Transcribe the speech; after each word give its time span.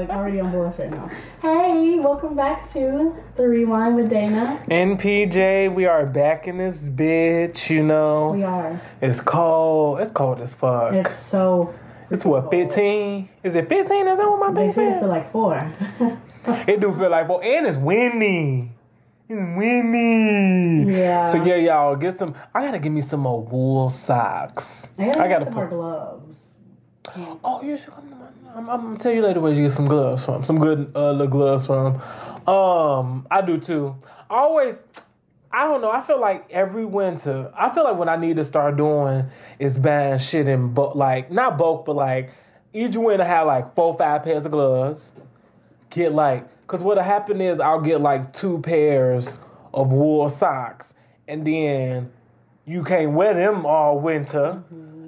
like 0.00 0.08
already 0.08 0.40
on 0.40 0.50
bullshit 0.50 0.90
now. 0.90 1.10
Hey, 1.42 1.98
welcome 1.98 2.34
back 2.34 2.66
to 2.70 3.14
the 3.36 3.42
Rewine 3.42 3.96
with 3.96 4.08
Dana. 4.08 4.62
NPJ, 4.70 5.74
we 5.74 5.84
are 5.84 6.06
back 6.06 6.48
in 6.48 6.56
this 6.56 6.88
bitch, 6.88 7.68
you 7.68 7.82
know. 7.82 8.32
We 8.32 8.42
are. 8.42 8.80
It's 9.02 9.20
cold. 9.20 10.00
It's 10.00 10.10
cold 10.10 10.40
as 10.40 10.54
fuck. 10.54 10.94
It's 10.94 11.14
so. 11.14 11.74
It's 12.10 12.24
what, 12.24 12.50
15? 12.50 13.28
Is 13.42 13.54
it 13.54 13.68
15? 13.68 14.08
Is 14.08 14.16
that 14.18 14.26
what 14.26 14.40
my 14.40 14.54
thing 14.58 14.72
say 14.72 14.90
it 14.90 15.00
feel 15.00 15.08
like 15.08 15.30
four. 15.30 15.70
It 16.66 16.80
do 16.80 16.94
feel 16.94 17.10
like, 17.10 17.28
well, 17.28 17.42
and 17.42 17.66
it's 17.66 17.76
windy. 17.76 18.70
It's 19.28 19.38
windy. 19.38 20.90
Yeah. 20.94 21.26
So 21.26 21.44
yeah, 21.44 21.56
y'all 21.56 21.94
get 21.96 22.18
some. 22.18 22.34
I 22.54 22.64
gotta 22.64 22.78
give 22.78 22.92
me 22.92 23.02
some 23.02 23.20
more 23.20 23.42
wool 23.42 23.90
socks. 23.90 24.88
I 24.98 25.04
gotta, 25.04 25.20
I 25.22 25.28
gotta 25.28 25.44
some 25.44 25.54
more 25.54 25.66
put- 25.68 25.76
Oh, 27.44 27.62
you 27.62 27.76
should 27.76 27.92
come. 27.92 28.08
to 28.08 28.14
my- 28.14 28.26
I'm, 28.54 28.68
I'm 28.68 28.82
gonna 28.82 28.98
tell 28.98 29.12
you 29.12 29.22
later 29.22 29.40
where 29.40 29.52
you 29.52 29.62
get 29.64 29.72
some 29.72 29.86
gloves 29.86 30.24
from. 30.24 30.42
Some 30.44 30.58
good 30.58 30.90
uh, 30.96 31.12
little 31.12 31.28
gloves 31.28 31.66
from. 31.66 32.00
Um, 32.48 33.26
I 33.30 33.42
do 33.42 33.58
too. 33.58 33.96
I 34.28 34.34
always. 34.36 34.82
I 35.52 35.64
don't 35.66 35.80
know. 35.82 35.90
I 35.90 36.00
feel 36.00 36.20
like 36.20 36.46
every 36.50 36.84
winter, 36.84 37.52
I 37.56 37.70
feel 37.70 37.82
like 37.82 37.96
what 37.96 38.08
I 38.08 38.14
need 38.16 38.36
to 38.36 38.44
start 38.44 38.76
doing 38.76 39.26
is 39.58 39.78
buying 39.78 40.18
shit 40.18 40.46
in 40.46 40.72
bulk, 40.74 40.94
like 40.94 41.30
not 41.32 41.58
bulk, 41.58 41.86
but 41.86 41.96
like 41.96 42.30
each 42.72 42.96
winter 42.96 43.24
I 43.24 43.26
have 43.26 43.46
like 43.48 43.74
four, 43.74 43.96
five 43.96 44.22
pairs 44.22 44.46
of 44.46 44.52
gloves. 44.52 45.12
Get 45.90 46.12
like, 46.12 46.46
cause 46.68 46.82
what'll 46.84 47.02
happen 47.02 47.40
is 47.40 47.58
I'll 47.58 47.80
get 47.80 48.00
like 48.00 48.32
two 48.32 48.60
pairs 48.60 49.36
of 49.74 49.92
wool 49.92 50.28
socks, 50.28 50.94
and 51.26 51.44
then 51.44 52.12
you 52.64 52.84
can't 52.84 53.12
wear 53.12 53.34
them 53.34 53.66
all 53.66 53.98
winter. 53.98 54.62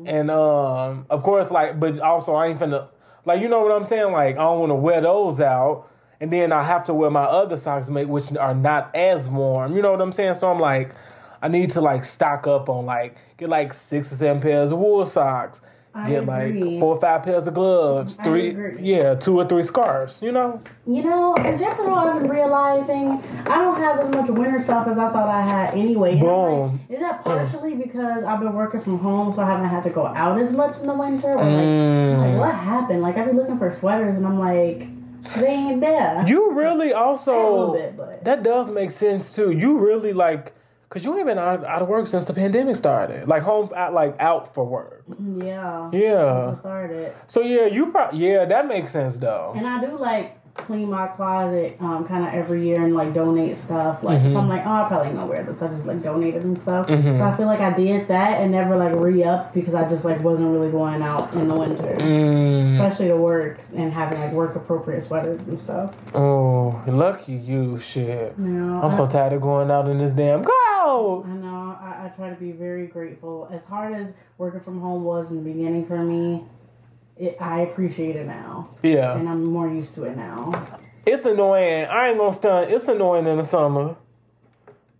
And 0.06 0.30
um, 0.30 1.06
of 1.10 1.22
course, 1.22 1.50
like, 1.50 1.78
but 1.78 2.00
also 2.00 2.34
I 2.34 2.48
ain't 2.48 2.58
finna, 2.58 2.88
like, 3.24 3.40
you 3.40 3.48
know 3.48 3.62
what 3.62 3.72
I'm 3.72 3.84
saying? 3.84 4.12
Like, 4.12 4.36
I 4.36 4.42
don't 4.42 4.60
want 4.60 4.70
to 4.70 4.74
wear 4.74 5.00
those 5.00 5.40
out, 5.40 5.88
and 6.20 6.32
then 6.32 6.52
I 6.52 6.62
have 6.62 6.84
to 6.84 6.94
wear 6.94 7.10
my 7.10 7.24
other 7.24 7.56
socks, 7.56 7.88
mate, 7.90 8.08
which 8.08 8.34
are 8.36 8.54
not 8.54 8.94
as 8.94 9.28
warm. 9.28 9.74
You 9.76 9.82
know 9.82 9.92
what 9.92 10.00
I'm 10.00 10.12
saying? 10.12 10.34
So 10.34 10.50
I'm 10.50 10.60
like, 10.60 10.94
I 11.42 11.48
need 11.48 11.70
to 11.70 11.80
like 11.80 12.04
stock 12.04 12.46
up 12.46 12.68
on 12.68 12.86
like 12.86 13.16
get 13.36 13.48
like 13.48 13.72
six 13.72 14.12
or 14.12 14.16
seven 14.16 14.40
pairs 14.40 14.72
of 14.72 14.78
wool 14.78 15.04
socks. 15.04 15.60
I 15.94 16.08
Get 16.08 16.22
agree. 16.22 16.62
like 16.62 16.80
four 16.80 16.94
or 16.96 17.00
five 17.00 17.22
pairs 17.22 17.46
of 17.46 17.52
gloves, 17.52 18.16
three, 18.16 18.56
yeah, 18.80 19.12
two 19.14 19.38
or 19.38 19.44
three 19.46 19.62
scarves. 19.62 20.22
You 20.22 20.32
know, 20.32 20.58
You 20.86 21.02
know, 21.04 21.34
in 21.34 21.58
general, 21.58 21.94
I've 21.94 22.20
been 22.22 22.30
realizing 22.30 23.22
I 23.46 23.58
don't 23.58 23.76
have 23.78 24.00
as 24.00 24.08
much 24.08 24.30
winter 24.30 24.60
stuff 24.62 24.88
as 24.88 24.96
I 24.96 25.10
thought 25.12 25.28
I 25.28 25.42
had 25.42 25.74
anyway. 25.74 26.18
I'm 26.18 26.24
like, 26.24 26.80
is 26.88 27.00
that 27.00 27.22
partially 27.22 27.74
because 27.74 28.24
I've 28.24 28.40
been 28.40 28.54
working 28.54 28.80
from 28.80 28.98
home, 29.00 29.34
so 29.34 29.42
I 29.42 29.46
haven't 29.46 29.68
had 29.68 29.82
to 29.84 29.90
go 29.90 30.06
out 30.06 30.40
as 30.40 30.50
much 30.52 30.78
in 30.78 30.86
the 30.86 30.94
winter? 30.94 31.32
Or 31.32 31.36
like, 31.44 31.44
Mm. 31.66 32.18
like 32.18 32.38
what 32.40 32.54
happened? 32.54 33.02
Like, 33.02 33.18
I've 33.18 33.26
been 33.26 33.36
looking 33.36 33.58
for 33.58 33.70
sweaters, 33.70 34.16
and 34.16 34.26
I'm 34.26 34.38
like, 34.38 34.88
they 35.36 35.46
ain't 35.48 35.80
there. 35.82 36.24
you 36.26 36.52
really 36.52 36.92
a 36.92 36.96
little 36.98 37.02
also 37.08 37.72
bit, 37.74 37.96
but 37.98 38.24
that 38.24 38.42
does 38.42 38.70
make 38.70 38.90
sense 38.90 39.34
too. 39.34 39.52
You 39.52 39.78
really 39.78 40.12
like 40.14 40.52
because 40.92 41.06
you 41.06 41.16
ain't 41.16 41.26
been 41.26 41.38
out, 41.38 41.64
out 41.64 41.80
of 41.80 41.88
work 41.88 42.06
since 42.06 42.26
the 42.26 42.34
pandemic 42.34 42.76
started. 42.76 43.26
Like 43.26 43.42
home, 43.42 43.70
out, 43.74 43.94
like 43.94 44.14
out 44.20 44.52
for 44.52 44.62
work. 44.62 45.04
yeah, 45.38 45.88
Yeah. 45.90 46.48
Since 46.48 46.58
started, 46.58 47.14
So 47.28 47.40
yeah, 47.40 47.64
you 47.64 47.90
probably 47.90 48.18
yeah 48.28 48.44
that 48.44 48.68
makes 48.68 48.90
sense 48.90 49.16
though. 49.16 49.54
and 49.56 49.66
I 49.66 49.80
do 49.80 49.96
like 49.96 50.38
clean 50.54 50.90
my 50.90 51.06
closet, 51.06 51.78
um, 51.80 52.06
kind 52.06 52.26
of 52.26 52.34
every 52.34 52.66
year 52.66 52.78
and 52.78 52.94
like 52.94 53.14
donate 53.14 53.56
stuff. 53.56 54.02
Like 54.02 54.20
if 54.20 54.36
I'm 54.36 54.50
like, 54.50 54.66
oh, 54.66 54.70
I 54.70 54.86
probably 54.86 55.08
ain't 55.08 55.16
gonna 55.16 55.30
wear 55.30 55.42
this, 55.44 55.62
I 55.62 55.68
just 55.68 55.86
like 55.86 56.02
donated 56.02 56.42
and 56.44 56.60
stuff. 56.60 56.88
So 56.88 57.22
I 57.22 57.34
feel 57.36 57.46
like 57.46 57.60
I 57.60 57.72
did 57.72 58.08
that 58.08 58.42
and 58.42 58.52
never 58.52 58.76
like 58.76 58.92
re 58.94 59.24
up 59.24 59.54
because 59.54 59.74
I 59.74 59.88
just 59.88 60.04
like 60.04 60.20
wasn't 60.20 60.50
really 60.50 60.70
going 60.70 61.00
out 61.00 61.32
in 61.32 61.48
the 61.48 61.54
winter. 61.54 61.96
Mm. 61.96 62.74
especially 62.74 63.08
to 63.08 63.16
work 63.16 63.60
and 63.74 63.92
having 63.92 64.20
like 64.20 64.32
work 64.32 64.54
appropriate 64.54 65.02
sweaters 65.02 65.40
and 65.40 65.58
stuff. 65.58 65.96
Oh, 66.14 66.82
lucky 66.86 67.32
you, 67.32 67.78
shit. 67.78 68.34
You 68.38 68.74
I'm 68.82 68.90
I, 68.90 68.94
so 68.94 69.06
tired 69.06 69.32
of 69.32 69.40
going 69.40 69.70
out 69.70 69.88
in 69.88 69.98
this 69.98 70.12
damn 70.12 70.42
I 70.82 71.32
know 71.32 71.78
I, 71.80 72.06
I 72.06 72.08
try 72.16 72.28
to 72.30 72.34
be 72.36 72.50
very 72.52 72.86
grateful. 72.86 73.48
As 73.52 73.64
hard 73.64 73.94
as 73.94 74.12
working 74.38 74.60
from 74.60 74.80
home 74.80 75.04
was 75.04 75.30
in 75.30 75.36
the 75.36 75.42
beginning 75.42 75.86
for 75.86 75.98
me, 75.98 76.44
it, 77.16 77.36
I 77.40 77.60
appreciate 77.60 78.16
it 78.16 78.26
now, 78.26 78.70
Yeah, 78.82 79.16
and 79.16 79.28
I'm 79.28 79.44
more 79.44 79.68
used 79.68 79.94
to 79.94 80.04
it 80.04 80.16
now. 80.16 80.66
it's 81.06 81.24
annoying. 81.24 81.86
I 81.86 82.08
ain't 82.08 82.18
gonna 82.18 82.32
stunt. 82.32 82.70
It's 82.70 82.88
annoying 82.88 83.26
in 83.26 83.36
the 83.36 83.44
summer. 83.44 83.94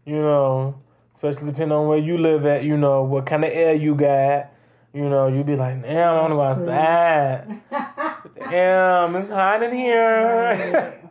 You 0.04 0.20
know, 0.20 0.81
especially 1.15 1.47
depending 1.47 1.72
on 1.76 1.88
where 1.88 1.99
you 1.99 2.19
live 2.19 2.47
at. 2.47 2.64
You 2.64 2.76
know 2.76 3.03
what 3.03 3.26
kind 3.26 3.44
of 3.44 3.50
air 3.53 3.75
you 3.75 3.94
got. 3.94 4.50
You 4.93 5.09
know, 5.09 5.26
you 5.28 5.43
be 5.43 5.56
like, 5.56 5.82
damn, 5.82 6.14
I 6.14 6.20
don't 6.20 6.31
know 6.31 6.37
what's 6.37 6.60
that. 6.60 7.49
Damn, 8.34 9.16
it's 9.16 9.31
hot 9.31 9.62
in 9.62 9.72
here. 9.75 10.99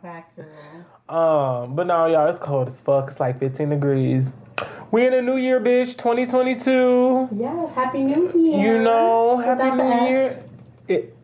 Um, 1.09 1.75
but 1.75 1.87
no, 1.87 2.05
y'all, 2.05 2.29
it's 2.29 2.39
cold 2.39 2.69
as 2.69 2.79
fuck. 2.81 3.07
It's 3.09 3.19
like 3.19 3.37
15 3.39 3.69
degrees. 3.69 4.29
We 4.91 5.07
in 5.07 5.13
a 5.13 5.21
new 5.21 5.37
year, 5.37 5.61
bitch. 5.61 5.97
2022. 5.97 7.29
Yes, 7.37 7.73
happy 7.73 7.99
New 8.03 8.29
Year. 8.35 8.59
You 8.59 8.83
know, 8.83 9.37
happy 9.37 9.63
Without 9.63 10.03
new 10.03 10.09
year. 10.09 10.43
It, 10.89 11.15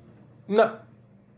no, 0.48 0.80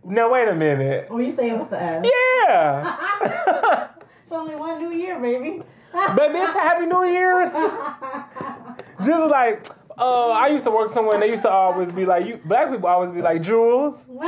no, 0.03 0.31
wait 0.31 0.47
a 0.47 0.53
minute. 0.53 1.07
Oh, 1.09 1.17
you 1.17 1.31
saying 1.31 1.57
with 1.59 1.71
the 1.71 1.81
S. 1.81 2.05
Yeah. 2.47 3.87
It's 4.29 4.35
only 4.35 4.55
one 4.55 4.77
New 4.77 4.95
Year, 4.95 5.19
baby. 5.19 5.63
Baby, 5.91 6.37
it's 6.37 6.53
Happy 6.53 6.85
New 6.85 7.03
Year's. 7.03 7.49
Just 9.03 9.31
like, 9.31 9.65
uh, 9.97 10.29
I 10.29 10.49
used 10.49 10.65
to 10.65 10.71
work 10.71 10.91
somewhere 10.91 11.15
and 11.15 11.23
they 11.23 11.29
used 11.31 11.41
to 11.41 11.49
always 11.49 11.91
be 11.91 12.05
like, 12.05 12.27
you 12.27 12.39
black 12.45 12.69
people 12.69 12.89
always 12.89 13.09
be 13.09 13.23
like, 13.23 13.41
Jules. 13.41 14.07
We 14.13 14.27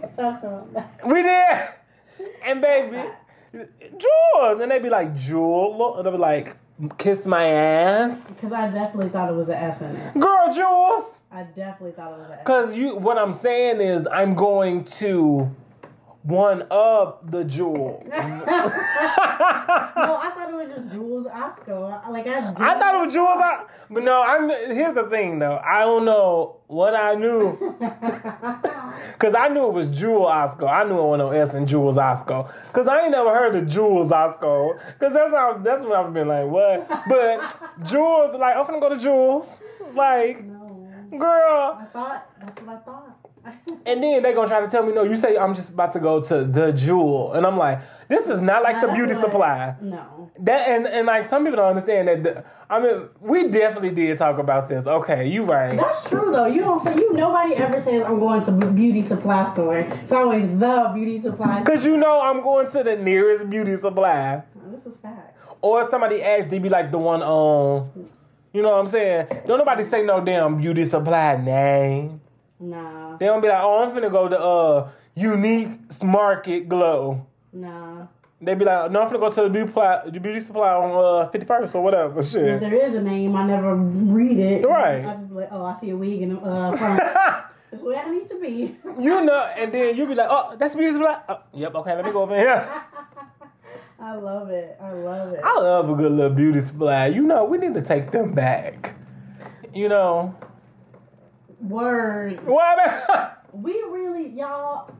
can 0.00 0.10
about. 0.16 1.06
We 1.06 1.22
did. 1.22 1.68
And 2.44 2.60
baby, 2.60 3.00
Jules. 3.96 4.60
And 4.60 4.68
they'd 4.72 4.82
be 4.82 4.90
like, 4.90 5.14
Jewel. 5.14 5.98
And 5.98 6.04
they'd 6.04 6.10
be 6.10 6.18
like, 6.18 6.56
kiss 6.98 7.26
my 7.26 7.46
ass. 7.46 8.20
Because 8.28 8.52
I 8.52 8.70
definitely 8.70 9.08
thought 9.08 9.30
it 9.30 9.36
was 9.36 9.48
an 9.48 9.56
S 9.56 9.80
in 9.82 9.96
it. 9.96 10.14
Girl, 10.14 10.52
Jules. 10.52 11.18
I 11.30 11.42
definitely 11.42 11.92
thought 11.92 12.12
it 12.12 12.18
was 12.18 12.30
an 12.30 12.38
S. 12.38 12.44
Cause 12.44 12.76
you 12.76 12.96
what 12.96 13.18
I'm 13.18 13.32
saying 13.32 13.80
is 13.80 14.06
I'm 14.10 14.34
going 14.34 14.84
to 14.84 15.54
one 16.26 16.62
of 16.70 17.30
the 17.30 17.44
jewel. 17.44 18.04
No, 19.96 20.16
I 20.16 20.30
thought 20.34 20.50
it 20.50 20.54
was 20.54 20.68
just 20.68 20.92
Jules 20.92 21.26
Osco. 21.26 22.08
Like 22.10 22.26
I, 22.26 22.50
I 22.50 22.78
thought 22.78 22.94
it 22.94 23.04
was 23.06 23.12
Jules, 23.14 23.38
I- 23.38 23.64
but 23.90 24.02
no. 24.02 24.22
I'm. 24.22 24.48
Here's 24.74 24.94
the 24.94 25.04
thing, 25.08 25.38
though. 25.38 25.56
I 25.58 25.80
don't 25.80 26.04
know 26.04 26.56
what 26.66 26.94
I 26.94 27.14
knew, 27.14 27.56
cause 29.18 29.34
I 29.38 29.48
knew 29.48 29.66
it 29.68 29.72
was 29.72 29.88
Jewel 29.88 30.26
Osco. 30.26 30.68
I 30.68 30.84
knew 30.84 30.98
it 30.98 31.02
was 31.02 31.18
no 31.18 31.30
S 31.30 31.54
in 31.54 31.66
Jules 31.66 31.96
Osco, 31.96 32.48
cause 32.72 32.86
I 32.86 33.02
ain't 33.02 33.10
never 33.12 33.30
heard 33.30 33.54
of 33.56 33.66
Jules 33.68 34.10
Osco, 34.10 34.78
cause 34.98 35.12
that's 35.12 35.34
how, 35.34 35.54
that's 35.62 35.82
what 35.84 35.92
I've 35.94 36.12
been 36.12 36.28
like. 36.28 36.46
What? 36.46 36.88
But 37.08 37.56
Jules, 37.88 38.34
like, 38.38 38.56
I'm 38.56 38.64
finna 38.66 38.80
go 38.80 38.88
to 38.90 38.98
Jules, 38.98 39.60
like, 39.94 40.44
no, 40.44 40.88
girl. 41.18 41.78
I 41.80 41.84
thought 41.92 42.26
that's 42.40 42.60
what 42.62 42.76
I 42.76 42.78
thought. 42.80 43.15
And 43.86 44.02
then 44.02 44.24
they 44.24 44.32
gonna 44.34 44.48
try 44.48 44.60
to 44.60 44.66
tell 44.66 44.84
me, 44.84 44.92
no, 44.92 45.04
you 45.04 45.14
say 45.14 45.36
I'm 45.38 45.54
just 45.54 45.70
about 45.70 45.92
to 45.92 46.00
go 46.00 46.20
to 46.20 46.42
the 46.44 46.72
Jewel, 46.72 47.34
and 47.34 47.46
I'm 47.46 47.56
like, 47.56 47.80
this 48.08 48.26
is 48.28 48.40
not 48.40 48.64
like 48.64 48.80
the 48.80 48.88
beauty 48.88 49.14
supply. 49.14 49.76
No, 49.80 50.28
That 50.40 50.66
and 50.68 50.86
and 50.88 51.06
like 51.06 51.24
some 51.24 51.44
people 51.44 51.58
don't 51.58 51.68
understand 51.68 52.08
that. 52.08 52.22
The, 52.24 52.44
I 52.68 52.80
mean, 52.80 53.08
we 53.20 53.46
definitely 53.48 53.92
did 53.92 54.18
talk 54.18 54.38
about 54.38 54.68
this. 54.68 54.88
Okay, 54.88 55.28
you 55.28 55.44
right. 55.44 55.76
that's 55.76 56.08
true 56.08 56.32
though. 56.32 56.46
You 56.46 56.62
don't 56.62 56.80
say 56.80 56.96
you. 56.96 57.12
Nobody 57.12 57.54
ever 57.54 57.78
says 57.78 58.02
I'm 58.02 58.18
going 58.18 58.42
to 58.46 58.50
beauty 58.72 59.02
supply 59.02 59.48
store. 59.52 59.78
It's 59.78 60.10
always 60.10 60.42
the 60.58 60.90
beauty 60.92 61.20
supply. 61.20 61.62
store. 61.62 61.74
Cause 61.76 61.86
you 61.86 61.96
know 61.96 62.20
I'm 62.20 62.42
going 62.42 62.68
to 62.70 62.82
the 62.82 62.96
nearest 62.96 63.48
beauty 63.48 63.76
supply. 63.76 64.42
Oh, 64.58 64.70
this 64.72 64.84
is 64.84 64.98
fact. 65.00 65.38
Or 65.62 65.82
if 65.82 65.90
somebody 65.90 66.22
asks, 66.24 66.50
they 66.50 66.58
be 66.58 66.68
like 66.68 66.90
the 66.90 66.98
one 66.98 67.22
on. 67.22 68.08
You 68.52 68.62
know 68.62 68.70
what 68.70 68.80
I'm 68.80 68.86
saying? 68.88 69.28
Don't 69.46 69.58
nobody 69.58 69.84
say 69.84 70.02
no 70.02 70.24
damn 70.24 70.60
beauty 70.60 70.84
supply 70.86 71.36
name. 71.36 72.20
Nah, 72.58 73.05
They 73.18 73.26
don't 73.26 73.40
be 73.40 73.48
like, 73.48 73.62
oh, 73.62 73.84
I'm 73.84 73.96
finna 73.96 74.10
go 74.10 74.28
to 74.28 74.38
uh 74.38 74.88
Unique 75.14 76.02
Market 76.02 76.68
Glow. 76.68 77.26
nah. 77.52 78.06
They 78.38 78.54
be 78.54 78.66
like, 78.66 78.90
no, 78.90 79.00
I'm 79.02 79.08
finna 79.08 79.18
go 79.20 79.30
to 79.30 79.42
the 79.44 79.48
beauty 79.48 79.68
supply, 79.68 80.02
the 80.10 80.20
beauty 80.20 80.40
supply 80.40 80.68
on 80.74 80.90
uh 80.90 81.30
51st 81.30 81.74
or 81.74 81.82
whatever. 81.82 82.22
Shit. 82.22 82.42
If 82.46 82.60
there 82.60 82.86
is 82.86 82.94
a 82.94 83.02
name, 83.02 83.34
I 83.34 83.46
never 83.46 83.74
read 83.74 84.38
it. 84.38 84.66
Right. 84.66 85.06
I 85.06 85.14
just 85.14 85.28
be 85.28 85.34
like, 85.36 85.48
oh, 85.50 85.64
I 85.64 85.74
see 85.74 85.90
a 85.90 85.96
wig 85.96 86.20
in 86.20 86.34
the 86.34 86.40
uh, 86.40 86.76
front. 86.76 86.98
That's 87.70 87.82
where 87.82 87.98
I 87.98 88.10
need 88.10 88.28
to 88.28 88.38
be. 88.38 88.76
you 89.02 89.24
know, 89.24 89.40
and 89.56 89.72
then 89.72 89.96
you 89.96 90.06
be 90.06 90.14
like, 90.14 90.28
oh, 90.30 90.54
that's 90.58 90.76
beauty 90.76 90.92
supply. 90.92 91.18
Oh, 91.30 91.38
yep, 91.54 91.74
okay, 91.76 91.96
let 91.96 92.04
me 92.04 92.12
go 92.12 92.22
over 92.22 92.36
here. 92.38 92.60
I 93.98 94.14
love 94.16 94.50
it. 94.50 94.76
I 94.82 94.92
love 94.92 95.32
it. 95.32 95.40
I 95.42 95.58
love 95.58 95.88
a 95.88 95.94
good 95.94 96.12
little 96.12 96.30
beauty 96.36 96.60
supply. 96.60 97.06
You 97.06 97.22
know, 97.22 97.44
we 97.44 97.56
need 97.56 97.72
to 97.74 97.80
take 97.82 98.10
them 98.10 98.34
back. 98.34 98.94
You 99.74 99.88
know, 99.88 100.34
Word. 101.60 102.44
what? 102.44 103.42
We 103.52 103.72
really, 103.72 104.28
y'all. 104.28 104.90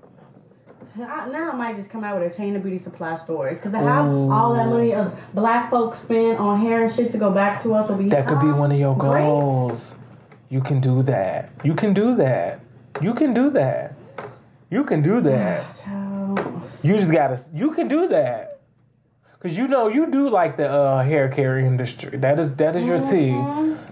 I, 0.96 1.28
now 1.28 1.50
I 1.50 1.54
might 1.54 1.76
just 1.76 1.90
come 1.90 2.04
out 2.04 2.18
with 2.18 2.32
a 2.32 2.36
chain 2.36 2.56
of 2.56 2.62
beauty 2.62 2.78
supply 2.78 3.16
stores 3.16 3.60
because 3.60 3.72
how 3.72 4.08
all 4.30 4.54
that 4.54 4.68
money 4.68 4.94
us 4.94 5.14
black 5.34 5.70
folks 5.70 5.98
spend 6.00 6.38
on 6.38 6.58
hair 6.58 6.84
and 6.84 6.94
shit 6.94 7.12
to 7.12 7.18
go 7.18 7.30
back 7.30 7.62
to 7.64 7.74
us 7.74 7.90
will 7.90 7.96
be 7.96 8.08
that 8.08 8.26
could 8.26 8.40
be 8.40 8.46
one 8.46 8.72
of 8.72 8.78
your 8.78 8.96
great. 8.96 9.22
goals. 9.22 9.98
You 10.48 10.62
can 10.62 10.80
do 10.80 11.02
that. 11.02 11.50
You 11.64 11.74
can 11.74 11.92
do 11.92 12.14
that. 12.14 12.60
You 13.02 13.12
can 13.12 13.34
do 13.34 13.50
that. 13.50 13.94
You 14.70 14.84
can 14.84 15.02
do 15.02 15.20
that. 15.20 15.66
You 16.82 16.96
just 16.96 17.10
gotta. 17.10 17.40
You 17.54 17.72
can 17.72 17.88
do 17.88 18.08
that. 18.08 18.60
Cause 19.40 19.56
you 19.56 19.68
know 19.68 19.88
you 19.88 20.10
do 20.10 20.28
like 20.28 20.56
the 20.56 20.70
uh, 20.70 21.02
hair 21.02 21.28
care 21.28 21.58
industry. 21.58 22.18
That 22.18 22.38
is 22.40 22.56
that 22.56 22.76
is 22.76 22.86
your 22.86 22.98
tea. 22.98 23.30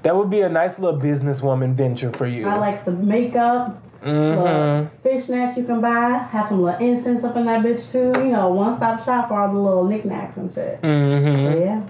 That 0.05 0.15
would 0.15 0.29
be 0.31 0.43
a 0.43 0.49
nice 0.49 0.79
little 0.79 1.01
businesswoman 1.01 1.73
venture 1.75 2.13
for 2.13 2.27
you. 2.27 2.47
I 2.47 2.57
likes 2.59 2.83
the 2.83 2.93
makeup. 2.93 3.83
hmm 4.03 4.11
Little 4.11 4.91
fishnets 5.03 5.57
you 5.57 5.65
can 5.65 5.81
buy. 5.81 6.11
Have 6.31 6.47
some 6.47 6.63
little 6.63 6.79
incense 6.79 7.25
up 7.25 7.37
in 7.37 7.47
that 7.47 7.65
bitch 7.65 7.91
too. 7.91 8.13
You 8.21 8.33
know, 8.33 8.51
one 8.51 8.77
stop 8.77 9.03
shop 9.05 9.29
for 9.29 9.41
all 9.41 9.53
the 9.53 9.59
little 9.59 9.85
knickknacks 9.85 10.37
and 10.37 10.53
shit. 10.55 10.79
hmm 10.81 11.59
yeah. 11.59 11.87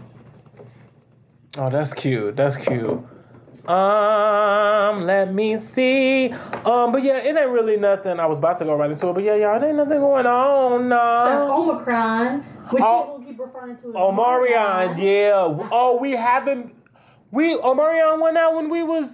Oh, 1.59 1.71
that's 1.71 1.93
cute. 1.93 2.37
That's 2.37 2.57
cute. 2.57 3.05
Um, 3.69 5.07
let 5.07 5.33
me 5.33 5.57
see. 5.57 6.31
Um, 6.65 6.93
but 6.93 7.03
yeah, 7.03 7.17
it 7.19 7.37
ain't 7.37 7.51
really 7.51 7.77
nothing. 7.77 8.21
I 8.21 8.27
was 8.27 8.39
about 8.39 8.59
to 8.59 8.65
go 8.65 8.75
right 8.77 8.91
into 8.91 9.09
it, 9.09 9.13
but 9.15 9.25
yeah, 9.25 9.35
y'all, 9.37 9.61
it 9.63 9.67
ain't 9.67 9.77
nothing 9.77 9.99
going 10.01 10.27
on. 10.27 10.89
No. 10.89 11.49
Omicron, 11.51 12.41
which 12.71 12.83
Oh. 12.83 13.19
people 13.25 13.25
keep 13.27 13.41
referring 13.41 13.77
to 13.79 13.89
as 13.89 13.95
Omarion, 13.95 14.99
yeah. 15.03 15.69
Oh, 15.73 15.99
we 16.01 16.13
haven't. 16.13 16.75
We 17.35 17.57
Omarion 17.57 18.21
went 18.21 18.37
out 18.37 18.55
when 18.55 18.71
we 18.71 18.85
was 18.85 19.11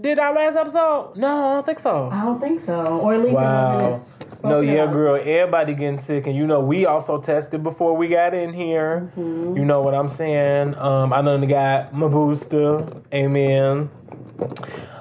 did 0.00 0.20
our 0.20 0.32
last 0.32 0.54
episode. 0.54 1.14
No, 1.16 1.26
I 1.26 1.52
don't 1.54 1.66
think 1.66 1.80
so. 1.80 2.08
I 2.12 2.24
don't 2.24 2.40
think 2.40 2.60
so. 2.60 3.00
Or 3.00 3.14
at 3.14 3.20
least 3.20 3.32
it 3.32 3.34
wasn't 3.34 4.44
No, 4.44 4.60
yeah, 4.60 4.86
girl. 4.86 5.16
Everybody 5.16 5.74
getting 5.74 5.98
sick, 5.98 6.28
and 6.28 6.36
you 6.36 6.46
know 6.46 6.60
we 6.60 6.86
also 6.86 7.20
tested 7.20 7.64
before 7.64 7.96
we 7.96 8.06
got 8.06 8.32
in 8.32 8.52
here. 8.52 9.10
Mm-hmm. 9.16 9.56
You 9.56 9.64
know 9.64 9.82
what 9.82 9.92
I'm 9.92 10.08
saying? 10.08 10.76
Um, 10.76 11.12
I 11.12 11.20
done 11.20 11.48
got 11.48 11.92
my 11.92 12.06
booster. 12.06 12.86
Amen. 13.12 13.90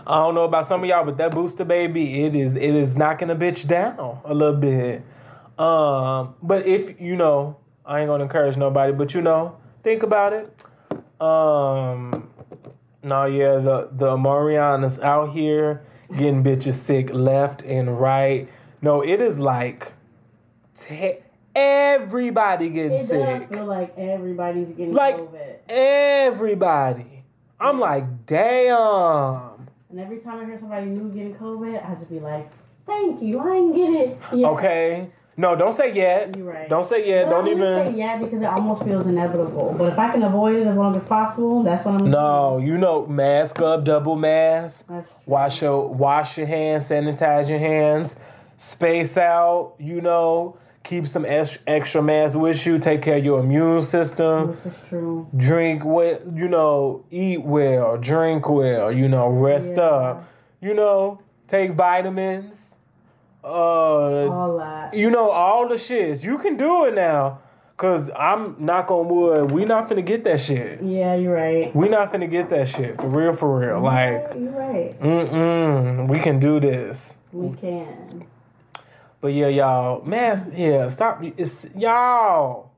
I 0.07 0.15
don't 0.15 0.33
know 0.33 0.45
about 0.45 0.65
some 0.65 0.81
of 0.81 0.89
y'all, 0.89 1.06
but 1.06 1.18
that 1.18 1.36
booster, 1.36 1.63
baby, 1.63 2.24
it 2.24 2.33
is 2.33 2.56
it 2.56 2.74
is 2.74 2.98
knocking 2.98 3.30
a 3.30 3.36
bitch 3.36 3.68
down 3.68 4.19
a 4.25 4.33
little 4.33 4.56
bit. 4.56 5.04
Um, 5.59 6.33
but 6.42 6.65
if 6.65 7.00
you 7.00 7.18
know, 7.18 7.57
I 7.86 8.00
ain't 8.00 8.07
gonna 8.07 8.24
encourage 8.24 8.57
nobody, 8.57 8.94
but 8.94 9.13
you 9.13 9.21
know, 9.21 9.57
think 9.83 10.01
about 10.01 10.33
it. 10.33 10.63
Um, 11.21 12.27
no, 13.03 13.25
yeah, 13.25 13.55
the 13.57 13.89
the 13.91 14.17
Marion 14.17 14.83
is 14.83 14.99
out 14.99 15.29
here 15.29 15.81
getting 16.15 16.44
bitches 16.44 16.73
sick 16.73 17.09
left 17.13 17.61
and 17.63 17.99
right. 17.99 18.47
No, 18.81 19.01
it 19.01 19.19
is 19.19 19.39
like 19.39 19.94
te- 20.75 21.17
everybody 21.55 22.69
getting 22.69 22.94
It 22.99 23.07
does 23.07 23.41
sick. 23.41 23.49
feel 23.49 23.65
like 23.65 23.97
everybody's 23.97 24.69
getting 24.69 24.94
Like- 24.94 25.17
COVID. 25.17 25.55
Everybody. 25.69 27.23
I'm 27.59 27.79
like, 27.79 28.25
damn. 28.25 29.67
And 29.89 29.99
every 29.99 30.19
time 30.19 30.39
I 30.39 30.45
hear 30.45 30.59
somebody 30.59 30.85
new 30.85 31.09
getting 31.11 31.35
COVID, 31.35 31.83
I 31.89 31.95
just 31.95 32.09
be 32.09 32.19
like, 32.19 32.49
thank 32.85 33.21
you, 33.21 33.39
I 33.39 33.55
ain't 33.55 33.75
get 33.75 33.89
it. 33.94 34.17
Yeah. 34.33 34.47
Okay. 34.49 35.09
No, 35.39 35.55
don't 35.55 35.71
say 35.73 35.93
yet. 35.93 36.35
You're 36.35 36.47
right. 36.47 36.67
Don't 36.67 36.83
say 36.83 37.07
yet. 37.07 37.29
Don't 37.29 37.47
even. 37.47 37.85
say 37.85 37.93
yeah 37.95 38.17
because 38.17 38.41
it 38.41 38.45
almost 38.45 38.83
feels 38.83 39.05
inevitable. 39.05 39.75
But 39.77 39.93
if 39.93 39.99
I 39.99 40.11
can 40.11 40.23
avoid 40.23 40.55
it 40.55 40.65
as 40.65 40.77
long 40.77 40.95
as 40.95 41.03
possible, 41.03 41.61
that's 41.61 41.85
what 41.85 42.01
I'm. 42.01 42.09
No, 42.09 42.57
you 42.57 42.75
know, 42.77 43.05
mask 43.05 43.61
up, 43.61 43.83
double 43.83 44.15
mask. 44.15 44.89
Wash 45.27 45.61
your 45.61 45.87
wash 45.87 46.39
your 46.39 46.47
hands, 46.47 46.89
sanitize 46.89 47.49
your 47.49 47.59
hands, 47.59 48.17
space 48.57 49.15
out. 49.15 49.75
You 49.77 50.01
know, 50.01 50.57
keep 50.83 51.07
some 51.07 51.23
extra, 51.23 51.61
extra 51.67 52.01
mask 52.01 52.35
with 52.35 52.65
you. 52.65 52.79
Take 52.79 53.03
care 53.03 53.17
of 53.17 53.23
your 53.25 53.39
immune 53.39 53.83
system. 53.83 54.47
This 54.47 54.65
is 54.65 54.79
true. 54.89 55.27
Drink 55.37 55.83
well. 55.85 56.17
You 56.33 56.47
know, 56.47 57.05
eat 57.11 57.43
well, 57.43 57.95
drink 57.97 58.49
well. 58.49 58.91
You 58.91 59.07
know, 59.07 59.27
rest 59.29 59.75
Yeah. 59.77 59.83
up. 59.83 60.23
You 60.61 60.73
know, 60.73 61.19
take 61.47 61.73
vitamins. 61.73 62.66
Uh, 63.47 64.29
All 64.29 64.57
that. 64.57 64.94
you 64.94 65.09
know 65.09 65.29
all 65.31 65.67
the 65.69 65.75
shits. 65.75 66.23
You 66.23 66.38
can 66.39 66.57
do 66.57 66.85
it 66.85 66.94
now. 66.94 67.39
Cause 67.77 68.09
I'm 68.17 68.55
knock 68.57 68.89
on 68.89 69.07
wood, 69.07 69.51
we 69.51 69.63
not 69.63 69.88
finna 69.88 70.03
get 70.03 70.23
that 70.23 70.39
shit. 70.39 70.81
Yeah, 70.81 71.13
you're 71.13 71.35
right. 71.35 71.75
We 71.75 71.88
not 71.89 72.11
finna 72.11 72.27
get 72.29 72.49
that 72.49 72.67
shit 72.67 72.99
for 72.99 73.07
real, 73.07 73.33
for 73.33 73.59
real. 73.59 73.79
Like, 73.81 74.33
you're 74.33 74.49
right. 74.49 74.99
mm-mm, 74.99 76.07
we 76.07 76.17
can 76.19 76.39
do 76.39 76.59
this. 76.59 77.15
We 77.31 77.55
can. 77.55 78.25
But 79.21 79.33
yeah, 79.33 79.47
y'all, 79.49 80.03
man, 80.03 80.51
yeah, 80.55 80.88
stop. 80.88 81.21
It's 81.38 81.67
y'all. 81.75 82.71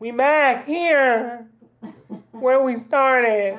We 0.00 0.10
back 0.10 0.66
here 0.66 1.46
where 2.32 2.60
we 2.62 2.74
started. 2.74 3.56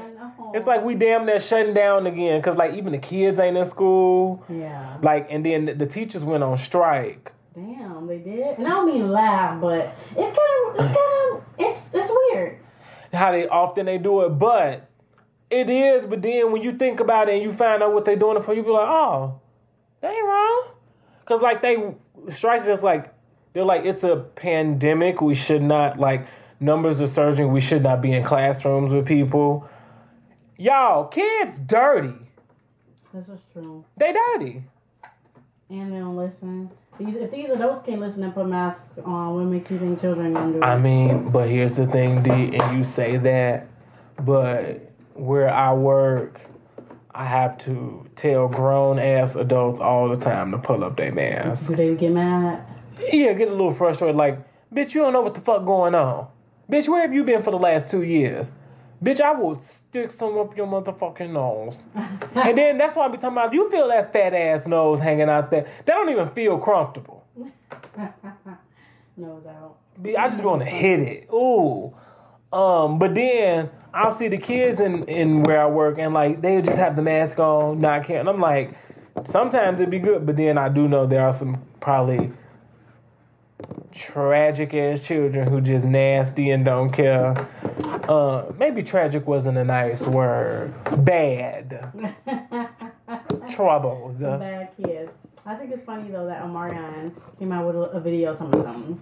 It's 0.54 0.66
like 0.66 0.84
we 0.84 0.96
damn 0.96 1.26
near 1.26 1.40
shutting 1.40 1.74
down 1.74 2.08
again. 2.08 2.42
Cause 2.42 2.58
like 2.58 2.74
even 2.76 2.92
the 2.92 2.98
kids 2.98 3.40
ain't 3.40 3.58
in 3.58 3.66
school. 3.66 4.44
Yeah. 4.50 4.98
Like, 5.02 5.28
and 5.30 5.46
then 5.46 5.78
the, 5.78 5.86
teachers 5.86 6.24
went 6.24 6.44
on 6.44 6.58
strike. 6.58 7.32
Damn, 7.54 8.08
they 8.08 8.18
did. 8.20 8.58
And 8.58 8.68
I 8.68 8.70
don't 8.70 8.88
mean 8.88 9.02
to 9.02 9.08
laugh, 9.08 9.60
but 9.60 9.96
it's 10.16 10.38
kind 10.38 10.68
of, 10.68 10.76
it's 10.76 10.98
kind 10.98 11.32
of, 11.32 11.44
it's 11.58 11.82
it's 11.94 12.12
weird. 12.32 12.60
how 13.14 13.32
they 13.32 13.48
often 13.48 13.86
they 13.86 13.98
do 13.98 14.22
it, 14.22 14.30
but 14.30 14.88
it 15.50 15.70
is. 15.70 16.06
But 16.06 16.22
then 16.22 16.52
when 16.52 16.64
you 16.64 16.72
think 16.74 17.00
about 17.00 17.28
it 17.28 17.36
and 17.36 17.44
you 17.44 17.52
find 17.52 17.84
out 17.84 17.94
what 17.94 18.06
they're 18.06 18.16
doing 18.16 18.38
it 18.38 18.44
for, 18.44 18.54
you 18.54 18.64
be 18.64 18.70
like, 18.70 18.88
oh, 18.88 19.40
they 20.00 20.08
ain't 20.08 20.26
wrong. 20.26 20.68
Cause 21.26 21.42
like 21.42 21.62
they 21.62 21.94
strike 22.30 22.64
us 22.64 22.84
like 22.84 23.14
they're 23.54 23.66
like 23.66 23.86
it's 23.86 24.04
a 24.04 24.18
pandemic. 24.36 25.22
We 25.22 25.36
should 25.36 25.62
not 25.62 26.00
like 26.00 26.28
numbers 26.60 27.02
are 27.02 27.08
surging. 27.08 27.52
We 27.52 27.62
should 27.62 27.84
not 27.84 28.02
be 28.02 28.14
in 28.14 28.24
classrooms 28.24 28.94
with 28.94 29.06
people. 29.06 29.70
Y'all, 30.62 31.06
kids 31.06 31.58
dirty. 31.58 32.14
This 33.12 33.28
is 33.30 33.40
true. 33.52 33.84
They 33.98 34.14
dirty. 34.14 34.62
And 35.72 35.92
they 35.92 35.98
don't 35.98 36.16
listen. 36.16 36.70
These, 37.00 37.16
if 37.16 37.32
these 37.32 37.50
adults 37.50 37.82
can't 37.84 38.00
listen 38.00 38.24
and 38.24 38.32
put 38.32 38.46
masks 38.46 39.00
on, 39.04 39.52
you 39.52 39.60
think 39.60 40.00
children 40.00 40.38
it? 40.38 40.64
I 40.64 40.78
mean, 40.78 41.32
but 41.32 41.50
here's 41.50 41.74
the 41.74 41.88
thing, 41.88 42.22
D, 42.22 42.56
and 42.56 42.78
you 42.78 42.84
say 42.84 43.18
that, 43.18 43.70
but 44.24 44.92
where 45.16 45.52
I 45.52 45.74
work, 45.74 46.42
I 47.10 47.26
have 47.26 47.58
to 47.60 48.08
tell 48.16 48.48
grown 48.48 49.00
ass 49.00 49.36
adults 49.36 49.80
all 49.80 50.10
the 50.10 50.16
time 50.16 50.52
to 50.52 50.60
pull 50.60 50.84
up 50.84 50.96
their 50.96 51.12
mask. 51.12 51.70
do 51.70 51.76
they 51.76 51.96
get 51.96 52.12
mad? 52.12 52.64
Yeah, 53.12 53.34
get 53.34 53.48
a 53.48 53.52
little 53.52 53.72
frustrated, 53.72 54.16
like, 54.16 54.38
bitch, 54.72 54.94
you 54.94 55.02
don't 55.02 55.14
know 55.14 55.22
what 55.22 55.34
the 55.34 55.42
fuck 55.42 55.66
going 55.66 55.96
on. 55.96 56.28
Bitch, 56.72 56.88
where 56.88 57.02
have 57.02 57.16
you 57.16 57.24
been 57.24 57.42
for 57.42 57.50
the 57.50 57.58
last 57.58 57.90
two 57.90 58.04
years? 58.04 58.52
Bitch, 59.04 59.20
I 59.20 59.32
will 59.32 59.56
stick 59.56 60.12
some 60.12 60.38
up 60.38 60.56
your 60.56 60.68
motherfucking 60.68 61.32
nose. 61.32 61.88
and 62.36 62.58
then 62.58 62.78
that's 62.78 62.96
why 62.96 63.06
I 63.06 63.08
be 63.08 63.18
talking 63.18 63.36
about, 63.36 63.54
you 63.54 63.70
feel 63.72 63.88
that 63.88 64.14
fat 64.14 64.34
ass 64.34 64.68
nose 64.68 65.00
hanging 65.00 65.30
out 65.30 65.50
there. 65.50 65.64
That 65.64 65.96
don't 65.96 66.10
even 66.10 66.30
feel 66.30 66.60
comfortable. 66.60 67.26
Nose 69.18 69.46
out. 69.48 69.78
Be- 70.02 70.16
I 70.16 70.28
just 70.28 70.44
want 70.44 70.62
to 70.62 70.68
hit 70.68 71.00
it. 71.00 71.30
Ooh. 71.34 71.94
Um, 72.54 73.00
but 73.00 73.16
then 73.16 73.70
I'll 73.94 74.12
see 74.12 74.28
the 74.28 74.38
kids 74.38 74.80
in, 74.80 75.04
in 75.06 75.44
where 75.44 75.62
I 75.62 75.68
work 75.68 75.98
and 75.98 76.14
like 76.14 76.42
they 76.42 76.62
just 76.62 76.78
have 76.78 76.96
the 76.96 77.02
mask 77.02 77.40
on, 77.40 77.82
not 77.82 78.04
caring. 78.04 78.28
I'm 78.28 78.40
like, 78.40 78.76
sometimes 79.26 79.80
it'd 79.80 79.90
be 79.90 80.00
good, 80.00 80.26
but 80.26 80.38
then 80.38 80.58
I 80.58 80.70
do 80.70 80.88
know 80.88 81.06
there 81.06 81.26
are 81.26 81.32
some 81.32 81.62
probably 81.80 82.32
tragic 83.92 84.74
ass 84.74 85.06
children 85.08 85.48
who 85.48 85.62
just 85.62 85.86
nasty 85.86 86.52
and 86.52 86.66
don't 86.66 86.92
care. 86.92 87.48
Uh, 88.08 88.52
maybe 88.58 88.82
tragic 88.84 89.28
wasn't 89.28 89.58
a 89.58 89.64
nice 89.64 90.06
word. 90.06 90.74
Bad. 91.06 91.94
Troubles. 93.50 94.22
Uh, 94.22 94.38
Bad 94.38 94.70
kids. 94.84 95.12
I 95.46 95.56
think 95.56 95.72
it's 95.72 95.84
funny 95.84 96.12
though 96.12 96.28
that 96.28 96.44
Omarion 96.44 97.14
came 97.40 97.52
out 97.52 97.66
with 97.68 97.76
a, 97.76 97.98
a 97.98 98.00
video 98.00 98.36
telling 98.36 98.62
something. 98.64 99.02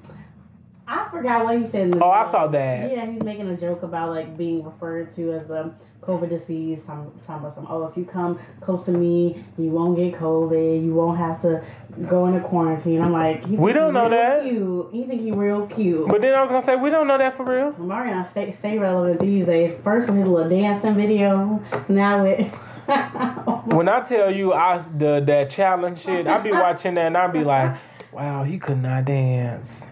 I 0.87 1.07
forgot 1.11 1.43
what 1.45 1.59
he 1.59 1.65
said. 1.67 1.81
In 1.83 1.89
the 1.91 2.03
Oh, 2.03 2.09
I 2.09 2.29
saw 2.31 2.47
that. 2.47 2.91
Yeah, 2.91 3.05
he's 3.05 3.21
making 3.21 3.47
a 3.49 3.55
joke 3.55 3.83
about 3.83 4.09
like 4.09 4.35
being 4.35 4.63
referred 4.63 5.13
to 5.13 5.33
as 5.33 5.49
a 5.51 5.71
COVID 6.01 6.29
disease. 6.29 6.83
Talking, 6.83 7.11
talking 7.25 7.41
about 7.41 7.53
some. 7.53 7.67
Oh, 7.69 7.85
if 7.85 7.95
you 7.95 8.05
come 8.05 8.39
close 8.59 8.85
to 8.85 8.91
me, 8.91 9.43
you 9.57 9.69
won't 9.69 9.95
get 9.97 10.13
COVID. 10.19 10.83
You 10.83 10.93
won't 10.95 11.19
have 11.19 11.41
to 11.41 11.63
go 12.09 12.27
into 12.27 12.39
quarantine. 12.41 13.01
I'm 13.01 13.11
like, 13.11 13.45
We 13.47 13.73
don't 13.73 13.93
know 13.93 14.09
that. 14.09 14.43
Cute. 14.43 14.89
He 14.91 15.03
think 15.03 15.21
he 15.21 15.31
real 15.31 15.67
cute. 15.67 16.07
But 16.07 16.21
then 16.21 16.35
I 16.35 16.41
was 16.41 16.49
gonna 16.49 16.61
say 16.61 16.75
we 16.75 16.89
don't 16.89 17.07
know 17.07 17.17
that 17.17 17.33
for 17.33 17.45
real. 17.45 17.73
Omarion 17.73 18.29
stay 18.29 18.51
stay 18.51 18.77
relevant 18.77 19.19
these 19.19 19.45
days. 19.45 19.75
First 19.83 20.07
with 20.07 20.17
his 20.17 20.27
little 20.27 20.49
dancing 20.49 20.95
video. 20.95 21.63
Now 21.87 22.23
with. 22.23 22.59
When 23.65 23.87
I 23.87 24.01
tell 24.01 24.31
you 24.31 24.51
I 24.53 24.77
the 24.79 25.21
that 25.27 25.51
challenge 25.51 25.99
shit, 25.99 26.25
I 26.25 26.39
be 26.39 26.51
watching 26.51 26.95
that 26.95 27.05
and 27.05 27.17
I 27.17 27.27
be 27.27 27.43
like, 27.43 27.77
wow, 28.11 28.43
he 28.43 28.57
could 28.57 28.81
not 28.81 29.05
dance. 29.05 29.85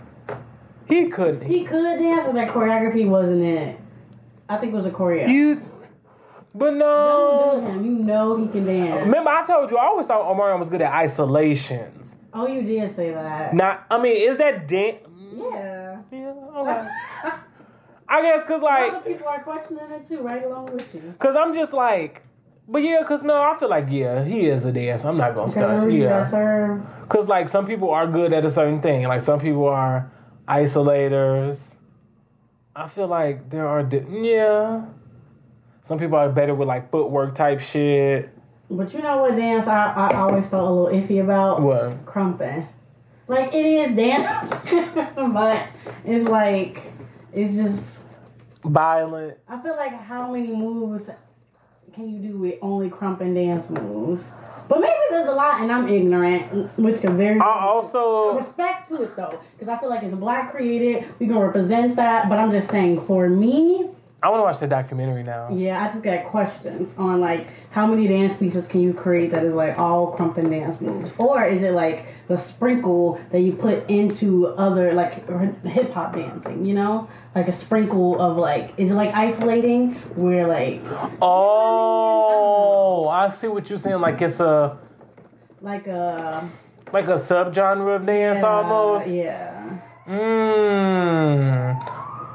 He 0.87 1.07
couldn't. 1.07 1.45
He 1.45 1.63
could 1.63 1.99
dance, 1.99 2.25
but 2.25 2.33
that 2.35 2.49
choreography 2.49 3.07
wasn't 3.07 3.43
it. 3.43 3.79
I 4.49 4.57
think 4.57 4.73
it 4.73 4.75
was 4.75 4.85
a 4.85 4.91
choreo. 4.91 5.27
You, 5.27 5.61
but 6.57 6.69
Don't 6.71 6.79
no. 6.79 7.73
do. 7.77 7.83
You 7.83 7.91
know 7.91 8.37
he 8.37 8.47
can 8.47 8.65
dance. 8.65 9.05
Remember, 9.05 9.29
I 9.29 9.43
told 9.43 9.69
you 9.71 9.77
I 9.77 9.85
always 9.85 10.07
thought 10.07 10.23
Omarion 10.35 10.59
was 10.59 10.69
good 10.69 10.81
at 10.81 10.91
isolations. 10.93 12.15
Oh, 12.33 12.47
you 12.47 12.61
did 12.63 12.89
say 12.91 13.11
that. 13.11 13.53
Not, 13.53 13.85
I 13.89 14.01
mean, 14.01 14.15
is 14.17 14.37
that 14.37 14.67
dance? 14.67 14.97
Yeah. 15.35 16.01
Yeah, 16.11 16.33
okay. 16.55 16.87
I 18.09 18.21
guess 18.21 18.43
cause 18.45 18.61
Other 18.63 18.91
like, 18.93 19.05
people 19.05 19.27
are 19.27 19.43
questioning 19.43 19.91
it 19.91 20.07
too, 20.07 20.21
right 20.21 20.43
along 20.43 20.67
with 20.73 20.95
you. 20.95 21.13
cause 21.19 21.35
I'm 21.35 21.53
just 21.53 21.73
like, 21.73 22.21
But 22.67 22.81
yeah, 22.81 23.03
cause 23.05 23.21
no, 23.23 23.35
I 23.35 23.55
feel 23.59 23.69
like 23.69 23.87
yeah, 23.89 24.23
he 24.23 24.45
is 24.47 24.63
a 24.65 24.71
dancer. 24.71 25.09
I'm 25.09 25.17
not 25.17 25.35
gonna 25.35 25.49
start. 25.49 25.91
Yeah, 25.91 26.21
guys 26.23 26.33
are- 26.33 26.81
cause 27.09 27.27
like 27.27 27.49
some 27.49 27.65
people 27.67 27.89
are 27.91 28.07
good 28.07 28.31
at 28.33 28.45
a 28.45 28.49
certain 28.49 28.81
thing. 28.81 29.05
Like 29.07 29.19
some 29.21 29.39
people 29.39 29.65
are 29.67 30.09
isolators. 30.47 31.75
I 32.75 32.87
feel 32.87 33.07
like 33.07 33.49
there 33.49 33.67
are 33.67 33.83
di- 33.83 34.05
yeah. 34.09 34.85
Some 35.88 35.98
people 35.98 36.17
are 36.17 36.27
better 36.27 36.53
with 36.53 36.67
like 36.67 36.91
footwork 36.91 37.34
type 37.34 37.62
shit. 37.62 38.29
But 38.70 38.94
you 38.94 39.01
know 39.01 39.22
what 39.22 39.38
dance 39.38 39.67
I, 39.67 39.94
I 39.94 40.17
always 40.17 40.50
felt 40.50 40.67
a 40.67 40.70
little 40.70 41.01
iffy 41.01 41.24
about? 41.24 41.62
What? 41.62 42.06
Crumping. 42.06 42.67
Like 43.29 43.53
it 43.53 43.65
is 43.65 43.96
dance, 43.96 44.50
but 45.15 45.70
it's 46.03 46.27
like 46.27 46.82
it's 47.32 47.53
just. 47.53 48.01
Violent. 48.65 49.38
I 49.48 49.62
feel 49.62 49.77
like 49.77 49.94
how 49.94 50.29
many 50.29 50.48
moves 50.48 51.10
can 51.94 52.12
you 52.12 52.32
do 52.32 52.38
with 52.38 52.56
only 52.62 52.89
crumping 52.89 53.34
dance 53.34 53.70
moves? 53.70 54.29
But 54.67 54.82
maybe 54.82 54.94
there's 55.10 55.29
a 55.29 55.32
lot, 55.32 55.62
and 55.62 55.72
I'm 55.72 55.88
ignorant, 55.88 56.77
which 56.77 57.00
can 57.00 57.15
very. 57.15 57.39
I 57.39 57.62
also 57.62 58.36
respect 58.36 58.89
to 58.89 59.03
it 59.03 59.15
though, 59.15 59.39
because 59.53 59.70
I 59.70 59.77
feel 59.79 59.89
like 59.89 60.03
it's 60.03 60.15
black 60.15 60.51
created. 60.51 61.08
We 61.17 61.27
gonna 61.27 61.46
represent 61.46 61.96
that, 61.96 62.27
but 62.27 62.39
I'm 62.39 62.51
just 62.51 62.70
saying 62.70 63.00
for 63.06 63.29
me, 63.29 63.91
I 64.24 64.29
want 64.29 64.39
to 64.39 64.43
watch 64.45 64.59
the 64.59 64.67
documentary 64.67 65.21
now. 65.24 65.50
yeah, 65.53 65.83
I 65.83 65.91
just 65.91 66.03
got 66.03 66.25
questions 66.25 66.91
on 66.97 67.19
like 67.19 67.47
how 67.71 67.86
many 67.86 68.07
dance 68.07 68.36
pieces 68.36 68.67
can 68.67 68.81
you 68.81 68.93
create 68.93 69.29
that 69.31 69.45
is 69.45 69.53
like 69.53 69.77
all 69.77 70.07
crumping 70.12 70.50
dance 70.50 70.81
moves, 70.81 71.12
or 71.19 71.45
is 71.45 71.62
it 71.62 71.71
like 71.74 72.07
the 72.27 72.36
sprinkle 72.36 73.21
that 73.31 73.41
you 73.41 73.53
put 73.53 73.88
into 73.89 74.47
other 74.47 74.93
like 74.93 75.13
hip 75.65 75.93
hop 75.93 76.13
dancing? 76.15 76.65
You 76.65 76.74
know, 76.74 77.07
like 77.36 77.47
a 77.47 77.53
sprinkle 77.53 78.19
of 78.19 78.38
like 78.38 78.74
is 78.77 78.91
it 78.91 78.95
like 78.95 79.13
isolating 79.13 79.93
where 80.15 80.47
like 80.47 80.81
Oh, 81.21 83.07
I 83.09 83.27
see 83.27 83.47
what 83.47 83.69
you're 83.69 83.77
saying. 83.79 84.00
Like 84.00 84.19
it's 84.21 84.39
a 84.39 84.77
like 85.62 85.86
a 85.88 86.50
like 86.91 87.05
a 87.05 87.13
subgenre 87.13 87.95
of 87.97 88.05
dance 88.07 88.41
almost. 88.43 89.09
yeah. 89.09 89.77
Mm. 90.07 91.77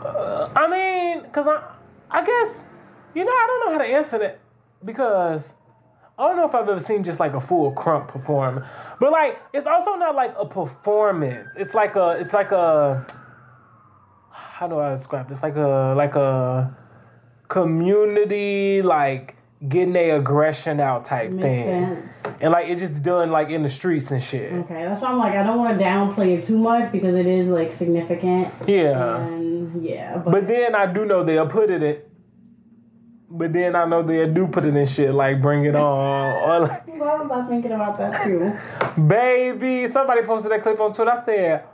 Uh, 0.04 0.48
I 0.54 0.68
mean, 0.68 1.30
cause 1.30 1.46
I, 1.46 1.62
I 2.12 2.22
guess, 2.24 2.64
you 3.14 3.24
know, 3.24 3.30
I 3.30 3.46
don't 3.46 3.66
know 3.66 3.72
how 3.72 3.78
to 3.78 3.84
answer 3.84 4.18
that 4.18 4.38
because 4.84 5.54
I 6.18 6.28
don't 6.28 6.36
know 6.36 6.44
if 6.44 6.54
I've 6.54 6.68
ever 6.68 6.78
seen 6.78 7.02
just 7.04 7.18
like 7.18 7.32
a 7.32 7.40
full 7.40 7.72
crump 7.72 8.08
perform, 8.08 8.64
but 9.00 9.10
like 9.10 9.40
it's 9.54 9.66
also 9.66 9.94
not 9.96 10.14
like 10.14 10.34
a 10.38 10.44
performance. 10.44 11.54
It's 11.56 11.74
like 11.74 11.96
a, 11.96 12.10
it's 12.20 12.34
like 12.34 12.52
a, 12.52 13.06
how 14.30 14.68
do 14.68 14.78
I 14.78 14.90
describe? 14.90 15.28
it? 15.28 15.32
It's 15.32 15.42
like 15.42 15.56
a, 15.56 15.94
like 15.96 16.14
a 16.14 16.76
community 17.48 18.82
like 18.82 19.36
getting 19.68 19.92
their 19.92 20.16
aggression 20.16 20.80
out 20.80 21.04
type 21.04 21.30
Makes 21.30 21.42
thing, 21.42 21.64
sense. 21.64 22.12
and 22.40 22.52
like 22.52 22.66
it's 22.68 22.80
just 22.80 23.02
done 23.02 23.30
like 23.30 23.50
in 23.50 23.62
the 23.62 23.68
streets 23.68 24.10
and 24.10 24.22
shit. 24.22 24.52
Okay, 24.52 24.82
that's 24.84 25.00
why 25.00 25.08
I'm 25.08 25.18
like 25.18 25.34
I 25.34 25.42
don't 25.44 25.58
want 25.58 25.78
to 25.78 25.84
downplay 25.84 26.38
it 26.38 26.44
too 26.44 26.58
much 26.58 26.90
because 26.90 27.14
it 27.14 27.26
is 27.26 27.48
like 27.48 27.72
significant. 27.72 28.52
Yeah. 28.66 29.18
And 29.26 29.82
yeah, 29.84 30.18
but, 30.18 30.32
But 30.32 30.48
then 30.48 30.74
I 30.74 30.86
do 30.92 31.04
know 31.04 31.22
they'll 31.22 31.46
put 31.46 31.70
it 31.70 31.82
in. 31.82 31.98
But 33.34 33.54
then 33.54 33.74
I 33.74 33.86
know 33.86 34.02
they 34.02 34.26
do 34.26 34.46
put 34.46 34.64
it 34.66 34.76
in 34.76 34.84
shit 34.86 35.14
like 35.14 35.40
"Bring 35.40 35.64
It 35.64 35.74
On" 35.74 35.82
or 36.62 36.66
like 36.68 36.86
why 36.86 37.16
was 37.16 37.30
I 37.30 37.48
thinking 37.48 37.72
about 37.72 37.96
that 37.98 38.24
too? 38.24 38.52
"Baby." 39.06 39.88
Somebody 39.88 40.22
posted 40.22 40.52
that 40.52 40.62
clip 40.62 40.78
on 40.80 40.92
Twitter. 40.92 41.12
I 41.12 41.24
said, 41.24 41.64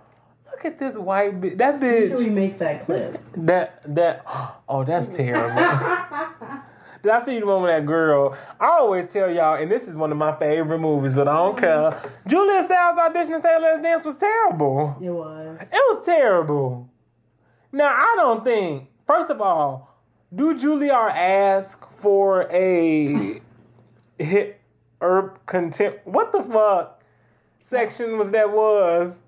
"Look 0.53 0.65
at 0.65 0.79
this 0.79 0.97
white 0.97 1.41
bitch. 1.41 1.59
That 1.59 1.81
bitch. 1.81 2.11
Should 2.17 2.29
we 2.29 2.31
make 2.31 2.59
that 2.59 2.85
clip? 2.87 3.21
That 3.37 3.83
that. 3.95 4.25
Oh, 4.69 4.85
that's 4.85 5.09
terrible." 5.09 5.57
Did 7.03 7.13
I 7.13 7.23
see 7.23 7.35
you 7.35 7.41
the 7.41 7.47
moment 7.47 7.73
that 7.73 7.87
girl? 7.87 8.37
I 8.59 8.67
always 8.67 9.13
tell 9.13 9.31
y'all, 9.31 9.61
and 9.61 9.71
this 9.71 9.87
is 9.87 9.97
one 9.97 10.11
of 10.11 10.19
my 10.19 10.37
favorite 10.37 10.81
movies, 10.81 11.15
but 11.15 11.29
I 11.29 11.37
don't 11.37 11.57
mm-hmm. 11.57 12.01
care. 12.01 12.13
Julia 12.27 12.63
Stiles 12.65 12.99
audition 12.99 13.35
to 13.35 13.41
Save 13.41 13.61
the 13.61 13.67
Last 13.67 13.83
Dance 13.83 14.05
was 14.05 14.17
terrible. 14.17 14.97
It 15.01 15.11
was. 15.11 15.59
It 15.61 15.71
was 15.73 16.05
terrible. 16.05 16.91
Now 17.73 17.89
I 17.89 18.15
don't 18.17 18.45
think. 18.45 18.89
First 19.07 19.31
of 19.31 19.41
all, 19.41 19.97
do 20.35 20.55
Juilliard 20.55 21.13
ask 21.13 21.91
for 21.93 22.51
a 22.53 23.41
hit 24.19 24.61
herb 25.01 25.39
contempt? 25.47 26.07
What 26.07 26.33
the 26.33 26.43
fuck 26.43 27.03
section 27.61 28.19
was 28.19 28.31
that? 28.33 28.51
Was 28.51 29.19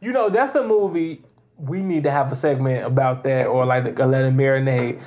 you 0.00 0.12
know 0.12 0.28
that's 0.28 0.54
a 0.54 0.62
movie. 0.62 1.22
We 1.56 1.82
need 1.82 2.04
to 2.04 2.10
have 2.10 2.32
a 2.32 2.34
segment 2.34 2.86
about 2.86 3.24
that, 3.24 3.46
or 3.46 3.66
like 3.66 3.98
a 3.98 4.06
let 4.06 4.24
it 4.24 4.34
marinate. 4.34 5.00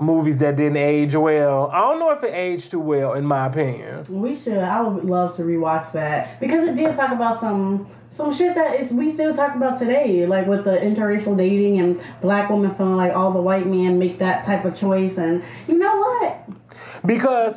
Movies 0.00 0.38
that 0.38 0.56
didn't 0.56 0.78
age 0.78 1.14
well. 1.14 1.70
I 1.70 1.80
don't 1.80 1.98
know 1.98 2.10
if 2.10 2.24
it 2.24 2.34
aged 2.34 2.70
too 2.70 2.80
well, 2.80 3.12
in 3.12 3.24
my 3.24 3.46
opinion. 3.46 4.06
We 4.08 4.34
should. 4.34 4.58
I 4.58 4.80
would 4.80 5.04
love 5.04 5.36
to 5.36 5.42
rewatch 5.42 5.92
that 5.92 6.40
because 6.40 6.66
it 6.66 6.74
did 6.74 6.94
talk 6.96 7.12
about 7.12 7.38
some 7.38 7.86
some 8.10 8.32
shit 8.32 8.54
that 8.54 8.80
is 8.80 8.92
we 8.92 9.10
still 9.10 9.34
talk 9.34 9.54
about 9.54 9.78
today, 9.78 10.26
like 10.26 10.46
with 10.46 10.64
the 10.64 10.72
interracial 10.72 11.36
dating 11.36 11.78
and 11.78 12.02
black 12.22 12.48
women 12.48 12.74
feeling 12.74 12.96
like 12.96 13.14
all 13.14 13.32
the 13.32 13.42
white 13.42 13.66
men 13.66 13.98
make 13.98 14.18
that 14.18 14.42
type 14.42 14.64
of 14.64 14.74
choice, 14.74 15.18
and 15.18 15.44
you 15.68 15.78
know 15.78 15.96
what? 15.96 16.48
Because. 17.04 17.54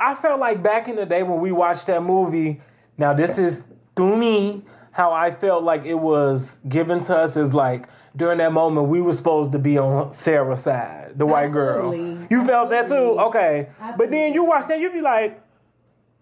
I 0.00 0.16
felt 0.16 0.40
like 0.40 0.64
back 0.64 0.88
in 0.88 0.96
the 0.96 1.06
day 1.06 1.22
when 1.22 1.40
we 1.40 1.52
watched 1.52 1.86
that 1.86 2.02
movie. 2.02 2.60
Now 2.98 3.14
this 3.14 3.38
is 3.38 3.64
through 3.94 4.16
me 4.16 4.62
how 4.90 5.12
I 5.12 5.30
felt 5.30 5.62
like 5.62 5.84
it 5.84 5.94
was 5.94 6.58
given 6.68 7.00
to 7.04 7.16
us 7.16 7.36
as 7.36 7.54
like 7.54 7.88
during 8.16 8.38
that 8.38 8.52
moment 8.52 8.88
we 8.88 9.00
were 9.00 9.12
supposed 9.12 9.52
to 9.52 9.58
be 9.58 9.78
on 9.78 10.12
Sarah's 10.12 10.60
side, 10.62 11.12
the 11.16 11.26
white 11.26 11.52
girl. 11.52 11.94
You 11.94 12.44
felt 12.46 12.70
that 12.70 12.86
too, 12.86 12.94
Absolutely. 13.18 13.24
okay? 13.24 13.68
But 13.96 14.10
then 14.10 14.34
you 14.34 14.44
watch 14.44 14.66
that, 14.68 14.78
you'd 14.80 14.92
be 14.92 15.00
like, 15.00 15.40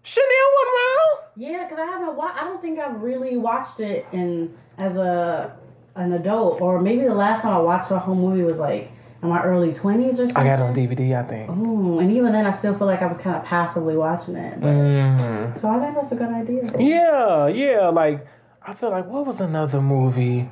Chenille 0.03 0.25
wasn't 0.55 0.73
around. 0.75 1.19
Yeah, 1.35 1.63
because 1.63 1.79
I 1.79 1.85
haven't. 1.85 2.15
Wa- 2.17 2.31
I 2.35 2.43
don't 2.43 2.61
think 2.61 2.79
I've 2.79 3.01
really 3.01 3.37
watched 3.37 3.79
it 3.79 4.05
in 4.11 4.55
as 4.77 4.97
a 4.97 5.55
an 5.95 6.13
adult, 6.13 6.59
or 6.61 6.81
maybe 6.81 7.03
the 7.03 7.13
last 7.13 7.41
time 7.43 7.53
I 7.53 7.59
watched 7.59 7.89
the 7.89 7.99
whole 7.99 8.15
movie 8.15 8.41
was 8.41 8.57
like 8.57 8.91
in 9.21 9.29
my 9.29 9.43
early 9.43 9.73
twenties 9.73 10.19
or 10.19 10.25
something. 10.27 10.37
I 10.37 10.57
got 10.57 10.59
it 10.59 10.63
on 10.63 10.73
DVD, 10.73 11.19
I 11.19 11.23
think. 11.23 11.49
Ooh, 11.51 11.99
and 11.99 12.11
even 12.11 12.31
then, 12.31 12.45
I 12.47 12.51
still 12.51 12.73
feel 12.73 12.87
like 12.87 13.01
I 13.03 13.05
was 13.05 13.17
kind 13.19 13.35
of 13.35 13.43
passively 13.43 13.95
watching 13.95 14.35
it. 14.35 14.59
But, 14.59 14.67
Mhm. 14.69 15.59
So 15.61 15.69
I 15.69 15.79
think 15.79 15.93
that's 15.95 16.11
a 16.11 16.15
good 16.15 16.29
idea. 16.29 16.71
Yeah, 16.79 17.47
yeah. 17.47 17.87
Like 17.89 18.25
I 18.65 18.73
feel 18.73 18.89
like 18.89 19.05
what 19.07 19.25
was 19.27 19.39
another 19.39 19.81
movie 19.81 20.49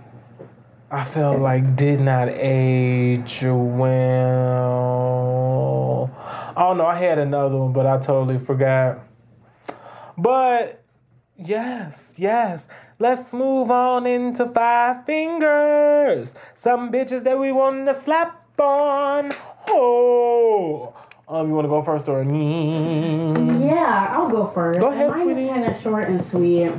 I 0.91 1.03
felt 1.03 1.39
like 1.39 1.75
did 1.75 2.00
not 2.00 2.29
age 2.29 3.43
well. 3.43 4.89
I 6.58 6.62
don't 6.63 6.77
know. 6.77 6.88
I 6.88 6.96
had 6.98 7.19
another 7.19 7.58
one, 7.58 7.74
but 7.74 7.86
I 7.86 8.00
totally 8.00 8.39
forgot. 8.39 9.00
But 10.17 10.81
yes, 11.38 12.15
yes. 12.17 12.67
Let's 12.98 13.31
move 13.34 13.69
on 13.69 14.08
into 14.08 14.48
five 14.48 15.05
fingers. 15.05 16.34
Some 16.55 16.91
bitches 16.91 17.24
that 17.24 17.38
we 17.39 17.51
want 17.51 17.88
to 17.88 17.93
slap 17.93 18.43
on. 18.60 19.31
Oh. 19.67 20.93
Um, 21.27 21.48
you 21.50 21.53
want 21.53 21.65
to 21.65 21.69
go 21.69 21.84
first 21.84 22.10
or 22.10 22.25
me? 22.25 23.31
Yeah, 23.63 24.08
I'll 24.17 24.27
go 24.29 24.48
first. 24.48 24.79
Go 24.79 24.88
ahead, 24.88 25.12
Mine 25.12 25.19
sweetie. 25.19 25.43
is 25.43 25.50
kind 25.50 25.65
of 25.65 25.79
short 25.79 26.05
and 26.08 26.22
sweet. 26.24 26.72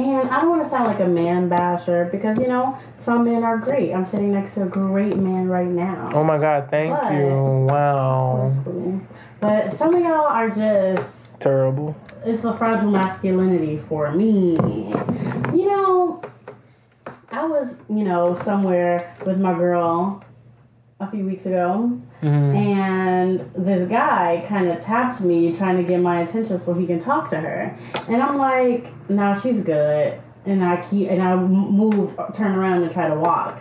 And 0.00 0.30
I 0.30 0.40
don't 0.40 0.50
want 0.50 0.62
to 0.62 0.68
sound 0.68 0.86
like 0.86 1.00
a 1.00 1.06
man 1.08 1.48
basher 1.50 2.08
because 2.10 2.38
you 2.38 2.46
know 2.48 2.78
some 2.96 3.24
men 3.24 3.44
are 3.44 3.58
great. 3.58 3.92
I'm 3.92 4.06
sitting 4.06 4.32
next 4.32 4.54
to 4.54 4.62
a 4.62 4.66
great 4.66 5.16
man 5.16 5.46
right 5.48 5.66
now. 5.68 6.06
Oh 6.12 6.24
my 6.24 6.38
God! 6.38 6.68
Thank 6.70 6.92
What? 6.92 7.12
you. 7.12 7.66
Wow. 7.68 8.52
Cool. 8.64 9.00
But 9.40 9.72
some 9.72 9.94
of 9.94 10.00
y'all 10.02 10.26
are 10.26 10.48
just 10.50 11.38
Terrible. 11.40 11.96
it's 12.24 12.42
the 12.42 12.52
fragile 12.54 12.90
masculinity 12.90 13.76
for 13.78 14.10
me. 14.12 14.52
You 15.52 15.66
know, 15.66 16.22
I 17.30 17.46
was, 17.46 17.76
you 17.88 18.04
know, 18.04 18.34
somewhere 18.34 19.14
with 19.26 19.38
my 19.38 19.52
girl 19.54 20.22
a 20.98 21.10
few 21.10 21.24
weeks 21.26 21.46
ago, 21.46 22.00
Mhm. 22.22 22.54
and 22.54 23.50
this 23.54 23.88
guy 23.88 24.44
kind 24.46 24.68
of 24.68 24.78
tapped 24.80 25.20
me 25.20 25.54
trying 25.56 25.76
to 25.78 25.82
get 25.82 26.00
my 26.00 26.20
attention 26.20 26.58
so 26.60 26.74
he 26.74 26.86
can 26.86 26.98
talk 26.98 27.30
to 27.30 27.36
her. 27.40 27.74
And 28.08 28.22
I'm 28.22 28.36
like, 28.36 28.92
nah, 29.08 29.34
she's 29.34 29.62
good. 29.62 30.20
And 30.44 30.64
I 30.64 30.82
keep, 30.88 31.08
and 31.10 31.22
I 31.22 31.36
move, 31.36 32.18
turn 32.34 32.54
around 32.56 32.82
and 32.82 32.92
try 32.92 33.08
to 33.08 33.14
walk. 33.14 33.60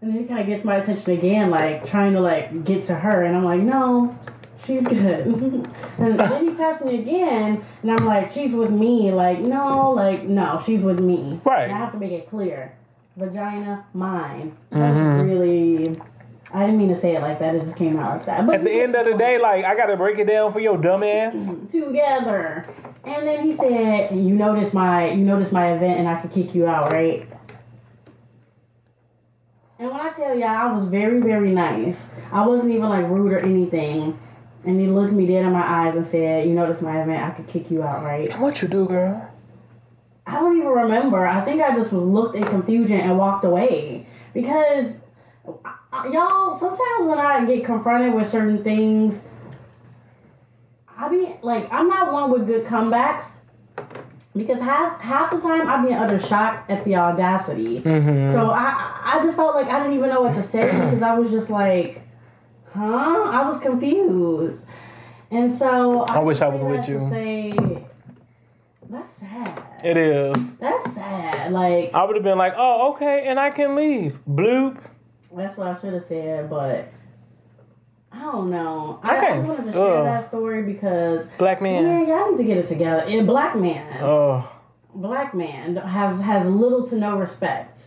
And 0.00 0.10
then 0.14 0.22
he 0.22 0.26
kind 0.26 0.40
of 0.40 0.46
gets 0.46 0.64
my 0.64 0.76
attention 0.76 1.12
again, 1.12 1.50
like 1.50 1.84
trying 1.84 2.14
to 2.14 2.20
like 2.20 2.64
get 2.64 2.84
to 2.84 2.94
her. 2.94 3.22
And 3.24 3.36
I'm 3.36 3.44
like, 3.44 3.60
no, 3.60 4.16
she's 4.64 4.82
good. 4.86 5.26
and 5.98 6.18
then 6.18 6.48
he 6.48 6.54
taps 6.54 6.82
me 6.82 6.98
again, 6.98 7.62
and 7.82 7.90
I'm 7.92 8.06
like, 8.06 8.30
she's 8.30 8.52
with 8.52 8.70
me. 8.70 9.10
Like, 9.10 9.40
no, 9.40 9.90
like, 9.90 10.22
no, 10.24 10.60
she's 10.64 10.80
with 10.80 11.00
me. 11.00 11.40
Right. 11.44 11.64
And 11.64 11.72
I 11.72 11.78
have 11.78 11.92
to 11.92 11.98
make 11.98 12.12
it 12.12 12.30
clear. 12.30 12.74
Vagina, 13.16 13.84
mine. 13.92 14.56
That's 14.70 15.24
really. 15.24 16.00
I 16.52 16.60
didn't 16.66 16.78
mean 16.78 16.88
to 16.88 16.96
say 16.96 17.14
it 17.14 17.22
like 17.22 17.38
that. 17.38 17.54
It 17.54 17.62
just 17.62 17.76
came 17.76 17.96
out 17.98 18.16
like 18.16 18.26
that. 18.26 18.44
But 18.46 18.56
At 18.56 18.64
the 18.64 18.72
end 18.72 18.94
of 18.96 19.06
the 19.06 19.14
day, 19.16 19.38
like 19.38 19.64
I 19.64 19.76
gotta 19.76 19.96
break 19.96 20.18
it 20.18 20.26
down 20.26 20.52
for 20.52 20.60
your 20.60 20.76
dumb 20.76 21.02
ass. 21.02 21.54
together. 21.70 22.66
And 23.04 23.26
then 23.26 23.40
he 23.44 23.52
said, 23.52 24.12
"You 24.14 24.34
noticed 24.34 24.74
my 24.74 25.10
you 25.10 25.24
noticed 25.24 25.52
my 25.52 25.72
event, 25.72 25.98
and 26.00 26.08
I 26.08 26.20
could 26.20 26.30
kick 26.32 26.54
you 26.54 26.66
out, 26.66 26.90
right?" 26.90 27.26
And 29.78 29.90
when 29.90 30.00
I 30.00 30.10
tell 30.10 30.36
y'all, 30.36 30.48
I 30.48 30.72
was 30.72 30.84
very, 30.84 31.20
very 31.20 31.52
nice. 31.52 32.06
I 32.30 32.46
wasn't 32.46 32.72
even 32.72 32.88
like 32.90 33.08
rude 33.08 33.32
or 33.32 33.38
anything. 33.38 34.18
And 34.64 34.78
he 34.78 34.86
looked 34.88 35.12
me 35.14 35.26
dead 35.26 35.44
in 35.44 35.52
my 35.52 35.66
eyes 35.86 35.96
and 35.96 36.04
said, 36.04 36.46
"You 36.46 36.54
notice 36.54 36.82
my 36.82 37.00
event? 37.00 37.22
I 37.22 37.30
could 37.30 37.46
kick 37.46 37.70
you 37.70 37.82
out, 37.82 38.02
right?" 38.04 38.30
What 38.38 38.60
you 38.60 38.68
do, 38.68 38.86
girl? 38.86 39.26
I 40.26 40.34
don't 40.34 40.56
even 40.58 40.68
remember. 40.68 41.26
I 41.26 41.40
think 41.44 41.62
I 41.62 41.74
just 41.74 41.92
was 41.92 42.04
looked 42.04 42.36
in 42.36 42.44
confusion 42.44 43.00
and 43.00 43.16
walked 43.18 43.44
away 43.44 44.06
because 44.34 44.96
I- 45.64 45.70
y'all. 45.92 46.56
Sometimes 46.56 47.06
when 47.08 47.18
I 47.18 47.44
get 47.46 47.64
confronted 47.64 48.14
with 48.14 48.28
certain 48.28 48.62
things, 48.62 49.22
I 50.96 51.08
be 51.08 51.34
like, 51.42 51.72
I'm 51.72 51.88
not 51.88 52.12
one 52.12 52.30
with 52.30 52.46
good 52.46 52.66
comebacks 52.66 53.32
because 54.36 54.60
half 54.60 55.00
half 55.00 55.30
the 55.30 55.40
time 55.40 55.66
I 55.68 55.84
be 55.84 55.92
utter 55.92 56.18
shock 56.18 56.64
at 56.68 56.84
the 56.84 56.96
audacity. 56.96 57.80
Mm-hmm. 57.80 58.32
So 58.32 58.50
I 58.50 59.00
I 59.02 59.20
just 59.22 59.36
felt 59.36 59.54
like 59.54 59.66
I 59.66 59.80
didn't 59.80 59.96
even 59.96 60.10
know 60.10 60.22
what 60.22 60.34
to 60.34 60.42
say 60.42 60.66
because 60.70 61.02
I 61.02 61.18
was 61.18 61.30
just 61.30 61.50
like, 61.50 62.02
huh? 62.72 63.30
I 63.30 63.44
was 63.46 63.58
confused, 63.60 64.66
and 65.30 65.50
so 65.50 66.02
I 66.02 66.20
wish 66.20 66.40
I 66.40 66.48
was 66.48 66.62
with 66.62 66.88
you. 66.88 67.08
Say, 67.10 67.52
that's 68.88 69.10
sad. 69.10 69.62
It 69.82 69.96
is. 69.96 70.54
That's 70.54 70.94
sad. 70.94 71.52
Like 71.52 71.92
I 71.94 72.04
would 72.04 72.16
have 72.16 72.24
been 72.24 72.38
like, 72.38 72.54
oh, 72.56 72.92
okay, 72.94 73.26
and 73.26 73.40
I 73.40 73.50
can 73.50 73.74
leave. 73.74 74.20
Bloop. 74.28 74.78
That's 75.34 75.56
what 75.56 75.68
I 75.68 75.80
should 75.80 75.92
have 75.94 76.04
said, 76.04 76.48
but 76.50 76.88
I 78.12 78.20
don't 78.22 78.50
know. 78.50 78.98
I 79.02 79.14
I, 79.14 79.18
I 79.18 79.36
just 79.38 79.48
wanted 79.48 79.64
to 79.66 79.72
share 79.72 79.96
ugh. 79.98 80.04
that 80.04 80.26
story 80.28 80.62
because 80.64 81.26
Black 81.38 81.60
man. 81.62 81.84
yeah, 81.84 82.06
y'all 82.16 82.30
need 82.32 82.38
to 82.38 82.44
get 82.44 82.58
it 82.58 82.66
together. 82.66 83.08
Yeah, 83.08 83.22
black 83.22 83.56
man, 83.56 84.02
Oh. 84.02 84.50
black 84.94 85.34
man 85.34 85.76
has 85.76 86.20
has 86.20 86.48
little 86.48 86.86
to 86.88 86.96
no 86.96 87.16
respect. 87.16 87.84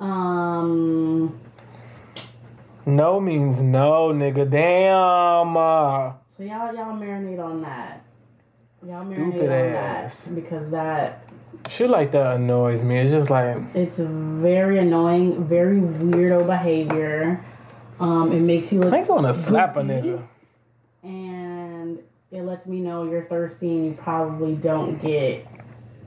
Um. 0.00 1.38
No 2.86 3.18
means 3.20 3.62
no, 3.62 4.08
nigga. 4.12 4.48
Damn. 4.50 5.56
Uh, 5.56 6.12
So 6.36 6.42
y'all 6.42 6.74
y'all 6.74 6.94
marinate 6.98 7.42
on 7.42 7.62
that. 7.62 8.04
Y'all 8.86 9.06
marinate 9.06 9.30
Stupid 9.32 9.48
on 9.48 9.52
ass. 9.52 10.24
that 10.26 10.34
because 10.34 10.70
that 10.72 11.23
shit 11.68 11.88
like 11.90 12.12
that 12.12 12.36
annoys 12.36 12.84
me. 12.84 12.98
It's 12.98 13.10
just 13.12 13.30
like, 13.30 13.56
it's 13.74 13.98
very 13.98 14.78
annoying, 14.78 15.44
very 15.46 15.80
weirdo 15.80 16.46
behavior. 16.46 17.44
Um, 18.00 18.32
it 18.32 18.40
makes 18.40 18.72
you 18.72 18.80
look. 18.80 18.92
I 18.92 19.02
want 19.02 19.26
to 19.26 19.32
slap 19.34 19.76
a 19.76 19.80
nigga. 19.80 20.26
and 21.02 22.00
it 22.30 22.42
lets 22.42 22.66
me 22.66 22.80
know 22.80 23.04
you're 23.04 23.24
thirsty 23.24 23.68
and 23.68 23.86
you 23.86 23.92
probably 23.92 24.54
don't 24.56 25.00
get 25.00 25.46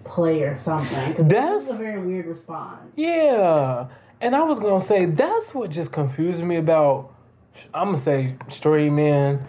play 0.03 0.41
or 0.43 0.57
something. 0.57 1.13
That's- 1.27 1.69
a 1.69 1.75
very 1.75 1.99
weird 2.01 2.25
response. 2.27 2.91
Yeah. 2.95 3.87
And 4.19 4.35
I 4.35 4.43
was 4.43 4.59
gonna 4.59 4.79
say 4.79 5.05
that's 5.05 5.53
what 5.53 5.69
just 5.69 5.91
confused 5.91 6.41
me 6.43 6.57
about. 6.57 7.13
I'm 7.73 7.87
gonna 7.87 7.97
say 7.97 8.35
straight 8.47 8.91
men, 8.91 9.45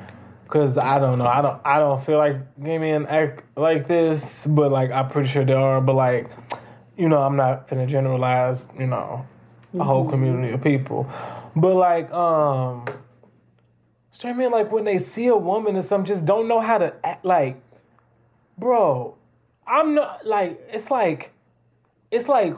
because 0.48 0.78
I 0.78 0.98
don't 0.98 1.18
know. 1.18 1.26
I 1.26 1.42
don't. 1.42 1.60
I 1.62 1.78
don't 1.78 2.02
feel 2.02 2.16
like 2.16 2.36
gay 2.62 2.78
men 2.78 3.06
act 3.06 3.44
like 3.54 3.86
this, 3.86 4.46
but 4.46 4.72
like 4.72 4.90
I'm 4.90 5.08
pretty 5.08 5.28
sure 5.28 5.44
they 5.44 5.52
are. 5.52 5.80
But 5.82 5.94
like, 5.94 6.30
you 6.96 7.08
know, 7.08 7.22
I'm 7.22 7.36
not 7.36 7.68
finna 7.68 7.86
generalize. 7.86 8.66
You 8.78 8.86
know, 8.86 9.26
a 9.78 9.84
whole 9.84 10.08
community 10.08 10.54
of 10.54 10.62
people. 10.62 11.06
But 11.54 11.76
like, 11.76 12.10
um, 12.12 12.86
straight 14.10 14.36
men 14.36 14.50
like 14.50 14.72
when 14.72 14.84
they 14.84 14.96
see 14.96 15.26
a 15.26 15.36
woman 15.36 15.76
or 15.76 15.82
something, 15.82 16.06
just 16.06 16.24
don't 16.24 16.48
know 16.48 16.60
how 16.60 16.78
to 16.78 16.94
act. 17.04 17.26
Like, 17.26 17.60
bro, 18.56 19.16
I'm 19.66 19.94
not 19.94 20.24
like. 20.24 20.66
It's 20.72 20.90
like, 20.90 21.32
it's 22.10 22.26
like 22.26 22.54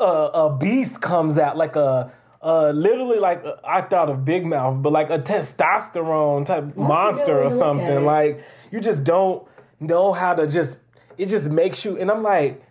a, 0.00 0.04
a 0.04 0.56
beast 0.56 1.00
comes 1.00 1.38
out 1.38 1.56
like 1.56 1.76
a 1.76 2.12
uh, 2.42 2.70
literally 2.70 3.18
like 3.18 3.44
a, 3.44 3.58
I 3.64 3.82
thought 3.82 4.08
of 4.08 4.24
Big 4.24 4.46
Mouth, 4.46 4.82
but 4.82 4.92
like 4.92 5.10
a 5.10 5.18
testosterone 5.18 6.46
type 6.46 6.76
monster 6.76 7.42
or 7.42 7.50
something. 7.50 8.04
Like 8.04 8.44
you 8.70 8.80
just 8.80 9.04
don't 9.04 9.46
know 9.80 10.12
how 10.12 10.34
to 10.34 10.46
just. 10.46 10.78
It 11.18 11.26
just 11.26 11.48
makes 11.48 11.82
you, 11.84 11.98
and 11.98 12.10
I'm 12.10 12.22
like, 12.22 12.62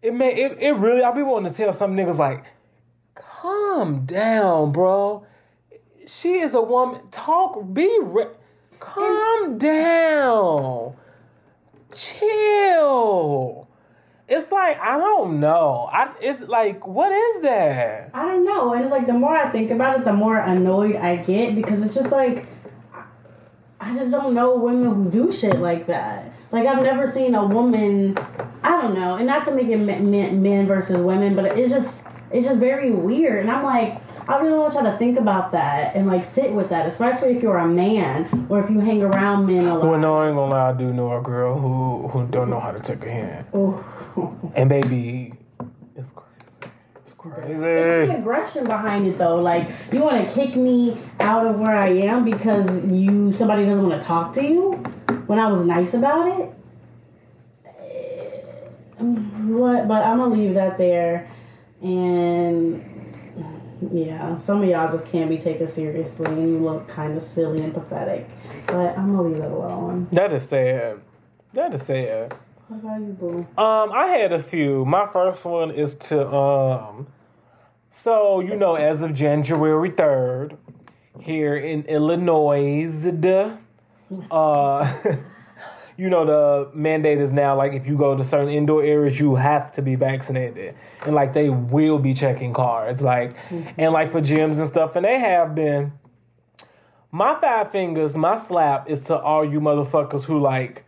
it 0.00 0.14
may 0.14 0.34
it, 0.34 0.58
it 0.58 0.72
really. 0.72 1.02
I'll 1.02 1.14
be 1.14 1.22
wanting 1.22 1.50
to 1.50 1.56
tell 1.56 1.72
some 1.72 1.94
niggas 1.94 2.16
like, 2.16 2.46
calm 3.14 4.06
down, 4.06 4.72
bro. 4.72 5.26
She 6.06 6.38
is 6.38 6.54
a 6.54 6.62
woman. 6.62 7.02
Talk. 7.10 7.62
Be. 7.72 7.98
Re- 8.02 8.28
calm 8.78 9.58
down. 9.58 10.96
Chill. 11.94 13.68
It's 14.30 14.52
like 14.52 14.78
I 14.78 14.96
don't 14.96 15.40
know. 15.40 15.90
I 15.92 16.08
it's 16.20 16.40
like 16.42 16.86
what 16.86 17.10
is 17.10 17.42
that? 17.42 18.12
I 18.14 18.24
don't 18.26 18.44
know, 18.44 18.72
and 18.72 18.84
it's 18.84 18.92
like 18.92 19.08
the 19.08 19.12
more 19.12 19.36
I 19.36 19.50
think 19.50 19.72
about 19.72 19.98
it, 19.98 20.04
the 20.04 20.12
more 20.12 20.38
annoyed 20.38 20.94
I 20.94 21.16
get 21.16 21.56
because 21.56 21.82
it's 21.82 21.94
just 21.94 22.12
like 22.12 22.46
I 23.80 23.92
just 23.96 24.12
don't 24.12 24.32
know 24.32 24.54
women 24.54 24.94
who 24.94 25.10
do 25.10 25.32
shit 25.32 25.58
like 25.58 25.88
that. 25.88 26.32
Like 26.52 26.64
I've 26.64 26.80
never 26.80 27.10
seen 27.10 27.34
a 27.34 27.44
woman. 27.44 28.16
I 28.62 28.80
don't 28.80 28.94
know, 28.94 29.16
and 29.16 29.26
not 29.26 29.44
to 29.46 29.50
make 29.52 29.66
it 29.66 29.78
men, 29.78 30.12
men, 30.12 30.40
men 30.40 30.68
versus 30.68 30.98
women, 30.98 31.34
but 31.34 31.46
it's 31.58 31.70
just 31.70 32.04
it's 32.30 32.46
just 32.46 32.60
very 32.60 32.92
weird. 32.92 33.40
And 33.40 33.50
I'm 33.50 33.64
like, 33.64 34.00
I 34.30 34.38
really 34.40 34.56
want 34.58 34.72
try 34.72 34.82
to 34.84 34.96
think 34.96 35.18
about 35.18 35.50
that 35.52 35.96
and 35.96 36.06
like 36.06 36.22
sit 36.24 36.52
with 36.52 36.68
that, 36.68 36.86
especially 36.86 37.36
if 37.36 37.42
you're 37.42 37.58
a 37.58 37.66
man 37.66 38.46
or 38.48 38.62
if 38.62 38.70
you 38.70 38.78
hang 38.78 39.02
around 39.02 39.46
men 39.46 39.64
a 39.66 39.74
lot. 39.76 39.88
Well, 39.88 39.98
no, 39.98 40.18
I 40.18 40.28
ain't 40.28 40.36
gonna 40.36 40.52
lie. 40.52 40.70
I 40.70 40.72
do 40.72 40.92
know 40.92 41.16
a 41.16 41.20
girl 41.20 41.58
who 41.58 42.06
who 42.08 42.26
don't 42.28 42.48
know 42.48 42.60
how 42.60 42.70
to 42.70 42.78
take 42.78 43.04
a 43.04 43.10
hand, 43.10 43.46
and 44.54 44.68
baby, 44.68 45.34
it's 45.96 46.12
crazy. 46.12 46.72
It's 47.02 47.14
crazy. 47.14 47.50
It's 47.52 47.60
the 47.60 48.16
aggression 48.18 48.64
behind 48.66 49.08
it 49.08 49.18
though. 49.18 49.36
Like 49.36 49.68
you 49.92 50.00
want 50.00 50.24
to 50.24 50.32
kick 50.32 50.54
me 50.54 50.96
out 51.18 51.44
of 51.46 51.58
where 51.58 51.76
I 51.76 51.88
am 51.88 52.24
because 52.24 52.86
you 52.86 53.32
somebody 53.32 53.66
doesn't 53.66 53.86
want 53.88 54.00
to 54.00 54.06
talk 54.06 54.32
to 54.34 54.44
you 54.44 54.72
when 55.26 55.40
I 55.40 55.48
was 55.48 55.66
nice 55.66 55.92
about 55.94 56.28
it. 56.28 56.50
Eh, 57.66 59.02
What? 59.02 59.88
But 59.88 60.04
I'm 60.04 60.18
gonna 60.18 60.34
leave 60.34 60.54
that 60.54 60.78
there, 60.78 61.28
and 61.82 62.84
yeah, 63.92 64.36
some 64.36 64.62
of 64.62 64.68
y'all 64.68 64.90
just 64.92 65.10
can't 65.10 65.28
be 65.30 65.38
taken 65.38 65.68
seriously, 65.68 66.26
and 66.26 66.50
you 66.50 66.58
look 66.58 66.88
kind 66.88 67.16
of 67.16 67.22
silly 67.22 67.62
and 67.62 67.74
pathetic. 67.74 68.28
But 68.66 68.98
I'm 68.98 69.16
gonna 69.16 69.28
leave 69.28 69.38
it 69.38 69.50
alone. 69.50 70.08
That 70.12 70.32
is 70.32 70.48
sad. 70.48 71.00
That 71.54 71.74
is 71.74 71.82
sad. 71.82 72.34
What 72.68 72.78
about 72.80 73.00
you, 73.00 73.12
boo? 73.12 73.62
Um, 73.62 73.90
I 73.92 74.06
had 74.06 74.32
a 74.32 74.40
few. 74.40 74.84
My 74.84 75.06
first 75.06 75.44
one 75.44 75.70
is 75.70 75.96
to 75.96 76.28
um, 76.28 77.06
so 77.90 78.40
you 78.40 78.56
know, 78.56 78.76
as 78.76 79.02
of 79.02 79.12
January 79.12 79.90
third, 79.90 80.56
here 81.18 81.56
in 81.56 81.82
Illinois, 81.84 82.86
uh, 84.30 84.92
you 86.00 86.08
know, 86.08 86.24
the 86.24 86.70
mandate 86.72 87.18
is 87.18 87.30
now 87.30 87.54
like 87.54 87.74
if 87.74 87.86
you 87.86 87.94
go 87.94 88.16
to 88.16 88.24
certain 88.24 88.48
indoor 88.48 88.82
areas, 88.82 89.20
you 89.20 89.34
have 89.34 89.70
to 89.72 89.82
be 89.82 89.96
vaccinated, 89.96 90.74
and 91.04 91.14
like 91.14 91.34
they 91.34 91.50
will 91.50 91.98
be 91.98 92.14
checking 92.14 92.54
cards, 92.54 93.02
like, 93.02 93.34
mm-hmm. 93.48 93.68
and 93.76 93.92
like 93.92 94.10
for 94.10 94.22
gyms 94.22 94.56
and 94.56 94.66
stuff, 94.66 94.96
and 94.96 95.04
they 95.04 95.18
have 95.18 95.54
been. 95.54 95.92
My 97.12 97.38
five 97.38 97.70
fingers, 97.70 98.16
my 98.16 98.36
slap 98.36 98.88
is 98.88 99.04
to 99.06 99.18
all 99.18 99.44
you 99.44 99.60
motherfuckers 99.60 100.24
who 100.24 100.40
like 100.40 100.86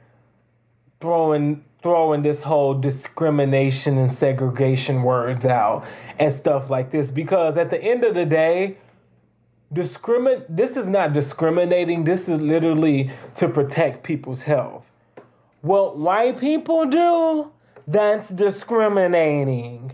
throwing 1.01 1.62
throwing 1.83 2.22
this 2.22 2.40
whole 2.40 2.72
discrimination 2.72 3.98
and 3.98 4.11
segregation 4.11 5.03
words 5.03 5.44
out 5.44 5.85
and 6.18 6.33
stuff 6.33 6.70
like 6.70 6.90
this. 6.90 7.11
Because 7.11 7.59
at 7.59 7.68
the 7.68 7.83
end 7.83 8.05
of 8.05 8.14
the 8.14 8.25
day 8.25 8.79
discrimin 9.75 10.44
this 10.48 10.77
is 10.77 10.88
not 10.88 11.12
discriminating. 11.12 12.05
This 12.05 12.29
is 12.29 12.40
literally 12.40 13.11
to 13.35 13.48
protect 13.48 14.05
people's 14.05 14.42
health 14.42 14.91
what 15.62 15.96
white 15.96 16.38
people 16.38 16.87
do 16.87 17.51
that's 17.87 18.29
discriminating. 18.29 19.92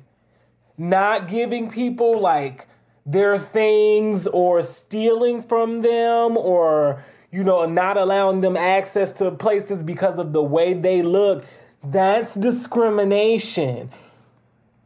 Not 0.76 1.28
giving 1.28 1.70
people 1.70 2.20
like 2.20 2.66
their 3.06 3.38
things 3.38 4.26
or 4.26 4.62
stealing 4.62 5.42
from 5.42 5.82
them 5.82 6.36
or 6.36 7.04
you 7.30 7.42
know 7.42 7.64
not 7.66 7.96
allowing 7.96 8.40
them 8.42 8.56
access 8.56 9.12
to 9.14 9.30
places 9.30 9.82
because 9.82 10.18
of 10.18 10.32
the 10.32 10.42
way 10.42 10.74
they 10.74 11.02
look 11.02 11.44
that's 11.82 12.34
discrimination. 12.34 13.90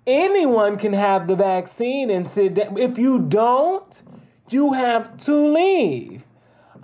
Anyone 0.07 0.77
can 0.77 0.93
have 0.93 1.27
the 1.27 1.37
vaccine 1.37 2.11
and 2.11 2.29
sit 2.29 2.55
down 2.55 2.77
if 2.79 2.99
you 2.99 3.19
don't 3.21 4.03
you 4.49 4.73
have 4.73 5.17
to 5.25 5.49
leave. 5.49 6.27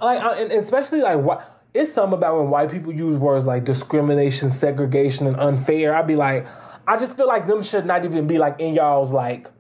Like 0.01 0.21
especially 0.53 1.01
like 1.01 1.19
what 1.19 1.58
it's 1.75 1.93
something 1.93 2.17
about 2.17 2.39
when 2.39 2.51
white 2.51 2.71
people 2.71 2.93
use 2.93 3.19
words 3.19 3.47
like 3.47 3.65
discrimination 3.65 4.51
segregation 4.51 5.27
and 5.27 5.37
unfair. 5.37 5.95
I'd 5.95 6.07
be 6.07 6.17
like 6.17 6.47
i 6.89 6.97
just 6.97 7.19
feel 7.19 7.29
like 7.29 7.47
them 7.47 7.63
should 7.63 7.85
not 7.85 8.05
even 8.07 8.27
be 8.27 8.39
like 8.39 8.59
in 8.59 8.73
y'all's 8.73 9.13
like 9.13 9.51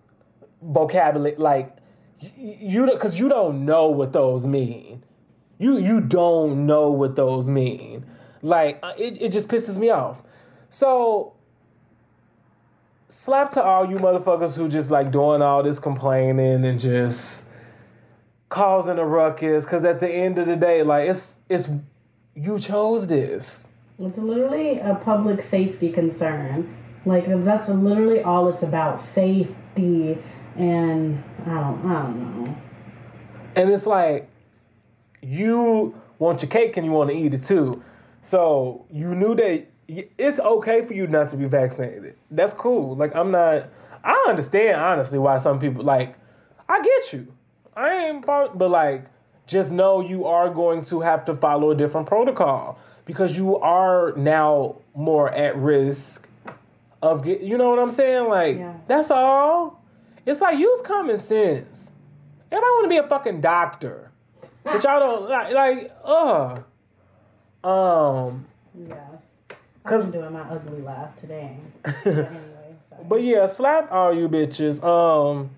vocabulary 0.62 1.36
like 1.36 1.76
you 2.20 2.86
because 2.90 3.20
you 3.20 3.28
don't 3.28 3.64
know 3.64 3.88
what 3.88 4.12
those 4.12 4.46
mean. 4.46 5.04
You 5.58 5.78
you 5.78 6.00
don't 6.00 6.66
know 6.66 6.90
what 6.90 7.16
those 7.16 7.48
mean. 7.48 8.04
Like 8.42 8.78
uh, 8.82 8.94
it, 8.98 9.20
it 9.22 9.32
just 9.32 9.48
pisses 9.48 9.76
me 9.76 9.90
off. 9.90 10.22
So 10.70 11.34
slap 13.08 13.50
to 13.52 13.62
all 13.62 13.88
you 13.88 13.96
motherfuckers 13.96 14.56
who 14.56 14.68
just 14.68 14.90
like 14.90 15.10
doing 15.10 15.42
all 15.42 15.62
this 15.62 15.78
complaining 15.78 16.64
and 16.64 16.80
just 16.80 17.44
causing 18.48 18.98
a 18.98 19.04
ruckus. 19.04 19.64
Cause 19.64 19.84
at 19.84 20.00
the 20.00 20.08
end 20.08 20.38
of 20.38 20.46
the 20.46 20.56
day, 20.56 20.82
like 20.82 21.08
it's 21.08 21.36
it's 21.48 21.70
you 22.38 22.58
chose 22.58 23.06
this. 23.06 23.66
It's 23.98 24.18
literally 24.18 24.78
a 24.78 24.94
public 24.94 25.42
safety 25.42 25.90
concern. 25.90 26.76
Like 27.04 27.26
that's 27.26 27.68
literally 27.68 28.22
all 28.22 28.48
it's 28.48 28.62
about. 28.62 29.00
Safety 29.00 30.18
and 30.56 31.22
I 31.46 31.54
don't 31.54 31.86
I 31.86 32.02
don't 32.02 32.44
know. 32.44 32.56
And 33.56 33.70
it's 33.70 33.86
like 33.86 34.28
you 35.20 36.00
want 36.18 36.42
your 36.42 36.50
cake 36.50 36.76
and 36.76 36.86
you 36.86 36.92
want 36.92 37.10
to 37.10 37.16
eat 37.16 37.34
it 37.34 37.42
too. 37.42 37.82
So 38.22 38.86
you 38.90 39.14
knew 39.14 39.34
that 39.34 39.66
it's 39.88 40.38
okay 40.38 40.84
for 40.84 40.94
you 40.94 41.06
not 41.06 41.28
to 41.28 41.36
be 41.36 41.46
vaccinated. 41.46 42.14
That's 42.30 42.52
cool. 42.52 42.94
Like 42.94 43.16
I'm 43.16 43.30
not. 43.30 43.68
I 44.04 44.26
understand 44.28 44.80
honestly 44.80 45.18
why 45.18 45.38
some 45.38 45.58
people 45.58 45.82
like. 45.82 46.14
I 46.68 46.82
get 46.82 47.12
you. 47.14 47.32
I 47.74 48.08
ain't, 48.08 48.26
but 48.26 48.58
like, 48.58 49.06
just 49.48 49.72
know 49.72 50.00
you 50.00 50.26
are 50.26 50.50
going 50.50 50.82
to 50.82 51.00
have 51.00 51.24
to 51.24 51.34
follow 51.34 51.70
a 51.70 51.74
different 51.74 52.06
protocol 52.06 52.78
because 53.06 53.36
you 53.36 53.56
are 53.56 54.12
now 54.14 54.76
more 54.94 55.32
at 55.32 55.56
risk 55.56 56.28
of 57.02 57.24
get. 57.24 57.40
You 57.40 57.56
know 57.56 57.70
what 57.70 57.78
I'm 57.78 57.90
saying? 57.90 58.28
Like 58.28 58.58
yeah. 58.58 58.74
that's 58.86 59.10
all. 59.10 59.82
It's 60.26 60.40
like 60.40 60.58
use 60.58 60.82
common 60.82 61.18
sense. 61.18 61.90
Everybody 62.52 62.70
want 62.70 62.84
to 62.84 62.88
be 62.90 62.96
a 62.98 63.08
fucking 63.08 63.40
doctor, 63.40 64.12
but 64.62 64.84
y'all 64.84 65.00
don't 65.00 65.28
like. 65.28 65.52
Like, 65.54 65.92
uh, 66.04 66.60
um. 67.66 68.46
Yes. 68.86 68.98
Cause 69.84 70.04
I'm 70.04 70.10
doing 70.10 70.30
my 70.34 70.42
ugly 70.42 70.82
laugh 70.82 71.16
today. 71.16 71.56
but 71.82 72.06
anyway, 72.06 72.76
But 73.08 73.22
yeah, 73.22 73.46
slap 73.46 73.90
all 73.90 74.14
you 74.14 74.28
bitches. 74.28 74.84
Um. 74.84 75.50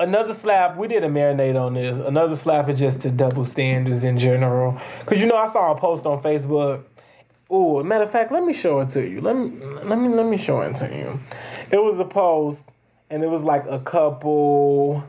Another 0.00 0.32
slap, 0.32 0.76
we 0.76 0.88
did 0.88 1.04
a 1.04 1.08
marinade 1.08 1.60
on 1.60 1.74
this. 1.74 1.98
Another 1.98 2.34
slap 2.34 2.68
is 2.68 2.78
just 2.78 3.02
to 3.02 3.10
double 3.10 3.46
standards 3.46 4.04
in 4.04 4.18
general. 4.18 4.80
Cause 5.06 5.20
you 5.20 5.26
know 5.26 5.36
I 5.36 5.46
saw 5.46 5.72
a 5.72 5.78
post 5.78 6.04
on 6.06 6.20
Facebook. 6.22 6.84
Oh, 7.48 7.82
matter 7.84 8.04
of 8.04 8.10
fact, 8.10 8.32
let 8.32 8.42
me 8.42 8.52
show 8.52 8.80
it 8.80 8.88
to 8.90 9.06
you. 9.06 9.20
Let 9.20 9.36
me 9.36 9.52
let 9.84 9.98
me 9.98 10.08
let 10.08 10.26
me 10.26 10.36
show 10.36 10.62
it 10.62 10.76
to 10.76 10.88
you. 10.88 11.20
It 11.70 11.82
was 11.82 12.00
a 12.00 12.04
post, 12.04 12.68
and 13.10 13.22
it 13.22 13.28
was 13.28 13.44
like 13.44 13.66
a 13.66 13.78
couple 13.78 15.04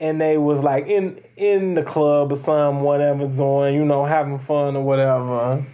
and 0.00 0.20
they 0.20 0.38
was 0.38 0.62
like 0.62 0.86
in 0.86 1.20
in 1.36 1.74
the 1.74 1.82
club 1.82 2.32
or 2.32 2.36
some 2.36 2.82
whatever's 2.82 3.40
on, 3.40 3.74
you 3.74 3.84
know, 3.84 4.04
having 4.04 4.38
fun 4.38 4.76
or 4.76 4.82
whatever. 4.82 5.64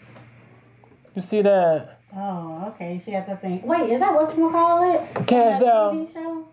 You 1.14 1.22
see 1.22 1.42
that? 1.42 2.00
Oh, 2.16 2.64
okay. 2.68 3.00
She 3.04 3.10
had 3.10 3.26
to 3.26 3.36
think. 3.36 3.64
Wait, 3.64 3.90
is 3.90 4.00
that 4.00 4.14
what 4.14 4.34
you 4.36 4.42
want 4.42 4.54
to 4.54 4.58
call 4.58 5.22
it? 5.22 5.26
Cash 5.26 5.58
down. 5.60 6.44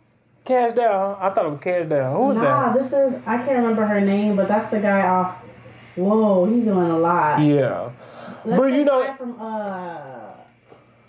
Cash 0.43 0.73
down. 0.73 1.17
I 1.19 1.29
thought 1.29 1.45
it 1.45 1.51
was 1.51 1.59
cash 1.59 1.87
down. 1.87 2.15
Who 2.15 2.27
was 2.27 2.37
nah, 2.37 2.43
that? 2.43 2.75
Nah, 2.75 2.81
this 2.81 2.87
is 2.93 3.21
I 3.25 3.37
can't 3.37 3.57
remember 3.57 3.85
her 3.85 4.01
name, 4.01 4.35
but 4.35 4.47
that's 4.47 4.71
the 4.71 4.79
guy 4.79 5.01
off. 5.07 5.37
Whoa, 5.95 6.45
he's 6.45 6.65
doing 6.65 6.89
a 6.89 6.97
lot. 6.97 7.41
Yeah, 7.41 7.91
that's 8.45 8.59
but 8.59 8.73
you 8.73 8.83
know 8.83 9.13
from 9.17 9.39
uh 9.39 10.33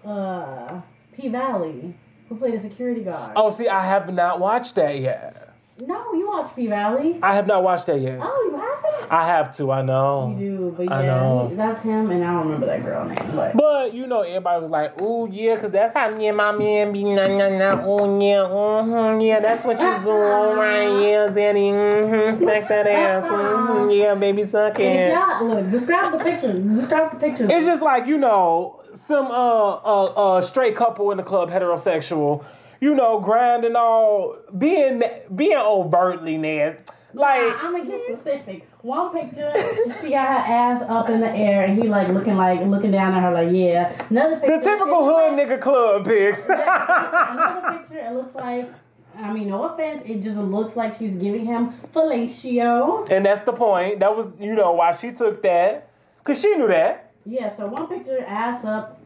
uh 0.06 0.80
P 1.16 1.28
Valley 1.28 1.94
who 2.28 2.36
played 2.36 2.54
a 2.54 2.58
security 2.58 3.02
guard. 3.02 3.32
Oh, 3.36 3.48
see, 3.50 3.68
I 3.68 3.84
have 3.84 4.12
not 4.12 4.38
watched 4.40 4.74
that 4.74 4.98
yet. 4.98 5.54
No, 5.80 6.12
you 6.12 6.28
watch 6.28 6.54
P 6.54 6.66
Valley. 6.66 7.18
I 7.22 7.34
have 7.34 7.46
not 7.46 7.62
watched 7.62 7.86
that 7.86 8.00
yet. 8.00 8.18
Oh, 8.20 8.50
you? 8.50 8.61
I 9.10 9.26
have 9.26 9.54
to. 9.56 9.70
I 9.70 9.82
know. 9.82 10.34
You 10.38 10.56
do, 10.56 10.74
but 10.76 10.88
yeah, 10.88 11.48
he, 11.48 11.54
that's 11.54 11.82
him, 11.82 12.10
and 12.10 12.24
I 12.24 12.32
don't 12.32 12.44
remember 12.46 12.66
that 12.66 12.82
girl 12.82 13.04
name. 13.04 13.16
But 13.34 13.56
but 13.56 13.94
you 13.94 14.06
know, 14.06 14.22
everybody 14.22 14.62
was 14.62 14.70
like, 14.70 14.94
"Oh 14.98 15.26
yeah," 15.26 15.56
because 15.56 15.70
that's 15.70 15.92
how 15.94 16.10
me 16.10 16.28
and 16.28 16.36
my 16.36 16.52
man 16.52 16.92
be 16.92 17.04
na 17.04 17.26
na 17.26 17.48
na. 17.48 17.82
Oh 17.84 18.18
yeah, 18.18 18.44
mm-hmm, 18.48 19.20
yeah, 19.20 19.40
that's 19.40 19.64
what 19.64 19.78
you 19.78 20.02
doing, 20.02 20.56
right? 20.56 21.02
Yeah, 21.02 21.28
daddy, 21.28 21.70
mm-hmm, 21.72 22.36
smack 22.40 22.68
that 22.68 22.86
ass, 22.86 23.24
mm-hmm, 23.24 23.90
yeah, 24.00 24.14
baby, 24.14 24.46
suck 24.46 24.78
it. 24.80 25.10
Yeah, 25.10 25.40
look, 25.42 25.70
describe 25.70 26.12
the 26.12 26.24
picture. 26.24 26.52
Describe 26.52 27.12
the 27.12 27.18
picture. 27.18 27.46
It's 27.50 27.66
just 27.66 27.82
like 27.82 28.06
you 28.06 28.16
know, 28.16 28.82
some 28.94 29.26
uh 29.26 29.74
uh 29.74 30.04
uh 30.04 30.40
straight 30.40 30.74
couple 30.74 31.10
in 31.10 31.18
the 31.18 31.22
club, 31.22 31.50
heterosexual 31.50 32.44
you 32.80 32.96
know, 32.96 33.20
grinding 33.20 33.76
all, 33.76 34.36
being 34.58 35.04
being 35.36 35.56
overtly 35.56 36.36
nasty. 36.36 36.92
Like 37.14 37.40
nah, 37.40 37.58
I'm 37.60 37.72
gonna 37.72 37.84
get 37.84 37.98
mm-hmm. 37.98 38.14
specific. 38.14 38.68
One 38.80 39.12
picture, 39.12 39.52
she 40.00 40.10
got 40.10 40.28
her 40.28 40.52
ass 40.52 40.82
up 40.82 41.08
in 41.10 41.20
the 41.20 41.30
air, 41.30 41.64
and 41.64 41.80
he 41.80 41.88
like 41.88 42.08
looking 42.08 42.36
like 42.36 42.60
looking 42.62 42.90
down 42.90 43.12
at 43.14 43.22
her 43.22 43.32
like 43.32 43.54
yeah. 43.54 44.06
Another 44.08 44.36
picture, 44.36 44.58
the 44.58 44.64
typical 44.64 45.04
hood 45.04 45.36
like, 45.36 45.48
nigga 45.48 45.60
club 45.60 46.04
pics. 46.04 46.46
another 46.46 47.78
picture, 47.78 47.98
it 47.98 48.12
looks 48.14 48.34
like. 48.34 48.72
I 49.14 49.30
mean, 49.30 49.50
no 49.50 49.64
offense, 49.64 50.02
it 50.06 50.22
just 50.22 50.38
looks 50.38 50.74
like 50.74 50.96
she's 50.96 51.16
giving 51.18 51.44
him 51.44 51.74
fellatio. 51.94 53.06
And 53.10 53.26
that's 53.26 53.42
the 53.42 53.52
point. 53.52 54.00
That 54.00 54.16
was, 54.16 54.28
you 54.40 54.54
know, 54.54 54.72
why 54.72 54.92
she 54.92 55.12
took 55.12 55.42
that. 55.42 55.90
Because 56.18 56.40
she 56.40 56.48
knew 56.56 56.68
that. 56.68 57.12
Yeah, 57.26 57.54
so 57.54 57.66
one 57.66 57.88
picture, 57.88 58.24
ass 58.26 58.64
up, 58.64 59.02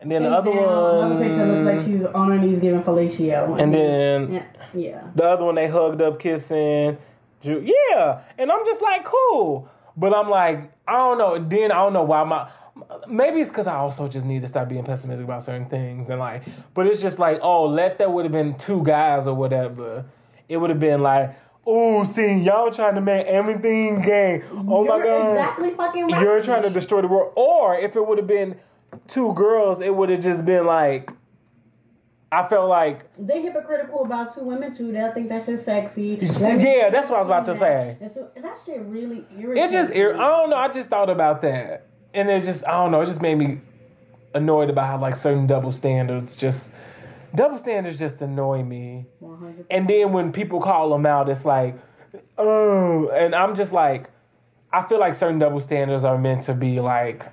and 0.00 0.10
then 0.10 0.24
the 0.24 0.30
other 0.30 0.52
down, 0.52 0.62
one. 0.62 1.12
Another 1.12 1.24
picture 1.24 1.46
looks 1.46 1.64
like 1.64 1.86
she's 1.86 2.04
on 2.04 2.30
her 2.30 2.38
knees 2.38 2.60
giving 2.60 2.82
fellatio. 2.82 3.60
And 3.60 3.74
then 3.74 4.34
yeah, 4.34 4.44
yeah. 4.74 5.02
The 5.14 5.24
other 5.24 5.44
one 5.44 5.54
they 5.54 5.68
hugged 5.68 6.02
up, 6.02 6.18
kissing. 6.18 6.98
Yeah, 7.42 8.22
and 8.38 8.50
I'm 8.50 8.64
just 8.64 8.82
like 8.82 9.04
cool, 9.04 9.68
but 9.96 10.14
I'm 10.14 10.28
like 10.28 10.70
I 10.86 10.92
don't 10.92 11.18
know. 11.18 11.38
Then 11.38 11.72
I 11.72 11.76
don't 11.76 11.92
know 11.92 12.02
why 12.02 12.24
my 12.24 12.50
maybe 13.08 13.40
it's 13.40 13.50
because 13.50 13.66
I 13.66 13.76
also 13.76 14.08
just 14.08 14.26
need 14.26 14.42
to 14.42 14.48
stop 14.48 14.68
being 14.68 14.84
pessimistic 14.84 15.24
about 15.24 15.42
certain 15.42 15.68
things 15.68 16.10
and 16.10 16.18
like. 16.18 16.42
But 16.74 16.86
it's 16.86 17.00
just 17.00 17.18
like 17.18 17.38
oh, 17.42 17.66
let 17.66 17.98
that 17.98 18.12
would 18.12 18.24
have 18.24 18.32
been 18.32 18.56
two 18.58 18.82
guys 18.82 19.26
or 19.26 19.34
whatever. 19.34 20.04
It 20.48 20.56
would 20.56 20.70
have 20.70 20.80
been 20.80 21.00
like. 21.00 21.36
Oh, 21.68 22.04
see, 22.04 22.34
y'all 22.34 22.70
trying 22.70 22.94
to 22.94 23.00
make 23.00 23.26
everything 23.26 24.00
gay. 24.00 24.40
Oh 24.52 24.84
You're 24.84 24.98
my 24.98 25.04
god. 25.04 25.30
Exactly 25.32 25.74
fucking 25.74 26.06
right. 26.06 26.22
You're 26.22 26.40
trying 26.40 26.62
to 26.62 26.70
destroy 26.70 27.02
the 27.02 27.08
world. 27.08 27.32
Or 27.34 27.76
if 27.76 27.96
it 27.96 28.06
would 28.06 28.18
have 28.18 28.28
been 28.28 28.54
two 29.08 29.34
girls, 29.34 29.80
it 29.80 29.92
would 29.92 30.08
have 30.10 30.20
just 30.20 30.44
been 30.44 30.64
like. 30.64 31.10
I 32.32 32.46
felt 32.48 32.68
like 32.68 33.04
they 33.16 33.40
hypocritical 33.40 34.04
about 34.04 34.34
two 34.34 34.42
women 34.42 34.74
too. 34.74 34.92
They'll 34.92 35.12
think 35.12 35.28
that 35.28 35.44
shit's 35.44 35.64
sexy. 35.64 36.18
yeah, 36.20 36.90
that's 36.90 37.08
what 37.08 37.16
I 37.16 37.18
was 37.20 37.28
about 37.28 37.46
to 37.46 37.54
say. 37.54 37.96
So, 38.12 38.30
that 38.34 38.58
shit 38.66 38.80
really 38.80 39.24
irritates. 39.38 39.74
It 39.74 39.78
just, 39.78 39.90
I 39.92 40.28
don't 40.28 40.50
know. 40.50 40.56
I 40.56 40.68
just 40.68 40.90
thought 40.90 41.08
about 41.08 41.42
that, 41.42 41.86
and 42.12 42.28
it 42.28 42.42
just, 42.42 42.66
I 42.66 42.72
don't 42.72 42.90
know. 42.90 43.00
It 43.00 43.06
just 43.06 43.22
made 43.22 43.36
me 43.36 43.60
annoyed 44.34 44.70
about 44.70 44.86
how 44.86 45.00
like 45.00 45.16
certain 45.16 45.46
double 45.46 45.72
standards 45.72 46.36
just 46.36 46.70
double 47.34 47.58
standards 47.58 47.98
just 47.98 48.22
annoy 48.22 48.62
me. 48.62 49.06
100%. 49.22 49.66
And 49.70 49.88
then 49.88 50.12
when 50.12 50.32
people 50.32 50.60
call 50.60 50.90
them 50.90 51.06
out, 51.06 51.28
it's 51.28 51.44
like, 51.44 51.76
oh, 52.38 53.08
and 53.08 53.34
I'm 53.34 53.54
just 53.54 53.72
like, 53.72 54.10
I 54.72 54.82
feel 54.82 54.98
like 54.98 55.14
certain 55.14 55.38
double 55.38 55.60
standards 55.60 56.04
are 56.04 56.18
meant 56.18 56.44
to 56.44 56.54
be 56.54 56.80
like, 56.80 57.24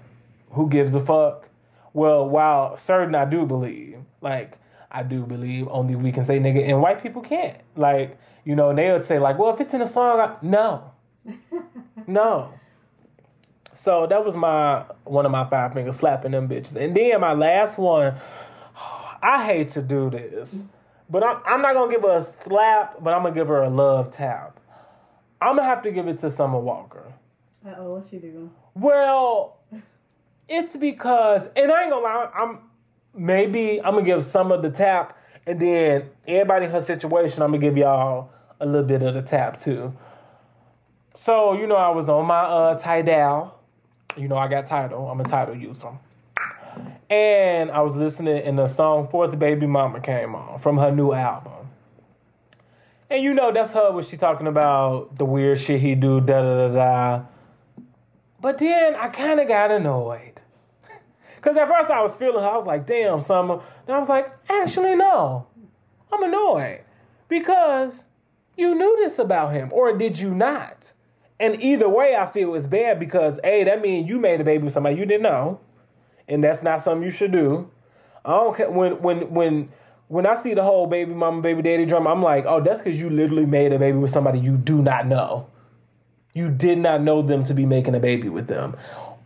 who 0.51 0.69
gives 0.69 0.93
a 0.93 0.99
fuck? 0.99 1.49
Well, 1.93 2.27
while 2.27 2.77
certain 2.77 3.15
I 3.15 3.25
do 3.25 3.45
believe, 3.45 3.97
like 4.21 4.57
I 4.93 5.01
do 5.03 5.25
believe 5.25 5.67
only 5.69 5.95
we 5.95 6.11
can 6.11 6.23
say 6.23 6.39
nigga, 6.39 6.67
and 6.67 6.81
white 6.81 7.01
people 7.01 7.21
can't. 7.21 7.57
Like 7.75 8.17
you 8.45 8.55
know, 8.55 8.73
they 8.73 8.91
would 8.91 9.05
say 9.05 9.19
like, 9.19 9.39
well, 9.39 9.53
if 9.53 9.59
it's 9.59 9.73
in 9.73 9.81
a 9.81 9.87
song, 9.87 10.19
I, 10.19 10.35
no, 10.41 10.91
no. 12.07 12.53
So 13.73 14.05
that 14.07 14.23
was 14.23 14.37
my 14.37 14.85
one 15.03 15.25
of 15.25 15.31
my 15.31 15.49
five 15.49 15.73
fingers 15.73 15.95
slapping 15.95 16.31
them 16.31 16.47
bitches, 16.47 16.75
and 16.75 16.95
then 16.95 17.19
my 17.19 17.33
last 17.33 17.77
one. 17.77 18.15
I 19.23 19.45
hate 19.45 19.69
to 19.69 19.81
do 19.81 20.09
this, 20.09 20.63
but 21.09 21.23
I'm, 21.23 21.37
I'm 21.45 21.61
not 21.61 21.73
gonna 21.75 21.89
give 21.89 22.01
her 22.01 22.17
a 22.17 22.21
slap, 22.21 23.01
but 23.01 23.13
I'm 23.13 23.23
gonna 23.23 23.33
give 23.33 23.47
her 23.47 23.63
a 23.63 23.69
love 23.69 24.11
tap. 24.11 24.59
I'm 25.41 25.55
gonna 25.55 25.67
have 25.67 25.81
to 25.83 25.91
give 25.91 26.09
it 26.09 26.17
to 26.19 26.29
Summer 26.29 26.59
Walker. 26.59 27.13
Uh 27.65 27.73
oh, 27.77 27.93
what 27.93 28.07
she 28.11 28.17
do? 28.17 28.51
Well, 28.73 29.59
it's 30.49 30.75
because, 30.75 31.47
and 31.55 31.71
I 31.71 31.83
ain't 31.83 31.91
gonna 31.91 32.03
lie, 32.03 32.29
I'm 32.35 32.59
maybe 33.13 33.81
I'm 33.81 33.93
gonna 33.93 34.05
give 34.05 34.23
some 34.23 34.51
of 34.51 34.61
the 34.61 34.69
tap, 34.69 35.17
and 35.45 35.59
then 35.59 36.09
everybody 36.27 36.65
in 36.65 36.71
her 36.71 36.81
situation, 36.81 37.41
I'm 37.41 37.49
gonna 37.49 37.59
give 37.59 37.77
y'all 37.77 38.31
a 38.59 38.65
little 38.65 38.87
bit 38.87 39.03
of 39.03 39.13
the 39.13 39.21
tap 39.21 39.57
too. 39.57 39.93
So 41.13 41.53
you 41.53 41.67
know, 41.67 41.75
I 41.75 41.89
was 41.89 42.09
on 42.09 42.25
my 42.25 42.41
uh 42.41 42.79
Tidal. 42.79 43.59
You 44.17 44.27
know, 44.27 44.37
I 44.37 44.47
got 44.47 44.67
Tidal. 44.67 45.09
I'm 45.09 45.19
a 45.19 45.23
Tidal 45.23 45.55
user. 45.55 45.91
And 47.09 47.69
I 47.69 47.81
was 47.81 47.95
listening, 47.95 48.43
and 48.43 48.57
the 48.57 48.67
song 48.67 49.07
"Fourth 49.07 49.37
Baby 49.37 49.67
Mama" 49.67 49.99
came 49.99 50.33
on 50.35 50.59
from 50.59 50.77
her 50.77 50.91
new 50.91 51.11
album. 51.11 51.53
And 53.09 53.23
you 53.23 53.33
know, 53.33 53.51
that's 53.51 53.73
her 53.73 53.91
when 53.91 54.03
she 54.03 54.17
talking 54.17 54.47
about 54.47 55.17
the 55.17 55.25
weird 55.25 55.59
shit 55.59 55.79
he 55.79 55.93
do, 55.93 56.19
da 56.19 56.41
da 56.41 56.67
da 56.67 56.73
da. 56.73 57.25
But 58.41 58.57
then 58.57 58.95
I 58.95 59.07
kind 59.09 59.39
of 59.39 59.47
got 59.47 59.69
annoyed. 59.69 60.41
Because 61.43 61.57
at 61.57 61.67
first 61.67 61.91
I 61.91 62.01
was 62.01 62.15
feeling 62.15 62.41
her. 62.41 62.49
I 62.49 62.55
was 62.55 62.65
like, 62.65 62.87
damn, 62.87 63.19
Summer. 63.19 63.59
And 63.85 63.95
I 63.95 63.99
was 63.99 64.07
like, 64.07 64.33
actually, 64.49 64.95
no. 64.95 65.45
I'm 66.09 66.23
annoyed. 66.23 66.83
Because 67.27 68.05
you 68.55 68.73
knew 68.73 68.95
this 69.01 69.19
about 69.19 69.51
him, 69.51 69.69
or 69.73 69.97
did 69.97 70.17
you 70.17 70.33
not? 70.33 70.93
And 71.41 71.61
either 71.61 71.89
way, 71.89 72.15
I 72.15 72.27
feel 72.27 72.55
it's 72.55 72.65
bad 72.65 72.97
because, 72.97 73.41
A, 73.43 73.65
that 73.65 73.81
means 73.81 74.07
you 74.07 74.19
made 74.19 74.39
a 74.39 74.45
baby 74.45 74.63
with 74.63 74.71
somebody 74.71 74.95
you 74.95 75.05
didn't 75.05 75.23
know. 75.23 75.59
And 76.29 76.41
that's 76.41 76.63
not 76.63 76.79
something 76.79 77.03
you 77.03 77.09
should 77.09 77.33
do. 77.33 77.69
I 78.23 78.29
don't 78.31 78.55
care 78.55 78.71
when 78.71 79.01
when 79.01 79.33
when 79.33 79.69
when 80.07 80.25
I 80.25 80.35
see 80.35 80.53
the 80.53 80.63
whole 80.63 80.87
baby 80.87 81.13
mama 81.13 81.41
baby 81.41 81.61
daddy 81.61 81.85
drama. 81.85 82.11
I'm 82.11 82.23
like, 82.23 82.45
oh, 82.47 82.61
that's 82.61 82.81
because 82.81 82.97
you 82.97 83.09
literally 83.09 83.45
made 83.45 83.73
a 83.73 83.79
baby 83.79 83.97
with 83.97 84.11
somebody 84.11 84.39
you 84.39 84.55
do 84.55 84.81
not 84.81 85.07
know. 85.07 85.47
You 86.33 86.49
did 86.49 86.77
not 86.77 87.01
know 87.01 87.21
them 87.21 87.43
to 87.43 87.53
be 87.53 87.65
making 87.65 87.95
a 87.95 87.99
baby 87.99 88.29
with 88.29 88.47
them, 88.47 88.77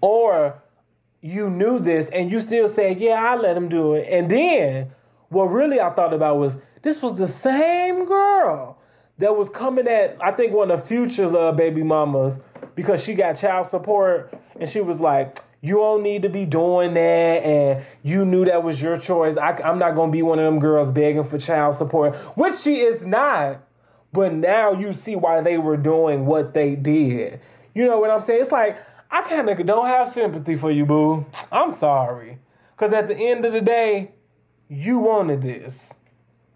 or 0.02 0.60
you 1.28 1.50
knew 1.50 1.78
this 1.78 2.10
and 2.10 2.32
you 2.32 2.40
still 2.40 2.70
said, 2.70 3.02
yeah, 3.02 3.16
I 3.22 3.36
let 3.36 3.58
him 3.58 3.68
do 3.68 3.96
it. 3.96 4.08
And 4.10 4.32
then 4.32 4.92
what 5.28 5.46
really 5.46 5.82
I 5.82 5.90
thought 5.90 6.14
about 6.14 6.38
was 6.38 6.58
this 6.84 7.02
was 7.02 7.16
the 7.16 7.28
same 7.28 8.06
girl 8.06 8.78
that 9.18 9.36
was 9.36 9.50
coming 9.50 9.90
at 9.90 10.16
I 10.22 10.32
think 10.32 10.54
one 10.54 10.72
of 10.72 10.82
the 10.82 10.88
Future's 10.88 11.34
of 11.34 11.58
baby 11.58 11.84
mamas 11.84 12.40
because 12.76 13.04
she 13.04 13.14
got 13.14 13.34
child 13.34 13.68
support 13.68 14.34
and 14.58 14.70
she 14.70 14.80
was 14.80 15.02
like 15.02 15.40
you 15.60 15.76
don't 15.76 16.02
need 16.02 16.22
to 16.22 16.30
be 16.30 16.46
doing 16.46 16.94
that 16.94 17.00
and 17.44 17.86
you 18.04 18.24
knew 18.24 18.46
that 18.46 18.64
was 18.64 18.82
your 18.82 18.98
choice. 18.98 19.36
I, 19.36 19.52
i'm 19.66 19.80
not 19.80 19.96
to 19.96 20.08
be 20.08 20.22
one 20.22 20.40
of 20.40 20.46
them 20.46 20.60
girls 20.60 20.92
begging 20.92 21.26
for 21.26 21.38
child 21.40 21.76
support 21.76 22.16
which 22.38 22.54
she 22.54 22.80
is 22.80 23.06
not 23.06 23.60
but 24.14 24.32
now 24.32 24.72
you 24.72 24.94
see 24.94 25.18
why 25.18 25.42
they 25.42 25.58
were 25.58 25.78
doing 25.78 26.26
what 26.26 26.54
they 26.54 26.76
did. 26.76 27.42
You 27.74 27.86
know 27.86 28.00
what 28.00 28.12
i'm 28.12 28.22
saying? 28.22 28.40
It's 28.42 28.52
like 28.54 28.78
i 29.12 29.22
kind 29.22 29.50
of 29.50 29.66
don't 29.66 29.88
have 29.88 30.08
sympathy 30.08 30.56
for 30.56 30.72
you 30.72 30.86
boo 30.86 31.26
i'm 31.52 31.72
sorry 31.72 32.38
because 32.76 32.94
at 32.94 33.08
the 33.08 33.16
end 33.16 33.46
of 33.46 33.54
the 33.54 33.62
day 33.62 34.12
you 34.70 35.00
wanted 35.00 35.42
this 35.42 35.94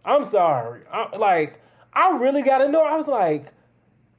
i'm 0.06 0.24
sorry 0.24 0.82
I, 0.92 1.16
like 1.16 1.62
i 1.94 2.18
really 2.18 2.44
got 2.44 2.60
to 2.60 2.70
know 2.70 2.84
i 2.84 2.96
was 2.96 3.08
like 3.08 3.54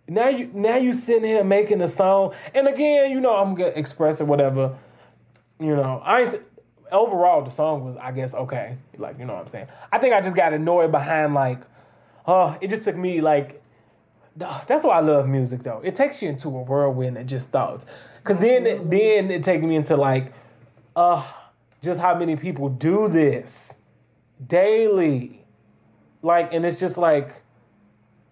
now 0.08 0.28
you 0.28 0.50
now 0.52 0.76
you 0.76 0.92
sitting 0.92 1.24
here 1.24 1.44
making 1.44 1.80
a 1.80 1.88
song, 1.88 2.34
and 2.54 2.66
again, 2.66 3.10
you 3.10 3.20
know, 3.20 3.34
I'm 3.34 3.54
gonna 3.54 3.70
express 3.70 4.20
it 4.20 4.26
whatever. 4.26 4.76
You 5.60 5.76
know, 5.76 6.02
I 6.04 6.38
overall 6.90 7.42
the 7.42 7.50
song 7.50 7.84
was, 7.84 7.96
I 7.96 8.12
guess, 8.12 8.34
okay. 8.34 8.76
Like 8.98 9.18
you 9.18 9.24
know 9.24 9.34
what 9.34 9.42
I'm 9.42 9.46
saying. 9.46 9.68
I 9.92 9.98
think 9.98 10.14
I 10.14 10.20
just 10.20 10.36
got 10.36 10.52
annoyed 10.52 10.90
behind 10.90 11.34
like, 11.34 11.60
oh, 12.26 12.56
it 12.60 12.68
just 12.68 12.84
took 12.84 12.96
me 12.96 13.20
like. 13.20 13.60
That's 14.34 14.82
why 14.84 14.96
I 14.96 15.00
love 15.00 15.28
music 15.28 15.62
though. 15.62 15.82
It 15.84 15.94
takes 15.94 16.22
you 16.22 16.30
into 16.30 16.48
a 16.48 16.62
whirlwind 16.62 17.18
of 17.18 17.26
just 17.26 17.50
thoughts. 17.50 17.84
Cause 18.24 18.38
then 18.38 18.88
then 18.88 19.30
it 19.30 19.42
takes 19.42 19.64
me 19.64 19.76
into 19.76 19.96
like, 19.96 20.32
uh, 20.94 21.26
just 21.82 21.98
how 22.00 22.16
many 22.16 22.36
people 22.36 22.68
do 22.68 23.08
this 23.08 23.74
daily. 24.46 25.44
Like, 26.22 26.52
and 26.54 26.64
it's 26.64 26.78
just 26.78 26.98
like 26.98 27.42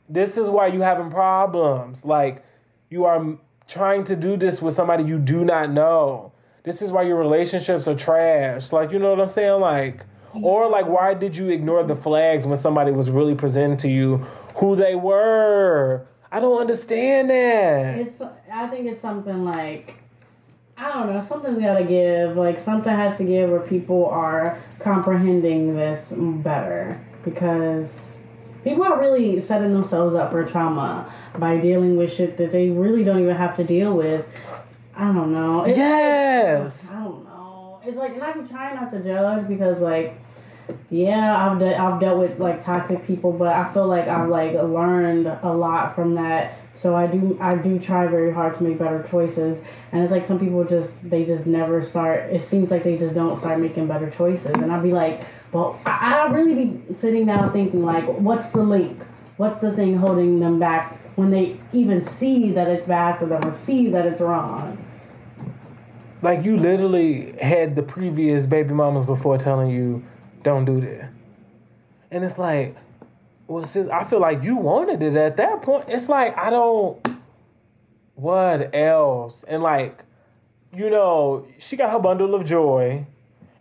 this 0.08 0.36
is 0.36 0.48
why 0.48 0.66
you 0.66 0.80
having 0.80 1.10
problems. 1.10 2.04
Like 2.04 2.44
you 2.90 3.04
are 3.04 3.38
trying 3.66 4.04
to 4.04 4.16
do 4.16 4.36
this 4.36 4.60
with 4.60 4.74
somebody 4.74 5.04
you 5.04 5.18
do 5.18 5.44
not 5.44 5.70
know. 5.70 6.32
This 6.62 6.82
is 6.82 6.90
why 6.90 7.02
your 7.02 7.16
relationships 7.16 7.88
are 7.88 7.94
trash. 7.94 8.72
Like 8.72 8.92
you 8.92 8.98
know 8.98 9.10
what 9.10 9.20
I'm 9.20 9.28
saying? 9.28 9.60
Like 9.60 10.04
or 10.34 10.68
like 10.68 10.86
why 10.86 11.14
did 11.14 11.36
you 11.36 11.48
ignore 11.48 11.82
the 11.84 11.96
flags 11.96 12.46
when 12.46 12.56
somebody 12.56 12.92
was 12.92 13.10
really 13.10 13.34
presenting 13.34 13.76
to 13.78 13.88
you 13.88 14.18
who 14.56 14.76
they 14.76 14.94
were? 14.94 16.06
I 16.32 16.38
don't 16.38 16.60
understand 16.60 17.30
that. 17.30 17.98
It's 17.98 18.22
I 18.52 18.66
think 18.66 18.86
it's 18.86 19.00
something 19.00 19.44
like 19.44 19.94
I 20.76 20.92
don't 20.94 21.12
know, 21.12 21.20
something's 21.20 21.58
gotta 21.58 21.84
give. 21.84 22.36
Like 22.36 22.58
something 22.58 22.94
has 22.94 23.16
to 23.18 23.24
give 23.24 23.50
where 23.50 23.60
people 23.60 24.06
are 24.06 24.58
comprehending 24.78 25.76
this 25.76 26.12
better. 26.16 27.00
Because 27.24 28.00
people 28.64 28.84
are 28.84 28.98
really 28.98 29.40
setting 29.40 29.74
themselves 29.74 30.14
up 30.14 30.30
for 30.30 30.44
trauma 30.44 31.12
by 31.38 31.58
dealing 31.58 31.96
with 31.96 32.12
shit 32.12 32.38
that 32.38 32.50
they 32.50 32.70
really 32.70 33.04
don't 33.04 33.20
even 33.20 33.36
have 33.36 33.56
to 33.56 33.64
deal 33.64 33.94
with. 33.94 34.26
I 34.96 35.12
don't 35.12 35.32
know. 35.32 35.64
It's 35.64 35.78
yes. 35.78 36.88
Like, 36.88 36.96
I 36.96 37.04
don't 37.04 37.24
know. 37.24 37.80
It's 37.84 37.96
like, 37.96 38.12
and 38.14 38.22
I 38.22 38.32
can 38.32 38.48
trying 38.48 38.76
not 38.76 38.90
to 38.92 39.02
judge 39.02 39.48
because, 39.48 39.80
like, 39.80 40.18
yeah, 40.90 41.46
I've 41.46 41.58
de- 41.58 41.76
I've 41.76 42.00
dealt 42.00 42.18
with 42.18 42.38
like 42.38 42.62
toxic 42.64 43.06
people, 43.06 43.32
but 43.32 43.48
I 43.48 43.72
feel 43.72 43.86
like 43.86 44.08
I've 44.08 44.28
like 44.28 44.54
learned 44.54 45.26
a 45.26 45.52
lot 45.52 45.94
from 45.94 46.14
that. 46.14 46.58
So 46.74 46.96
I 46.96 47.06
do 47.06 47.36
I 47.40 47.56
do 47.56 47.78
try 47.78 48.06
very 48.06 48.32
hard 48.32 48.54
to 48.56 48.62
make 48.62 48.78
better 48.78 49.02
choices, 49.02 49.58
and 49.92 50.02
it's 50.02 50.12
like 50.12 50.24
some 50.24 50.38
people 50.38 50.64
just 50.64 51.08
they 51.08 51.24
just 51.24 51.46
never 51.46 51.82
start. 51.82 52.32
It 52.32 52.40
seems 52.40 52.70
like 52.70 52.84
they 52.84 52.96
just 52.96 53.14
don't 53.14 53.38
start 53.38 53.60
making 53.60 53.86
better 53.86 54.10
choices, 54.10 54.52
and 54.56 54.72
I'd 54.72 54.82
be 54.82 54.92
like, 54.92 55.24
well, 55.52 55.78
I, 55.84 56.20
I 56.20 56.30
really 56.30 56.66
be 56.66 56.94
sitting 56.94 57.26
down 57.26 57.52
thinking 57.52 57.84
like, 57.84 58.06
what's 58.06 58.50
the 58.50 58.62
link? 58.62 59.00
What's 59.36 59.60
the 59.60 59.72
thing 59.72 59.96
holding 59.96 60.40
them 60.40 60.58
back 60.58 60.98
when 61.16 61.30
they 61.30 61.58
even 61.72 62.02
see 62.02 62.52
that 62.52 62.68
it's 62.68 62.86
bad 62.86 63.18
for 63.18 63.26
them 63.26 63.44
or 63.44 63.52
see 63.52 63.88
that 63.88 64.06
it's 64.06 64.20
wrong? 64.20 64.78
Like 66.22 66.44
you 66.44 66.56
literally 66.56 67.32
had 67.40 67.76
the 67.76 67.82
previous 67.82 68.46
baby 68.46 68.74
mamas 68.74 69.06
before 69.06 69.38
telling 69.38 69.70
you 69.70 70.04
don't 70.42 70.66
do 70.66 70.80
that. 70.80 71.10
And 72.10 72.24
it's 72.24 72.38
like, 72.38 72.76
well, 73.50 73.64
sis, 73.64 73.88
I 73.88 74.04
feel 74.04 74.20
like 74.20 74.44
you 74.44 74.54
wanted 74.54 75.02
it 75.02 75.16
at 75.16 75.36
that 75.38 75.62
point. 75.62 75.86
It's 75.88 76.08
like, 76.08 76.38
I 76.38 76.50
don't, 76.50 77.04
what 78.14 78.72
else? 78.72 79.42
And 79.42 79.60
like, 79.60 80.04
you 80.72 80.88
know, 80.88 81.48
she 81.58 81.76
got 81.76 81.90
her 81.90 81.98
bundle 81.98 82.36
of 82.36 82.44
joy. 82.44 83.04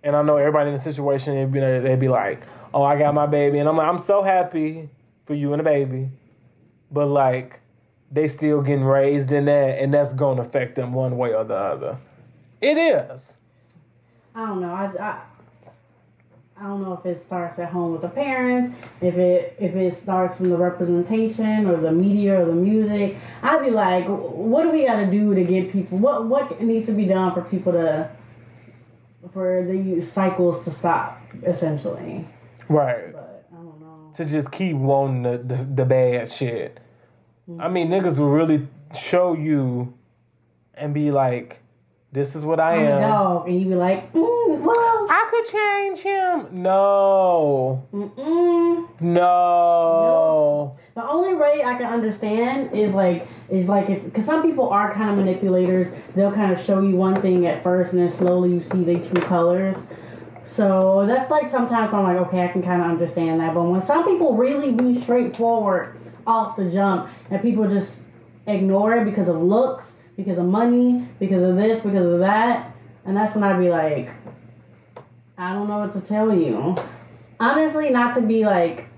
And 0.03 0.15
I 0.15 0.21
know 0.21 0.37
everybody 0.37 0.69
in 0.69 0.75
the 0.75 0.81
situation, 0.81 1.33
they'd 1.33 1.51
be, 1.51 1.59
they'd 1.59 1.99
be 1.99 2.07
like, 2.07 2.43
oh, 2.71 2.83
I 2.83 2.99
got 2.99 3.15
my 3.15 3.25
baby. 3.25 3.57
And 3.57 3.67
I'm 3.67 3.77
like, 3.77 3.87
I'm 3.87 3.97
so 3.97 4.21
happy 4.21 4.89
for 5.25 5.33
you 5.33 5.53
and 5.53 5.59
the 5.59 5.63
baby. 5.63 6.09
But 6.91 7.07
like, 7.07 7.59
they 8.11 8.27
still 8.27 8.61
getting 8.61 8.85
raised 8.85 9.31
in 9.31 9.45
that, 9.45 9.79
and 9.79 9.91
that's 9.91 10.13
to 10.13 10.25
affect 10.25 10.75
them 10.75 10.93
one 10.93 11.17
way 11.17 11.33
or 11.33 11.43
the 11.43 11.55
other. 11.55 11.97
It 12.61 12.77
is. 12.77 13.35
I 14.35 14.45
don't 14.45 14.61
know. 14.61 14.71
I, 14.71 14.91
I 14.99 15.21
I 16.59 16.63
don't 16.63 16.81
know 16.81 16.93
if 16.93 17.05
it 17.05 17.21
starts 17.21 17.57
at 17.57 17.69
home 17.69 17.93
with 17.93 18.01
the 18.01 18.09
parents, 18.09 18.75
if 18.99 19.15
it 19.15 19.55
if 19.59 19.75
it 19.75 19.93
starts 19.93 20.35
from 20.35 20.49
the 20.49 20.57
representation 20.57 21.67
or 21.67 21.77
the 21.77 21.93
media 21.93 22.41
or 22.41 22.45
the 22.45 22.53
music. 22.53 23.15
I'd 23.41 23.63
be 23.63 23.71
like, 23.71 24.05
what 24.07 24.63
do 24.63 24.71
we 24.71 24.85
got 24.85 24.97
to 24.97 25.09
do 25.09 25.33
to 25.33 25.43
get 25.45 25.71
people? 25.71 25.99
What 25.99 26.27
what 26.27 26.61
needs 26.61 26.85
to 26.87 26.91
be 26.91 27.05
done 27.05 27.33
for 27.33 27.43
people 27.43 27.71
to 27.71 28.11
for 29.31 29.65
the 29.65 30.01
cycles 30.01 30.65
to 30.65 30.71
stop, 30.71 31.21
essentially. 31.43 32.27
Right. 32.67 33.13
But 33.13 33.45
I 33.53 33.55
don't 33.55 33.79
know. 33.79 34.11
To 34.15 34.25
just 34.25 34.51
keep 34.51 34.75
wanting 34.75 35.23
the 35.23 35.37
the, 35.37 35.63
the 35.63 35.85
bad 35.85 36.29
shit. 36.29 36.77
Mm-hmm. 37.49 37.61
I 37.61 37.69
mean, 37.69 37.87
niggas 37.87 38.19
will 38.19 38.31
really 38.31 38.67
show 38.93 39.33
you 39.33 39.93
and 40.73 40.93
be 40.93 41.11
like, 41.11 41.61
"This 42.11 42.35
is 42.35 42.45
what 42.45 42.59
I 42.59 42.75
I'm 42.75 42.85
am." 42.85 42.97
A 42.97 43.01
dog, 43.01 43.47
and 43.47 43.59
you 43.59 43.65
be 43.67 43.75
like, 43.75 44.11
mm, 44.13 44.61
"Well, 44.61 45.07
I 45.09 45.27
could 45.29 45.45
change 45.45 45.99
him." 45.99 46.47
No. 46.63 47.83
Mm-mm. 47.93 48.87
No. 49.01 50.75
The 50.95 51.07
only 51.09 51.35
way 51.35 51.63
I 51.63 51.75
can 51.75 51.85
understand 51.85 52.73
is 52.73 52.93
like 52.93 53.27
is 53.49 53.69
like 53.69 53.89
if 53.89 54.03
because 54.03 54.25
some 54.25 54.41
people 54.41 54.69
are 54.69 54.91
kind 54.91 55.11
of 55.11 55.17
manipulators. 55.17 55.91
They'll 56.15 56.31
kind 56.31 56.51
of 56.51 56.59
show 56.59 56.81
you 56.81 56.95
one 56.95 57.21
thing 57.21 57.45
at 57.47 57.63
first, 57.63 57.93
and 57.93 58.01
then 58.01 58.09
slowly 58.09 58.53
you 58.53 58.61
see 58.61 58.83
their 58.83 58.99
true 58.99 59.21
colors. 59.21 59.77
So 60.43 61.05
that's 61.05 61.29
like 61.29 61.47
sometimes 61.47 61.93
I'm 61.93 62.03
like, 62.03 62.17
okay, 62.27 62.43
I 62.43 62.47
can 62.47 62.63
kind 62.63 62.81
of 62.81 62.87
understand 62.87 63.39
that. 63.39 63.53
But 63.53 63.63
when 63.63 63.83
some 63.83 64.03
people 64.03 64.35
really 64.35 64.71
be 64.71 64.99
straightforward 64.99 65.95
off 66.25 66.57
the 66.57 66.69
jump, 66.69 67.07
and 67.29 67.41
people 67.41 67.67
just 67.69 68.01
ignore 68.47 68.95
it 68.95 69.05
because 69.05 69.29
of 69.29 69.37
looks, 69.37 69.95
because 70.19 70.37
of 70.37 70.45
money, 70.45 71.07
because 71.17 71.41
of 71.41 71.55
this, 71.55 71.79
because 71.79 72.05
of 72.05 72.19
that, 72.19 72.75
and 73.05 73.15
that's 73.15 73.33
when 73.35 73.43
I'd 73.45 73.57
be 73.57 73.69
like, 73.69 74.09
I 75.37 75.53
don't 75.53 75.69
know 75.69 75.79
what 75.79 75.93
to 75.93 76.01
tell 76.01 76.35
you. 76.35 76.75
Honestly, 77.39 77.89
not 77.89 78.15
to 78.15 78.21
be 78.21 78.45
like 78.45 78.89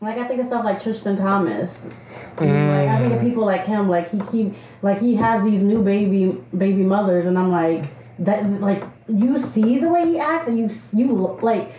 like 0.00 0.16
I 0.16 0.26
think 0.26 0.40
of 0.40 0.46
stuff 0.46 0.64
like 0.64 0.82
Tristan 0.82 1.18
Thompson. 1.18 1.90
Mm. 2.36 2.68
Like 2.68 2.88
I 2.88 2.98
think 3.02 3.12
of 3.12 3.20
people 3.20 3.44
like 3.44 3.66
him. 3.66 3.90
Like 3.90 4.10
he 4.10 4.20
keep 4.32 4.54
like 4.80 4.98
he 4.98 5.14
has 5.16 5.44
these 5.44 5.62
new 5.62 5.82
baby 5.82 6.38
baby 6.56 6.82
mothers, 6.82 7.26
and 7.26 7.38
I'm 7.38 7.50
like 7.50 7.84
that. 8.20 8.48
Like 8.62 8.82
you 9.06 9.38
see 9.38 9.78
the 9.78 9.90
way 9.90 10.06
he 10.06 10.18
acts, 10.18 10.48
and 10.48 10.58
you 10.58 10.70
you 10.98 11.38
like. 11.42 11.70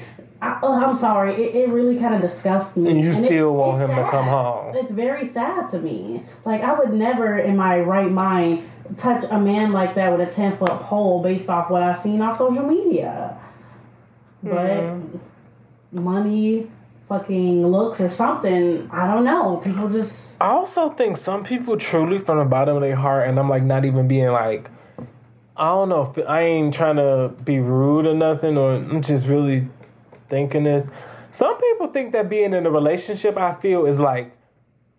I, 0.41 0.60
oh, 0.62 0.86
I'm 0.86 0.95
sorry. 0.95 1.34
It, 1.34 1.56
it 1.56 1.69
really 1.69 1.98
kind 1.98 2.13
of 2.13 2.21
disgusts 2.21 2.76
me. 2.76 2.91
And 2.91 3.00
you 3.00 3.08
and 3.08 3.26
still 3.26 3.50
it, 3.50 3.54
want 3.54 3.82
him 3.82 3.89
sad. 3.89 4.06
to 4.06 4.12
come 4.12 4.26
home. 4.26 4.76
It's 4.76 4.91
very 4.91 5.26
sad 5.26 5.69
to 5.69 5.80
me. 5.80 6.24
Like 6.43 6.62
I 6.62 6.74
would 6.74 6.93
never, 6.93 7.38
in 7.38 7.56
my 7.56 7.80
right 7.80 8.12
mind, 8.12 8.69
touch 8.98 9.26
a 9.30 9.39
man 9.39 9.71
like 9.71 9.95
that 9.95 10.12
with 10.12 10.28
a 10.28 10.32
ten 10.32 10.58
foot 10.58 10.82
pole 10.82 11.24
based 11.24 11.50
off 11.50 11.69
what 11.69 11.82
I've 11.82 11.98
seen 11.98 12.21
off 12.21 12.38
social 12.38 12.65
media. 12.65 13.38
But 14.43 14.82
mm. 14.82 15.19
money, 15.91 16.69
fucking 17.10 17.65
looks 17.65 18.02
or 18.02 18.10
something. 18.10 18.89
I 18.91 19.08
don't 19.08 19.24
know. 19.24 19.58
People 19.63 19.89
just. 19.89 20.39
I 20.41 20.48
also 20.48 20.89
think 20.89 21.17
some 21.17 21.43
people 21.43 21.78
truly 21.78 22.19
from 22.19 22.39
the 22.39 22.45
bottom 22.45 22.76
of 22.76 22.82
their 22.82 22.95
heart, 22.95 23.28
and 23.28 23.39
I'm 23.39 23.50
like 23.50 23.63
not 23.63 23.86
even 23.86 24.08
being 24.08 24.30
like, 24.30 24.69
I 25.58 25.69
don't 25.69 25.89
know 25.89 26.13
I 26.28 26.41
ain't 26.41 26.74
trying 26.74 26.98
to 26.98 27.34
be 27.43 27.60
rude 27.60 28.06
or 28.06 28.13
nothing, 28.13 28.58
or 28.58 28.76
I'm 28.76 29.02
just 29.02 29.28
really 29.28 29.67
thinking 30.29 30.63
this. 30.63 30.89
Some 31.31 31.57
people 31.57 31.88
think 31.88 32.13
that 32.13 32.29
being 32.29 32.53
in 32.53 32.65
a 32.65 32.71
relationship, 32.71 33.38
I 33.38 33.51
feel, 33.51 33.85
is 33.85 33.99
like 33.99 34.35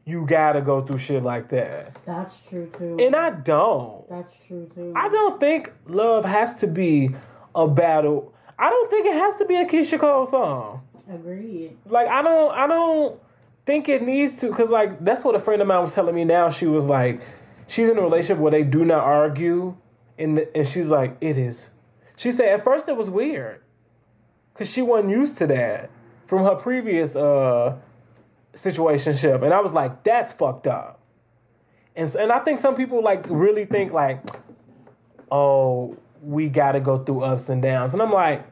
you 0.04 0.24
gotta 0.24 0.60
go 0.60 0.80
through 0.80 0.98
shit 0.98 1.22
like 1.22 1.48
that. 1.48 1.96
That's 2.04 2.46
true 2.46 2.70
too. 2.78 2.96
And 3.00 3.14
I 3.16 3.30
don't. 3.30 4.08
That's 4.08 4.32
true 4.46 4.70
too. 4.74 4.92
I 4.94 5.08
don't 5.08 5.40
think 5.40 5.72
love 5.86 6.24
has 6.24 6.54
to 6.56 6.66
be 6.66 7.10
a 7.54 7.66
battle. 7.66 8.32
I 8.58 8.70
don't 8.70 8.88
think 8.88 9.06
it 9.06 9.14
has 9.14 9.34
to 9.36 9.44
be 9.44 9.56
a 9.56 9.66
Keyshia 9.66 9.98
Cole 9.98 10.26
song. 10.26 10.82
Agreed. 11.12 11.76
Like 11.86 12.08
I 12.08 12.22
don't 12.22 12.52
I 12.52 12.66
don't 12.66 13.20
think 13.66 13.88
it 13.88 14.02
needs 14.02 14.38
to 14.40 14.48
because 14.48 14.70
like 14.70 15.04
that's 15.04 15.24
what 15.24 15.34
a 15.34 15.40
friend 15.40 15.60
of 15.60 15.68
mine 15.68 15.82
was 15.82 15.94
telling 15.94 16.14
me 16.14 16.24
now. 16.24 16.50
She 16.50 16.66
was 16.66 16.86
like, 16.86 17.20
she's 17.66 17.88
in 17.88 17.98
a 17.98 18.02
relationship 18.02 18.38
where 18.38 18.52
they 18.52 18.62
do 18.62 18.84
not 18.84 19.02
argue, 19.02 19.76
and 20.18 20.38
the, 20.38 20.56
and 20.56 20.66
she's 20.66 20.88
like, 20.88 21.16
it 21.20 21.36
is. 21.36 21.70
She 22.16 22.30
said 22.30 22.48
at 22.48 22.64
first 22.64 22.88
it 22.88 22.96
was 22.96 23.10
weird 23.10 23.60
because 24.56 24.72
she 24.72 24.80
wasn't 24.80 25.10
used 25.10 25.36
to 25.38 25.46
that 25.48 25.90
from 26.26 26.44
her 26.44 26.54
previous 26.54 27.14
uh 27.14 27.76
situationship, 28.54 29.42
and 29.42 29.52
I 29.52 29.60
was 29.60 29.74
like, 29.74 30.02
that's 30.02 30.32
fucked 30.32 30.66
up. 30.66 30.98
And 31.94 32.12
and 32.16 32.32
I 32.32 32.38
think 32.40 32.58
some 32.58 32.74
people 32.74 33.02
like 33.02 33.26
really 33.28 33.66
think 33.66 33.92
like, 33.92 34.22
oh, 35.30 35.96
we 36.22 36.48
got 36.48 36.72
to 36.72 36.80
go 36.80 36.98
through 36.98 37.20
ups 37.20 37.48
and 37.48 37.62
downs, 37.62 37.92
and 37.92 38.02
I'm 38.02 38.10
like. 38.10 38.44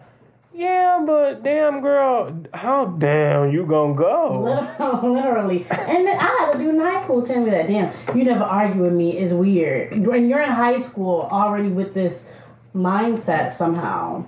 Yeah, 0.57 1.03
but 1.05 1.43
damn 1.43 1.81
girl, 1.81 2.45
how 2.55 2.85
damn 2.85 3.51
you 3.51 3.67
gonna 3.67 3.95
go? 3.95 4.69
Literally. 5.03 5.67
And 5.69 6.09
I 6.09 6.12
had 6.14 6.55
a 6.55 6.59
dude 6.59 6.77
in 6.77 6.81
high 6.81 7.03
school 7.03 7.23
tell 7.23 7.43
me 7.43 7.51
that, 7.51 7.67
damn, 7.67 7.93
you 8.17 8.23
never 8.23 8.45
argue 8.45 8.83
with 8.83 8.93
me 8.93 9.19
is 9.19 9.35
weird. 9.35 10.07
When 10.07 10.29
you're 10.29 10.40
in 10.40 10.53
high 10.53 10.81
school 10.81 11.23
already 11.23 11.71
with 11.71 11.93
this 11.93 12.23
mindset 12.73 13.51
somehow. 13.51 14.27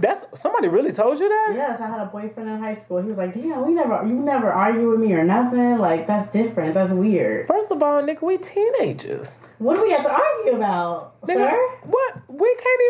That's 0.00 0.24
somebody 0.34 0.68
really 0.68 0.92
told 0.92 1.18
you 1.18 1.28
that? 1.28 1.52
Yes, 1.54 1.80
I 1.80 1.88
had 1.88 2.00
a 2.00 2.06
boyfriend 2.06 2.48
in 2.48 2.58
high 2.58 2.76
school. 2.76 2.98
He 3.02 3.08
was 3.08 3.18
like, 3.18 3.34
damn, 3.34 3.66
we 3.66 3.72
never 3.74 4.04
you 4.06 4.14
never 4.14 4.52
argue 4.52 4.90
with 4.90 5.00
me 5.00 5.12
or 5.12 5.24
nothing. 5.24 5.78
Like 5.78 6.06
that's 6.06 6.30
different. 6.30 6.74
That's 6.74 6.92
weird. 6.92 7.48
First 7.48 7.70
of 7.70 7.82
all, 7.82 8.02
nigga, 8.02 8.22
we 8.22 8.38
teenagers. 8.38 9.38
What 9.58 9.74
do 9.76 9.82
we 9.82 9.90
have 9.90 10.02
to 10.04 10.12
argue 10.12 10.54
about, 10.56 11.20
Nigga, 11.22 11.34
sir? 11.34 11.68
what? 11.84 12.14
We 12.28 12.56
can't 12.62 12.80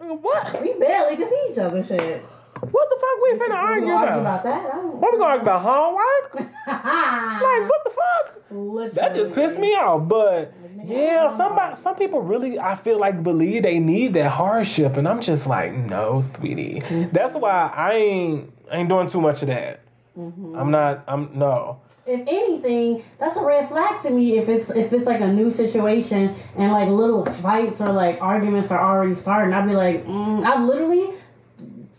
even 0.00 0.22
what? 0.22 0.62
We 0.62 0.72
barely 0.74 1.16
can 1.16 1.28
see 1.28 1.46
each 1.50 1.58
other 1.58 1.82
shit. 1.82 2.24
What 2.76 2.90
the 2.90 2.96
fuck 2.96 3.22
we 3.22 3.30
finna 3.38 3.58
argue 3.58 3.90
argue 3.90 4.20
about? 4.20 4.20
about 4.20 4.42
that. 4.44 4.84
What 4.84 5.12
we 5.12 5.18
gonna 5.18 5.30
argue 5.30 5.42
about 5.44 5.62
homework? 5.62 6.34
like 6.66 7.70
what 7.70 7.84
the 7.84 7.90
fuck? 7.90 8.42
Literally. 8.50 8.90
That 8.90 9.14
just 9.14 9.32
pissed 9.32 9.58
me 9.58 9.68
off. 9.68 10.06
But 10.06 10.52
yeah, 10.84 11.34
somebody, 11.34 11.76
some 11.76 11.96
people 11.96 12.20
really, 12.20 12.58
I 12.58 12.74
feel 12.74 12.98
like 12.98 13.22
believe 13.22 13.62
they 13.62 13.78
need 13.78 14.12
that 14.14 14.30
hardship, 14.30 14.98
and 14.98 15.08
I'm 15.08 15.22
just 15.22 15.46
like, 15.46 15.72
no, 15.72 16.20
sweetie. 16.20 16.80
That's 17.12 17.34
why 17.34 17.72
I 17.74 17.94
ain't 17.94 18.52
I 18.70 18.76
ain't 18.76 18.90
doing 18.90 19.08
too 19.08 19.22
much 19.22 19.40
of 19.40 19.48
that. 19.48 19.80
I'm 20.14 20.70
not. 20.70 21.04
I'm 21.08 21.30
no. 21.32 21.80
if 22.06 22.20
anything, 22.28 23.04
that's 23.18 23.36
a 23.36 23.42
red 23.42 23.68
flag 23.68 24.02
to 24.02 24.10
me. 24.10 24.36
If 24.36 24.50
it's 24.50 24.68
if 24.68 24.92
it's 24.92 25.06
like 25.06 25.22
a 25.22 25.32
new 25.32 25.50
situation 25.50 26.36
and 26.56 26.72
like 26.72 26.90
little 26.90 27.24
fights 27.24 27.80
or 27.80 27.90
like 27.92 28.20
arguments 28.20 28.70
are 28.70 28.80
already 28.80 29.14
starting, 29.14 29.54
I'd 29.54 29.66
be 29.66 29.74
like, 29.74 30.04
mm, 30.04 30.44
I've 30.44 30.62
literally 30.68 31.14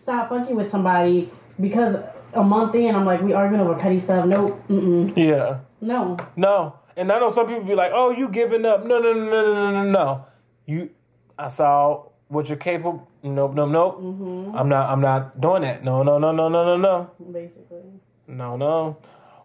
stopped 0.07 0.29
fucking 0.29 0.55
with 0.55 0.69
somebody 0.69 1.29
because 1.59 1.97
a 2.33 2.41
month 2.41 2.73
in, 2.75 2.95
I'm 2.95 3.05
like, 3.05 3.21
we 3.21 3.33
arguing 3.33 3.59
over 3.59 3.75
petty 3.75 3.99
stuff. 3.99 4.25
Nope, 4.25 4.63
mm-mm, 4.69 5.11
Yeah. 5.17 5.59
no. 5.81 6.15
No. 6.37 6.75
And 6.95 7.11
I 7.11 7.19
know 7.19 7.27
some 7.29 7.45
people 7.45 7.63
be 7.65 7.75
like, 7.75 7.91
"Oh, 7.93 8.09
you 8.11 8.29
giving 8.29 8.65
up?" 8.65 8.85
No, 8.85 8.99
no, 8.99 9.11
no, 9.13 9.25
no, 9.29 9.53
no, 9.53 9.71
no, 9.71 9.83
no. 9.91 10.25
You, 10.65 10.89
I 11.37 11.47
saw 11.49 12.03
what 12.29 12.47
you're 12.49 12.57
capable. 12.57 13.07
Nope, 13.21 13.53
nope, 13.53 13.69
nope. 13.69 14.01
Mhm. 14.01 14.55
I'm 14.55 14.69
not. 14.69 14.89
I'm 14.89 15.01
not 15.01 15.39
doing 15.39 15.61
that. 15.63 15.83
No, 15.83 16.01
no, 16.03 16.17
no, 16.17 16.31
no, 16.31 16.47
no, 16.49 16.63
no, 16.65 16.77
no, 16.77 17.09
Basically, 17.31 17.83
no, 18.27 18.55
no. 18.57 18.97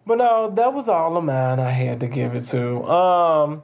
But 0.07 0.17
no, 0.17 0.49
that 0.55 0.73
was 0.73 0.87
all 0.89 1.15
of 1.17 1.23
mine. 1.25 1.59
I 1.59 1.69
had 1.71 1.99
to 1.99 2.07
give 2.07 2.33
it 2.35 2.45
to. 2.55 2.83
Um, 2.85 3.61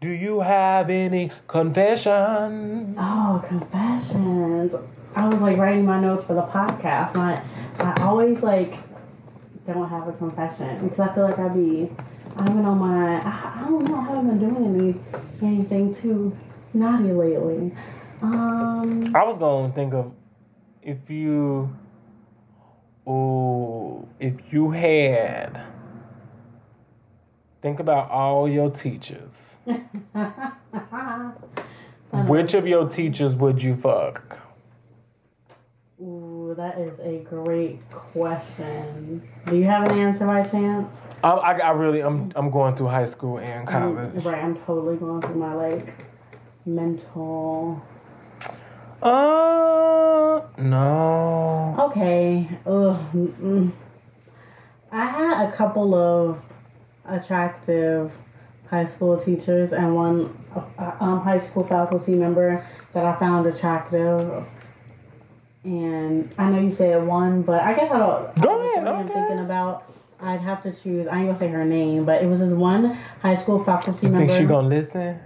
do 0.00 0.10
you 0.10 0.40
have 0.40 0.90
any 0.90 1.30
confession? 1.46 2.96
oh, 2.98 3.42
confessions. 3.48 4.74
I 5.14 5.28
was 5.28 5.40
like 5.40 5.58
writing 5.58 5.84
my 5.84 6.00
notes 6.00 6.24
for 6.24 6.34
the 6.34 6.42
podcast, 6.42 7.14
and 7.14 7.22
I, 7.22 7.44
I 7.78 8.02
always 8.02 8.42
like 8.42 8.74
don't 9.66 9.88
have 9.88 10.08
a 10.08 10.12
confession 10.12 10.82
because 10.82 11.00
I 11.00 11.14
feel 11.14 11.24
like 11.24 11.38
I'd 11.38 11.54
be, 11.54 11.90
I've 12.36 12.46
been 12.46 12.64
on 12.64 12.78
my, 12.78 13.20
I, 13.20 13.60
I 13.60 13.64
don't 13.68 13.88
know, 13.88 13.96
I 13.96 14.02
haven't 14.04 14.38
been 14.38 14.38
doing 14.38 14.64
any 14.74 14.94
anything 15.46 15.94
too 15.94 16.36
naughty 16.74 17.12
lately. 17.12 17.72
Um, 18.22 19.02
I 19.14 19.24
was 19.24 19.38
gonna 19.38 19.72
think 19.72 19.94
of 19.94 20.12
if 20.82 21.10
you, 21.10 21.76
oh, 23.06 24.08
if 24.18 24.52
you 24.52 24.70
had. 24.70 25.66
Think 27.60 27.78
about 27.78 28.10
all 28.10 28.48
your 28.48 28.70
teachers. 28.70 29.56
Which 32.12 32.54
of 32.54 32.66
your 32.66 32.88
teachers 32.88 33.36
would 33.36 33.62
you 33.62 33.76
fuck? 33.76 34.41
Ooh, 36.52 36.54
that 36.56 36.78
is 36.78 36.98
a 37.00 37.18
great 37.28 37.78
question. 37.90 39.28
Do 39.46 39.56
you 39.56 39.64
have 39.64 39.90
an 39.90 39.98
answer 39.98 40.26
by 40.26 40.42
chance? 40.42 41.02
I, 41.22 41.30
I, 41.30 41.58
I 41.58 41.70
really, 41.70 42.00
I'm, 42.00 42.32
I'm 42.34 42.50
going 42.50 42.76
through 42.76 42.88
high 42.88 43.04
school 43.04 43.38
and 43.38 43.66
college. 43.66 44.24
Right, 44.24 44.42
I'm 44.42 44.56
totally 44.56 44.96
going 44.96 45.22
through 45.22 45.36
my 45.36 45.54
like 45.54 45.94
mental. 46.64 47.82
Uh, 49.02 50.42
no. 50.58 51.76
Okay. 51.90 52.48
Ugh. 52.66 53.12
mm-mm. 53.14 53.72
I 54.92 55.06
had 55.06 55.48
a 55.48 55.52
couple 55.52 55.94
of 55.94 56.44
attractive 57.06 58.12
high 58.68 58.84
school 58.84 59.18
teachers 59.18 59.72
and 59.72 59.94
one 59.94 60.44
uh, 60.54 60.92
um, 61.00 61.20
high 61.22 61.38
school 61.38 61.64
faculty 61.64 62.14
member 62.14 62.66
that 62.92 63.04
I 63.04 63.18
found 63.18 63.46
attractive. 63.46 64.46
And 65.64 66.32
I 66.38 66.50
know 66.50 66.60
you 66.60 66.70
said 66.72 67.06
one, 67.06 67.42
but 67.42 67.60
I 67.62 67.74
guess 67.74 67.90
I 67.90 67.98
don't. 67.98 68.40
Go 68.42 68.60
I 68.60 68.72
ahead, 68.78 68.88
am 68.88 69.08
thinking 69.08 69.38
about. 69.38 69.84
I'd 70.20 70.40
have 70.40 70.62
to 70.64 70.72
choose. 70.72 71.06
I 71.06 71.18
ain't 71.18 71.26
gonna 71.26 71.38
say 71.38 71.48
her 71.48 71.64
name, 71.64 72.04
but 72.04 72.22
it 72.22 72.26
was 72.26 72.40
this 72.40 72.52
one 72.52 72.96
high 73.20 73.34
school 73.34 73.62
faculty 73.64 74.06
You 74.06 74.12
member. 74.12 74.26
think 74.26 74.40
she 74.40 74.46
gonna 74.46 74.68
listen? 74.68 75.18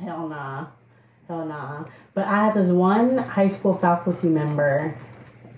Hell 0.00 0.28
nah. 0.28 0.66
Hell 1.28 1.44
nah. 1.44 1.84
But 2.14 2.26
I 2.26 2.44
had 2.46 2.54
this 2.54 2.68
one 2.70 3.18
high 3.18 3.48
school 3.48 3.74
faculty 3.76 4.28
member. 4.28 4.94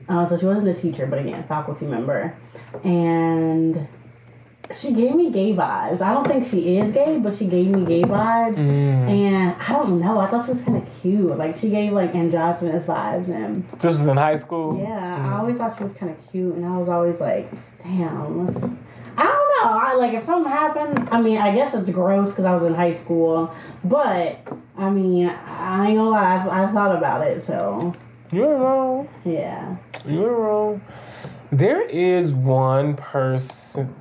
Uh, 0.09 0.27
so 0.29 0.37
she 0.37 0.45
wasn't 0.45 0.69
a 0.69 0.75
teacher, 0.75 1.07
but 1.07 1.19
again, 1.21 1.43
faculty 1.45 1.87
member. 1.87 2.35
And 2.85 3.87
she 4.75 4.93
gave 4.93 5.15
me 5.15 5.31
gay 5.31 5.53
vibes. 5.53 6.01
I 6.01 6.13
don't 6.13 6.27
think 6.27 6.47
she 6.47 6.79
is 6.79 6.93
gay, 6.93 7.19
but 7.19 7.35
she 7.35 7.47
gave 7.47 7.69
me 7.69 7.85
gay 7.85 8.03
vibes. 8.03 8.57
Mm. 8.57 9.09
And 9.09 9.57
I 9.61 9.69
don't 9.73 10.01
know. 10.01 10.19
I 10.21 10.27
thought 10.29 10.47
she 10.47 10.53
was 10.53 10.63
kind 10.63 10.79
of 10.83 11.01
cute. 11.01 11.37
Like 11.37 11.57
she 11.57 11.71
gave 11.71 11.93
like 11.93 12.15
androgynous 12.15 12.85
vibes. 12.85 13.29
And 13.29 13.69
This 13.73 13.85
was 13.99 14.07
in 14.07 14.17
high 14.17 14.37
school. 14.37 14.79
yeah, 14.81 15.17
I 15.17 15.29
mm. 15.29 15.39
always 15.39 15.57
thought 15.57 15.77
she 15.77 15.85
was 15.85 15.93
kind 15.93 16.13
of 16.13 16.31
cute. 16.31 16.55
And 16.55 16.65
I 16.65 16.77
was 16.79 16.89
always 16.89 17.21
like, 17.21 17.51
damn. 17.83 18.79
I 19.17 19.25
don't 19.25 19.65
know. 19.65 19.79
I 19.79 19.95
like 19.97 20.15
if 20.15 20.23
something 20.23 20.51
happened. 20.51 21.09
I 21.11 21.21
mean, 21.21 21.39
I 21.39 21.55
guess 21.55 21.75
it's 21.75 21.91
gross 21.91 22.31
because 22.31 22.45
I 22.45 22.55
was 22.55 22.65
in 22.65 22.75
high 22.75 22.95
school, 22.95 23.53
but 23.85 24.39
I 24.79 24.89
mean, 24.89 25.29
I 25.29 25.89
ain't 25.89 25.97
gonna 25.99 26.11
lie. 26.11 26.37
I've, 26.37 26.49
I've 26.49 26.73
thought 26.73 26.97
about 26.97 27.27
it. 27.27 27.43
So 27.43 27.93
You're 28.33 28.57
wrong. 28.57 29.09
yeah. 29.25 29.77
You're 30.07 30.35
wrong. 30.35 30.81
There 31.53 31.83
is 31.87 32.31
one 32.31 32.95
person, 32.95 33.93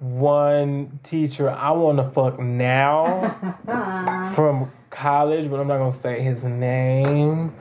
one 0.00 1.00
teacher 1.02 1.50
I 1.50 1.70
want 1.72 1.98
to 1.98 2.04
fuck 2.04 2.38
now 2.38 4.30
from 4.34 4.70
college, 4.90 5.50
but 5.50 5.60
I'm 5.60 5.66
not 5.68 5.78
gonna 5.78 5.90
say 5.90 6.20
his 6.20 6.44
name. 6.44 7.54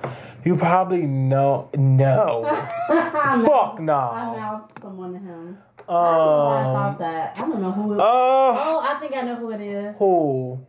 You 0.45 0.55
probably 0.55 1.01
know. 1.01 1.69
No. 1.75 2.43
Fuck 2.87 3.79
no. 3.81 4.65
someone 4.81 5.11
to 5.13 5.19
him. 5.19 5.57
I 5.89 5.93
don't 5.93 6.03
know 6.15 6.45
why 6.45 6.57
I 6.57 6.65
Um. 6.67 6.73
thought 6.73 6.99
that. 6.99 7.37
I 7.37 7.41
don't 7.41 7.61
know 7.61 7.71
who. 7.71 7.93
It, 7.93 7.99
Uh. 7.99 8.03
oh, 8.03 8.85
I 8.87 8.97
think 8.99 9.15
I 9.15 9.21
know 9.23 9.35
who 9.35 9.51
it 9.51 9.59
is. 9.61 9.95
Who? 9.97 10.59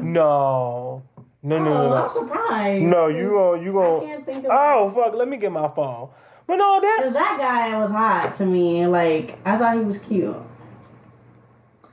No. 0.00 1.02
No. 1.42 1.58
No. 1.58 1.72
Oh, 1.76 1.88
No. 1.90 1.94
I'm 1.94 2.12
surprised. 2.12 2.82
No. 2.84 3.06
You 3.08 3.30
gonna. 3.30 3.62
You 3.62 3.70
I 3.80 3.84
gonna. 4.00 4.06
can't 4.06 4.26
think 4.26 4.38
of. 4.46 4.50
Oh 4.52 4.90
fuck! 4.94 5.14
Let 5.14 5.28
me 5.28 5.36
get 5.36 5.52
my 5.52 5.68
phone. 5.68 6.08
But 6.46 6.56
no, 6.56 6.80
that 6.80 7.00
Cause 7.04 7.12
that 7.12 7.36
guy 7.38 7.78
was 7.80 7.90
hot 7.90 8.34
to 8.36 8.46
me. 8.46 8.86
Like 8.86 9.38
I 9.44 9.56
thought 9.58 9.76
he 9.76 9.84
was 9.84 9.98
cute. 9.98 10.36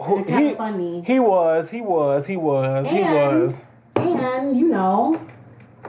Who- 0.02 0.24
he 0.24 0.54
funny. 0.56 1.02
he 1.06 1.20
was 1.20 1.70
he 1.72 1.82
was 1.82 2.26
he 2.28 2.38
was 2.38 2.88
he 2.88 3.02
was. 3.02 3.64
and 3.96 4.58
you 4.58 4.68
know, 4.68 5.20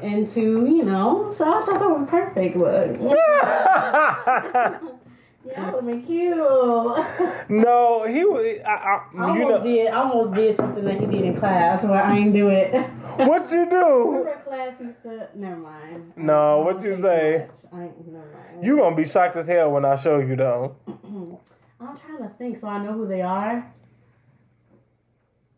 into 0.02 0.40
you 0.66 0.84
know, 0.84 1.30
so 1.32 1.44
I 1.48 1.64
thought 1.64 1.78
that 1.78 1.88
was 1.88 2.08
perfect. 2.08 2.56
Look, 2.56 2.98
yeah, 3.00 4.78
that 5.56 5.74
would 5.74 5.86
be 5.86 6.02
cute. 6.06 6.36
No, 7.48 8.04
he 8.06 8.24
was. 8.24 8.58
I, 8.66 8.70
I, 8.70 9.02
you 9.14 9.22
almost 9.22 9.48
know 9.48 9.62
did, 9.62 9.86
I 9.88 9.96
almost 9.96 10.34
did 10.34 10.56
something 10.56 10.84
that 10.84 11.00
he 11.00 11.06
did 11.06 11.22
in 11.22 11.38
class 11.38 11.84
where 11.84 12.02
I 12.02 12.16
ain't 12.18 12.32
do 12.32 12.48
it. 12.48 12.72
what 13.16 13.50
you 13.50 13.68
do? 13.68 14.28
Class 14.44 14.80
used 14.80 15.02
to. 15.02 15.28
Never 15.34 15.56
mind. 15.56 16.12
No, 16.16 16.60
what 16.60 16.82
you 16.82 17.00
say? 17.00 17.46
much. 17.48 17.60
I 17.72 17.84
ain't, 17.84 18.06
never 18.06 18.24
mind. 18.26 18.64
You 18.66 18.76
gonna 18.78 18.96
be 18.96 19.04
shocked 19.04 19.36
as 19.36 19.46
hell 19.46 19.70
when 19.70 19.84
I 19.84 19.94
show 19.96 20.18
you 20.18 20.36
though. 20.36 20.76
I'm 20.86 21.96
trying 21.96 22.18
to 22.18 22.28
think, 22.36 22.58
so 22.58 22.68
I 22.68 22.82
know 22.84 22.92
who 22.92 23.06
they 23.06 23.22
are. 23.22 23.72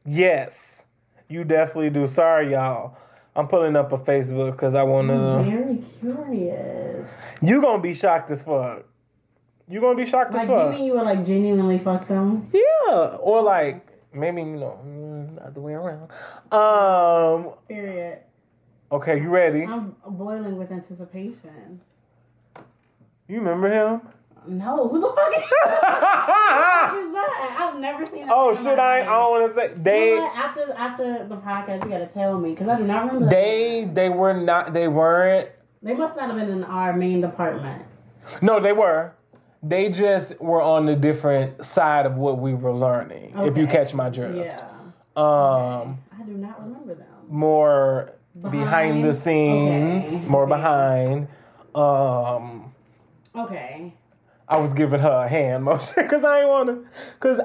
Yes, 0.05 0.84
you 1.28 1.44
definitely 1.44 1.90
do. 1.90 2.07
Sorry, 2.07 2.53
y'all. 2.53 2.96
I'm 3.34 3.48
pulling 3.48 3.76
up 3.76 3.92
a 3.92 3.98
Facebook 3.98 4.53
because 4.53 4.74
I 4.74 4.82
want 4.82 5.11
I'm 5.11 5.44
to. 5.44 5.50
very 5.50 5.84
curious. 6.00 7.22
You 7.40 7.62
gonna 7.62 7.80
be 7.82 7.94
shocked 7.94 8.30
as 8.30 8.42
fuck. 8.42 8.84
You 9.68 9.80
gonna 9.80 9.96
be 9.96 10.05
shocked 10.05 10.34
Like, 10.34 10.42
as 10.42 10.48
fuck. 10.48 10.72
you 10.72 10.78
mean 10.78 10.84
you 10.86 10.92
would 10.94 11.05
like 11.05 11.24
genuinely 11.24 11.78
fuck 11.78 12.07
them? 12.09 12.50
Yeah, 12.53 13.16
or 13.20 13.42
like 13.42 13.86
maybe 14.12 14.42
you 14.42 14.57
know 14.59 14.78
mm, 14.84 15.55
the 15.55 15.61
way 15.61 15.72
around. 15.74 16.11
Um. 16.53 17.53
Period. 17.68 18.18
Okay, 18.90 19.18
you 19.22 19.30
ready? 19.30 19.64
I'm 19.64 19.96
boiling 20.07 20.59
with 20.59 20.70
anticipation. 20.70 21.80
You 23.28 23.38
remember 23.38 23.70
him? 23.70 24.03
No, 24.47 24.88
who 24.88 25.01
the 25.01 25.07
fuck 25.09 25.32
is, 25.36 25.43
who 25.43 27.07
is 27.07 27.12
that? 27.12 27.57
I've 27.61 27.78
never 27.80 28.05
seen. 28.07 28.26
that 28.26 28.32
oh 28.34 28.55
shit! 28.55 28.78
I, 28.78 29.03
I 29.03 29.05
don't 29.05 29.30
want 29.30 29.49
to 29.49 29.55
say 29.55 29.62
You 29.68 29.74
know 29.76 29.82
they. 29.82 30.18
After 30.18 30.72
after 30.72 31.26
the 31.28 31.36
podcast, 31.36 31.84
you 31.84 31.90
gotta 31.90 32.07
tell 32.07 32.38
me 32.40 32.51
because 32.51 32.68
I 32.68 32.76
do 32.78 32.84
not 32.84 33.07
remember. 33.07 33.28
They 33.30 33.88
they 33.93 34.09
were 34.09 34.34
not. 34.34 34.72
They 34.72 34.88
weren't. 34.88 35.49
they 35.82 35.95
must 35.95 36.16
not 36.16 36.30
have 36.30 36.38
been 36.38 36.51
in 36.51 36.64
our 36.64 36.93
main 36.93 37.20
department. 37.20 37.82
No, 38.40 38.59
they 38.61 38.72
were. 38.72 39.12
They 39.62 39.90
just 39.90 40.40
were 40.40 40.61
on 40.61 40.86
the 40.86 40.97
different 40.97 41.64
side 41.64 42.05
of 42.07 42.18
what 42.18 42.38
we 42.38 42.53
were 42.55 42.72
learning. 42.72 43.34
If 43.36 43.57
you 43.57 43.66
catch 43.68 43.95
my 43.95 44.11
drift. 44.11 44.36
Yeah, 44.36 44.61
Um, 45.16 45.99
I 46.18 46.22
do 46.26 46.32
not 46.32 46.61
remember 46.64 46.95
them. 46.97 47.07
more 47.28 48.12
behind, 48.40 48.53
Behind? 48.61 49.05
the 49.05 49.12
scenes, 49.12 50.12
Okay. 50.12 50.28
more 50.28 50.47
behind. 50.49 51.28
Um, 51.76 52.72
Okay, 53.34 53.95
I 54.53 54.57
was 54.61 54.72
giving 54.74 55.00
her 55.00 55.24
a 55.24 55.28
hand 55.28 55.64
motion 55.64 55.94
because 56.03 56.22
I 56.24 56.40
ain't 56.40 56.48
want 56.48 56.68
to. 56.68 56.86
Because 57.14 57.40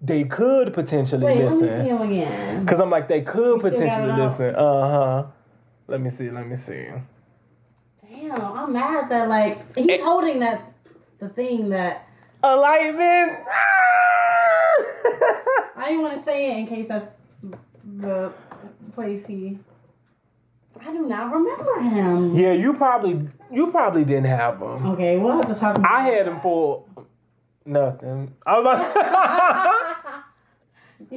they 0.00 0.24
could 0.24 0.72
potentially 0.74 1.24
wait, 1.24 1.38
let 1.44 1.52
me 1.52 1.58
see 1.58 1.64
listen. 1.66 1.86
him 1.86 2.02
again. 2.02 2.60
Because 2.64 2.80
I'm 2.80 2.90
like, 2.90 3.08
they 3.08 3.22
could 3.22 3.60
potentially 3.60 4.12
listen. 4.12 4.54
Uh 4.54 4.88
huh. 4.88 5.26
Let 5.86 6.00
me 6.00 6.10
see. 6.10 6.30
Let 6.30 6.46
me 6.46 6.56
see. 6.56 6.86
Damn, 8.08 8.40
I'm 8.40 8.72
mad 8.72 9.08
that 9.10 9.28
like 9.28 9.76
he's 9.76 10.00
Eh. 10.00 10.04
holding 10.04 10.40
that 10.40 10.72
the 11.18 11.28
thing 11.28 11.68
that 11.70 12.08
Enlightenment. 12.42 13.38
I 15.76 15.88
didn't 15.88 16.02
want 16.02 16.16
to 16.16 16.22
say 16.22 16.50
it 16.52 16.58
in 16.58 16.66
case 16.66 16.88
that's 16.88 17.12
the 17.98 18.32
place 18.94 19.24
he. 19.26 19.58
I 20.80 20.92
do 20.92 21.06
not 21.06 21.32
remember 21.32 21.80
him. 21.80 22.34
yeah, 22.36 22.52
you 22.52 22.74
probably 22.74 23.26
you 23.54 23.70
probably 23.70 24.04
didn't 24.04 24.26
have 24.26 24.60
them. 24.60 24.86
Okay, 24.92 25.16
we'll 25.18 25.32
have 25.32 25.46
to 25.46 25.54
talk. 25.54 25.78
About 25.78 25.90
I 25.90 26.02
had 26.02 26.26
them 26.26 26.40
for 26.40 26.84
nothing. 27.64 28.34
I 28.46 28.58
was 28.58 28.64
like, 28.64 28.94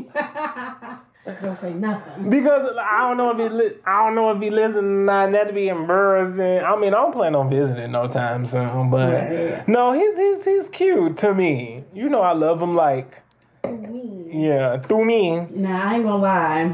Don't 1.41 1.57
say 1.57 1.73
nothing. 1.73 2.29
because 2.29 2.71
I 2.79 2.99
don't 3.01 3.17
know 3.17 3.31
if 3.31 3.37
he 3.37 3.49
li- 3.49 3.75
I 3.85 4.05
don't 4.05 4.15
know 4.15 4.31
if 4.31 4.41
he 4.41 4.49
listened. 4.49 5.05
Not 5.05 5.29
to 5.31 5.51
be 5.53 5.67
embarrassing. 5.67 6.63
I 6.65 6.75
mean, 6.77 6.93
I 6.93 6.97
don't 7.01 7.11
plan 7.11 7.35
on 7.35 7.49
visiting 7.49 7.91
no 7.91 8.07
time 8.07 8.45
soon. 8.45 8.89
But 8.89 9.67
no, 9.67 9.91
he's 9.91 10.17
he's 10.17 10.45
he's 10.45 10.69
cute 10.69 11.17
to 11.17 11.33
me. 11.33 11.83
You 11.93 12.07
know, 12.07 12.21
I 12.21 12.31
love 12.31 12.61
him 12.61 12.75
like 12.75 13.21
Through 13.61 13.77
Me. 13.77 14.29
yeah 14.47 14.79
through 14.79 15.03
me. 15.03 15.47
Nah, 15.51 15.89
I 15.91 15.95
ain't 15.95 16.05
gonna 16.05 16.23
lie. 16.23 16.73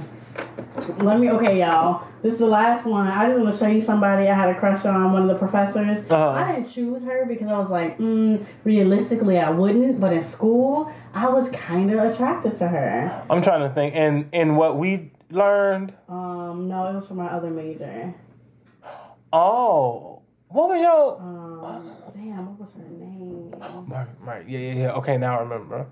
Let 0.99 1.19
me. 1.19 1.31
Okay, 1.31 1.59
y'all. 1.59 2.05
This 2.23 2.33
is 2.35 2.39
the 2.39 2.47
last 2.47 2.85
one. 2.85 3.05
I 3.05 3.27
just 3.27 3.37
want 3.41 3.53
to 3.53 3.59
show 3.59 3.67
you 3.69 3.81
somebody 3.81 4.29
I 4.29 4.33
had 4.33 4.47
a 4.47 4.57
crush 4.57 4.85
on. 4.85 5.11
One 5.11 5.23
of 5.23 5.27
the 5.27 5.35
professors. 5.35 6.05
Uh-huh. 6.09 6.29
I 6.29 6.53
didn't 6.53 6.69
choose 6.71 7.03
her 7.03 7.25
because 7.25 7.49
I 7.49 7.57
was 7.59 7.69
like, 7.69 7.97
mm, 7.97 8.45
realistically, 8.63 9.37
I 9.39 9.49
wouldn't. 9.49 9.99
But 9.99 10.13
in 10.13 10.23
school, 10.23 10.89
I 11.13 11.27
was 11.27 11.49
kind 11.49 11.91
of 11.91 11.99
attracted 11.99 12.55
to 12.59 12.67
her. 12.69 13.25
I'm 13.29 13.41
trying 13.41 13.67
to 13.67 13.75
think, 13.75 13.93
and 13.95 14.29
and 14.31 14.55
what 14.55 14.77
we 14.77 15.11
learned. 15.31 15.93
Um, 16.07 16.69
no, 16.69 16.87
it 16.87 16.93
was 16.95 17.07
for 17.07 17.15
my 17.15 17.27
other 17.27 17.49
major. 17.49 18.13
Oh, 19.33 20.21
what 20.47 20.69
was 20.69 20.81
your 20.81 21.19
Um, 21.19 21.91
damn, 22.15 22.45
what 22.57 22.59
was 22.59 22.69
her 22.77 22.89
name? 22.89 23.53
right? 23.89 24.07
Right, 24.21 24.47
yeah, 24.47 24.59
yeah, 24.59 24.73
yeah. 24.73 24.91
Okay, 24.93 25.17
now 25.17 25.39
I 25.39 25.41
remember. 25.41 25.87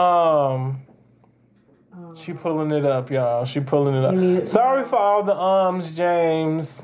Um. 0.00 0.82
She 2.14 2.32
pulling 2.32 2.70
it 2.72 2.84
up, 2.84 3.10
y'all. 3.10 3.44
She 3.44 3.60
pulling 3.60 3.94
it 3.94 4.14
You 4.14 4.38
up. 4.38 4.46
Sorry 4.46 4.84
for 4.84 4.96
all 4.96 5.22
the 5.22 5.34
ums, 5.36 5.94
James. 5.96 6.82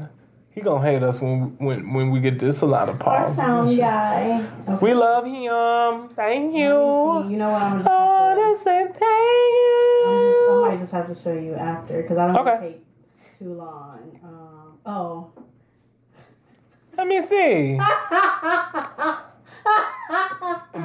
He 0.50 0.60
gonna 0.60 0.84
hate 0.84 1.02
us 1.02 1.20
when 1.20 1.56
when 1.58 1.92
when 1.94 2.10
we 2.10 2.20
get 2.20 2.38
this 2.38 2.60
a 2.60 2.66
lot 2.66 2.88
of 2.90 2.96
our 3.02 3.20
pauses. 3.20 3.36
sound 3.36 3.76
guy. 3.76 4.46
Okay. 4.68 4.78
We 4.84 4.92
love 4.94 5.24
him. 5.24 6.08
Thank 6.14 6.16
Let 6.16 6.52
me 6.52 6.52
see. 6.52 6.58
you. 6.58 7.30
You 7.30 7.36
know 7.38 7.50
what? 7.50 7.62
I'm 7.62 7.78
just. 7.78 7.88
have 7.88 8.36
to- 8.58 8.62
say 8.62 8.84
thank 8.84 8.94
just, 8.94 9.00
I 9.06 10.52
you. 10.52 10.66
might 10.68 10.78
just 10.78 10.92
have 10.92 11.06
to 11.08 11.14
show 11.14 11.32
you 11.32 11.54
after 11.54 12.02
because 12.02 12.18
I 12.18 12.26
don't 12.26 12.34
want 12.36 12.46
to 12.48 12.52
Okay. 12.52 12.72
take 12.72 13.38
too 13.38 13.54
long. 13.54 14.20
Um, 14.22 14.78
oh. 14.84 15.30
Let 16.98 17.06
me 17.06 17.20
see. 17.22 17.78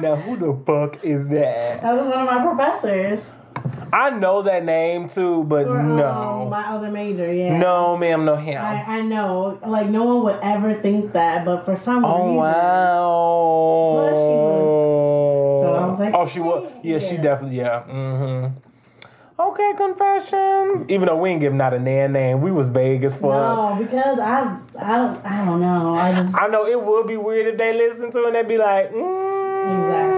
Now 0.00 0.14
who 0.16 0.36
the 0.36 0.54
fuck 0.64 1.02
is 1.04 1.26
that? 1.28 1.82
That 1.82 1.96
was 1.96 2.06
one 2.06 2.20
of 2.20 2.26
my 2.26 2.42
professors. 2.46 3.34
I 3.92 4.10
know 4.10 4.42
that 4.42 4.64
name 4.64 5.08
too, 5.08 5.44
but 5.44 5.66
For, 5.66 5.78
um, 5.78 5.96
no, 5.96 6.46
my 6.50 6.64
other 6.68 6.90
major, 6.90 7.32
yeah. 7.32 7.58
no, 7.58 7.96
ma'am, 7.96 8.24
no 8.24 8.36
him. 8.36 8.60
I, 8.62 8.98
I 8.98 9.00
know. 9.02 9.58
Like, 9.66 9.88
no 9.88 10.04
one 10.04 10.24
would 10.24 10.38
ever 10.42 10.74
think 10.74 11.12
that, 11.12 11.44
but 11.44 11.64
for 11.64 11.74
some 11.76 12.04
Oh 12.04 12.22
reason. 12.24 12.36
wow! 12.36 13.94
Well, 13.96 14.08
she 14.10 14.34
was- 14.36 15.62
so 15.62 15.74
I 15.74 15.86
was 15.86 15.98
like, 15.98 16.14
oh, 16.14 16.26
she 16.26 16.40
was. 16.40 16.70
Yeah, 16.82 16.98
she 16.98 17.16
definitely. 17.16 17.58
Yeah. 17.58 17.82
Mm-hmm. 17.88 18.54
Okay, 19.40 19.72
confession. 19.76 20.86
Even 20.88 21.06
though 21.06 21.16
we 21.16 21.30
ain't 21.30 21.40
give 21.40 21.52
not 21.54 21.72
a 21.72 21.78
nan 21.78 22.12
name, 22.12 22.40
we 22.40 22.50
was 22.50 22.68
vague 22.70 23.04
as 23.04 23.16
fuck. 23.16 23.30
No, 23.30 23.76
because 23.78 24.18
I, 24.18 24.58
I, 24.80 24.98
don't, 24.98 25.24
I 25.24 25.44
don't 25.44 25.60
know. 25.60 25.94
I 25.94 26.12
just. 26.12 26.34
I 26.36 26.48
know 26.48 26.66
it 26.66 26.82
would 26.82 27.06
be 27.06 27.16
weird 27.16 27.46
if 27.46 27.56
they 27.56 27.72
listen 27.72 28.10
to 28.12 28.18
it 28.24 28.26
and 28.26 28.34
they'd 28.34 28.48
be 28.48 28.58
like, 28.58 28.90
mm. 28.92 29.28
Exactly. 29.78 30.17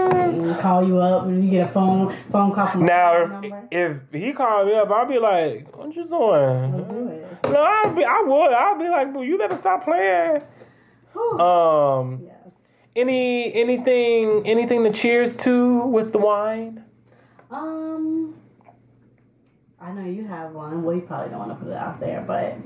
Call 0.60 0.86
you 0.86 0.98
up 0.98 1.24
and 1.26 1.44
you 1.44 1.50
get 1.50 1.68
a 1.68 1.72
phone 1.72 2.14
phone 2.32 2.52
call 2.52 2.66
from 2.66 2.86
Now, 2.86 3.40
if 3.70 3.96
he 4.12 4.32
called 4.32 4.66
me 4.66 4.74
up, 4.74 4.90
I'd 4.90 5.08
be 5.08 5.18
like, 5.18 5.76
"What 5.76 5.94
you 5.94 6.08
doing?" 6.08 6.76
Let's 6.76 6.92
do 6.92 7.08
it. 7.08 7.38
No, 7.50 7.62
I'd 7.62 7.94
be, 7.96 8.04
I 8.04 8.22
would. 8.26 8.52
I'd 8.52 8.78
be 8.78 8.88
like, 8.88 9.12
"Boo, 9.12 9.22
you 9.22 9.38
better 9.38 9.56
stop 9.56 9.84
playing." 9.84 10.40
Whew. 11.12 11.38
Um, 11.40 12.22
yes. 12.24 12.52
any 12.96 13.52
anything 13.54 14.42
anything 14.46 14.84
to 14.84 14.90
cheers 14.90 15.36
to 15.36 15.86
with 15.86 16.12
the 16.12 16.18
wine? 16.18 16.84
Um, 17.50 18.34
I 19.80 19.92
know 19.92 20.04
you 20.08 20.26
have 20.26 20.52
one. 20.52 20.82
Well, 20.82 20.94
you 20.94 21.02
probably 21.02 21.30
don't 21.30 21.38
want 21.38 21.50
to 21.50 21.56
put 21.64 21.68
it 21.72 21.76
out 21.76 21.98
there, 22.00 22.22
but 22.26 22.56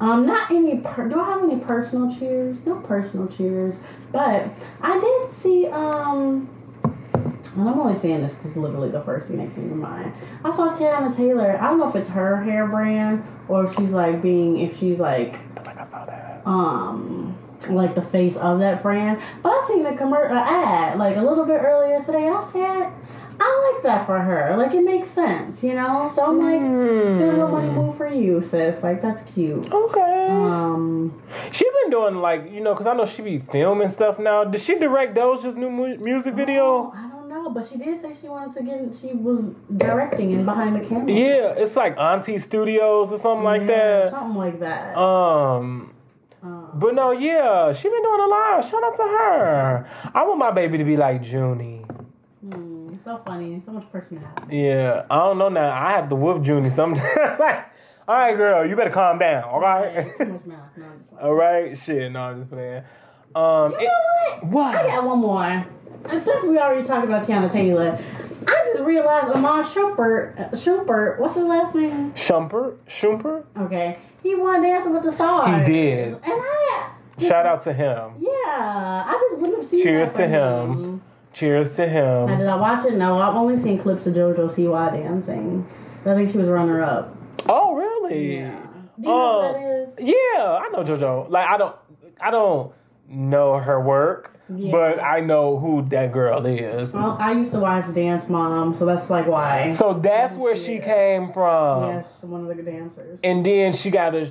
um, 0.00 0.24
not 0.26 0.50
any. 0.50 0.78
Per- 0.78 1.08
do 1.08 1.20
I 1.20 1.24
have 1.24 1.42
any 1.42 1.58
personal 1.60 2.14
cheers? 2.16 2.56
No 2.64 2.76
personal 2.76 3.26
cheers, 3.28 3.76
but 4.12 4.48
I 4.80 5.00
did 5.00 5.32
see 5.34 5.66
um. 5.66 6.48
And 7.52 7.68
I'm 7.68 7.78
only 7.78 7.94
saying 7.94 8.22
this 8.22 8.34
because 8.34 8.56
literally 8.56 8.90
the 8.90 9.02
first 9.02 9.28
thing 9.28 9.38
that 9.38 9.54
came 9.54 9.68
to 9.68 9.74
mind. 9.76 10.12
I 10.44 10.52
saw 10.54 10.68
Teyana 10.72 11.14
Taylor. 11.14 11.58
I 11.60 11.68
don't 11.68 11.78
know 11.78 11.88
if 11.88 11.96
it's 11.96 12.08
her 12.10 12.42
hair 12.42 12.66
brand 12.66 13.22
or 13.48 13.66
if 13.66 13.74
she's 13.76 13.92
like 13.92 14.22
being 14.22 14.58
if 14.58 14.78
she's 14.78 14.98
like 14.98 15.36
I 15.66 15.80
I 15.80 15.84
saw 15.84 16.04
that. 16.06 16.42
um 16.46 17.36
like 17.68 17.94
the 17.94 18.02
face 18.02 18.36
of 18.36 18.58
that 18.60 18.82
brand. 18.82 19.20
But 19.42 19.50
I 19.50 19.64
seen 19.66 19.82
the 19.82 19.90
commer- 19.90 20.30
uh, 20.30 20.34
ad 20.34 20.98
like 20.98 21.16
a 21.16 21.22
little 21.22 21.44
bit 21.46 21.60
earlier 21.62 22.02
today, 22.02 22.26
and 22.26 22.36
I 22.36 22.42
said, 22.42 22.92
I 23.40 23.72
like 23.74 23.82
that 23.84 24.04
for 24.06 24.18
her. 24.18 24.54
Like 24.58 24.72
it 24.74 24.84
makes 24.84 25.08
sense, 25.08 25.64
you 25.64 25.74
know. 25.74 26.10
So 26.14 26.24
I'm 26.26 26.38
like, 26.38 26.60
good 26.60 27.32
little 27.32 27.48
money 27.48 27.68
move 27.70 27.96
for 27.96 28.06
you, 28.08 28.42
sis. 28.42 28.82
Like 28.82 29.00
that's 29.00 29.22
cute. 29.32 29.72
Okay. 29.72 30.26
Um, 30.30 31.18
She 31.50 31.64
been 31.82 31.90
doing 31.90 32.16
like 32.16 32.50
you 32.52 32.60
know 32.60 32.74
because 32.74 32.86
I 32.86 32.94
know 32.94 33.06
she 33.06 33.22
be 33.22 33.38
filming 33.38 33.88
stuff 33.88 34.18
now. 34.18 34.44
Did 34.44 34.60
she 34.60 34.78
direct 34.78 35.16
Doja's 35.16 35.56
new 35.56 35.70
mu- 35.70 35.96
music 35.98 36.34
video? 36.34 36.92
I 36.94 37.08
but 37.50 37.68
she 37.68 37.76
did 37.76 38.00
say 38.00 38.14
she 38.20 38.28
wanted 38.28 38.54
to 38.58 38.62
get. 38.64 38.96
She 39.00 39.12
was 39.14 39.50
directing 39.76 40.32
and 40.34 40.44
behind 40.44 40.76
the 40.76 40.80
camera. 40.80 41.10
Yeah, 41.12 41.54
it's 41.56 41.76
like 41.76 41.96
Auntie 41.98 42.38
Studios 42.38 43.12
or 43.12 43.18
something 43.18 43.44
like 43.44 43.62
Yeah, 43.62 43.66
that. 44.02 44.10
Something 44.10 44.36
like 44.36 44.60
that. 44.60 44.96
Um, 44.96 45.94
Um, 46.42 46.70
but 46.74 46.94
no, 46.94 47.10
yeah, 47.12 47.72
she 47.72 47.88
been 47.88 48.02
doing 48.02 48.20
a 48.20 48.26
lot. 48.26 48.62
Shout 48.64 48.82
out 48.84 48.94
to 48.96 49.02
her. 49.02 49.86
I 50.14 50.24
want 50.24 50.38
my 50.38 50.50
baby 50.50 50.76
to 50.78 50.84
be 50.84 50.96
like 50.96 51.24
Junie. 51.30 51.84
hmm, 52.40 52.92
so 53.02 53.20
funny. 53.26 53.62
So 53.64 53.72
much 53.72 53.90
personality. 53.90 54.56
Yeah, 54.58 55.06
I 55.10 55.16
don't 55.20 55.38
know 55.38 55.48
now. 55.48 55.72
I 55.72 55.92
have 55.92 56.08
to 56.08 56.14
whoop 56.16 56.46
Junie 56.46 56.68
sometimes. 56.70 57.08
like, 57.38 57.64
all 58.06 58.14
right, 58.16 58.36
girl, 58.36 58.66
you 58.66 58.76
better 58.76 58.90
calm 58.90 59.18
down. 59.18 59.44
All 59.44 59.60
right. 59.60 60.10
Too 60.18 60.26
much 60.26 60.44
mouth. 60.44 60.68
No, 60.76 60.84
I'm 60.84 60.98
just 60.98 61.08
playing. 61.10 61.24
all 61.24 61.34
right. 61.34 61.78
Shit, 61.78 62.12
no, 62.12 62.22
I'm 62.22 62.36
just 62.38 62.50
playing. 62.50 62.82
Um, 63.34 63.72
You 63.72 63.78
it- 63.78 63.84
know 63.84 64.48
what? 64.50 64.74
I 64.74 64.82
what? 64.82 64.86
got 64.86 65.04
one 65.04 65.18
more. 65.20 65.66
And 66.08 66.20
since 66.20 66.42
we 66.44 66.58
already 66.58 66.86
talked 66.86 67.04
about 67.04 67.26
Teyana 67.26 67.50
Taylor, 67.50 67.98
I 68.46 68.70
just 68.72 68.84
realized 68.84 69.28
Iman 69.34 69.64
Shumpert, 69.64 70.38
uh, 70.38 70.48
Shumpert, 70.50 71.18
what's 71.18 71.34
his 71.34 71.44
last 71.44 71.74
name? 71.74 72.12
Shumper, 72.12 72.76
Shumper. 72.86 73.44
Okay, 73.56 73.98
he 74.22 74.34
won 74.34 74.62
Dancing 74.62 74.92
with 74.92 75.02
the 75.02 75.12
Stars. 75.12 75.66
He 75.66 75.72
did. 75.72 76.12
And 76.14 76.22
I, 76.26 76.90
Shout 77.18 77.46
out 77.46 77.60
to 77.62 77.72
him. 77.72 78.14
yeah, 78.18 78.28
I 79.06 79.18
just 79.30 79.40
wouldn't 79.40 79.56
have 79.62 79.66
seen. 79.70 79.82
Cheers 79.82 80.12
to 80.14 80.26
him. 80.26 81.02
Cheers 81.32 81.76
to 81.76 81.86
Now, 81.86 82.26
him. 82.26 82.38
did 82.38 82.46
I 82.46 82.56
watch 82.56 82.84
it? 82.86 82.94
No, 82.94 83.18
I've 83.20 83.34
only 83.34 83.58
seen 83.58 83.78
clips 83.78 84.06
of 84.06 84.14
JoJo 84.14 84.36
Siwa 84.50 84.92
dancing. 84.92 85.66
I 86.06 86.14
think 86.14 86.30
she 86.30 86.38
was 86.38 86.48
runner 86.48 86.82
up. 86.82 87.16
Oh, 87.48 87.74
really? 87.74 88.38
Yeah. 88.40 88.50
Do 89.00 89.02
you 89.02 89.08
know 89.08 89.40
Um, 89.40 89.54
who 89.54 89.60
that 89.60 89.98
is? 90.02 90.08
Yeah, 90.08 90.14
I 90.62 90.68
know 90.72 90.84
JoJo. 90.84 91.30
Like 91.30 91.48
I 91.48 91.56
don't, 91.56 91.74
I 92.20 92.30
don't 92.30 92.72
know 93.08 93.58
her 93.58 93.80
work, 93.80 94.36
Yeah. 94.48 94.70
but 94.72 95.00
I 95.00 95.20
know 95.20 95.58
who 95.58 95.82
that 95.90 96.12
girl 96.12 96.44
is. 96.46 96.92
Well, 96.94 97.16
I 97.20 97.32
used 97.32 97.52
to 97.52 97.58
watch 97.60 97.92
Dance 97.94 98.28
Mom, 98.28 98.74
so 98.74 98.84
that's 98.86 99.10
like 99.10 99.26
why. 99.26 99.70
So 99.70 99.92
that's 99.94 100.34
where 100.36 100.56
she 100.56 100.78
came 100.78 101.32
from, 101.32 101.90
yes, 101.90 102.06
one 102.22 102.48
of 102.50 102.56
the 102.56 102.62
dancers. 102.62 103.20
and 103.22 103.44
then 103.44 103.72
she 103.72 103.90
got 103.90 104.14
a 104.14 104.30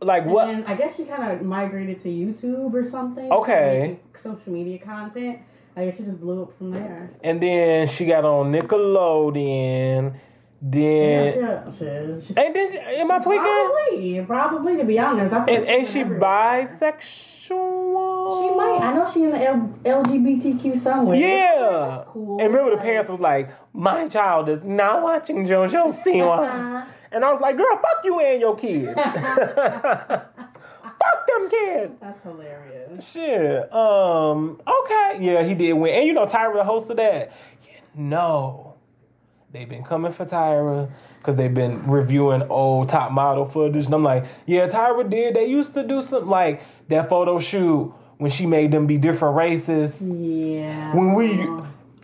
like 0.00 0.24
what? 0.26 0.48
And 0.48 0.64
I 0.66 0.74
guess 0.74 0.96
she 0.96 1.04
kind 1.04 1.32
of 1.32 1.42
migrated 1.44 1.98
to 2.00 2.08
YouTube 2.08 2.72
or 2.72 2.84
something. 2.84 3.30
Okay. 3.32 3.98
Social 4.14 4.52
media 4.52 4.78
content. 4.78 5.40
I 5.76 5.86
guess 5.86 5.96
she 5.96 6.04
just 6.04 6.20
blew 6.20 6.42
up 6.42 6.56
from 6.58 6.70
there. 6.72 7.10
And 7.22 7.40
then 7.42 7.86
she 7.88 8.06
got 8.06 8.24
on 8.24 8.52
Nickelodeon. 8.52 10.14
Then 10.60 11.38
Yeah, 11.38 11.70
she, 11.70 11.78
she, 11.78 12.26
she, 12.26 12.34
and 12.36 12.56
then 12.56 12.72
she, 12.72 12.78
am 12.78 13.12
I 13.12 13.18
tweaking? 13.20 13.44
probably, 13.44 14.24
probably 14.26 14.76
to 14.78 14.84
be 14.84 14.98
honest. 14.98 15.32
I 15.32 15.38
And 15.38 15.46
think 15.46 15.68
ain't 15.68 15.86
she 15.86 16.00
everywhere. 16.00 16.20
bisexual? 16.66 17.48
She 17.48 17.54
might. 18.56 18.78
I 18.82 18.92
know 18.92 19.08
she 19.10 19.22
in 19.24 19.30
the 19.30 19.38
L- 19.40 19.74
LGBTQ 20.02 20.76
somewhere. 20.78 21.16
Yeah. 21.16 21.96
That's 21.98 22.08
cool. 22.10 22.40
And 22.40 22.48
remember 22.52 22.76
the 22.76 22.82
parents 22.82 23.10
was 23.10 23.20
like, 23.20 23.50
My 23.72 24.08
child 24.08 24.48
is 24.48 24.64
not 24.64 25.02
watching 25.02 25.44
JoJo 25.46 25.92
Siwa. 26.02 26.86
and 27.12 27.24
I 27.24 27.30
was 27.30 27.40
like, 27.40 27.56
girl, 27.56 27.76
fuck 27.76 28.04
you 28.04 28.20
and 28.20 28.40
your 28.40 28.56
kids. 28.56 28.94
fuck 30.14 31.26
them 31.26 31.50
kids. 31.50 31.92
That's 32.00 32.20
hilarious. 32.22 33.10
Shit. 33.10 33.72
Um, 33.72 34.60
okay. 34.66 35.18
Yeah, 35.20 35.42
he 35.44 35.54
did 35.54 35.72
win. 35.74 35.94
And 35.94 36.06
you 36.06 36.12
know 36.14 36.26
Tyra, 36.26 36.54
the 36.54 36.64
host 36.64 36.90
of 36.90 36.96
that. 36.96 37.32
You 37.96 38.04
know, 38.04 38.67
they've 39.52 39.68
been 39.68 39.84
coming 39.84 40.12
for 40.12 40.24
Tyra 40.24 40.90
because 41.18 41.36
they've 41.36 41.52
been 41.52 41.88
reviewing 41.90 42.42
old 42.42 42.88
top 42.88 43.12
model 43.12 43.44
footage. 43.44 43.86
And 43.86 43.94
I'm 43.94 44.04
like, 44.04 44.24
yeah, 44.46 44.68
Tyra 44.68 45.08
did. 45.08 45.34
They 45.34 45.46
used 45.46 45.74
to 45.74 45.86
do 45.86 46.02
something 46.02 46.30
like 46.30 46.62
that 46.88 47.08
photo 47.08 47.38
shoot 47.38 47.92
when 48.18 48.30
she 48.30 48.46
made 48.46 48.72
them 48.72 48.86
be 48.86 48.98
different 48.98 49.36
races. 49.36 50.00
Yeah. 50.00 50.94
When 50.94 51.14
we 51.14 51.48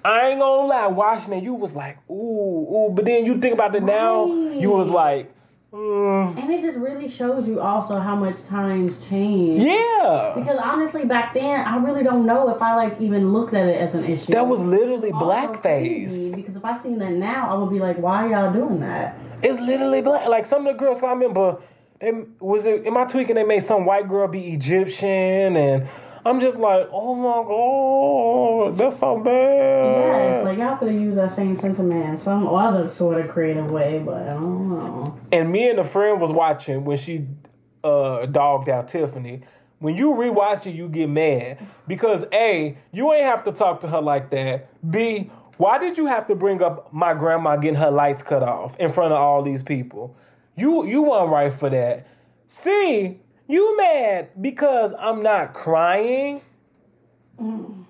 I 0.04 0.28
ain't 0.28 0.40
gonna 0.40 0.68
lie, 0.68 0.86
watching 0.88 1.32
it, 1.32 1.42
you 1.42 1.54
was 1.54 1.74
like, 1.74 1.98
ooh, 2.10 2.12
ooh. 2.12 2.90
But 2.92 3.06
then 3.06 3.24
you 3.24 3.40
think 3.40 3.54
about 3.54 3.74
it 3.74 3.82
now, 3.82 4.26
you 4.26 4.70
was 4.70 4.86
like, 4.86 5.33
And 5.74 6.50
it 6.52 6.62
just 6.62 6.78
really 6.78 7.08
shows 7.08 7.48
you 7.48 7.60
also 7.60 7.98
how 7.98 8.14
much 8.14 8.44
times 8.44 9.06
change. 9.08 9.62
yeah. 9.62 10.32
Because 10.36 10.58
honestly, 10.58 11.04
back 11.04 11.34
then, 11.34 11.66
I 11.66 11.76
really 11.78 12.04
don't 12.04 12.26
know 12.26 12.54
if 12.54 12.62
I 12.62 12.76
like 12.76 13.00
even 13.00 13.32
looked 13.32 13.54
at 13.54 13.66
it 13.66 13.76
as 13.76 13.94
an 13.94 14.04
issue. 14.04 14.32
That 14.32 14.46
was 14.46 14.60
literally 14.60 15.10
blackface. 15.10 16.34
Because 16.34 16.54
if 16.56 16.64
I 16.64 16.80
seen 16.80 16.98
that 16.98 17.12
now, 17.12 17.50
I 17.50 17.58
would 17.58 17.70
be 17.70 17.80
like, 17.80 17.98
"Why 17.98 18.30
y'all 18.30 18.52
doing 18.52 18.80
that?" 18.80 19.18
It's 19.42 19.58
literally 19.58 20.00
black. 20.00 20.28
Like 20.28 20.46
some 20.46 20.66
of 20.66 20.74
the 20.74 20.78
girls, 20.78 21.02
I 21.02 21.10
remember, 21.10 21.58
they 22.00 22.12
was 22.38 22.66
it. 22.66 22.86
Am 22.86 22.96
I 22.96 23.04
tweaking? 23.04 23.34
They 23.34 23.44
made 23.44 23.62
some 23.62 23.84
white 23.84 24.08
girl 24.08 24.28
be 24.28 24.52
Egyptian, 24.52 25.56
and 25.56 25.88
I'm 26.26 26.40
just 26.40 26.58
like, 26.58 26.88
oh 26.90 27.14
my 27.14 27.46
god, 27.46 28.76
that's 28.78 28.98
so 28.98 29.18
bad. 29.18 29.84
Yes, 29.84 30.44
like 30.44 30.58
y'all 30.58 30.76
could 30.76 30.88
have 30.92 31.00
used 31.00 31.18
that 31.18 31.30
same 31.32 31.58
sentiment 31.60 32.06
in 32.08 32.16
some 32.16 32.46
other 32.48 32.90
sort 32.90 33.20
of 33.20 33.30
creative 33.30 33.70
way, 33.70 34.02
but 34.04 34.22
I 34.22 34.32
don't 34.34 34.70
know. 34.70 35.18
and 35.32 35.50
me 35.52 35.68
and 35.68 35.78
a 35.78 35.84
friend 35.84 36.20
was 36.20 36.32
watching 36.32 36.84
when 36.84 36.96
she 36.96 37.26
uh 37.82 38.26
dogged 38.26 38.68
out 38.68 38.88
Tiffany. 38.88 39.42
When 39.80 39.96
you 39.96 40.14
rewatch 40.14 40.66
it, 40.66 40.74
you 40.74 40.88
get 40.88 41.10
mad 41.10 41.60
because 41.86 42.24
A, 42.32 42.78
you 42.92 43.12
ain't 43.12 43.26
have 43.26 43.44
to 43.44 43.52
talk 43.52 43.82
to 43.82 43.88
her 43.88 44.00
like 44.00 44.30
that. 44.30 44.70
B, 44.90 45.30
why 45.58 45.76
did 45.78 45.98
you 45.98 46.06
have 46.06 46.26
to 46.28 46.34
bring 46.34 46.62
up 46.62 46.90
my 46.90 47.12
grandma 47.12 47.56
getting 47.56 47.78
her 47.78 47.90
lights 47.90 48.22
cut 48.22 48.42
off 48.42 48.76
in 48.78 48.90
front 48.90 49.12
of 49.12 49.18
all 49.20 49.42
these 49.42 49.62
people? 49.62 50.16
You 50.56 50.86
you 50.86 51.02
weren't 51.02 51.30
right 51.30 51.52
for 51.52 51.68
that. 51.68 52.06
C, 52.46 53.18
you 53.46 53.76
mad 53.76 54.30
because 54.40 54.92
I'm 54.98 55.22
not 55.22 55.54
crying? 55.54 56.40
Mm. 57.40 57.84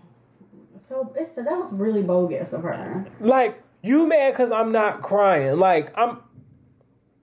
So 0.89 1.13
it's 1.17 1.35
that 1.35 1.47
was 1.47 1.73
really 1.73 2.03
bogus 2.03 2.53
of 2.53 2.63
her. 2.63 3.05
Like 3.21 3.63
you 3.83 4.07
mad 4.07 4.33
because 4.33 4.51
I'm 4.51 4.73
not 4.73 5.03
crying? 5.03 5.59
Like 5.59 5.93
I'm, 5.97 6.21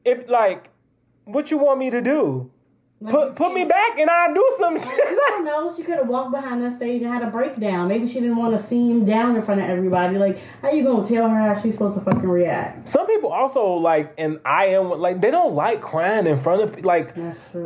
if 0.05 0.29
like, 0.29 0.69
what 1.25 1.49
you 1.49 1.57
want 1.57 1.79
me 1.79 1.89
to 1.89 2.01
do? 2.01 2.50
Put 3.09 3.35
put 3.35 3.53
me 3.53 3.65
back 3.65 3.97
and 3.97 4.09
I'll 4.09 4.33
do 4.33 4.55
some 4.59 4.77
shit. 4.77 4.91
I 4.91 5.27
don't 5.31 5.45
know. 5.45 5.73
She 5.75 5.81
could 5.81 5.95
have 5.95 6.07
walked 6.07 6.31
behind 6.31 6.61
that 6.61 6.73
stage 6.73 7.01
and 7.01 7.11
had 7.11 7.23
a 7.23 7.31
breakdown. 7.31 7.87
Maybe 7.87 8.07
she 8.07 8.15
didn't 8.15 8.35
want 8.35 8.55
to 8.55 8.63
seem 8.63 9.05
down 9.05 9.35
in 9.35 9.41
front 9.41 9.59
of 9.59 9.67
everybody. 9.67 10.19
Like, 10.19 10.39
how 10.61 10.69
you 10.69 10.83
gonna 10.83 11.07
tell 11.07 11.27
her 11.27 11.35
how 11.35 11.59
she's 11.59 11.73
supposed 11.73 11.97
to 11.97 12.05
fucking 12.05 12.29
react? 12.29 12.87
Some 12.87 13.07
people 13.07 13.31
also 13.31 13.73
like, 13.73 14.13
and 14.19 14.39
I 14.45 14.67
am 14.67 14.89
like, 14.99 15.19
they 15.19 15.31
don't 15.31 15.55
like 15.55 15.81
crying 15.81 16.27
in 16.27 16.37
front 16.37 16.61
of 16.61 16.85
like. 16.85 17.15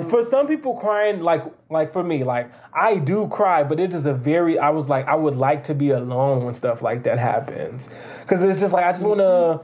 For 0.10 0.24
some 0.24 0.48
people, 0.48 0.76
crying 0.76 1.22
like 1.22 1.44
like 1.70 1.92
for 1.92 2.04
me, 2.04 2.24
like 2.24 2.50
I 2.74 3.00
do 3.00 3.28
cry, 3.28 3.64
but 3.64 3.80
it 3.80 3.94
is 3.94 4.06
a 4.06 4.14
very. 4.14 4.58
I 4.58 4.70
was 4.70 4.90
like, 4.90 5.06
I 5.08 5.16
would 5.16 5.36
like 5.36 5.66
to 5.66 5.76
be 5.76 5.90
alone 5.90 6.46
when 6.46 6.54
stuff 6.54 6.82
like 6.82 7.04
that 7.04 7.20
happens, 7.20 7.90
because 8.22 8.42
it's 8.42 8.62
just 8.62 8.72
like 8.72 8.86
I 8.86 8.92
just 8.94 9.06
want 9.06 9.20
to 9.20 9.62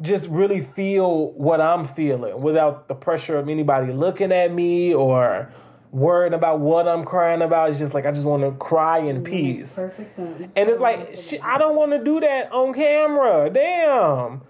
just 0.00 0.28
really 0.28 0.60
feel 0.60 1.32
what 1.32 1.60
I'm 1.60 1.84
feeling 1.84 2.40
without 2.40 2.88
the 2.88 2.94
pressure 2.94 3.38
of 3.38 3.48
anybody 3.48 3.92
looking 3.92 4.32
at 4.32 4.52
me 4.52 4.94
or 4.94 5.50
worrying 5.92 6.34
about 6.34 6.60
what 6.60 6.88
I'm 6.88 7.04
crying 7.04 7.42
about. 7.42 7.70
It's 7.70 7.78
just 7.78 7.94
like 7.94 8.04
I 8.04 8.10
just 8.10 8.26
want 8.26 8.42
to 8.42 8.52
cry 8.52 8.98
in 8.98 9.22
peace. 9.22 9.76
Perfect 9.76 10.16
sense. 10.16 10.50
And 10.56 10.68
it's 10.68 10.80
like, 10.80 11.16
she, 11.16 11.40
I 11.40 11.58
don't 11.58 11.76
want 11.76 11.92
to 11.92 12.02
do 12.02 12.20
that 12.20 12.52
on 12.52 12.74
camera. 12.74 13.48
Damn. 13.50 14.42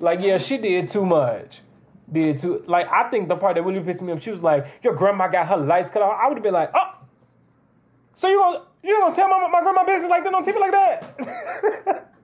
Like, 0.00 0.20
yeah, 0.20 0.36
she 0.38 0.58
did 0.58 0.88
too 0.88 1.06
much. 1.06 1.60
Did 2.10 2.38
too. 2.38 2.62
Like, 2.66 2.88
I 2.88 3.08
think 3.08 3.28
the 3.28 3.36
part 3.36 3.54
that 3.54 3.62
really 3.62 3.80
pissed 3.80 4.02
me 4.02 4.12
off, 4.12 4.22
she 4.22 4.30
was 4.30 4.42
like, 4.42 4.66
"Your 4.82 4.94
grandma 4.94 5.28
got 5.28 5.46
her 5.46 5.56
lights 5.56 5.90
cut 5.90 6.02
off." 6.02 6.18
I 6.22 6.28
would 6.28 6.36
have 6.36 6.42
been 6.42 6.52
like, 6.52 6.70
"Oh, 6.74 6.98
so 8.14 8.28
you 8.28 8.38
gonna 8.38 8.64
you 8.82 8.98
gonna 9.00 9.14
tell 9.14 9.28
my 9.28 9.48
my 9.48 9.62
grandma 9.62 9.84
business 9.84 10.10
like 10.10 10.22
that 10.24 10.34
on 10.34 10.44
TV 10.44 10.60
like 10.60 10.72
that?" 10.72 12.12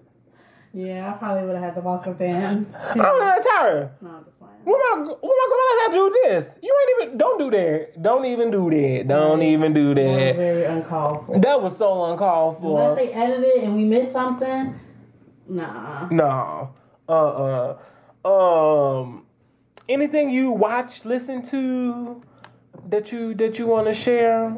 Yeah, 0.75 1.13
I 1.13 1.17
probably 1.19 1.45
would 1.47 1.55
have 1.57 1.65
had 1.65 1.75
to 1.77 1.81
walk 1.81 2.07
up 2.07 2.19
there. 2.19 2.37
I 2.47 3.13
would 3.13 3.23
have 3.23 3.45
tired. 3.47 3.91
no, 4.01 4.11
I'm 4.11 4.25
just 4.25 4.39
playing. 4.39 4.53
What 4.65 4.99
my 4.99 5.05
what 5.05 5.23
my 5.23 5.47
grandma 5.49 5.83
had 5.83 5.89
to 5.89 5.95
do 5.95 6.21
this? 6.25 6.59
You 6.63 6.77
ain't 6.81 7.03
even. 7.03 7.19
Don't 7.19 7.39
do 7.39 7.51
that. 7.51 8.03
Don't 8.03 8.25
even 8.27 8.51
do 8.51 8.71
that. 8.71 9.09
Don't 9.09 9.43
even 9.43 9.73
do 9.73 9.95
That 9.95 10.05
was 10.05 10.15
that. 10.19 10.37
very 10.37 10.65
uncalled 10.65 11.27
for. 11.27 11.39
That 11.41 11.63
was 11.63 11.77
so 11.77 12.05
uncalled 12.13 12.59
for. 12.59 12.83
Unless 12.83 12.97
they 12.99 13.13
edited 13.13 13.65
and 13.65 13.75
we 13.77 13.85
missed 13.85 14.13
something, 14.13 14.79
nah. 15.49 16.09
No. 16.11 16.75
Uh 17.09 17.77
uh. 18.25 18.29
Um 19.01 19.25
anything 19.89 20.29
you 20.31 20.51
watch, 20.51 21.07
listen 21.07 21.41
to 21.43 22.23
that 22.91 23.11
you 23.11 23.33
that 23.35 23.59
you 23.59 23.67
want 23.67 23.87
to 23.87 23.93
share? 23.95 24.55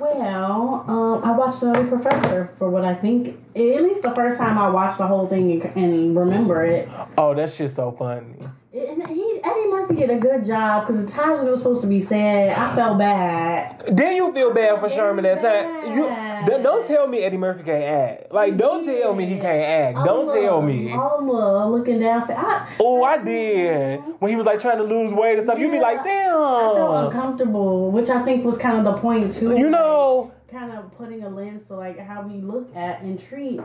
Well, 0.00 0.84
um, 0.88 1.22
I 1.22 1.32
watched 1.32 1.62
Another 1.62 1.86
Professor 1.86 2.54
for 2.56 2.70
what 2.70 2.86
I 2.86 2.94
think, 2.94 3.36
at 3.54 3.82
least 3.82 4.00
the 4.00 4.14
first 4.14 4.38
time 4.38 4.56
I 4.56 4.70
watched 4.70 4.96
the 4.96 5.06
whole 5.06 5.26
thing 5.26 5.52
and, 5.52 5.76
and 5.76 6.16
remember 6.16 6.64
it. 6.64 6.88
Oh, 7.18 7.34
that 7.34 7.50
shit's 7.50 7.74
so 7.74 7.92
funny. 7.92 8.34
And 8.72 9.06
he, 9.06 9.40
Eddie 9.44 9.68
Murphy 9.68 9.96
did 9.96 10.08
a 10.10 10.18
good 10.18 10.46
job 10.46 10.86
because 10.86 11.04
the 11.04 11.10
times 11.10 11.40
when 11.40 11.48
it 11.48 11.50
was 11.50 11.60
supposed 11.60 11.82
to 11.82 11.86
be 11.86 12.00
sad, 12.00 12.56
I 12.56 12.74
felt 12.74 12.98
bad. 12.98 13.80
Then 13.92 14.16
you 14.16 14.32
feel 14.32 14.54
bad 14.54 14.80
for 14.80 14.88
Sherman 14.88 15.24
that 15.24 15.42
time. 15.42 15.94
You 15.94 16.08
don't- 16.46 16.62
don't 16.62 16.86
tell 16.86 17.06
me 17.06 17.22
Eddie 17.22 17.36
Murphy 17.36 17.62
can't 17.62 17.84
act. 17.84 18.32
Like 18.32 18.56
don't 18.56 18.84
tell 18.84 19.14
me 19.14 19.26
he 19.26 19.36
can't 19.36 19.96
act. 19.96 20.06
Don't 20.06 20.26
tell 20.26 20.60
me. 20.62 20.92
Of 20.92 21.70
looking 21.70 22.00
down 22.00 22.26
for. 22.26 22.66
Oh, 22.80 23.02
I 23.04 23.18
did. 23.22 24.00
When 24.18 24.30
he 24.30 24.36
was 24.36 24.46
like 24.46 24.58
trying 24.58 24.78
to 24.78 24.84
lose 24.84 25.12
weight 25.12 25.34
and 25.38 25.42
stuff, 25.42 25.58
you'd 25.58 25.70
be 25.70 25.80
like, 25.80 26.02
damn. 26.02 26.34
I 26.34 26.72
felt 26.74 27.06
uncomfortable, 27.06 27.90
which 27.90 28.08
I 28.10 28.22
think 28.24 28.44
was 28.44 28.58
kind 28.58 28.78
of 28.78 28.84
the 28.84 28.94
point 29.00 29.32
too. 29.32 29.56
You 29.58 29.70
know, 29.70 30.32
kind 30.50 30.72
of 30.72 30.96
putting 30.96 31.22
a 31.22 31.28
lens 31.28 31.64
to 31.66 31.74
like 31.76 31.98
how 31.98 32.22
we 32.22 32.40
look 32.40 32.74
at 32.74 33.02
and 33.02 33.18
treat 33.18 33.60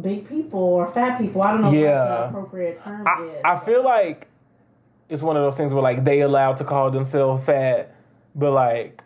big 0.00 0.28
people 0.28 0.60
or 0.60 0.86
fat 0.92 1.18
people. 1.18 1.42
I 1.42 1.52
don't 1.52 1.62
know 1.62 1.70
Yeah. 1.72 2.28
appropriate 2.28 2.82
term 2.82 3.06
I, 3.06 3.22
is. 3.24 3.40
I 3.44 3.56
feel 3.56 3.82
like 3.84 4.28
it's 5.08 5.22
one 5.22 5.36
of 5.36 5.42
those 5.42 5.56
things 5.56 5.74
where 5.74 5.82
like 5.82 6.04
they 6.04 6.20
allowed 6.20 6.58
to 6.58 6.64
call 6.64 6.90
themselves 6.90 7.44
fat, 7.44 7.94
but 8.34 8.52
like 8.52 9.02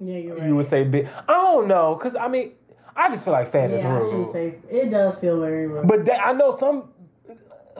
yeah, 0.00 0.16
you're 0.18 0.36
right. 0.36 0.46
you 0.48 0.54
would 0.54 0.66
say 0.66 0.84
big. 0.84 1.08
I 1.28 1.32
don't 1.32 1.66
know, 1.66 1.94
cause 1.96 2.14
I 2.14 2.28
mean, 2.28 2.52
I 2.98 3.08
just 3.10 3.24
feel 3.24 3.32
like 3.32 3.46
fat 3.48 3.70
is 3.70 3.82
yeah, 3.82 3.96
I 3.96 4.00
should 4.00 4.12
rude. 4.12 4.32
say 4.32 4.54
it 4.68 4.90
does 4.90 5.16
feel 5.18 5.40
very 5.40 5.68
rude. 5.68 5.86
But 5.86 6.04
that, 6.06 6.20
I 6.26 6.32
know 6.32 6.50
some 6.50 6.90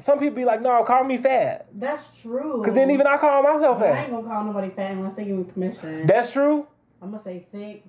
some 0.05 0.19
people 0.21 0.37
be 0.37 0.45
like, 0.45 0.63
no, 0.63 0.83
call 0.85 1.03
me 1.03 1.19
fat, 1.19 1.67
that's 1.75 2.21
true. 2.23 2.63
cause 2.65 2.75
then 2.75 2.91
even 2.91 3.07
I 3.07 3.17
call 3.17 3.43
myself 3.43 3.81
fat. 3.81 3.97
I 3.97 4.03
ain't 4.03 4.13
gonna 4.13 4.27
call 4.29 4.45
nobody 4.45 4.71
fat 4.71 4.93
unless 4.93 5.15
they 5.15 5.25
give 5.25 5.37
me 5.39 5.45
permission. 5.45 6.07
That's 6.07 6.33
true. 6.33 6.69
I'm 7.03 7.11
gonna 7.11 7.23
say 7.23 7.47
thick, 7.51 7.85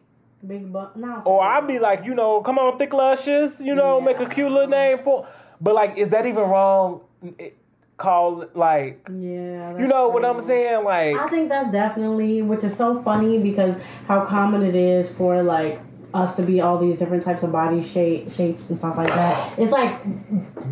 big 0.45 0.73
butt. 0.73 0.97
No, 0.97 1.21
Or 1.23 1.43
I'd 1.43 1.67
be 1.67 1.77
like, 1.77 2.03
you 2.05 2.15
know, 2.15 2.41
come 2.41 2.57
on, 2.57 2.79
thick 2.79 2.93
luscious, 2.93 3.59
you 3.59 3.75
know, 3.75 4.01
make 4.01 4.19
a 4.19 4.27
cute 4.27 4.51
little 4.51 4.67
name 4.67 4.99
for. 5.03 5.27
But 5.61 5.75
like, 5.75 5.97
is 5.97 6.09
that 6.09 6.25
even 6.25 6.43
wrong? 6.43 7.01
It, 7.37 7.55
call 7.97 8.47
like, 8.55 9.07
yeah, 9.09 9.77
you 9.77 9.85
know 9.85 10.07
what 10.09 10.25
I'm 10.25 10.39
saying? 10.41 10.83
Like, 10.83 11.15
I 11.17 11.27
think 11.27 11.49
that's 11.49 11.69
definitely, 11.69 12.41
which 12.41 12.63
is 12.63 12.75
so 12.75 13.01
funny 13.03 13.37
because 13.39 13.75
how 14.07 14.25
common 14.25 14.63
it 14.63 14.73
is 14.73 15.09
for 15.09 15.43
like 15.43 15.79
us 16.13 16.35
to 16.35 16.43
be 16.43 16.59
all 16.61 16.77
these 16.77 16.97
different 16.97 17.23
types 17.23 17.43
of 17.43 17.51
body 17.51 17.83
shape 17.83 18.31
shapes 18.31 18.63
and 18.69 18.77
stuff 18.77 18.97
like 18.97 19.09
that. 19.09 19.57
It's 19.59 19.71
like 19.71 19.99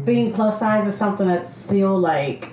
being 0.05 0.33
plus 0.33 0.59
size 0.59 0.87
is 0.87 0.97
something 0.97 1.27
that's 1.27 1.55
still 1.55 1.97
like 1.97 2.51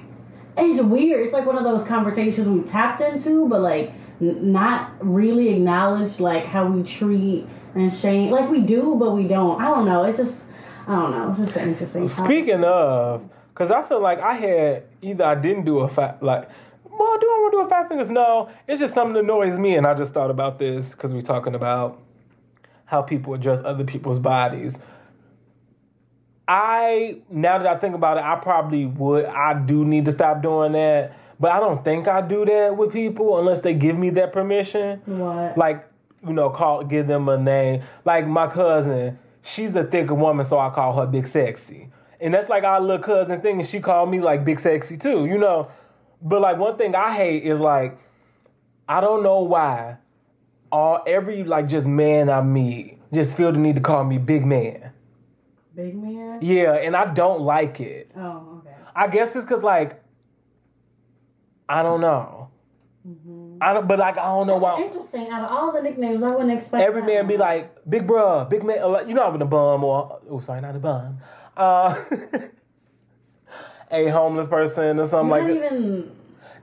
it's 0.56 0.82
weird. 0.82 1.24
It's 1.24 1.32
like 1.32 1.46
one 1.46 1.56
of 1.56 1.64
those 1.64 1.84
conversations 1.84 2.48
we 2.48 2.60
tapped 2.62 3.00
into, 3.00 3.48
but 3.48 3.60
like 3.60 3.92
n- 4.20 4.52
not 4.52 4.92
really 5.00 5.48
acknowledge 5.50 6.20
like 6.20 6.44
how 6.44 6.66
we 6.66 6.82
treat 6.82 7.46
and 7.74 7.92
shame. 7.92 8.30
Like 8.30 8.50
we 8.50 8.60
do, 8.60 8.96
but 8.98 9.12
we 9.12 9.26
don't. 9.26 9.60
I 9.60 9.64
don't 9.64 9.84
know. 9.84 10.04
It's 10.04 10.18
just 10.18 10.46
I 10.86 10.94
don't 10.94 11.10
know. 11.16 11.30
It's 11.30 11.38
just 11.38 11.56
an 11.56 11.70
interesting. 11.70 12.06
topic. 12.06 12.24
Speaking 12.24 12.64
of, 12.64 13.28
because 13.48 13.70
I 13.70 13.82
feel 13.82 14.00
like 14.00 14.20
I 14.20 14.34
had 14.34 14.84
either 15.02 15.24
I 15.24 15.34
didn't 15.34 15.64
do 15.64 15.80
a 15.80 15.88
fat 15.88 16.22
like. 16.22 16.48
Well, 16.84 17.18
do 17.18 17.26
I 17.26 17.38
want 17.40 17.52
to 17.52 17.58
do 17.58 17.66
a 17.66 17.68
five 17.68 17.88
fingers? 17.88 18.12
No, 18.12 18.50
it's 18.68 18.78
just 18.78 18.94
something 18.94 19.14
that 19.14 19.24
annoys 19.24 19.58
me, 19.58 19.74
and 19.74 19.84
I 19.84 19.94
just 19.94 20.12
thought 20.12 20.30
about 20.30 20.60
this 20.60 20.92
because 20.92 21.12
we're 21.12 21.22
talking 21.22 21.56
about 21.56 22.00
how 22.86 23.02
people 23.02 23.34
address 23.34 23.60
other 23.64 23.84
people's 23.84 24.18
bodies. 24.18 24.78
I 26.46 27.18
now 27.30 27.58
that 27.58 27.66
I 27.66 27.78
think 27.78 27.94
about 27.94 28.18
it, 28.18 28.24
I 28.24 28.36
probably 28.36 28.86
would. 28.86 29.24
I 29.24 29.54
do 29.54 29.84
need 29.84 30.04
to 30.04 30.12
stop 30.12 30.42
doing 30.42 30.72
that, 30.72 31.16
but 31.40 31.52
I 31.52 31.60
don't 31.60 31.82
think 31.82 32.06
I 32.06 32.20
do 32.20 32.44
that 32.44 32.76
with 32.76 32.92
people 32.92 33.38
unless 33.38 33.62
they 33.62 33.74
give 33.74 33.96
me 33.96 34.10
that 34.10 34.32
permission. 34.32 35.00
What? 35.06 35.56
Like 35.56 35.88
you 36.26 36.32
know, 36.32 36.50
call 36.50 36.84
give 36.84 37.06
them 37.06 37.28
a 37.28 37.38
name. 37.38 37.82
Like 38.04 38.26
my 38.26 38.46
cousin, 38.46 39.18
she's 39.42 39.74
a 39.74 39.84
thicker 39.84 40.14
woman, 40.14 40.44
so 40.44 40.58
I 40.58 40.70
call 40.70 40.92
her 40.94 41.06
Big 41.06 41.26
Sexy, 41.26 41.88
and 42.20 42.34
that's 42.34 42.50
like 42.50 42.64
our 42.64 42.80
little 42.80 42.98
cousin 42.98 43.40
thing, 43.40 43.60
and 43.60 43.66
she 43.66 43.80
called 43.80 44.10
me 44.10 44.20
like 44.20 44.44
Big 44.44 44.60
Sexy 44.60 44.98
too. 44.98 45.24
You 45.24 45.38
know, 45.38 45.68
but 46.20 46.42
like 46.42 46.58
one 46.58 46.76
thing 46.76 46.94
I 46.94 47.14
hate 47.14 47.44
is 47.44 47.58
like 47.58 47.98
I 48.86 49.00
don't 49.00 49.22
know 49.22 49.40
why 49.40 49.96
all 50.74 51.00
every 51.06 51.44
like 51.44 51.68
just 51.68 51.86
man 51.86 52.28
I 52.28 52.42
meet 52.42 52.98
just 53.12 53.36
feel 53.36 53.52
the 53.52 53.58
need 53.60 53.76
to 53.76 53.80
call 53.80 54.02
me 54.02 54.18
Big 54.18 54.44
Man. 54.44 54.90
Big 55.76 55.94
man. 55.94 56.40
Yeah, 56.42 56.72
and 56.74 56.96
I 56.96 57.12
don't 57.14 57.40
like 57.42 57.80
it. 57.80 58.10
Oh, 58.16 58.58
okay. 58.58 58.74
I 58.94 59.06
guess 59.06 59.36
it's 59.36 59.44
because 59.44 59.62
like 59.62 60.02
I 61.68 61.82
don't 61.84 62.00
know. 62.00 62.50
Mhm. 63.06 63.58
I 63.60 63.72
don't, 63.72 63.86
but 63.86 63.98
like 64.00 64.18
I 64.18 64.24
don't 64.24 64.46
know 64.48 64.56
why. 64.56 64.82
Interesting. 64.82 65.28
Out 65.28 65.44
of 65.44 65.56
all 65.56 65.72
the 65.72 65.80
nicknames, 65.80 66.22
I 66.22 66.30
wouldn't 66.30 66.50
expect 66.50 66.82
Every 66.82 67.02
that 67.02 67.06
man 67.06 67.26
be 67.28 67.36
like 67.36 67.88
big 67.88 68.06
bruh, 68.06 68.48
big 68.50 68.64
man. 68.64 68.82
uh, 68.82 68.88
like, 68.88 69.08
You 69.08 69.14
know 69.14 69.24
I'm 69.24 69.40
a 69.40 69.44
bum 69.44 69.84
or 69.84 70.20
oh 70.28 70.40
sorry, 70.40 70.60
not 70.60 70.74
a 70.74 70.80
bum. 70.80 71.18
Uh, 71.56 71.94
a 73.92 74.08
homeless 74.08 74.48
person 74.48 74.98
or 74.98 75.06
something 75.06 75.36
You're 75.46 75.54
like 75.54 75.72
not 75.72 75.72
even. 75.72 76.16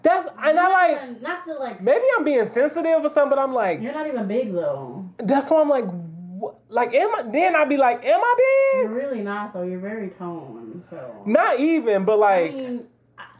That's. 0.04 0.28
And 0.43 0.60
I 0.60 0.68
like 0.70 1.04
even- 1.04 1.22
not 1.22 1.43
to 1.45 1.54
like. 1.56 1.82
maybe 1.82 2.06
I'm 2.18 2.24
being 2.24 2.47
sensitive 2.49 3.04
or 3.04 3.10
something, 3.10 3.30
but 3.30 3.39
I'm 3.39 3.54
like 3.54 3.82
You're 3.82 3.93
not 3.93 4.08
even 4.08 4.28
big 4.28 4.54
though. 4.54 5.10
that's 5.18 5.49
why 5.52 5.62
I'm 5.62 5.70
like 5.70 5.86
wh- 5.86 6.56
like 6.72 6.93
am 6.93 7.16
I? 7.16 7.24
Then 7.32 7.56
I'd 7.56 7.70
be 7.70 7.78
like, 7.78 8.04
am 8.06 8.20
I 8.24 8.36
big? 8.74 8.82
You're 8.84 8.99
really 8.99 9.22
not 9.22 9.54
though. 9.54 9.64
You're 9.64 9.80
very 9.80 10.10
toned. 10.10 10.84
So. 10.89 11.24
Not 11.26 11.60
even, 11.60 12.06
but 12.06 12.14
I 12.14 12.16
like 12.43 12.54
mean, 12.54 12.88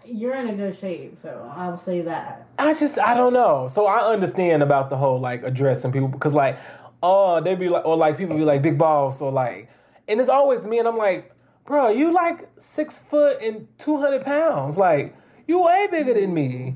you're 0.05 0.36
in 0.36 0.49
a 0.49 0.55
good 0.55 0.78
shape, 0.78 1.18
so 1.22 1.51
I'll 1.55 1.78
say 1.78 2.01
that. 2.01 2.47
I 2.57 2.74
just 2.74 2.99
I 2.99 3.14
don't 3.16 3.34
know. 3.34 3.68
So 3.68 3.86
I 3.86 4.12
understand 4.12 4.64
about 4.64 4.89
the 4.89 4.97
whole 4.97 5.20
like 5.20 5.43
addressing 5.43 5.91
people 5.91 6.07
because 6.07 6.34
like 6.34 6.57
oh 7.03 7.41
they 7.41 7.55
be 7.55 7.70
like 7.70 7.86
or 7.86 7.97
like 7.97 8.18
people 8.18 8.36
be 8.38 8.43
like 8.43 8.62
big 8.62 8.78
balls 8.78 9.22
or 9.22 9.32
like 9.32 9.68
and 10.07 10.20
it's 10.20 10.30
always 10.30 10.68
me 10.68 10.78
and 10.80 10.88
I'm 10.88 10.97
like 10.97 11.32
bro 11.66 11.89
you 11.89 12.12
like 12.12 12.47
six 12.57 12.99
foot 12.99 13.41
and 13.41 13.68
two 13.80 13.97
hundred 13.99 14.24
pounds 14.24 14.78
like 14.78 15.16
you 15.51 15.63
way 15.65 15.87
bigger 15.91 16.13
than 16.13 16.33
me. 16.33 16.75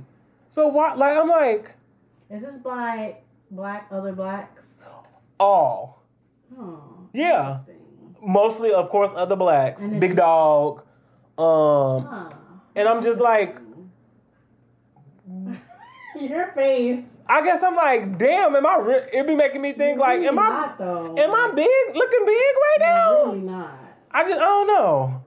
So 0.49 0.67
why 0.67 0.93
like 0.95 1.17
I'm 1.17 1.30
like 1.30 1.76
Is 2.30 2.41
this 2.43 2.57
by 2.57 3.17
black 3.51 3.88
other 3.91 4.11
blacks? 4.13 4.73
all 5.39 6.03
Oh. 6.57 6.82
yeah 7.13 7.59
mostly 8.21 8.71
of 8.71 8.88
course 8.89 9.11
other 9.15 9.36
blacks 9.36 9.82
big 10.03 10.15
dog 10.15 10.80
um 11.38 12.05
Huh. 12.05 12.30
and 12.76 12.88
I'm 12.88 13.01
just 13.03 13.19
like 13.19 13.59
Your 16.17 16.47
face. 16.53 17.19
I 17.28 17.43
guess 17.43 17.61
I'm 17.61 17.76
like 17.76 18.17
damn 18.17 18.55
am 18.55 18.65
I 18.65 18.78
re- 18.78 19.09
it 19.11 19.28
be 19.28 19.36
making 19.36 19.61
me 19.61 19.73
think 19.73 19.99
like 19.99 20.15
Really 20.19 20.28
am 20.30 20.39
I 20.39 20.71
though. 20.78 21.15
am 21.17 21.32
I 21.32 21.51
big 21.53 21.95
looking 21.95 22.26
big 22.26 22.53
right 22.65 22.78
now? 22.80 23.26
Really 23.26 23.39
not. 23.41 23.73
I 24.11 24.23
just 24.23 24.39
I 24.39 24.45
don't 24.55 24.67
know. 24.67 25.23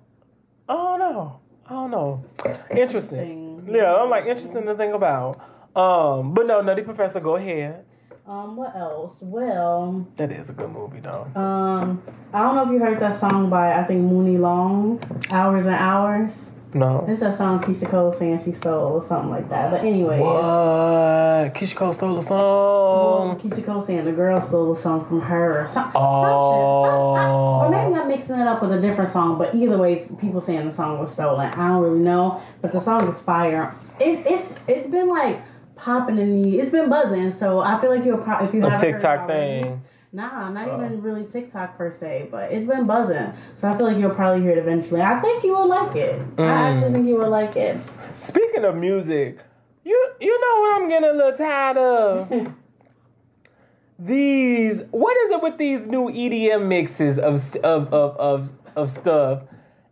I 0.68 0.72
don't 0.74 0.98
know. 1.00 1.40
I 1.68 1.72
don't 1.72 1.90
know. 1.90 2.24
Interesting. 2.70 3.64
Yeah, 3.68 3.94
I'm 3.94 4.08
like 4.10 4.24
interesting 4.24 4.64
to 4.66 4.74
think 4.74 4.94
about. 4.94 5.38
Um, 5.76 6.32
but 6.32 6.46
no, 6.46 6.60
Nutty 6.62 6.82
Professor, 6.82 7.20
go 7.20 7.36
ahead. 7.36 7.84
Um, 8.26 8.56
what 8.56 8.74
else? 8.76 9.16
Well, 9.20 10.06
That 10.16 10.32
is 10.32 10.50
a 10.50 10.52
good 10.52 10.70
movie 10.70 11.00
though. 11.00 11.26
um, 11.34 12.02
I 12.32 12.40
don't 12.42 12.56
know 12.56 12.64
if 12.64 12.70
you 12.70 12.78
heard 12.78 13.00
that 13.00 13.14
song 13.14 13.48
by 13.48 13.72
I 13.78 13.84
think 13.84 14.00
Muni 14.02 14.36
Long, 14.38 15.00
Hours 15.30 15.66
and 15.66 15.74
Hours. 15.76 16.50
No. 16.74 17.04
It's 17.08 17.20
that 17.20 17.34
song 17.34 17.60
Keyshia 17.62 17.88
Cole 17.90 18.12
saying 18.12 18.44
she 18.44 18.52
stole 18.52 18.92
or 18.94 19.02
something 19.02 19.30
like 19.30 19.48
that. 19.48 19.70
But 19.70 19.80
anyway. 19.84 20.20
What? 20.20 21.54
Keyshia 21.54 21.76
Cole 21.76 21.92
stole 21.92 22.10
the 22.20 22.26
well, 22.30 23.36
song. 23.36 23.40
Keyshia 23.40 23.64
Cole 23.64 23.80
saying 23.80 24.04
the 24.04 24.12
girl 24.12 24.40
stole 24.42 24.74
the 24.74 24.80
song 24.80 25.06
from 25.06 25.20
her 25.22 25.62
or 25.62 25.66
some, 25.66 25.90
Oh. 25.94 27.14
some. 27.14 27.22
Some, 27.22 27.26
I, 27.26 27.28
or 27.30 27.70
maybe 27.70 27.94
I'm 27.98 28.06
oh. 28.06 28.08
mixing 28.08 28.38
it 28.38 28.46
up 28.46 28.60
with 28.62 28.72
a 28.72 28.80
different 28.80 29.10
song. 29.10 29.38
But 29.38 29.54
either 29.54 29.78
way, 29.78 30.04
people 30.20 30.40
saying 30.40 30.66
the 30.66 30.72
song 30.74 30.98
was 31.00 31.12
stolen. 31.12 31.46
I 31.52 31.68
don't 31.68 31.82
really 31.82 32.00
know, 32.00 32.42
but 32.60 32.72
the 32.72 32.80
song 32.80 33.08
is 33.08 33.20
fire. 33.20 33.74
It, 34.00 34.26
it's 34.26 34.52
it's 34.66 34.86
been 34.86 35.08
like 35.08 35.40
popping 35.76 36.18
in 36.18 36.42
the. 36.42 36.58
It's 36.58 36.70
been 36.70 36.90
buzzing. 36.90 37.30
So 37.30 37.60
I 37.60 37.80
feel 37.80 37.90
like 37.90 38.04
you'll 38.04 38.18
probably 38.18 38.48
if 38.48 38.54
you 38.54 38.64
A 38.66 38.70
heard 38.70 38.78
it 38.78 38.92
TikTok 38.92 39.20
already- 39.20 39.62
thing. 39.62 39.82
Nah, 40.10 40.48
not 40.48 40.68
oh. 40.68 40.76
even 40.76 41.02
really 41.02 41.26
TikTok 41.26 41.76
per 41.76 41.90
se, 41.90 42.28
but 42.30 42.50
it's 42.50 42.66
been 42.66 42.86
buzzing. 42.86 43.32
So 43.56 43.68
I 43.68 43.76
feel 43.76 43.86
like 43.86 43.98
you'll 43.98 44.14
probably 44.14 44.42
hear 44.42 44.52
it 44.52 44.58
eventually. 44.58 45.02
I 45.02 45.20
think 45.20 45.44
you 45.44 45.54
will 45.54 45.68
like 45.68 45.94
it. 45.96 46.18
I 46.38 46.40
mm. 46.40 46.48
actually 46.48 46.92
think 46.94 47.08
you 47.08 47.16
will 47.16 47.28
like 47.28 47.56
it. 47.56 47.78
Speaking 48.18 48.64
of 48.64 48.74
music, 48.76 49.38
you 49.84 50.12
you 50.20 50.40
know 50.40 50.60
what 50.60 50.82
I'm 50.82 50.88
getting 50.88 51.10
a 51.10 51.12
little 51.12 51.36
tired 51.36 51.76
of? 51.76 52.54
these 53.98 54.84
what 54.92 55.16
is 55.16 55.30
it 55.32 55.42
with 55.42 55.58
these 55.58 55.88
new 55.88 56.08
EDM 56.08 56.68
mixes 56.68 57.18
of 57.18 57.34
of 57.62 57.92
of 57.92 58.16
of, 58.16 58.52
of 58.76 58.90
stuff? 58.90 59.42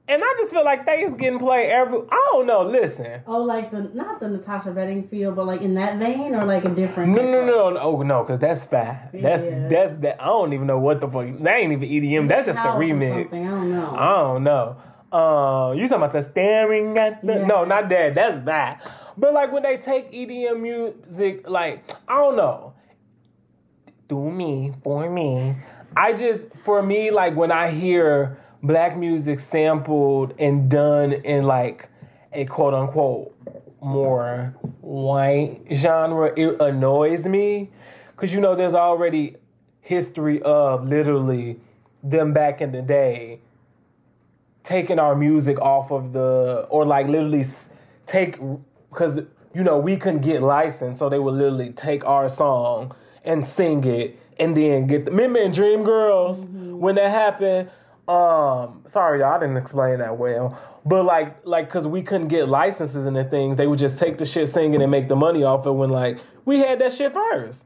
And 0.09 0.22
I 0.22 0.34
just 0.38 0.52
feel 0.54 0.64
like 0.64 0.86
they 0.86 1.02
is 1.02 1.11
getting 1.14 1.40
played 1.40 1.68
every. 1.68 1.98
I 1.98 2.28
don't 2.32 2.46
know. 2.46 2.62
Listen, 2.62 3.22
Oh, 3.26 3.42
like 3.42 3.72
the 3.72 3.90
not 3.92 4.20
the 4.20 4.28
Natasha 4.28 4.70
Bedingfield, 4.70 5.34
but 5.34 5.46
like 5.46 5.62
in 5.62 5.74
that 5.74 5.98
vein, 5.98 6.32
or 6.34 6.44
like 6.44 6.64
a 6.64 6.68
different. 6.68 7.12
no, 7.12 7.22
no, 7.22 7.44
no, 7.44 7.70
no. 7.70 7.80
Oh 7.80 8.02
no, 8.02 8.22
because 8.22 8.38
that's 8.38 8.64
fat. 8.64 9.11
That's 9.12 9.42
Yeah. 9.44 9.66
that's 9.68 9.96
that. 9.98 10.22
I 10.22 10.26
don't 10.26 10.52
even 10.52 10.68
know 10.68 10.78
what 10.78 11.00
the 11.00 11.09
fuck. 11.09 11.26
That 11.40 11.57
ain't 11.57 11.72
even 11.72 11.88
EDM. 11.88 12.28
That's 12.28 12.46
just 12.46 12.59
a 12.59 12.62
remix. 12.62 13.32
I 13.34 13.50
don't 13.50 13.70
know. 13.72 13.90
I 13.96 14.12
don't 14.16 14.44
know. 14.44 14.76
Uh, 15.12 15.72
you 15.72 15.88
talking 15.88 15.96
about 16.04 16.12
the 16.12 16.22
staring 16.22 16.96
at 16.98 17.24
the? 17.26 17.34
Yeah. 17.40 17.46
No, 17.46 17.64
not 17.64 17.88
that. 17.88 18.14
That's 18.14 18.42
that. 18.42 18.82
But 19.16 19.32
like 19.34 19.50
when 19.50 19.64
they 19.64 19.76
take 19.76 20.12
EDM 20.12 20.61
music, 20.61 21.48
like 21.50 21.90
I 22.07 22.14
don't 22.18 22.36
know. 22.36 22.74
Do 24.09 24.30
me 24.30 24.72
for 24.84 25.11
me. 25.11 25.57
I 25.96 26.12
just 26.12 26.48
for 26.62 26.80
me 26.80 27.11
like 27.11 27.34
when 27.34 27.50
I 27.50 27.70
hear 27.70 28.38
black 28.67 28.97
music 28.97 29.39
sampled 29.39 30.35
and 30.39 30.71
done 30.71 31.12
in 31.12 31.45
like 31.45 31.89
a 32.33 32.45
quote 32.45 32.75
unquote 32.75 33.33
more 33.81 34.55
white 34.81 35.61
genre, 35.73 36.33
it 36.37 36.61
annoys 36.61 37.27
me. 37.27 37.71
Because 38.11 38.35
you 38.35 38.41
know 38.41 38.55
there's 38.55 38.75
already 38.75 39.37
history 39.81 40.43
of 40.43 40.89
literally 40.89 41.61
them 42.03 42.33
back 42.33 42.61
in 42.61 42.73
the 42.73 42.83
day 42.83 43.41
taking 44.64 44.99
our 44.99 45.14
music 45.14 45.61
off 45.61 45.93
of 45.93 46.12
the 46.12 46.67
or 46.71 46.85
like 46.85 47.07
literally 47.07 47.45
take 48.05 48.37
because 48.91 49.19
you 49.55 49.62
know 49.62 49.79
we 49.79 49.97
couldn't 49.97 50.23
get 50.23 50.43
licensed 50.43 50.99
so 50.99 51.09
they 51.09 51.21
would 51.21 51.35
literally 51.35 51.71
take 51.71 52.05
our 52.05 52.29
song 52.29 52.93
and 53.25 53.47
sing 53.47 53.85
it 53.85 54.19
and 54.41 54.57
then 54.57 54.89
get 54.89 55.05
the 55.05 55.11
remember 55.12 55.39
in 55.39 55.53
dream 55.53 55.85
girls 55.85 56.47
mm-hmm. 56.47 56.79
when 56.79 56.97
that 56.97 57.11
happened 57.11 57.71
um 58.09 58.82
sorry 58.86 59.20
y'all 59.20 59.34
I 59.34 59.38
didn't 59.40 59.57
explain 59.57 59.98
that 59.98 60.16
well 60.16 60.59
but 60.84 61.04
like 61.04 61.44
like 61.44 61.66
because 61.66 61.86
we 61.86 62.02
couldn't 62.02 62.28
get 62.28 62.48
licenses 62.48 63.07
and 63.07 63.16
the 63.16 63.24
things 63.24 63.57
they 63.57 63.66
would 63.66 63.78
just 63.78 63.98
take 63.98 64.18
the 64.18 64.24
shit 64.24 64.48
singing 64.48 64.80
and 64.82 64.90
make 64.90 65.09
the 65.09 65.16
money 65.16 65.42
off 65.42 65.66
it 65.66 65.72
when 65.72 65.90
like 65.90 66.18
we 66.44 66.59
had 66.59 66.78
that 66.78 66.92
shit 66.92 67.12
first 67.12 67.64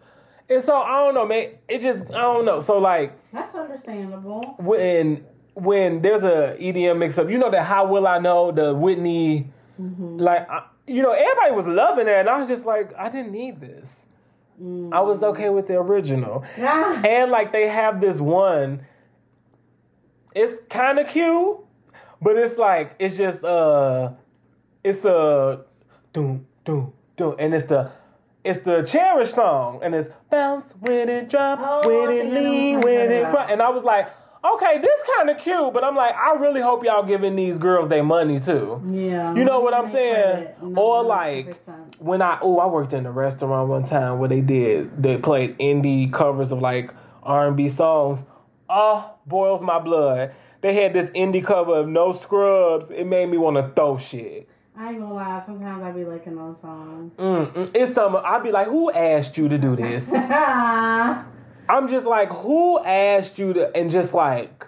and 0.49 0.63
so 0.63 0.77
i 0.81 0.97
don't 0.97 1.15
know 1.15 1.27
man 1.27 1.51
it 1.69 1.83
just 1.83 2.05
i 2.11 2.19
don't 2.23 2.45
know 2.47 2.59
so 2.61 2.79
like 2.79 3.13
That's 3.33 3.55
understandable. 3.55 4.41
when 4.59 5.25
when 5.55 6.01
there's 6.01 6.23
a 6.25 6.57
EDM 6.59 6.99
mix 6.99 7.19
up, 7.19 7.29
you 7.29 7.37
know 7.37 7.51
that 7.51 7.65
how 7.65 7.85
will 7.87 8.07
I 8.07 8.19
know 8.19 8.51
the 8.53 8.73
Whitney, 8.73 9.51
like 9.79 10.49
I, 10.49 10.63
you 10.87 11.03
know 11.03 11.11
everybody 11.13 11.53
was 11.53 11.67
loving 11.67 12.07
it, 12.07 12.15
and 12.15 12.29
I 12.31 12.39
was 12.39 12.49
just 12.49 12.65
like 12.65 12.95
I 12.97 13.09
didn't 13.11 13.33
need 13.33 13.61
this. 13.61 14.07
I 14.93 15.01
was 15.01 15.23
okay 15.23 15.51
with 15.51 15.67
the 15.67 15.79
original, 15.79 16.45
Ah, 16.59 17.03
and 17.05 17.31
like 17.31 17.53
they 17.53 17.69
have 17.69 18.01
this 18.01 18.21
one. 18.21 18.87
It's 20.35 20.61
kind 20.69 20.99
of 20.99 21.09
cute, 21.09 21.59
but 22.23 22.37
it's 22.37 22.59
like 22.59 22.95
it's 22.99 23.17
just 23.17 23.45
uh, 23.45 24.13
it's 24.85 25.05
a 25.05 25.65
doom 26.13 26.47
doom 26.65 26.93
doom, 27.17 27.37
and 27.39 27.55
it's 27.55 27.67
the. 27.67 27.91
It's 28.43 28.61
the 28.61 28.81
cherish 28.85 29.35
song, 29.35 29.81
and 29.83 29.95
it's 29.95 30.09
bounce 30.31 30.73
when 30.81 31.11
it 31.11 31.29
drop, 31.29 31.59
Oh, 31.61 31.87
when 31.87 32.11
it 32.17 32.33
lean, 32.33 32.81
when 32.81 33.13
it 33.13 33.31
cry. 33.31 33.45
And 33.51 33.61
I 33.61 33.69
was 33.69 33.85
like, 33.85 34.09
okay, 34.43 34.79
this 34.79 35.01
kind 35.19 35.29
of 35.29 35.37
cute, 35.37 35.75
but 35.75 35.85
I'm 35.85 35.95
like, 35.95 36.15
I 36.15 36.37
really 36.37 36.63
hope 36.63 36.83
y'all 36.83 37.03
giving 37.03 37.37
these 37.37 37.59
girls 37.59 37.89
their 37.89 38.03
money 38.03 38.39
too. 38.39 38.83
Yeah. 38.91 39.35
You 39.35 39.45
know 39.45 39.61
what 39.61 39.75
I'm 39.75 39.85
saying? 39.85 40.49
No, 40.63 40.83
or 40.83 41.03
like 41.03 41.63
when 41.99 42.23
I 42.23 42.39
oh 42.41 42.59
I 42.61 42.67
worked 42.67 42.95
in 42.95 43.05
a 43.05 43.13
restaurant 43.13 43.69
one 43.69 43.83
time 43.83 44.19
where 44.19 44.31
they 44.31 44.41
did 44.41 45.03
they 45.03 45.19
played 45.19 45.59
indie 45.59 46.11
covers 46.11 46.51
of 46.51 46.61
like 46.63 46.95
R 47.23 47.47
and 47.49 47.59
B 47.59 47.69
songs. 47.69 48.25
Oh, 48.73 49.15
boils 49.27 49.63
my 49.63 49.81
blood. 49.81 50.33
They 50.61 50.75
had 50.75 50.93
this 50.93 51.11
indie 51.11 51.45
cover 51.45 51.75
of 51.75 51.89
No 51.89 52.13
Scrubs. 52.13 52.91
It 52.91 53.05
made 53.05 53.29
me 53.29 53.37
want 53.37 53.57
to 53.57 53.73
throw 53.75 53.97
shit. 53.97 54.49
I 54.77 54.91
ain't 54.91 55.01
gonna 55.01 55.13
lie. 55.13 55.43
Sometimes 55.45 55.83
I 55.83 55.91
be 55.91 56.05
liking 56.05 56.37
those 56.37 56.61
songs. 56.61 57.13
Mm-mm. 57.19 57.71
It's 57.75 57.95
some. 57.95 58.17
I'd 58.17 58.43
be 58.43 58.53
like, 58.53 58.69
who 58.69 58.91
asked 58.93 59.37
you 59.37 59.49
to 59.49 59.59
do 59.59 59.75
this? 59.75 60.09
I'm 60.15 61.89
just 61.89 62.07
like, 62.07 62.29
who 62.31 62.79
asked 62.83 63.39
you 63.39 63.53
to? 63.55 63.77
And 63.77 63.91
just 63.91 64.15
like, 64.15 64.67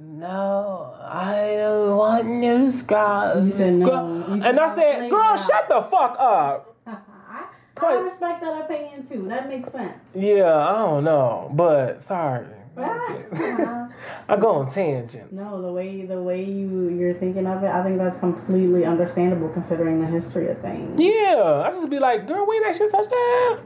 no, 0.00 0.94
I 1.02 1.54
don't 1.56 1.96
want 1.96 2.26
new 2.26 2.70
scrubs. 2.70 3.44
You 3.44 3.50
said 3.50 3.76
no. 3.76 4.24
You 4.28 4.42
And 4.42 4.58
I 4.58 4.74
said 4.74 5.10
girl, 5.10 5.36
shut 5.36 5.68
the 5.68 5.82
fuck 5.82 6.16
up. 6.18 6.76
I, 6.86 7.44
I 7.80 7.94
respect 7.94 8.40
that 8.40 8.62
opinion 8.62 9.06
too. 9.06 9.28
That 9.28 9.48
makes 9.48 9.70
sense. 9.70 9.98
Yeah, 10.14 10.56
I 10.56 10.72
don't 10.74 11.04
know, 11.04 11.50
but 11.54 12.02
sorry. 12.02 12.46
Ah. 12.78 13.88
I 14.28 14.36
go 14.36 14.56
on 14.56 14.70
tangents. 14.70 15.32
No, 15.32 15.60
the 15.62 15.72
way 15.72 16.04
the 16.04 16.20
way 16.22 16.44
you 16.44 16.88
you're 16.90 17.14
thinking 17.14 17.46
of 17.46 17.62
it, 17.62 17.70
I 17.70 17.82
think 17.82 17.98
that's 17.98 18.18
completely 18.18 18.84
understandable 18.84 19.48
considering 19.48 20.00
the 20.00 20.06
history 20.06 20.48
of 20.48 20.60
things. 20.60 21.00
Yeah, 21.00 21.64
I 21.66 21.70
just 21.70 21.90
be 21.90 21.98
like, 21.98 22.26
girl, 22.26 22.46
we 22.46 22.58
that 22.60 22.68
actually 22.70 22.90
touch 22.90 23.08
that. 23.08 23.58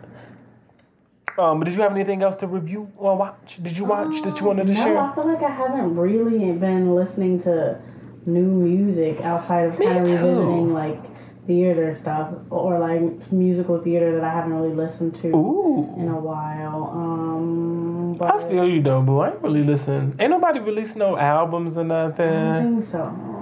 Um, 1.38 1.58
but 1.58 1.64
did 1.64 1.74
you 1.74 1.82
have 1.82 1.92
anything 1.92 2.22
else 2.22 2.36
to 2.36 2.46
review 2.46 2.92
or 2.96 3.16
watch? 3.16 3.58
Did 3.62 3.76
you 3.76 3.86
watch 3.86 4.20
that 4.22 4.38
you 4.40 4.46
wanted 4.46 4.66
to 4.66 4.74
no, 4.74 4.82
share? 4.82 4.98
I 4.98 5.14
feel 5.14 5.26
like 5.26 5.42
I 5.42 5.50
haven't 5.50 5.96
really 5.96 6.52
been 6.52 6.94
listening 6.94 7.38
to 7.40 7.80
new 8.26 8.42
music 8.42 9.20
outside 9.22 9.66
of 9.66 9.78
Me 9.78 9.86
kind 9.86 10.02
of 10.02 10.12
revisiting 10.12 10.72
like 10.72 11.11
theater 11.46 11.92
stuff 11.92 12.32
or 12.50 12.78
like 12.78 13.32
musical 13.32 13.80
theater 13.80 14.14
that 14.14 14.24
I 14.24 14.30
haven't 14.30 14.52
really 14.52 14.74
listened 14.74 15.14
to 15.16 15.28
in 15.28 16.08
a 16.08 16.18
while. 16.18 16.90
Um, 16.94 18.14
but 18.14 18.34
I 18.34 18.48
feel 18.48 18.68
you 18.68 18.80
though, 18.80 19.02
boo. 19.02 19.20
I 19.20 19.30
ain't 19.30 19.42
really 19.42 19.62
listen. 19.62 20.14
Ain't 20.18 20.30
nobody 20.30 20.60
releasing 20.60 21.00
no 21.00 21.16
albums 21.16 21.76
or 21.76 21.84
nothing. 21.84 22.28
I 22.28 22.62
think 22.62 22.84
so. 22.84 23.00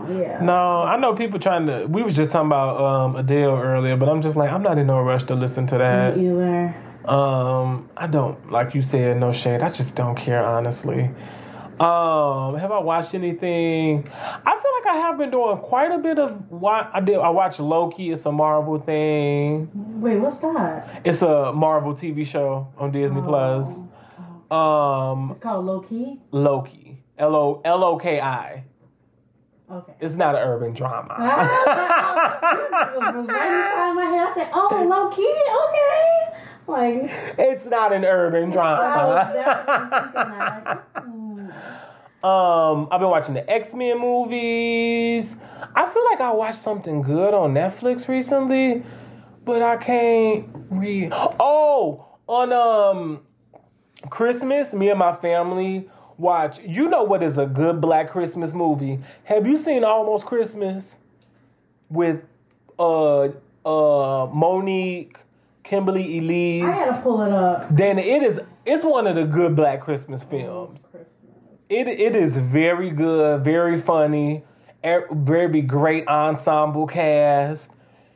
Yeah. 0.09 0.41
No, 0.43 0.83
I 0.83 0.97
know 0.97 1.15
people 1.15 1.39
trying 1.39 1.67
to. 1.67 1.87
We 1.87 2.03
was 2.03 2.17
just 2.17 2.33
talking 2.33 2.47
about 2.49 2.81
um, 2.81 3.17
Adele 3.17 3.57
earlier, 3.57 3.97
but 3.97 4.09
I'm 4.09 4.23
just 4.23 4.37
like, 4.37 4.51
I'm 4.51 4.63
not 4.63 4.79
in 4.79 4.87
no 4.87 5.01
rush 5.03 5.25
to 5.25 5.35
listen 5.35 5.67
to 5.69 5.79
that. 5.79 6.17
Me 6.17 6.31
either. 6.31 6.75
Um, 7.05 7.89
I 7.97 8.07
don't 8.07 8.51
like 8.51 8.75
you 8.75 8.83
said, 8.83 9.19
no 9.19 9.33
shade. 9.33 9.63
I 9.63 9.69
just 9.69 9.97
don't 9.97 10.17
care, 10.17 10.45
honestly. 10.45 11.11
Um, 11.81 12.57
have 12.59 12.70
I 12.72 12.78
watched 12.78 13.14
anything? 13.14 14.07
I 14.12 14.59
feel 14.61 14.72
like 14.74 14.87
I 14.87 14.97
have 15.07 15.16
been 15.16 15.31
doing 15.31 15.57
quite 15.59 15.91
a 15.91 15.97
bit 15.99 16.18
of 16.18 16.51
what 16.51 16.91
I 16.93 17.01
did. 17.01 17.16
I 17.16 17.31
watched 17.31 17.59
Loki. 17.59 18.11
It's 18.11 18.26
a 18.26 18.33
Marvel 18.33 18.78
thing. 18.78 19.70
Wait, 19.99 20.18
what's 20.18 20.37
that? 20.39 21.01
It's 21.07 21.22
a 21.22 21.55
Marvel 21.55 21.95
TV 21.95 22.26
show 22.26 22.68
on 22.76 22.91
Disney 22.93 23.22
Plus. 23.22 23.81
Um, 24.51 25.31
It's 25.31 25.41
called 25.41 25.64
Loki. 25.64 26.20
Loki. 26.33 27.03
L 27.16 27.35
O 27.35 27.62
L 27.64 27.83
O 27.83 27.97
K 27.97 28.20
I. 28.20 28.64
Okay. 29.70 29.95
It's 30.01 30.16
not 30.16 30.35
an 30.35 30.43
urban 30.43 30.74
drama. 30.74 31.14
it 31.14 31.18
was 33.14 33.26
right 33.26 33.53
inside 33.53 33.93
my 33.95 34.05
head. 34.05 34.26
I 34.28 34.33
said, 34.35 34.51
"Oh, 34.53 34.85
low 34.87 35.09
key, 35.11 35.35
okay." 35.64 36.26
Like 36.66 37.11
it's 37.39 37.64
not 37.66 37.93
an 37.93 38.05
urban 38.05 38.49
I 38.51 38.53
drama. 38.53 39.31
definitely 39.33 39.99
thinking 39.99 40.14
that. 40.14 40.85
Hmm. 40.95 41.49
Um, 42.23 42.89
I've 42.91 43.01
been 43.01 43.09
watching 43.09 43.35
the 43.35 43.49
X 43.51 43.73
Men 43.75 43.99
movies. 43.99 45.37
I 45.75 45.87
feel 45.87 46.05
like 46.11 46.21
I 46.21 46.33
watched 46.33 46.59
something 46.59 47.01
good 47.01 47.33
on 47.33 47.55
Netflix 47.55 48.09
recently, 48.09 48.83
but 49.45 49.62
I 49.62 49.77
can't 49.77 50.47
read. 50.68 51.12
Oh, 51.12 52.07
on 52.27 52.53
um 52.53 53.23
Christmas, 54.11 54.75
me 54.75 54.91
and 54.91 54.99
my 54.99 55.14
family 55.14 55.89
watch. 56.18 56.61
You 56.61 56.89
know 56.89 57.05
what 57.05 57.23
is 57.23 57.39
a 57.39 57.47
good 57.47 57.81
Black 57.81 58.11
Christmas 58.11 58.53
movie? 58.53 58.99
Have 59.25 59.47
you 59.47 59.57
seen 59.57 59.83
Almost 59.83 60.27
Christmas 60.27 60.99
with 61.89 62.23
uh 62.79 63.23
uh 63.25 63.29
Mo'Nique, 63.64 65.16
Kimberly 65.62 66.18
Elise, 66.18 66.64
I 66.64 66.85
gotta 66.85 67.03
pull 67.03 67.23
it 67.23 67.33
up. 67.33 67.75
Dana? 67.75 68.03
It 68.03 68.23
is. 68.23 68.41
It's 68.66 68.85
one 68.85 69.07
of 69.07 69.16
the 69.16 69.25
good 69.25 69.57
Black 69.57 69.81
Christmas 69.81 70.23
films. 70.23 70.81
It 71.71 71.87
it 71.87 72.16
is 72.16 72.37
very 72.37 72.91
good, 72.91 73.45
very 73.45 73.81
funny, 73.81 74.43
very 74.83 75.62
great 75.62 76.09
ensemble 76.09 76.89
cast. 76.89 77.71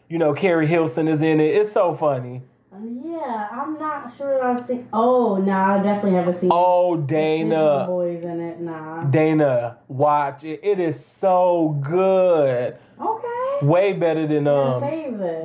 You 0.09 0.19
know, 0.19 0.35
Keri 0.35 0.67
Hilson 0.67 1.07
is 1.07 1.23
in 1.23 1.41
it. 1.41 1.55
It's 1.55 1.71
so 1.71 1.95
funny. 1.95 2.43
Yeah, 2.73 3.49
I'm 3.53 3.79
not 3.79 4.13
sure 4.13 4.45
I've 4.45 4.59
seen. 4.59 4.89
Oh, 4.93 5.37
nah, 5.37 5.77
I 5.77 5.83
definitely 5.85 6.19
haven't 6.19 6.33
seen. 6.33 6.51
Oh, 6.53 6.97
Dana, 6.97 7.85
boys 7.87 8.25
in 8.25 8.41
it. 8.41 8.61
Nah. 8.61 9.05
Dana, 9.05 9.79
watch 9.87 10.43
it. 10.43 10.59
It 10.65 10.81
is 10.81 11.03
so 11.03 11.79
good. 11.81 12.77
Okay. 13.01 13.34
Way 13.63 13.93
better 13.93 14.27
than 14.27 14.47
um 14.47 14.81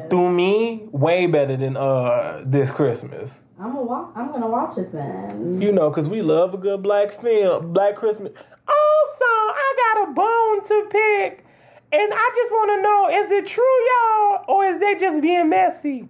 through 0.09 0.33
me. 0.33 0.87
Way 0.91 1.27
better 1.27 1.55
than 1.57 1.77
uh 1.77 2.43
this 2.45 2.71
Christmas. 2.71 3.41
I'm 3.59 3.73
gonna 3.73 3.81
watch. 3.83 4.11
I'm 4.15 4.31
gonna 4.31 4.47
watch 4.49 4.77
it 4.77 4.91
then. 4.91 5.61
You 5.61 5.71
know, 5.71 5.89
cause 5.91 6.07
we 6.07 6.21
love 6.21 6.53
a 6.53 6.57
good 6.57 6.81
black 6.81 7.11
film, 7.11 7.73
black 7.73 7.95
Christmas. 7.95 8.31
Also, 8.67 9.25
I 9.25 9.75
got 9.95 10.09
a 10.09 10.13
bone 10.13 10.63
to 10.65 10.89
pick, 10.89 11.45
and 11.91 12.13
I 12.13 12.31
just 12.35 12.51
want 12.51 12.77
to 12.77 12.81
know: 12.81 13.09
is 13.23 13.31
it 13.31 13.45
true, 13.45 13.63
y'all, 13.87 14.45
or 14.47 14.65
is 14.65 14.79
they 14.79 14.95
just 14.95 15.21
being 15.21 15.49
messy? 15.49 16.07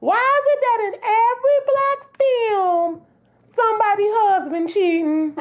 Why 0.00 0.16
is 0.16 0.46
it 0.46 0.60
that 0.62 0.80
in 0.86 0.94
every 1.04 1.58
black 1.72 2.18
film, 2.18 3.02
somebody 3.54 4.04
husband 4.06 4.68
cheating? 4.68 5.36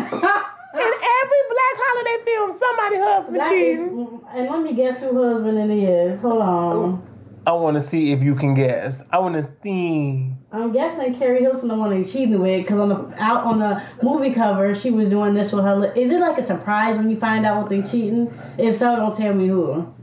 In 0.73 0.79
every 0.79 1.43
black 1.49 1.75
holiday 1.75 2.23
film, 2.25 2.51
somebody 2.51 2.97
husband 2.97 3.37
That 3.37 3.51
is, 3.53 3.79
cheating. 3.79 4.21
and 4.33 4.49
let 4.49 4.61
me 4.61 4.73
guess 4.73 4.99
who 4.99 5.23
husband 5.23 5.57
it 5.57 5.73
is. 5.83 6.19
Hold 6.19 6.41
on. 6.41 7.07
I 7.47 7.53
want 7.53 7.75
to 7.75 7.81
see 7.81 8.11
if 8.11 8.21
you 8.21 8.35
can 8.35 8.53
guess. 8.53 9.01
I 9.09 9.19
want 9.19 9.35
to 9.35 9.49
see. 9.63 10.33
I'm 10.51 10.73
guessing 10.73 11.15
Keri 11.17 11.39
Hilson 11.41 11.69
the 11.69 11.75
one 11.75 11.89
they 11.91 12.03
cheating 12.03 12.41
with 12.41 12.63
because 12.63 12.77
on 12.79 12.89
the 12.89 13.23
out 13.23 13.45
on 13.45 13.59
the 13.59 13.81
movie 14.03 14.33
cover 14.33 14.75
she 14.75 14.91
was 14.91 15.09
doing 15.09 15.33
this 15.33 15.53
with 15.53 15.63
her. 15.63 15.75
li- 15.77 15.91
Is 15.95 16.11
it 16.11 16.19
like 16.19 16.37
a 16.37 16.43
surprise 16.43 16.97
when 16.97 17.09
you 17.09 17.17
find 17.17 17.45
out 17.45 17.61
what 17.61 17.69
they 17.69 17.81
cheating? 17.81 18.37
If 18.57 18.75
so, 18.77 18.97
don't 18.97 19.15
tell 19.15 19.33
me 19.33 19.47
who. 19.47 19.93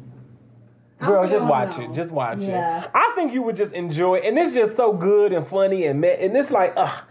Girl, 1.00 1.22
don't 1.22 1.28
just 1.30 1.44
know. 1.44 1.50
watch 1.50 1.78
it. 1.78 1.92
Just 1.92 2.12
watch 2.12 2.44
Yeah. 2.44 2.84
it. 2.84 2.90
I 2.94 3.12
think 3.14 3.34
you 3.34 3.42
would 3.42 3.56
just 3.56 3.74
enjoy 3.74 4.16
it. 4.16 4.24
And 4.24 4.38
it's 4.38 4.54
just 4.54 4.74
so 4.76 4.94
good 4.94 5.34
and 5.34 5.46
funny 5.46 5.84
and 5.84 6.00
me- 6.00 6.16
and 6.18 6.34
it's 6.34 6.50
like, 6.50 6.72
ugh, 6.76 7.02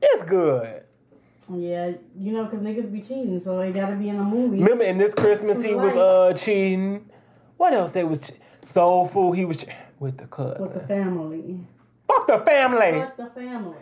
it's 0.00 0.24
good. 0.24 0.83
Yeah, 1.52 1.92
you 2.18 2.32
know, 2.32 2.44
because 2.44 2.60
niggas 2.60 2.90
be 2.92 3.00
cheating, 3.00 3.38
so 3.38 3.58
it 3.60 3.72
gotta 3.72 3.96
be 3.96 4.08
in 4.08 4.16
a 4.16 4.24
movie. 4.24 4.58
Remember 4.62 4.84
in 4.84 4.98
this 4.98 5.14
Christmas 5.14 5.62
he 5.62 5.74
was 5.74 5.94
uh 5.94 6.32
cheating. 6.36 7.08
What 7.56 7.72
else 7.74 7.90
they 7.90 8.04
was 8.04 8.30
che- 8.30 8.36
soul 8.62 9.06
food? 9.06 9.34
He 9.34 9.44
was 9.44 9.58
che- 9.64 9.72
with 10.00 10.16
the 10.16 10.26
cousin. 10.26 10.62
With 10.62 10.74
the 10.74 10.80
family. 10.80 11.60
Fuck 12.08 12.26
the 12.26 12.38
family. 12.40 12.98
With 13.00 13.16
the 13.16 13.30
family. 13.40 13.76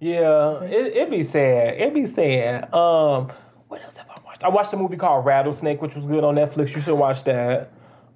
Yeah, 0.00 0.62
it 0.64 0.96
it 0.96 1.10
be 1.10 1.22
sad. 1.22 1.80
It 1.80 1.94
be 1.94 2.04
sad. 2.04 2.64
Um, 2.74 3.28
what 3.68 3.82
else 3.82 3.96
have 3.96 4.10
I 4.10 4.20
watched? 4.24 4.42
I 4.44 4.48
watched 4.48 4.72
a 4.72 4.76
movie 4.76 4.96
called 4.96 5.24
Rattlesnake, 5.24 5.80
which 5.80 5.94
was 5.94 6.06
good 6.06 6.24
on 6.24 6.34
Netflix. 6.34 6.74
You 6.74 6.80
should 6.80 6.96
watch 6.96 7.24
that. 7.24 7.70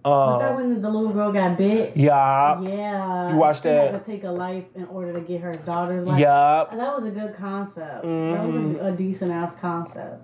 Was 0.05 0.40
that 0.40 0.51
Um, 0.53 0.57
when 0.57 0.80
the 0.82 0.88
little 0.88 1.12
girl 1.12 1.32
got 1.32 1.59
bit? 1.59 1.96
yeah, 1.96 2.61
Yeah. 2.61 3.30
You 3.32 3.36
watched 3.36 3.62
she 3.64 3.68
had 3.68 3.94
that? 3.94 4.05
to 4.05 4.11
take 4.11 4.24
a 4.24 4.30
life 4.30 4.64
in 4.74 4.86
order 4.86 5.12
to 5.12 5.20
get 5.20 5.40
her 5.42 5.53
daughter's 5.53 6.05
life. 6.07 6.18
yeah. 6.18 6.64
That 6.70 6.94
was 6.96 7.05
a 7.05 7.11
good 7.11 7.34
concept. 7.36 8.03
That 8.03 8.46
was 8.46 8.55
Mm-hmm. 8.55 8.84
a, 8.84 8.88
a 8.88 8.92
decent 8.92 9.32
ass 9.32 9.55
concept. 9.61 10.22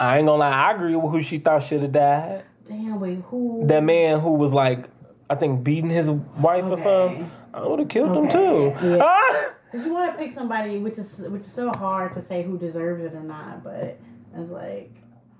I 0.00 0.18
ain't 0.18 0.26
gonna 0.26 0.38
lie. 0.40 0.50
I 0.50 0.72
agree 0.72 0.96
with 0.96 1.12
who 1.12 1.22
she 1.22 1.38
thought 1.38 1.62
should 1.62 1.82
have 1.82 1.92
died. 1.92 2.42
Damn, 2.66 2.98
wait, 2.98 3.20
who? 3.28 3.62
That 3.66 3.84
man 3.84 4.18
who 4.20 4.32
was 4.32 4.52
like, 4.52 4.88
I 5.30 5.34
think 5.36 5.62
beating 5.62 5.90
his 5.90 6.10
wife 6.10 6.64
or 6.64 6.76
something. 6.76 7.30
I 7.54 7.66
would 7.66 7.78
have 7.80 7.88
killed 7.88 8.16
him 8.16 8.28
too. 8.28 8.72
yeah. 8.82 8.98
Ah! 9.02 9.54
You 9.74 9.92
want 9.92 10.12
to 10.12 10.18
pick 10.18 10.34
somebody, 10.34 10.78
which 10.78 10.98
is 10.98 11.18
which 11.18 11.42
is 11.42 11.52
so 11.52 11.70
hard 11.70 12.12
to 12.14 12.22
say 12.22 12.42
who 12.42 12.58
deserves 12.58 13.02
it 13.04 13.14
or 13.14 13.22
not, 13.22 13.62
but 13.64 13.98
it's 14.36 14.50
like 14.50 14.90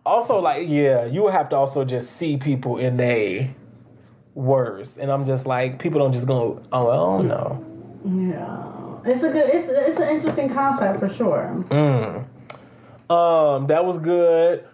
also 0.07 0.41
like 0.41 0.69
yeah 0.69 1.05
you 1.05 1.27
have 1.29 1.49
to 1.51 1.57
also 1.57 1.85
just 1.85 2.17
see 2.17 2.37
people 2.37 2.77
in 2.79 2.97
they 2.97 3.55
worst 4.35 4.99
and 4.99 5.11
i'm 5.11 5.27
just 5.27 5.47
like 5.47 5.79
people 5.79 5.99
don't 6.01 6.13
just 6.13 6.27
go 6.27 6.63
oh 6.73 6.89
i 6.89 7.27
don't 7.29 7.73
yeah, 8.05 8.99
it's 9.05 9.23
a 9.23 9.31
good, 9.31 9.49
it's 9.49 9.69
it's 9.69 10.01
an 10.01 10.17
interesting 10.17 10.49
concept 10.49 10.99
for 10.99 11.09
sure. 11.09 11.65
mm. 11.69 12.25
um 13.15 13.67
that 13.69 13.85
was 13.85 13.99
good. 13.99 14.67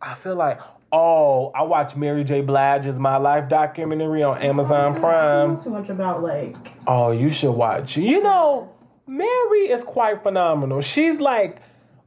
I 0.00 0.14
feel 0.14 0.36
like 0.36 0.60
oh 0.92 1.50
i 1.54 1.62
watched 1.62 1.96
mary 1.96 2.24
j. 2.24 2.42
Blige's 2.42 2.98
my 2.98 3.16
life 3.16 3.48
documentary 3.48 4.22
on 4.22 4.38
amazon 4.38 4.92
don't 4.92 5.00
prime. 5.00 5.60
too 5.60 5.70
much 5.70 5.88
about 5.88 6.22
like 6.22 6.56
oh 6.86 7.10
you 7.10 7.30
should 7.30 7.52
watch. 7.52 7.96
You 7.96 8.22
know 8.22 8.72
mary 9.06 9.68
is 9.68 9.82
quite 9.82 10.22
phenomenal. 10.22 10.80
She's 10.80 11.20
like 11.20 11.58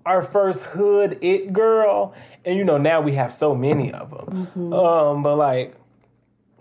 our 0.06 0.22
first 0.22 0.64
hood 0.64 1.20
it 1.22 1.54
girl. 1.54 2.14
And 2.46 2.58
you 2.58 2.64
know 2.64 2.78
now 2.78 3.02
we 3.02 3.14
have 3.16 3.32
so 3.32 3.54
many 3.56 3.92
of 3.92 4.10
them. 4.10 4.74
Um, 4.74 5.24
but 5.24 5.36
like, 5.36 5.76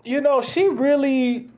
you 0.03 0.21
know, 0.21 0.41
she 0.41 0.67
really. 0.67 1.49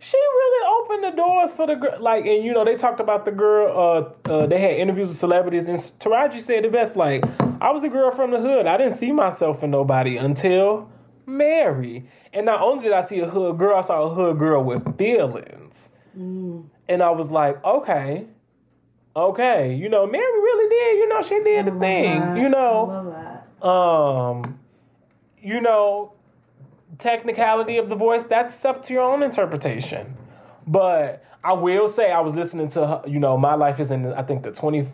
She 0.00 0.18
really 0.18 0.82
opened 0.82 1.04
the 1.04 1.16
doors 1.16 1.54
for 1.54 1.66
the 1.66 1.76
girl, 1.76 1.98
like, 1.98 2.26
and 2.26 2.44
you 2.44 2.52
know 2.52 2.62
they 2.62 2.76
talked 2.76 3.00
about 3.00 3.24
the 3.24 3.30
girl. 3.32 4.14
Uh, 4.26 4.30
uh, 4.30 4.46
they 4.46 4.60
had 4.60 4.72
interviews 4.72 5.08
with 5.08 5.16
celebrities, 5.16 5.66
and 5.66 5.78
Taraji 5.78 6.40
said 6.40 6.62
the 6.64 6.68
best. 6.68 6.94
Like, 6.94 7.24
I 7.62 7.70
was 7.70 7.84
a 7.84 7.88
girl 7.88 8.10
from 8.10 8.30
the 8.30 8.38
hood. 8.38 8.66
I 8.66 8.76
didn't 8.76 8.98
see 8.98 9.12
myself 9.12 9.62
in 9.62 9.70
nobody 9.70 10.18
until 10.18 10.90
Mary. 11.24 12.06
And 12.34 12.44
not 12.44 12.60
only 12.60 12.82
did 12.84 12.92
I 12.92 13.00
see 13.00 13.20
a 13.20 13.28
hood 13.28 13.56
girl, 13.56 13.76
I 13.76 13.80
saw 13.80 14.02
a 14.02 14.14
hood 14.14 14.38
girl 14.38 14.62
with 14.62 14.98
feelings. 14.98 15.88
And 16.88 17.02
I 17.02 17.10
was 17.10 17.30
like, 17.30 17.64
okay, 17.64 18.26
okay, 19.16 19.74
you 19.74 19.88
know, 19.88 20.06
Mary 20.06 20.22
really 20.22 20.68
did. 20.68 20.98
You 20.98 21.08
know, 21.08 21.22
she 21.22 21.42
did 21.42 21.66
the 21.66 21.78
thing. 21.78 22.20
that. 22.20 22.36
You 22.36 22.46
I 22.46 22.50
know, 22.50 23.66
um, 23.66 24.58
you 25.40 25.60
know, 25.60 26.13
technicality 26.98 27.78
of 27.78 27.88
the 27.88 27.96
voice, 27.96 28.22
that's 28.24 28.64
up 28.64 28.82
to 28.84 28.92
your 28.94 29.02
own 29.02 29.22
interpretation. 29.22 30.16
But 30.66 31.24
I 31.42 31.52
will 31.52 31.88
say, 31.88 32.10
I 32.10 32.20
was 32.20 32.34
listening 32.34 32.68
to, 32.70 33.02
you 33.06 33.18
know, 33.20 33.36
My 33.36 33.54
Life 33.54 33.80
is 33.80 33.90
in, 33.90 34.06
I 34.14 34.22
think, 34.22 34.42
the 34.42 34.52
20, 34.52 34.80
I 34.80 34.84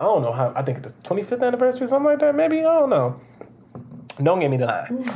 don't 0.00 0.22
know 0.22 0.32
how, 0.32 0.52
I 0.56 0.62
think 0.62 0.82
the 0.82 0.90
25th 1.04 1.46
anniversary, 1.46 1.86
something 1.86 2.06
like 2.06 2.20
that, 2.20 2.34
maybe, 2.34 2.60
I 2.60 2.62
don't 2.78 2.90
know. 2.90 3.20
Don't 4.22 4.40
get 4.40 4.50
me 4.50 4.56
the 4.56 4.66
line. 4.66 5.04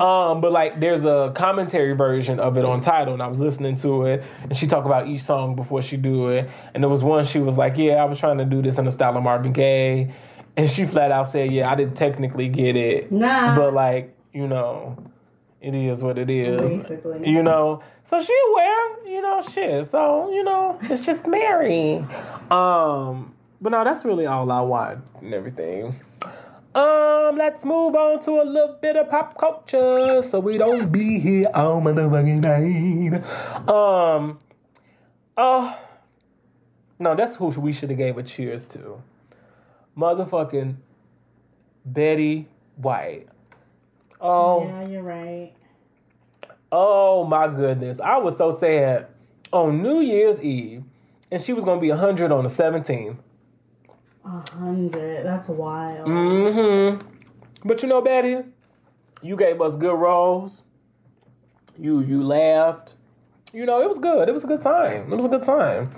Um, 0.00 0.40
but 0.40 0.52
like, 0.52 0.80
there's 0.80 1.04
a 1.04 1.32
commentary 1.34 1.92
version 1.92 2.40
of 2.40 2.56
it 2.56 2.64
on 2.64 2.80
Tidal, 2.80 3.12
and 3.12 3.22
I 3.22 3.26
was 3.26 3.38
listening 3.38 3.76
to 3.76 4.06
it, 4.06 4.24
and 4.42 4.56
she 4.56 4.66
talked 4.66 4.86
about 4.86 5.06
each 5.06 5.20
song 5.20 5.54
before 5.54 5.82
she 5.82 5.98
do 5.98 6.28
it, 6.30 6.48
and 6.72 6.82
there 6.82 6.88
was 6.88 7.04
one 7.04 7.26
she 7.26 7.40
was 7.40 7.58
like, 7.58 7.76
"Yeah, 7.76 7.96
I 7.96 8.06
was 8.06 8.18
trying 8.18 8.38
to 8.38 8.46
do 8.46 8.62
this 8.62 8.78
in 8.78 8.86
the 8.86 8.90
style 8.90 9.14
of 9.18 9.22
Marvin 9.22 9.52
Gaye," 9.52 10.14
and 10.56 10.70
she 10.70 10.86
flat 10.86 11.12
out 11.12 11.26
said, 11.26 11.52
"Yeah, 11.52 11.70
I 11.70 11.74
didn't 11.74 11.96
technically 11.96 12.48
get 12.48 12.74
it, 12.74 13.12
Nah. 13.12 13.54
but 13.54 13.74
like, 13.74 14.16
you 14.32 14.48
know, 14.48 14.96
it 15.62 15.74
is 15.74 16.02
what 16.02 16.18
it 16.18 16.28
is, 16.28 16.60
Basically. 16.60 17.28
you 17.30 17.42
know." 17.42 17.82
So 18.04 18.20
she 18.20 18.34
aware, 18.50 19.06
you 19.06 19.22
know, 19.22 19.40
shit. 19.42 19.86
So 19.86 20.30
you 20.32 20.44
know, 20.44 20.78
it's 20.82 21.06
just 21.06 21.26
Mary. 21.26 22.04
Um, 22.50 23.34
but 23.60 23.70
no, 23.70 23.84
that's 23.84 24.04
really 24.04 24.26
all 24.26 24.50
I 24.50 24.60
want 24.60 25.04
and 25.20 25.32
everything. 25.32 25.94
Um, 26.74 27.36
let's 27.36 27.66
move 27.66 27.94
on 27.94 28.18
to 28.20 28.30
a 28.42 28.44
little 28.44 28.78
bit 28.80 28.96
of 28.96 29.10
pop 29.10 29.36
culture 29.36 30.22
so 30.22 30.40
we 30.40 30.56
don't 30.56 30.90
be 30.90 31.18
here 31.20 31.44
all 31.54 31.82
motherfucking 31.82 32.40
night. 32.40 33.68
Um, 33.68 34.38
uh, 35.36 35.76
no, 36.98 37.14
that's 37.14 37.36
who 37.36 37.48
we 37.60 37.74
should 37.74 37.90
have 37.90 37.98
gave 37.98 38.16
a 38.16 38.22
cheers 38.22 38.66
to. 38.68 39.02
Motherfucking 39.98 40.76
Betty 41.84 42.48
White. 42.76 43.28
Oh, 44.22 44.64
Yeah, 44.66 44.86
you're 44.86 45.02
right. 45.02 45.52
oh 46.70 47.24
my 47.24 47.48
goodness. 47.48 48.00
I 48.00 48.18
was 48.18 48.36
so 48.38 48.50
sad 48.50 49.08
on 49.52 49.82
New 49.82 50.00
Year's 50.00 50.40
Eve, 50.42 50.84
and 51.30 51.42
she 51.42 51.52
was 51.52 51.64
gonna 51.64 51.80
be 51.80 51.90
100 51.90 52.30
on 52.32 52.44
the 52.44 52.48
17th. 52.50 53.16
A 54.24 54.50
hundred. 54.52 55.24
That's 55.24 55.48
wild. 55.48 56.06
Mm-hmm. 56.08 57.06
But 57.64 57.82
you 57.82 57.88
know, 57.88 58.00
Betty, 58.00 58.38
you 59.20 59.36
gave 59.36 59.60
us 59.60 59.76
good 59.76 59.98
roles. 59.98 60.62
You 61.78 62.00
you 62.00 62.22
laughed. 62.22 62.94
You 63.52 63.66
know, 63.66 63.82
it 63.82 63.88
was 63.88 63.98
good. 63.98 64.28
It 64.28 64.32
was 64.32 64.44
a 64.44 64.46
good 64.46 64.62
time. 64.62 65.12
It 65.12 65.16
was 65.16 65.24
a 65.24 65.28
good 65.28 65.42
time. 65.42 65.90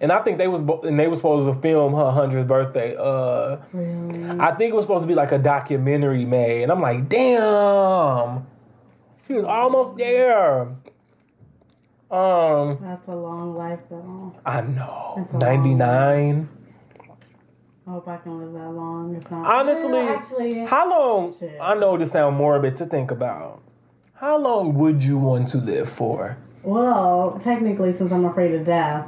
And 0.00 0.12
I 0.12 0.20
think 0.22 0.38
they 0.38 0.48
was 0.48 0.60
and 0.60 0.98
they 0.98 1.08
were 1.08 1.16
supposed 1.16 1.46
to 1.52 1.60
film 1.60 1.94
her 1.94 2.10
hundredth 2.10 2.48
birthday. 2.48 2.94
Uh, 2.98 3.58
Really? 3.72 4.38
I 4.40 4.54
think 4.54 4.72
it 4.72 4.76
was 4.76 4.84
supposed 4.84 5.02
to 5.02 5.08
be 5.08 5.14
like 5.14 5.32
a 5.32 5.38
documentary 5.38 6.24
made, 6.24 6.64
and 6.64 6.72
I'm 6.72 6.80
like, 6.82 7.08
damn, 7.08 8.46
she 9.26 9.32
was 9.34 9.44
almost 9.44 9.96
there. 9.96 10.68
Um, 12.10 12.78
That's 12.82 13.08
a 13.08 13.14
long 13.16 13.56
life 13.56 13.80
though. 13.90 14.34
I 14.44 14.60
know, 14.60 15.14
That's 15.16 15.30
a 15.32 15.38
long 15.38 15.40
ninety 15.40 15.74
nine. 15.74 16.48
I 17.86 17.90
hope 17.90 18.08
I 18.08 18.16
can 18.18 18.38
live 18.38 18.52
that 18.52 18.70
long. 18.70 19.22
Honestly, 19.30 19.90
Well, 19.92 20.08
actually, 20.08 20.58
How 20.66 20.90
long? 20.90 21.34
Shit. 21.38 21.56
I 21.60 21.74
know 21.74 21.96
this 21.96 22.10
sounds 22.12 22.36
morbid 22.36 22.76
to 22.76 22.86
think 22.86 23.10
about. 23.12 23.60
How 24.14 24.38
long 24.38 24.74
would 24.74 25.04
you 25.04 25.18
want 25.18 25.48
to 25.48 25.58
live 25.58 25.88
for? 25.90 26.36
well, 26.62 27.38
technically, 27.42 27.92
since 27.92 28.10
I'm 28.12 28.24
afraid 28.24 28.52
of 28.54 28.64
death, 28.64 29.06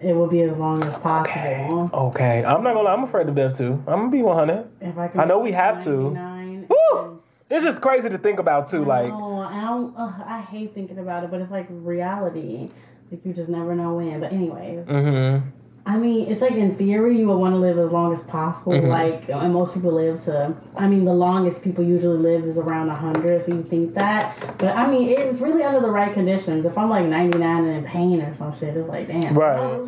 it 0.00 0.12
will 0.12 0.28
be 0.28 0.42
as 0.42 0.52
long 0.52 0.82
as 0.82 0.94
possible. 0.96 1.84
Okay. 1.84 1.88
okay. 1.92 2.44
I'm 2.44 2.62
not 2.62 2.74
gonna 2.74 2.82
lie. 2.82 2.92
I'm 2.92 3.04
afraid 3.04 3.28
of 3.28 3.34
death 3.34 3.56
too. 3.56 3.82
I'm 3.86 4.00
gonna 4.00 4.10
be 4.10 4.22
100. 4.22 4.68
If 4.80 4.98
I 4.98 5.08
can, 5.08 5.20
I 5.20 5.24
know 5.24 5.38
we 5.38 5.52
have 5.52 5.82
to. 5.84 6.10
99, 6.10 6.66
Woo! 6.68 7.22
It's 7.50 7.64
just 7.64 7.80
crazy 7.80 8.08
to 8.08 8.18
think 8.18 8.38
about 8.38 8.68
too. 8.68 8.84
Like, 8.84 9.08
No, 9.08 9.38
I 9.40 9.60
don't. 9.62 9.94
Ugh, 9.96 10.22
I 10.26 10.40
hate 10.40 10.74
thinking 10.74 10.98
about 10.98 11.24
it, 11.24 11.30
but 11.30 11.40
it's 11.40 11.50
like 11.50 11.66
reality. 11.70 12.70
Like 13.10 13.24
you 13.24 13.32
just 13.32 13.48
never 13.48 13.74
know 13.74 13.94
when. 13.94 14.20
But 14.20 14.32
anyways, 14.32 14.86
mm-hmm. 14.86 15.48
I 15.88 15.96
mean, 15.96 16.28
it's 16.30 16.42
like 16.42 16.52
in 16.52 16.76
theory 16.76 17.18
you 17.18 17.28
would 17.28 17.38
want 17.38 17.54
to 17.54 17.58
live 17.58 17.78
as 17.78 17.90
long 17.90 18.12
as 18.12 18.22
possible. 18.22 18.72
Mm-hmm. 18.72 18.88
Like, 18.88 19.28
and 19.30 19.54
most 19.54 19.72
people 19.72 19.92
live 19.92 20.22
to. 20.24 20.54
I 20.76 20.86
mean, 20.86 21.06
the 21.06 21.14
longest 21.14 21.62
people 21.62 21.82
usually 21.82 22.18
live 22.18 22.44
is 22.44 22.58
around 22.58 22.90
hundred. 22.90 23.42
So 23.42 23.54
you 23.54 23.62
think 23.62 23.94
that, 23.94 24.36
but 24.58 24.76
I 24.76 24.86
mean, 24.86 25.08
it's 25.08 25.40
really 25.40 25.62
under 25.62 25.80
the 25.80 25.90
right 25.90 26.12
conditions. 26.12 26.66
If 26.66 26.76
I'm 26.76 26.90
like 26.90 27.06
ninety 27.06 27.38
nine 27.38 27.64
and 27.64 27.78
in 27.78 27.84
pain 27.90 28.20
or 28.20 28.34
some 28.34 28.52
shit, 28.52 28.76
it's 28.76 28.86
like 28.86 29.08
damn. 29.08 29.32
Right. 29.34 29.80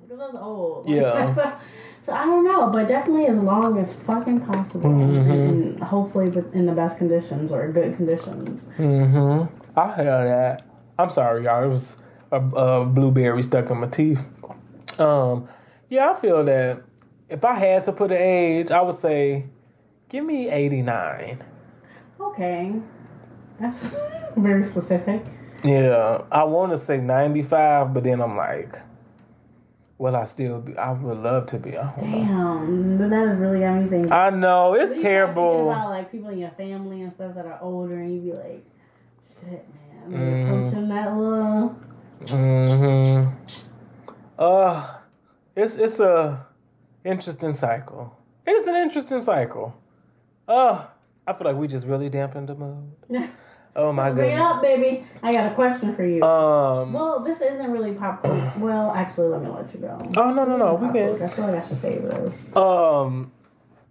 Because 0.00 0.18
that's 0.18 0.36
old. 0.36 0.88
Yeah. 0.88 1.34
so, 1.34 1.52
so 2.00 2.12
I 2.12 2.24
don't 2.24 2.44
know, 2.44 2.70
but 2.70 2.86
definitely 2.86 3.26
as 3.26 3.36
long 3.36 3.78
as 3.80 3.92
fucking 3.92 4.42
possible, 4.42 4.90
Mm-hmm. 4.90 5.30
and 5.30 5.82
hopefully 5.82 6.30
in 6.54 6.66
the 6.66 6.72
best 6.72 6.98
conditions 6.98 7.50
or 7.50 7.66
good 7.72 7.96
conditions. 7.96 8.68
Mm-hmm. 8.78 9.52
I 9.76 9.86
heard 9.88 10.28
that. 10.28 10.66
I'm 11.00 11.10
sorry, 11.10 11.44
y'all. 11.44 11.64
It 11.64 11.68
was 11.68 11.96
a, 12.30 12.36
a 12.40 12.86
blueberry 12.86 13.42
stuck 13.42 13.70
in 13.70 13.78
my 13.78 13.88
teeth. 13.88 14.24
Um, 14.98 15.48
yeah, 15.88 16.10
I 16.10 16.14
feel 16.14 16.44
that 16.44 16.82
if 17.28 17.44
I 17.44 17.54
had 17.54 17.84
to 17.84 17.92
put 17.92 18.10
an 18.12 18.18
age, 18.18 18.70
I 18.70 18.80
would 18.80 18.94
say, 18.94 19.46
give 20.08 20.24
me 20.24 20.48
89. 20.48 21.42
Okay, 22.20 22.74
that's 23.60 23.82
very 24.36 24.64
specific. 24.64 25.24
Yeah, 25.64 26.22
I 26.30 26.44
want 26.44 26.72
to 26.72 26.78
say 26.78 26.98
95, 26.98 27.92
but 27.94 28.04
then 28.04 28.20
I'm 28.20 28.36
like, 28.36 28.78
well, 29.98 30.14
I 30.14 30.24
still 30.26 30.60
be? 30.60 30.76
I 30.76 30.92
would 30.92 31.18
love 31.18 31.46
to 31.46 31.58
be. 31.58 31.76
I, 31.76 31.92
don't 31.96 32.10
know. 32.10 32.18
Damn, 32.24 33.10
that 33.10 33.28
has 33.28 33.36
really 33.38 33.58
got 33.60 33.82
me 33.82 33.88
thinking. 33.88 34.12
I 34.12 34.30
know, 34.30 34.74
it's 34.74 34.94
You 34.94 35.02
terrible. 35.02 35.70
About 35.72 35.90
like 35.90 36.12
people 36.12 36.28
in 36.30 36.38
your 36.38 36.50
family 36.50 37.02
and 37.02 37.12
stuff 37.12 37.34
that 37.34 37.46
are 37.46 37.58
older, 37.60 37.96
and 37.98 38.14
you 38.14 38.22
be 38.22 38.32
like, 38.38 38.64
"Shit, 39.40 39.66
man, 39.74 40.02
I'm 40.06 40.12
Mhm. 40.12 40.44
approaching 40.62 40.88
that 40.90 41.16
little." 41.16 41.76
Mm-hmm. 42.26 43.32
Uh, 44.38 44.98
it's, 45.56 45.76
it's 45.76 45.98
a 46.00 46.46
interesting 47.04 47.52
cycle. 47.54 48.16
It 48.46 48.52
is 48.52 48.66
an 48.66 48.76
interesting 48.76 49.20
cycle. 49.20 49.74
Uh, 50.46 50.84
I 51.26 51.32
feel 51.32 51.46
like 51.46 51.56
we 51.56 51.68
just 51.68 51.86
really 51.86 52.08
dampened 52.08 52.48
the 52.48 52.54
mood. 52.54 52.92
Oh 53.76 53.92
my 53.92 54.10
Bring 54.10 54.32
it 54.32 54.40
up, 54.40 54.60
baby. 54.60 55.06
I 55.22 55.30
got 55.30 55.52
a 55.52 55.54
question 55.54 55.94
for 55.94 56.04
you. 56.04 56.20
Um, 56.24 56.92
well, 56.92 57.20
this 57.20 57.40
isn't 57.40 57.70
really 57.70 57.92
pop 57.92 58.24
culture. 58.24 58.52
well, 58.58 58.90
actually, 58.92 59.28
let 59.28 59.42
me 59.42 59.48
let 59.50 59.72
you 59.72 59.78
go. 59.78 60.08
oh 60.16 60.32
no 60.34 60.44
no 60.44 60.56
no, 60.56 60.74
we 60.74 60.88
can. 60.92 61.22
I 61.22 61.28
feel 61.28 61.46
like 61.46 61.62
I 61.62 61.68
should 61.68 61.76
save 61.76 62.02
this. 62.02 62.56
Um, 62.56 63.30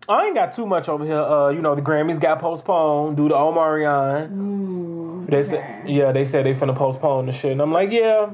I 0.09 0.25
ain't 0.25 0.35
got 0.35 0.51
too 0.51 0.65
much 0.65 0.89
over 0.89 1.05
here. 1.05 1.15
Uh, 1.21 1.51
you 1.51 1.61
know, 1.61 1.73
the 1.73 1.81
Grammys 1.81 2.19
got 2.19 2.39
postponed 2.39 3.15
due 3.15 3.29
to 3.29 3.35
Omicron. 3.35 4.29
Mm, 4.29 5.29
They 5.29 5.37
okay. 5.37 5.43
said, 5.47 5.89
yeah, 5.89 6.11
they 6.11 6.25
said 6.25 6.45
they 6.45 6.53
finna 6.53 6.75
postpone 6.75 7.27
the 7.27 7.31
shit, 7.31 7.53
and 7.53 7.61
I'm 7.61 7.71
like, 7.71 7.91
yeah, 7.91 8.31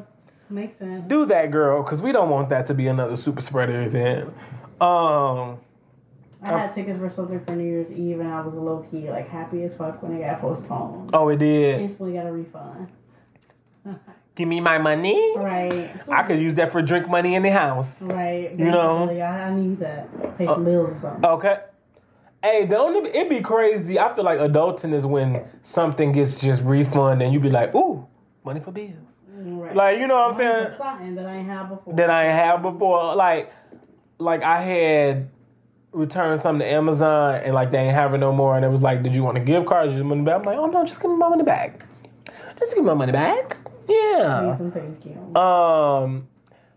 Makes 0.53 0.77
sense. 0.77 1.07
do 1.07 1.25
that, 1.25 1.49
girl, 1.49 1.81
because 1.81 1.99
we 2.01 2.11
don't 2.11 2.29
want 2.29 2.49
that 2.49 2.67
to 2.67 2.75
be 2.75 2.85
another 2.87 3.15
super 3.15 3.41
spreader 3.41 3.81
event. 3.81 4.29
Um, 4.79 5.59
I 6.43 6.59
had 6.59 6.73
tickets 6.73 6.99
for 6.99 7.09
something 7.09 7.43
for 7.43 7.55
New 7.55 7.63
Year's 7.63 7.91
Eve, 7.91 8.19
and 8.19 8.29
I 8.29 8.41
was 8.41 8.53
low 8.53 8.85
key 8.91 9.09
like 9.09 9.27
happy 9.27 9.63
as 9.63 9.75
fuck 9.75 10.03
when 10.03 10.15
it 10.15 10.19
got 10.19 10.41
postponed. 10.41 11.09
oh, 11.13 11.29
it 11.29 11.37
did. 11.37 11.81
Instantly 11.81 12.13
got 12.13 12.27
a 12.27 12.31
refund. 12.31 12.87
Give 14.35 14.47
me 14.47 14.61
my 14.61 14.77
money. 14.77 15.33
Right. 15.35 15.91
I 16.07 16.23
could 16.23 16.39
use 16.39 16.55
that 16.55 16.71
for 16.71 16.81
drink 16.81 17.07
money 17.07 17.35
in 17.35 17.43
the 17.43 17.51
house. 17.51 18.01
Right. 18.01 18.51
You 18.51 18.65
know? 18.65 19.09
I, 19.09 19.53
need 19.53 19.79
that. 19.79 20.37
Pay 20.37 20.47
some 20.47 20.65
bills 20.65 20.89
or 20.89 20.99
something. 20.99 21.25
Okay. 21.25 21.57
Hey, 22.41 22.65
the 22.65 22.77
only 22.77 23.09
it 23.11 23.29
be 23.29 23.41
crazy. 23.41 23.99
I 23.99 24.13
feel 24.13 24.23
like 24.23 24.39
adulting 24.39 24.93
is 24.93 25.05
when 25.05 25.45
something 25.61 26.11
gets 26.11 26.41
just 26.41 26.63
refunded 26.63 27.25
and 27.25 27.33
you 27.33 27.39
be 27.39 27.51
like, 27.51 27.73
ooh, 27.75 28.07
money 28.43 28.59
for 28.59 28.71
bills. 28.71 29.21
Right. 29.43 29.75
Like 29.75 29.99
you 29.99 30.07
know 30.07 30.15
what 30.15 30.31
I'm 30.31 30.37
saying? 30.37 30.77
Something 30.77 31.15
that 31.15 31.25
I 31.25 31.35
ain't 31.35 31.47
had 31.47 31.69
before. 31.69 31.93
That 31.93 32.09
I 32.09 32.25
ain't 32.25 32.33
have 32.33 32.61
before. 32.61 33.15
Like, 33.15 33.51
like 34.17 34.43
I 34.43 34.61
had 34.61 35.29
returned 35.91 36.39
something 36.39 36.65
to 36.65 36.73
Amazon 36.73 37.35
and 37.43 37.53
like 37.53 37.71
they 37.71 37.79
ain't 37.79 37.93
have 37.93 38.13
it 38.13 38.19
no 38.19 38.31
more. 38.31 38.55
And 38.55 38.65
it 38.65 38.69
was 38.69 38.81
like, 38.81 39.03
did 39.03 39.13
you 39.13 39.23
want 39.23 39.37
a 39.37 39.41
gift 39.41 39.67
card? 39.67 39.89
Did 39.89 39.97
you 39.97 40.03
money 40.03 40.21
back? 40.21 40.37
I'm 40.37 40.43
like, 40.43 40.57
oh 40.57 40.65
no, 40.67 40.83
just 40.85 41.01
give 41.01 41.11
me 41.11 41.17
my 41.17 41.29
money 41.29 41.43
back. 41.43 41.85
Just 42.59 42.75
give 42.75 42.83
me 42.83 42.87
my 42.87 42.93
money 42.93 43.11
back. 43.11 43.57
Yeah. 43.87 44.55
Thank 44.55 45.05
you. 45.05 45.35
Um, 45.39 46.27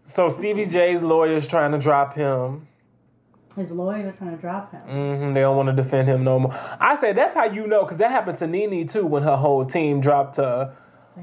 so 0.04 0.28
Stevie 0.28 0.66
J's 0.66 1.02
lawyer's 1.02 1.46
trying 1.46 1.72
to 1.72 1.78
drop 1.78 2.14
him. 2.14 2.66
His 3.54 3.70
lawyers 3.70 4.14
are 4.14 4.18
trying 4.18 4.32
to 4.32 4.36
drop 4.36 4.70
him. 4.70 4.80
hmm 4.82 5.32
they 5.32 5.40
don't 5.40 5.56
want 5.56 5.68
to 5.68 5.74
defend 5.74 6.08
him 6.08 6.24
no 6.24 6.38
more. 6.38 6.58
I 6.78 6.96
say 6.96 7.12
that's 7.12 7.32
how 7.32 7.44
you 7.44 7.66
know, 7.66 7.84
because 7.84 7.96
that 7.98 8.10
happened 8.10 8.36
to 8.38 8.46
Nene 8.46 8.86
too 8.86 9.06
when 9.06 9.22
her 9.22 9.36
whole 9.36 9.64
team 9.64 10.00
dropped 10.00 10.36
her. 10.36 10.76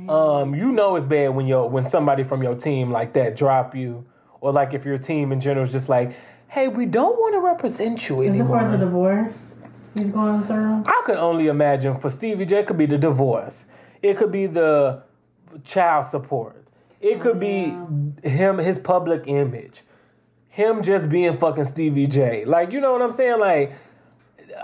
Um, 0.09 0.55
you 0.55 0.71
know 0.71 0.95
it's 0.95 1.05
bad 1.05 1.29
when 1.29 1.45
your 1.45 1.69
when 1.69 1.83
somebody 1.83 2.23
from 2.23 2.41
your 2.41 2.55
team 2.55 2.91
like 2.91 3.13
that 3.13 3.35
drop 3.35 3.75
you, 3.75 4.05
or 4.41 4.51
like 4.51 4.73
if 4.73 4.85
your 4.85 4.97
team 4.97 5.31
in 5.31 5.39
general 5.39 5.65
is 5.65 5.71
just 5.71 5.87
like, 5.89 6.15
hey, 6.47 6.67
we 6.67 6.85
don't 6.85 7.15
want 7.17 7.35
to 7.35 7.39
represent 7.39 8.09
you 8.09 8.21
Is 8.21 8.35
it 8.35 8.39
anymore. 8.39 8.59
for 8.59 8.71
the 8.71 8.77
divorce 8.77 9.53
he's 9.95 10.11
going 10.11 10.43
through? 10.43 10.83
I 10.87 11.01
could 11.05 11.17
only 11.17 11.47
imagine 11.47 11.99
for 11.99 12.09
Stevie 12.09 12.45
J 12.45 12.59
it 12.59 12.67
could 12.67 12.77
be 12.77 12.87
the 12.87 12.97
divorce. 12.97 13.65
It 14.01 14.17
could 14.17 14.31
be 14.31 14.47
the 14.47 15.03
child 15.63 16.05
support. 16.05 16.67
It 16.99 17.21
could 17.21 17.39
be 17.39 17.75
him 18.23 18.57
his 18.57 18.79
public 18.79 19.23
image. 19.27 19.83
Him 20.49 20.83
just 20.83 21.09
being 21.09 21.33
fucking 21.33 21.65
Stevie 21.65 22.07
J. 22.07 22.45
Like, 22.45 22.71
you 22.71 22.79
know 22.79 22.93
what 22.93 23.01
I'm 23.01 23.11
saying? 23.11 23.39
Like 23.39 23.73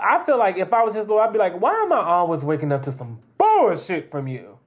I 0.02 0.24
feel 0.24 0.38
like 0.38 0.56
if 0.56 0.72
I 0.72 0.82
was 0.82 0.94
his 0.94 1.08
lawyer, 1.08 1.22
I'd 1.22 1.32
be 1.32 1.38
like, 1.38 1.60
why 1.60 1.74
am 1.82 1.92
I 1.92 2.02
always 2.02 2.44
waking 2.44 2.72
up 2.72 2.82
to 2.84 2.92
some 2.92 3.20
bullshit 3.38 4.10
from 4.10 4.28
you? 4.28 4.58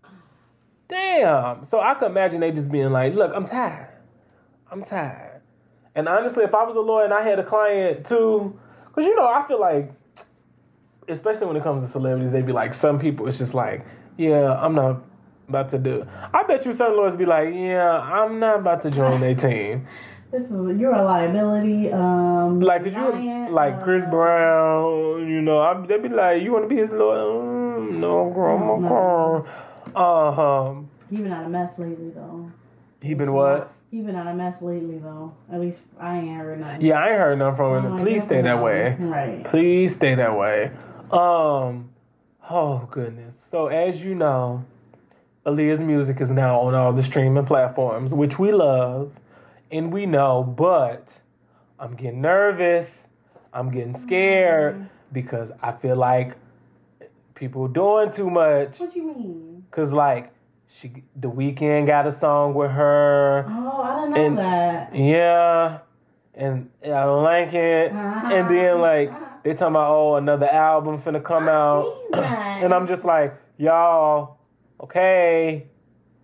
Damn. 0.94 1.64
So 1.64 1.82
I 1.82 1.96
could 1.96 2.12
imagine 2.12 2.40
they 2.40 2.52
just 2.52 2.72
being 2.72 2.92
like, 2.92 3.16
look, 3.16 3.34
I'm 3.36 3.46
tired. 3.46 3.90
I'm 4.72 4.84
tired. 4.84 5.42
And 5.96 6.08
honestly, 6.08 6.44
if 6.44 6.54
I 6.54 6.64
was 6.64 6.76
a 6.76 6.82
lawyer 6.82 7.06
and 7.06 7.14
I 7.14 7.24
had 7.24 7.40
a 7.40 7.44
client 7.44 8.06
too, 8.06 8.60
because 8.88 9.06
you 9.06 9.16
know, 9.16 9.28
I 9.28 9.44
feel 9.48 9.60
like 9.60 9.92
especially 11.08 11.48
when 11.48 11.56
it 11.56 11.64
comes 11.64 11.82
to 11.84 11.90
celebrities, 11.90 12.32
they'd 12.32 12.46
be 12.46 12.52
like, 12.52 12.74
some 12.74 13.00
people, 13.00 13.28
it's 13.28 13.40
just 13.40 13.56
like, 13.56 13.86
yeah, 14.18 14.54
I'm 14.54 14.76
not 14.76 15.04
about 15.50 15.70
to 15.70 15.80
do. 15.80 16.08
I 16.32 16.44
bet 16.44 16.66
you 16.66 16.74
certain 16.74 16.96
lawyers 16.96 17.16
be 17.16 17.26
like, 17.26 17.54
yeah, 17.54 18.00
I'm 18.00 18.40
not 18.40 18.60
about 18.60 18.82
to 18.82 18.92
join 18.92 19.22
their 19.22 19.36
team. 19.36 19.88
This 20.32 20.50
is 20.50 20.80
you're 20.80 20.92
a 20.92 21.04
liability. 21.04 21.92
Um, 21.92 22.60
Like, 22.60 22.86
could 22.86 22.96
you, 22.96 23.50
like 23.52 23.84
Chris 23.84 24.04
uh, 24.04 24.10
Brown, 24.10 25.30
you 25.30 25.44
know, 25.44 25.60
I, 25.60 25.86
they'd 25.86 26.02
be 26.02 26.10
like, 26.10 26.42
you 26.42 26.52
want 26.52 26.68
to 26.68 26.76
be 26.76 26.82
his 26.82 26.90
lawyer? 26.90 27.40
Mm, 27.40 28.00
no, 28.00 28.32
girl, 28.34 28.58
I'm 28.58 28.82
No. 28.82 29.46
A. 29.96 30.00
Uh-huh. 30.00 30.76
He 31.10 31.18
been 31.18 31.32
out 31.32 31.46
of 31.46 31.52
mess 31.52 31.78
lately 31.78 32.10
though. 32.10 32.52
He 33.02 33.14
been 33.14 33.34
what? 33.34 33.72
He 33.92 34.02
been 34.02 34.16
out 34.16 34.28
of 34.28 34.36
mess 34.36 34.62
lately 34.62 34.98
though. 34.98 35.34
At 35.52 35.60
least 35.62 35.84
I 36.00 36.18
ain't 36.18 36.38
heard 36.38 36.60
nothing. 36.60 36.82
Yeah, 36.82 37.00
I 37.00 37.10
ain't 37.10 37.20
heard 37.20 37.38
nothing 37.38 37.56
from 37.56 37.86
him. 37.86 37.94
Oh, 37.94 37.98
Please 37.98 38.24
stay 38.24 38.42
that 38.42 38.64
way. 38.64 38.96
Right. 39.00 39.44
Please 39.44 39.96
stay 39.96 40.16
that 40.16 40.38
way. 40.38 40.72
Um, 41.12 41.90
oh 42.50 42.88
goodness. 42.90 43.36
So 43.52 43.68
as 43.68 44.04
you 44.04 44.16
know, 44.16 44.66
Aaliyah's 45.46 45.82
music 45.82 46.22
is 46.22 46.32
now 46.32 46.62
on 46.62 46.74
all 46.74 46.94
the 46.94 47.04
streaming 47.04 47.46
platforms, 47.46 48.14
which 48.14 48.40
we 48.40 48.52
love 48.52 49.12
and 49.72 49.92
we 49.92 50.06
know, 50.06 50.44
but 50.44 51.20
I'm 51.80 51.96
getting 51.96 52.22
nervous. 52.22 53.08
I'm 53.54 53.70
getting 53.70 53.94
scared 53.96 54.90
because 55.12 55.52
I 55.62 55.74
feel 55.74 55.96
like 55.98 56.36
people 57.36 57.68
doing 57.68 58.10
too 58.10 58.30
much. 58.30 58.80
What 58.80 58.94
do 58.94 59.00
you 59.00 59.06
mean? 59.06 59.53
Cause 59.74 59.92
like 59.92 60.32
she, 60.68 61.04
the 61.16 61.30
Weeknd 61.30 61.88
got 61.88 62.06
a 62.08 62.12
song 62.12 62.54
with 62.54 62.72
her. 62.72 63.44
Oh, 63.50 63.82
I 63.82 63.96
didn't 64.02 64.14
know 64.14 64.26
And- 64.26 64.38
that. 64.38 64.96
Yeah, 64.96 65.80
and 66.36 66.70
I 66.86 66.88
don't 66.90 67.24
like 67.24 67.54
it. 67.54 67.92
Ah. 67.94 68.32
And 68.32 68.50
then 68.50 68.80
like 68.80 69.12
they 69.44 69.54
talking 69.56 69.74
about 69.74 69.92
oh 69.92 70.16
another 70.16 70.48
album 70.48 70.98
finna 71.00 71.24
come 71.24 71.48
out, 71.48 71.86
seen 72.14 72.22
that. 72.22 72.64
and 72.64 72.72
I'm 72.74 72.86
just 72.88 73.04
like 73.04 73.34
y'all, 73.58 74.38
okay, 74.80 75.66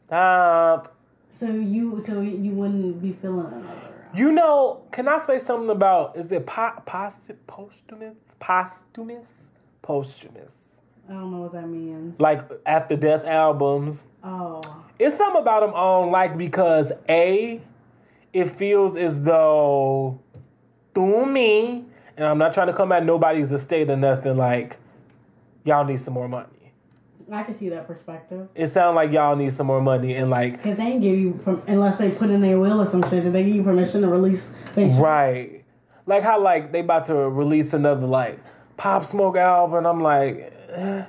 stop. 0.04 0.96
So 1.32 1.48
you, 1.48 2.04
so 2.06 2.22
you 2.22 2.52
wouldn't 2.52 3.02
be 3.02 3.14
feeling 3.14 3.48
another. 3.48 3.68
You 4.14 4.32
know, 4.32 4.82
can 4.92 5.08
I 5.08 5.18
say 5.18 5.40
something 5.40 5.70
about 5.70 6.18
is 6.18 6.32
it 6.32 6.46
po- 6.46 6.82
post- 6.86 7.32
posthumous, 7.48 8.16
posthumous, 8.40 9.28
posthumous, 9.82 10.52
I 11.10 11.14
don't 11.14 11.32
know 11.32 11.40
what 11.40 11.54
that 11.54 11.68
means. 11.68 12.20
like 12.20 12.42
after 12.66 12.96
death 12.96 13.26
albums? 13.26 14.06
Oh, 14.24 14.62
It's 15.00 15.18
something 15.18 15.42
about 15.42 15.62
them 15.62 15.74
on 15.74 16.12
like 16.12 16.38
because 16.38 16.92
a, 17.08 17.60
it 18.32 18.46
feels 18.52 18.96
as 18.96 19.22
though 19.24 20.20
through 20.94 21.26
me, 21.26 21.86
and 22.16 22.28
I'm 22.28 22.38
not 22.38 22.54
trying 22.54 22.68
to 22.68 22.74
come 22.74 22.92
at 22.92 23.04
nobody's 23.06 23.52
estate 23.52 23.90
or 23.90 23.96
nothing. 23.96 24.38
Like 24.38 24.78
y'all 25.64 25.84
need 25.84 26.00
some 26.00 26.14
more 26.14 26.28
money. 26.28 26.48
I 27.32 27.44
can 27.44 27.54
see 27.54 27.70
that 27.70 27.86
perspective. 27.88 28.48
It 28.56 28.68
sounds 28.68 28.96
like 28.96 29.12
y'all 29.12 29.36
need 29.36 29.54
some 29.54 29.68
more 29.68 29.82
money, 29.82 30.14
and 30.16 30.30
like 30.30 30.62
Cause 30.62 30.78
they 30.78 30.84
ain't 30.84 31.02
give 31.02 31.18
you 31.18 31.40
from 31.44 31.64
unless 31.68 31.98
they 31.98 32.12
put 32.12 32.30
in 32.30 32.42
their 32.42 32.60
will 32.60 32.82
or 32.82 32.86
some 32.86 33.02
shit. 33.04 33.24
Did 33.24 33.34
they 33.34 33.44
give 33.46 33.56
you 33.56 33.64
permission 33.64 34.02
to 34.02 34.08
release? 34.10 34.52
They 34.76 34.90
right, 34.90 35.64
like 36.06 36.22
how 36.22 36.40
like 36.40 36.72
they 36.72 36.82
about 36.82 37.06
to 37.06 37.16
release 37.16 37.74
another 37.74 38.06
like 38.06 38.40
Pop 38.78 39.04
Smoke 39.06 39.38
album. 39.38 39.80
And 39.80 39.88
I'm 39.88 40.02
like. 40.02 40.54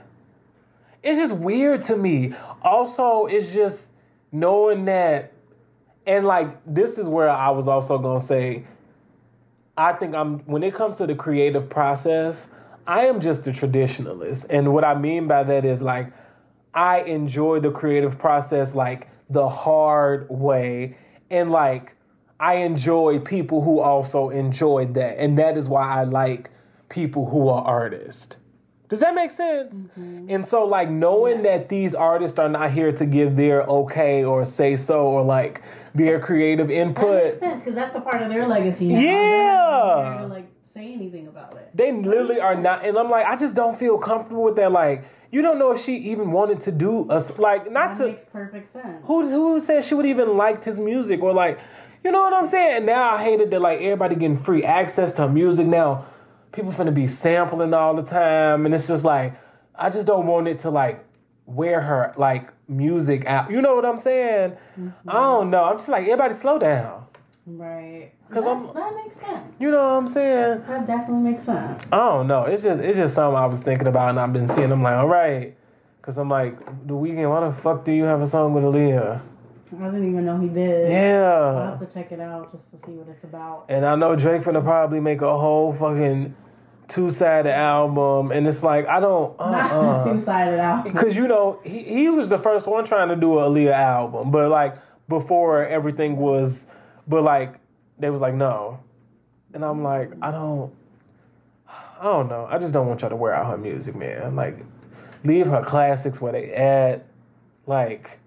it's 1.03 1.19
just 1.19 1.33
weird 1.33 1.83
to 1.83 1.97
me. 1.97 2.35
Also, 2.63 3.27
it's 3.27 3.53
just 3.53 3.91
knowing 4.33 4.87
that, 4.87 5.33
and 6.07 6.27
like 6.27 6.59
this 6.67 6.99
is 6.99 7.07
where 7.09 7.29
I 7.29 7.51
was 7.51 7.69
also 7.69 7.99
gonna 7.99 8.21
say, 8.21 8.65
I 9.77 9.93
think 9.93 10.15
I'm 10.15 10.39
when 10.41 10.63
it 10.63 10.75
comes 10.75 10.97
to 10.99 11.07
the 11.07 11.15
creative 11.15 11.69
process, 11.69 12.49
I 12.87 13.07
am 13.07 13.21
just 13.21 13.47
a 13.47 13.51
traditionalist, 13.51 14.47
and 14.49 14.73
what 14.73 14.85
I 14.85 14.95
mean 14.95 15.29
by 15.29 15.45
that 15.45 15.65
is 15.65 15.83
like 15.83 16.13
I 16.73 17.01
enjoy 17.03 17.61
the 17.61 17.71
creative 17.71 18.19
process 18.19 18.75
like 18.75 19.09
the 19.29 19.49
hard 19.49 20.27
way, 20.31 20.97
and 21.31 21.51
like 21.51 21.97
I 22.39 22.55
enjoy 22.55 23.19
people 23.19 23.63
who 23.63 23.81
also 23.81 24.31
enjoyed 24.31 24.95
that, 24.95 25.19
and 25.19 25.39
that 25.39 25.59
is 25.59 25.69
why 25.69 25.87
I 25.87 26.05
like 26.05 26.51
people 26.89 27.29
who 27.29 27.49
are 27.49 27.63
artists. 27.63 28.39
Does 28.91 29.01
that 29.01 29.15
make 29.15 29.31
sense? 29.31 29.75
Mm-hmm. 29.77 30.27
And 30.31 30.45
so, 30.45 30.67
like, 30.67 30.91
knowing 30.91 31.45
that 31.45 31.69
these 31.69 31.95
artists 31.95 32.39
are 32.41 32.49
not 32.49 32.73
here 32.73 32.91
to 32.93 33.07
give 33.07 33.37
their 33.37 33.63
okay 33.63 34.25
or 34.25 34.45
say 34.45 34.75
so 34.77 35.07
or 35.07 35.23
like 35.23 35.63
their 35.95 36.19
creative 36.21 36.67
that 36.69 36.75
input, 36.75 37.25
makes 37.25 37.39
sense 37.39 37.63
because 37.63 37.77
that's 37.77 37.95
a 37.97 38.01
part 38.01 38.21
of 38.21 38.29
their 38.29 38.47
legacy. 38.49 38.87
Yeah. 38.87 38.99
They're 38.99 39.07
not 39.07 39.97
even 40.07 40.11
there 40.11 40.21
to, 40.23 40.27
like 40.27 40.53
say 40.65 40.93
anything 40.93 41.27
about 41.29 41.57
it. 41.57 41.71
they 41.75 41.93
literally 41.93 42.41
are 42.41 42.55
not. 42.55 42.85
And 42.85 42.97
I'm 42.99 43.09
like, 43.11 43.27
I 43.27 43.37
just 43.37 43.55
don't 43.57 43.77
feel 43.77 43.97
comfortable 43.99 44.43
with 44.43 44.57
that. 44.57 44.71
Like, 44.73 45.05
you 45.33 45.43
don't 45.43 45.59
know 45.61 45.71
if 45.73 45.81
she 45.81 45.97
even 45.97 46.33
wanted 46.33 46.61
to 46.63 46.73
do 46.73 47.09
us, 47.11 47.37
like, 47.39 47.71
not 47.71 47.91
That 47.93 47.99
to. 47.99 48.07
makes 48.07 48.25
perfect 48.25 48.71
sense. 48.73 49.05
Who 49.05 49.23
who 49.29 49.61
said 49.61 49.85
she 49.85 49.95
would 49.95 50.07
even 50.07 50.37
liked 50.37 50.65
his 50.65 50.81
music 50.81 51.23
or 51.23 51.33
like, 51.33 51.61
you 52.03 52.11
know 52.11 52.23
what 52.23 52.33
I'm 52.33 52.47
saying? 52.47 52.87
Now 52.87 53.11
I 53.15 53.23
hated 53.23 53.51
that 53.53 53.61
like 53.61 53.81
everybody 53.81 54.17
getting 54.17 54.41
free 54.43 54.65
access 54.65 55.13
to 55.15 55.29
music 55.29 55.67
now. 55.67 56.07
People 56.53 56.73
finna 56.73 56.93
be 56.95 57.07
sampling 57.07 57.73
all 57.75 57.95
the 57.95 58.03
time, 58.03 58.67
and 58.67 58.75
it's 58.75 58.89
just 58.89 59.05
like 59.05 59.35
I 59.75 59.89
just 59.91 60.07
don't 60.07 60.27
want 60.27 60.49
it 60.49 60.61
to 60.61 60.71
like 60.71 61.05
wear 61.47 61.81
her 61.81 62.13
like 62.17 62.51
music 62.69 63.27
out. 63.27 63.51
You 63.51 63.63
know 63.63 63.75
what 63.75 63.85
I'm 63.87 63.97
saying? 63.97 64.53
Mm-hmm. 64.79 65.09
I 65.11 65.13
don't 65.13 65.51
know. 65.51 65.65
I'm 65.65 65.77
just 65.79 65.89
like 65.89 66.03
everybody 66.05 66.35
slow 66.35 66.59
down. 66.59 67.07
Right. 67.47 68.13
'Cause 68.31 68.45
that, 68.45 68.51
I'm- 68.51 68.71
that 68.75 68.95
makes 68.95 69.17
sense. 69.17 69.53
You 69.59 69.71
know 69.73 69.79
what 69.79 69.95
I'm 69.99 70.07
saying? 70.09 70.63
That 70.69 70.87
definitely 70.87 71.31
makes 71.33 71.45
sense. 71.45 71.85
I 71.91 71.97
don't 71.97 72.27
know. 72.29 72.45
It's 72.45 72.63
just 72.63 72.81
it's 72.81 72.97
just 72.99 73.15
something 73.15 73.37
I 73.37 73.47
was 73.47 73.61
thinking 73.61 73.89
about 73.89 74.11
and 74.11 74.21
I've 74.21 74.33
been 74.33 74.47
seeing. 74.47 74.71
I'm 74.71 74.83
like, 74.83 74.95
all 74.95 75.09
right. 75.09 75.57
Cause 76.03 76.17
I'm 76.17 76.29
like, 76.31 76.59
the 76.87 76.95
Weeknd, 76.95 77.29
why 77.29 77.47
the 77.47 77.53
fuck 77.53 77.85
do 77.85 77.93
you 77.93 78.05
have 78.05 78.21
a 78.21 78.27
song 78.27 78.55
with 78.55 78.65
Aaliyah? 78.65 79.21
I 79.73 79.85
didn't 79.87 80.11
even 80.11 80.27
know 80.27 80.39
he 80.41 80.49
did. 80.49 80.91
Yeah. 80.91 81.31
I'll 81.31 81.71
have 81.71 81.81
to 81.81 81.95
check 81.95 82.13
it 82.13 82.21
out 82.21 82.53
just 82.53 82.71
to 82.71 82.87
see 82.87 82.93
what 82.93 83.09
it's 83.09 83.25
about. 83.25 83.67
And 83.69 83.85
I 83.85 83.95
know 83.97 84.17
Drake 84.17 84.43
finna 84.43 84.63
probably 84.63 85.01
make 85.01 85.23
a 85.23 85.39
whole 85.39 85.73
fucking 85.73 86.35
two 86.89 87.11
sided 87.11 87.53
album. 87.53 88.33
And 88.33 88.47
it's 88.47 88.63
like, 88.63 88.87
I 88.87 89.01
don't, 89.01 89.37
Not 89.39 89.73
uh 89.73 90.13
two 90.13 90.21
sided 90.21 90.59
album 90.59 90.93
Cause 90.93 91.17
you 91.17 91.29
know, 91.29 91.61
he, 91.65 91.83
he 91.83 92.09
was 92.09 92.29
the 92.29 92.39
first 92.39 92.67
one 92.67 92.85
trying 92.85 93.09
to 93.09 93.17
do 93.17 93.39
a 93.39 93.49
Aaliyah 93.49 93.73
album. 93.73 94.31
But 94.31 94.51
like, 94.51 94.77
before 95.09 95.67
everything 95.67 96.17
was, 96.17 96.67
but 97.07 97.23
like, 97.23 97.55
they 97.99 98.11
was 98.11 98.21
like, 98.21 98.35
no. 98.35 98.81
And 99.53 99.65
I'm 99.65 99.83
like, 99.83 100.13
I 100.23 100.31
don't, 100.31 100.73
I 102.01 102.05
don't 102.05 102.29
know. 102.29 102.47
I 102.51 102.59
just 102.59 102.73
don't 102.73 102.87
want 102.87 103.03
y'all 103.03 103.11
to 103.11 103.17
wear 103.17 103.35
out 103.35 103.47
her 103.47 103.59
music, 103.59 103.95
man. 103.95 104.35
Like, 104.35 104.65
leave 105.23 105.47
her 105.47 105.63
classics 105.63 106.21
where 106.21 106.33
they 106.33 106.53
at. 106.55 107.05
Like, 107.67 108.19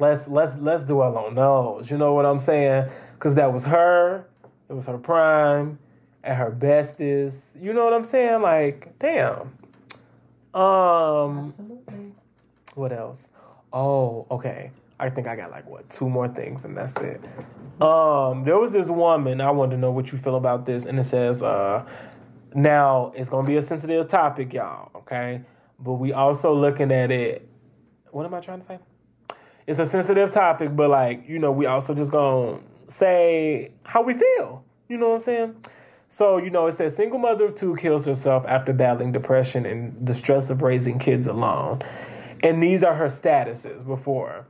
let's 0.00 0.26
let's 0.28 0.56
let's 0.58 0.84
dwell 0.84 1.16
on 1.18 1.34
those. 1.34 1.90
You 1.90 1.98
know 1.98 2.14
what 2.14 2.26
I'm 2.26 2.38
saying? 2.38 2.90
Cause 3.18 3.34
that 3.34 3.52
was 3.52 3.64
her. 3.64 4.26
It 4.68 4.72
was 4.72 4.86
her 4.86 4.98
prime, 4.98 5.78
at 6.24 6.36
her 6.36 6.50
bestest. 6.50 7.42
You 7.60 7.72
know 7.72 7.84
what 7.84 7.92
I'm 7.92 8.04
saying? 8.04 8.40
Like, 8.40 8.98
damn. 8.98 9.52
Um, 10.54 11.48
Absolutely. 11.48 12.12
what 12.74 12.92
else? 12.92 13.30
Oh, 13.72 14.26
okay. 14.30 14.70
I 14.98 15.08
think 15.08 15.26
I 15.26 15.36
got 15.36 15.50
like 15.50 15.68
what 15.68 15.88
two 15.90 16.08
more 16.08 16.28
things, 16.28 16.64
and 16.64 16.76
that's 16.76 16.92
it. 17.00 17.20
Um, 17.80 18.44
there 18.44 18.58
was 18.58 18.70
this 18.70 18.88
woman. 18.88 19.40
I 19.40 19.50
wanted 19.50 19.72
to 19.72 19.78
know 19.78 19.90
what 19.90 20.12
you 20.12 20.18
feel 20.18 20.36
about 20.36 20.66
this, 20.66 20.84
and 20.84 20.98
it 20.98 21.04
says, 21.04 21.42
uh, 21.42 21.84
now 22.54 23.12
it's 23.16 23.28
gonna 23.30 23.46
be 23.46 23.56
a 23.56 23.62
sensitive 23.62 24.08
topic, 24.08 24.52
y'all. 24.52 24.90
Okay, 24.94 25.40
but 25.78 25.94
we 25.94 26.12
also 26.12 26.54
looking 26.54 26.92
at 26.92 27.10
it. 27.10 27.48
What 28.10 28.26
am 28.26 28.34
I 28.34 28.40
trying 28.40 28.60
to 28.60 28.66
say? 28.66 28.78
It's 29.66 29.78
a 29.78 29.86
sensitive 29.86 30.30
topic, 30.30 30.74
but 30.74 30.90
like 30.90 31.28
you 31.28 31.38
know, 31.38 31.52
we 31.52 31.66
also 31.66 31.94
just 31.94 32.12
gonna 32.12 32.58
say 32.88 33.70
how 33.84 34.02
we 34.02 34.14
feel. 34.14 34.64
You 34.88 34.98
know 34.98 35.08
what 35.08 35.14
I'm 35.14 35.20
saying? 35.20 35.56
So, 36.08 36.38
you 36.38 36.50
know, 36.50 36.66
it 36.66 36.72
says 36.72 36.96
single 36.96 37.20
mother 37.20 37.46
of 37.46 37.54
two 37.54 37.76
kills 37.76 38.04
herself 38.04 38.44
after 38.48 38.72
battling 38.72 39.12
depression 39.12 39.64
and 39.64 40.04
the 40.04 40.12
stress 40.12 40.50
of 40.50 40.60
raising 40.60 40.98
kids 40.98 41.28
alone. 41.28 41.82
And 42.42 42.60
these 42.60 42.82
are 42.82 42.94
her 42.94 43.06
statuses 43.06 43.86
before. 43.86 44.46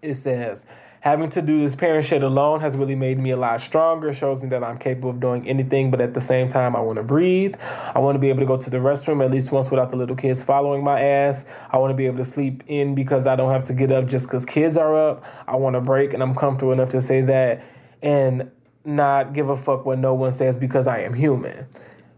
It 0.00 0.14
says, 0.14 0.64
having 1.06 1.30
to 1.30 1.40
do 1.40 1.60
this 1.60 1.76
parent 1.76 2.04
shit 2.04 2.24
alone 2.24 2.58
has 2.58 2.76
really 2.76 2.96
made 2.96 3.16
me 3.16 3.30
a 3.30 3.36
lot 3.36 3.60
stronger. 3.60 4.12
Shows 4.12 4.42
me 4.42 4.48
that 4.48 4.64
I'm 4.64 4.76
capable 4.76 5.10
of 5.10 5.20
doing 5.20 5.46
anything, 5.46 5.88
but 5.88 6.00
at 6.00 6.14
the 6.14 6.20
same 6.20 6.48
time, 6.48 6.74
I 6.74 6.80
want 6.80 6.96
to 6.96 7.04
breathe. 7.04 7.54
I 7.94 8.00
want 8.00 8.16
to 8.16 8.18
be 8.18 8.28
able 8.28 8.40
to 8.40 8.46
go 8.46 8.56
to 8.56 8.68
the 8.68 8.78
restroom 8.78 9.24
at 9.24 9.30
least 9.30 9.52
once 9.52 9.70
without 9.70 9.92
the 9.92 9.96
little 9.96 10.16
kids 10.16 10.42
following 10.42 10.82
my 10.82 11.00
ass. 11.00 11.44
I 11.70 11.78
want 11.78 11.92
to 11.92 11.94
be 11.94 12.06
able 12.06 12.16
to 12.16 12.24
sleep 12.24 12.64
in 12.66 12.96
because 12.96 13.28
I 13.28 13.36
don't 13.36 13.52
have 13.52 13.62
to 13.64 13.72
get 13.72 13.92
up 13.92 14.08
just 14.08 14.26
because 14.26 14.44
kids 14.44 14.76
are 14.76 14.96
up. 14.96 15.24
I 15.46 15.54
want 15.54 15.74
to 15.74 15.80
break, 15.80 16.12
and 16.12 16.24
I'm 16.24 16.34
comfortable 16.34 16.72
enough 16.72 16.88
to 16.88 17.00
say 17.00 17.20
that 17.20 17.62
and 18.02 18.50
not 18.84 19.32
give 19.32 19.48
a 19.48 19.56
fuck 19.56 19.86
what 19.86 20.00
no 20.00 20.12
one 20.12 20.32
says 20.32 20.58
because 20.58 20.88
I 20.88 21.02
am 21.02 21.14
human. 21.14 21.68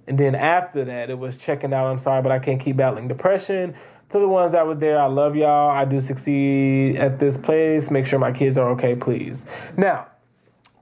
And 0.08 0.18
then 0.18 0.34
after 0.34 0.84
that, 0.86 1.10
it 1.10 1.18
was 1.18 1.36
checking 1.36 1.72
out. 1.72 1.86
I'm 1.86 1.98
sorry, 1.98 2.22
but 2.22 2.32
I 2.32 2.38
can't 2.38 2.60
keep 2.60 2.76
battling 2.76 3.08
depression 3.08 3.74
to 4.10 4.18
the 4.18 4.28
ones 4.28 4.52
that 4.52 4.66
were 4.66 4.74
there, 4.74 4.98
I 4.98 5.06
love 5.06 5.36
y'all. 5.36 5.70
I 5.70 5.84
do 5.84 6.00
succeed 6.00 6.96
at 6.96 7.18
this 7.18 7.36
place. 7.36 7.90
Make 7.90 8.06
sure 8.06 8.18
my 8.18 8.32
kids 8.32 8.56
are 8.56 8.70
okay, 8.70 8.96
please. 8.96 9.44
Now, 9.76 10.06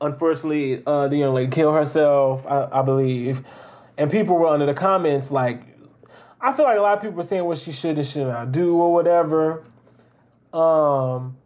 unfortunately, 0.01 0.83
uh, 0.87 1.09
the 1.09 1.17
young 1.17 1.35
lady 1.35 1.51
killed 1.51 1.75
herself, 1.75 2.47
I, 2.47 2.69
I, 2.71 2.83
believe. 2.83 3.43
And 3.99 4.11
people 4.11 4.37
were 4.37 4.47
under 4.47 4.67
the 4.67 4.75
comments 4.75 5.31
like, 5.33 5.63
I 6.41 6.53
feel 6.53 6.67
like 6.67 6.79
a 6.79 6.81
lot 6.81 6.97
of 6.97 7.03
people 7.03 7.17
were 7.17 7.23
saying 7.25 7.45
what 7.45 7.59
she 7.59 7.73
should 7.73 7.99
and 7.99 8.07
should 8.07 8.29
not 8.29 8.53
do 8.53 8.77
or 8.77 8.93
whatever. 8.93 9.65
Um, 10.53 11.37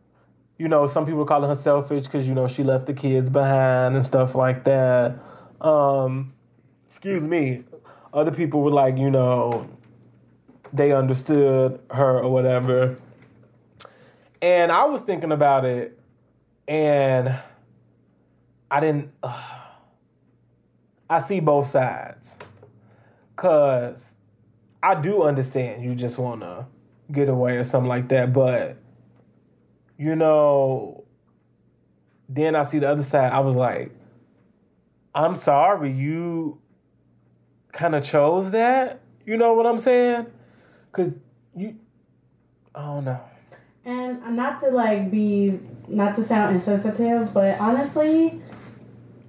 you 0.59 0.69
know, 0.69 0.87
some 0.87 1.07
people 1.07 1.25
calling 1.25 1.49
her 1.49 1.57
selfish 1.57 2.03
because 2.03 2.29
you 2.29 2.35
know 2.35 2.47
she 2.47 2.63
left 2.63 2.87
the 2.87 2.93
kids 2.93 3.31
behind 3.31 3.97
and 3.97 4.05
stuff 4.05 4.35
like 4.35 4.65
that. 4.65 5.19
Um, 5.63 6.35
excuse 6.91 7.27
me. 7.27 7.65
Other 8.13 8.33
people 8.33 8.63
were 8.63 8.71
like, 8.71 8.99
you 8.99 9.11
know, 9.11 9.69
they 10.73 10.93
understood 10.93 11.81
her 11.91 12.19
or 12.21 12.31
whatever. 12.31 12.97
And 14.43 14.73
I 14.73 14.85
was 14.87 15.03
thinking 15.03 15.33
about 15.33 15.65
it, 15.65 15.99
and 16.67 17.39
I 18.71 18.81
didn't. 18.81 19.11
Uh, 19.23 19.43
I 21.11 21.19
see 21.19 21.41
both 21.41 21.67
sides, 21.67 22.39
cause 23.35 24.15
I 24.81 24.95
do 24.95 25.25
understand 25.25 25.85
you 25.85 25.97
just 25.97 26.21
want 26.21 26.43
to 26.43 26.67
get 27.11 27.29
away 27.29 27.57
or 27.57 27.65
something 27.65 27.89
like 27.89 28.09
that, 28.09 28.33
but 28.33 28.77
you 29.99 30.17
know, 30.17 31.05
then 32.29 32.55
I 32.55 32.63
see 32.63 32.79
the 32.79 32.89
other 32.89 33.03
side. 33.03 33.33
I 33.33 33.41
was 33.41 33.57
like, 33.57 33.91
I'm 35.15 35.35
sorry, 35.35 35.91
you 35.91 36.61
kind 37.73 37.95
of 37.95 38.05
chose 38.05 38.51
that. 38.51 39.01
You 39.25 39.37
know 39.37 39.55
what 39.55 39.67
I'm 39.67 39.79
saying? 39.79 40.27
Cause 40.93 41.13
you, 41.57 41.77
I 42.75 42.83
don't 42.83 43.05
know. 43.05 43.21
And 43.85 44.37
not 44.37 44.61
to 44.61 44.71
like 44.71 45.11
be, 45.11 45.59
not 45.89 46.15
to 46.17 46.23
sound 46.23 46.55
insensitive, 46.55 47.33
but 47.33 47.59
honestly, 47.61 48.41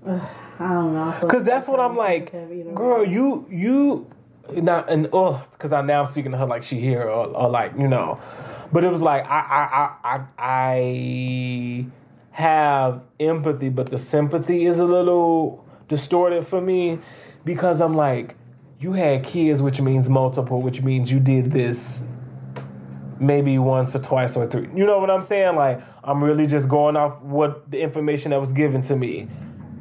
uh, 0.05 0.19
I 0.59 0.73
don't 0.73 0.93
know. 0.93 1.27
Cause 1.27 1.43
that's 1.43 1.67
what 1.67 1.79
I'm 1.79 1.95
like, 1.95 2.31
girl. 2.75 3.07
You 3.07 3.47
you 3.49 4.07
not 4.51 4.89
and 4.89 5.09
oh, 5.13 5.43
cause 5.57 5.71
I 5.71 5.81
now 5.81 6.01
I'm 6.01 6.05
speaking 6.05 6.31
to 6.31 6.37
her 6.37 6.45
like 6.45 6.63
she 6.63 6.79
here 6.79 7.03
or, 7.03 7.27
or 7.27 7.49
like 7.49 7.73
you 7.77 7.87
know, 7.87 8.19
but 8.71 8.83
it 8.83 8.89
was 8.89 9.01
like 9.01 9.23
I 9.25 9.39
I 9.39 10.17
I 10.17 10.25
I 10.37 11.85
have 12.31 13.03
empathy, 13.19 13.69
but 13.69 13.89
the 13.89 13.97
sympathy 13.97 14.65
is 14.65 14.79
a 14.79 14.85
little 14.85 15.65
distorted 15.87 16.45
for 16.45 16.61
me 16.61 16.99
because 17.43 17.81
I'm 17.81 17.95
like 17.95 18.35
you 18.81 18.93
had 18.93 19.23
kids, 19.23 19.61
which 19.61 19.79
means 19.79 20.09
multiple, 20.09 20.61
which 20.61 20.81
means 20.81 21.11
you 21.11 21.19
did 21.19 21.51
this 21.51 22.03
maybe 23.19 23.59
once 23.59 23.95
or 23.95 23.99
twice 23.99 24.35
or 24.35 24.47
three. 24.47 24.67
You 24.75 24.85
know 24.85 24.99
what 24.99 25.11
I'm 25.11 25.21
saying? 25.21 25.55
Like 25.55 25.81
I'm 26.03 26.23
really 26.23 26.47
just 26.47 26.67
going 26.67 26.95
off 26.95 27.21
what 27.21 27.69
the 27.69 27.79
information 27.79 28.31
that 28.31 28.39
was 28.39 28.51
given 28.51 28.81
to 28.83 28.95
me. 28.95 29.27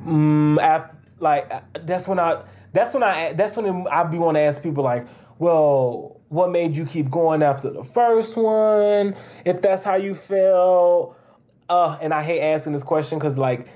Mm, 0.04 0.60
after, 0.60 0.96
like 1.18 1.50
that's 1.86 2.06
when 2.06 2.18
I 2.18 2.42
that's 2.72 2.94
when 2.94 3.02
I 3.02 3.32
that's 3.32 3.56
when 3.56 3.86
I 3.88 4.04
be 4.04 4.18
want 4.18 4.36
to 4.36 4.40
ask 4.40 4.62
people 4.62 4.84
like, 4.84 5.06
well, 5.38 6.20
what 6.28 6.50
made 6.50 6.76
you 6.76 6.84
keep 6.84 7.10
going 7.10 7.42
after 7.42 7.70
the 7.70 7.82
first 7.82 8.36
one? 8.36 9.16
If 9.44 9.62
that's 9.62 9.82
how 9.82 9.96
you 9.96 10.14
feel. 10.14 11.16
Uh, 11.70 11.96
and 12.02 12.12
I 12.12 12.22
hate 12.22 12.40
asking 12.40 12.72
this 12.72 12.82
question 12.82 13.18
because 13.18 13.38
like 13.38 13.68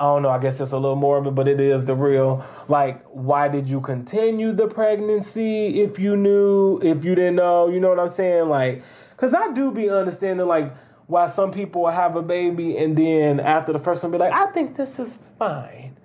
I 0.00 0.04
don't 0.04 0.22
know, 0.22 0.30
I 0.30 0.38
guess 0.38 0.60
it's 0.60 0.70
a 0.70 0.78
little 0.78 0.94
morbid, 0.94 1.34
but 1.34 1.48
it 1.48 1.60
is 1.60 1.84
the 1.84 1.94
real. 1.94 2.44
Like, 2.68 3.02
why 3.06 3.48
did 3.48 3.68
you 3.68 3.80
continue 3.80 4.52
the 4.52 4.68
pregnancy 4.68 5.80
if 5.80 5.98
you 5.98 6.16
knew, 6.16 6.78
if 6.78 7.04
you 7.04 7.16
didn't 7.16 7.34
know? 7.34 7.68
You 7.68 7.80
know 7.80 7.88
what 7.88 7.98
I'm 7.98 8.08
saying? 8.08 8.48
Like, 8.48 8.84
because 9.10 9.34
I 9.34 9.52
do 9.52 9.72
be 9.72 9.90
understanding, 9.90 10.46
like, 10.46 10.72
why 11.08 11.26
some 11.26 11.50
people 11.50 11.88
have 11.88 12.14
a 12.14 12.22
baby 12.22 12.76
and 12.76 12.96
then 12.96 13.40
after 13.40 13.72
the 13.72 13.80
first 13.80 14.04
one 14.04 14.12
be 14.12 14.18
like, 14.18 14.32
I 14.32 14.46
think 14.52 14.76
this 14.76 15.00
is 15.00 15.18
fine. 15.38 15.96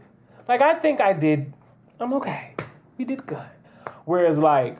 Like, 0.47 0.61
I 0.61 0.73
think 0.75 0.99
I 0.99 1.13
did, 1.13 1.53
I'm 1.99 2.13
okay. 2.13 2.55
We 2.97 3.05
did 3.05 3.27
good. 3.27 3.45
Whereas, 4.05 4.39
like, 4.39 4.79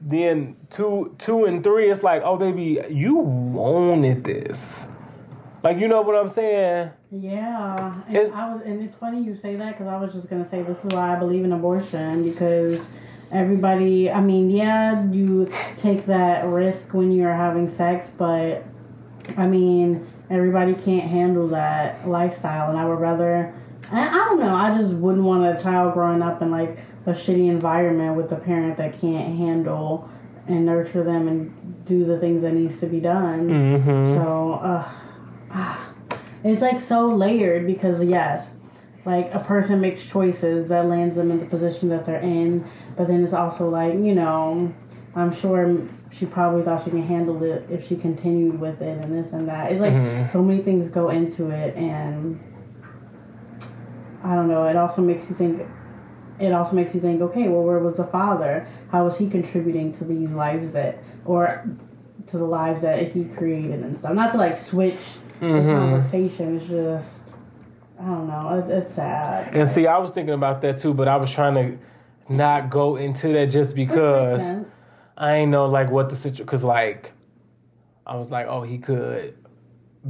then 0.00 0.56
two, 0.70 1.14
two 1.18 1.44
and 1.44 1.62
three, 1.62 1.90
it's 1.90 2.02
like, 2.02 2.22
oh, 2.24 2.38
baby, 2.38 2.80
you 2.88 3.16
wanted 3.16 4.24
this. 4.24 4.88
Like, 5.62 5.78
you 5.78 5.86
know 5.86 6.00
what 6.00 6.16
I'm 6.16 6.28
saying? 6.28 6.92
Yeah, 7.12 8.02
and 8.06 8.16
it's, 8.16 8.30
I 8.30 8.54
was, 8.54 8.62
and 8.62 8.80
it's 8.80 8.94
funny 8.94 9.22
you 9.22 9.34
say 9.34 9.56
that 9.56 9.72
because 9.72 9.88
I 9.88 9.96
was 9.96 10.12
just 10.14 10.30
gonna 10.30 10.48
say 10.48 10.62
this 10.62 10.84
is 10.84 10.92
why 10.92 11.16
I 11.16 11.18
believe 11.18 11.44
in 11.44 11.52
abortion 11.52 12.22
because 12.22 12.88
everybody. 13.32 14.08
I 14.08 14.20
mean, 14.20 14.48
yeah, 14.48 15.10
you 15.10 15.50
take 15.76 16.06
that 16.06 16.46
risk 16.46 16.94
when 16.94 17.10
you 17.10 17.24
are 17.24 17.34
having 17.34 17.68
sex, 17.68 18.12
but 18.16 18.64
I 19.36 19.48
mean, 19.48 20.06
everybody 20.30 20.74
can't 20.74 21.10
handle 21.10 21.48
that 21.48 22.06
lifestyle, 22.06 22.70
and 22.70 22.78
I 22.78 22.86
would 22.86 23.00
rather. 23.00 23.54
I, 23.90 24.06
I 24.06 24.14
don't 24.14 24.38
know. 24.38 24.54
I 24.54 24.78
just 24.78 24.92
wouldn't 24.92 25.24
want 25.24 25.58
a 25.58 25.60
child 25.60 25.94
growing 25.94 26.22
up 26.22 26.40
in 26.42 26.52
like 26.52 26.78
a 27.06 27.10
shitty 27.10 27.48
environment 27.48 28.16
with 28.16 28.30
a 28.30 28.36
parent 28.36 28.76
that 28.76 29.00
can't 29.00 29.36
handle 29.36 30.08
and 30.46 30.64
nurture 30.64 31.02
them 31.02 31.26
and 31.26 31.84
do 31.86 32.04
the 32.04 32.20
things 32.20 32.42
that 32.42 32.52
needs 32.52 32.78
to 32.78 32.86
be 32.86 33.00
done. 33.00 33.48
Mm-hmm. 33.48 34.16
So, 34.16 34.52
uh, 34.62 34.88
ah 35.50 35.89
it's 36.42 36.62
like 36.62 36.80
so 36.80 37.08
layered 37.08 37.66
because 37.66 38.02
yes, 38.02 38.50
like 39.04 39.32
a 39.34 39.40
person 39.40 39.80
makes 39.80 40.06
choices 40.06 40.68
that 40.68 40.86
lands 40.86 41.16
them 41.16 41.30
in 41.30 41.40
the 41.40 41.46
position 41.46 41.88
that 41.90 42.06
they're 42.06 42.20
in, 42.20 42.68
but 42.96 43.08
then 43.08 43.24
it's 43.24 43.34
also 43.34 43.68
like 43.68 43.94
you 43.94 44.14
know, 44.14 44.74
I'm 45.14 45.32
sure 45.32 45.86
she 46.12 46.26
probably 46.26 46.62
thought 46.62 46.84
she 46.84 46.90
can 46.90 47.02
handle 47.02 47.42
it 47.42 47.66
if 47.70 47.86
she 47.86 47.96
continued 47.96 48.58
with 48.58 48.82
it 48.82 48.98
and 48.98 49.16
this 49.16 49.32
and 49.32 49.48
that. 49.48 49.72
It's 49.72 49.80
like 49.80 49.92
mm-hmm. 49.92 50.26
so 50.26 50.42
many 50.42 50.62
things 50.62 50.88
go 50.88 51.10
into 51.10 51.50
it, 51.50 51.76
and 51.76 52.40
I 54.24 54.34
don't 54.34 54.48
know. 54.48 54.66
It 54.66 54.76
also 54.76 55.02
makes 55.02 55.28
you 55.28 55.34
think. 55.34 55.66
It 56.38 56.52
also 56.52 56.74
makes 56.74 56.94
you 56.94 57.00
think. 57.00 57.20
Okay, 57.20 57.48
well, 57.48 57.62
where 57.62 57.78
was 57.78 57.98
the 57.98 58.04
father? 58.04 58.66
How 58.90 59.04
was 59.04 59.18
he 59.18 59.28
contributing 59.28 59.92
to 59.94 60.04
these 60.04 60.32
lives 60.32 60.72
that, 60.72 61.02
or 61.24 61.64
to 62.28 62.38
the 62.38 62.44
lives 62.44 62.82
that 62.82 63.12
he 63.12 63.24
created 63.24 63.80
and 63.80 63.98
stuff? 63.98 64.14
Not 64.14 64.32
to 64.32 64.38
like 64.38 64.56
switch 64.56 65.16
mm-hmm. 65.40 65.66
the 65.66 65.72
conversation 65.72 66.58
is 66.58 66.68
just 66.68 67.36
I 68.00 68.04
don't 68.04 68.28
know. 68.28 68.58
It's 68.58 68.70
it's 68.70 68.94
sad. 68.94 69.54
And 69.54 69.68
see, 69.68 69.86
I 69.86 69.98
was 69.98 70.10
thinking 70.10 70.34
about 70.34 70.62
that 70.62 70.78
too, 70.78 70.94
but 70.94 71.06
I 71.06 71.16
was 71.16 71.30
trying 71.30 71.54
to 71.54 71.78
not 72.32 72.70
go 72.70 72.96
into 72.96 73.28
that 73.34 73.46
just 73.46 73.74
because 73.74 74.42
I 75.16 75.34
ain't 75.34 75.50
know 75.50 75.66
like 75.66 75.90
what 75.90 76.08
the 76.08 76.16
situation. 76.16 76.46
Because 76.46 76.64
like 76.64 77.12
I 78.06 78.16
was 78.16 78.30
like, 78.30 78.46
oh, 78.46 78.62
he 78.62 78.78
could 78.78 79.36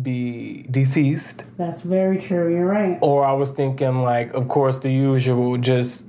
be 0.00 0.66
deceased. 0.70 1.44
That's 1.56 1.82
very 1.82 2.18
true. 2.18 2.54
You're 2.54 2.66
right. 2.66 2.98
Or 3.00 3.24
I 3.24 3.32
was 3.32 3.50
thinking 3.50 4.02
like, 4.02 4.34
of 4.34 4.46
course, 4.46 4.78
the 4.78 4.90
usual, 4.90 5.58
just 5.58 6.08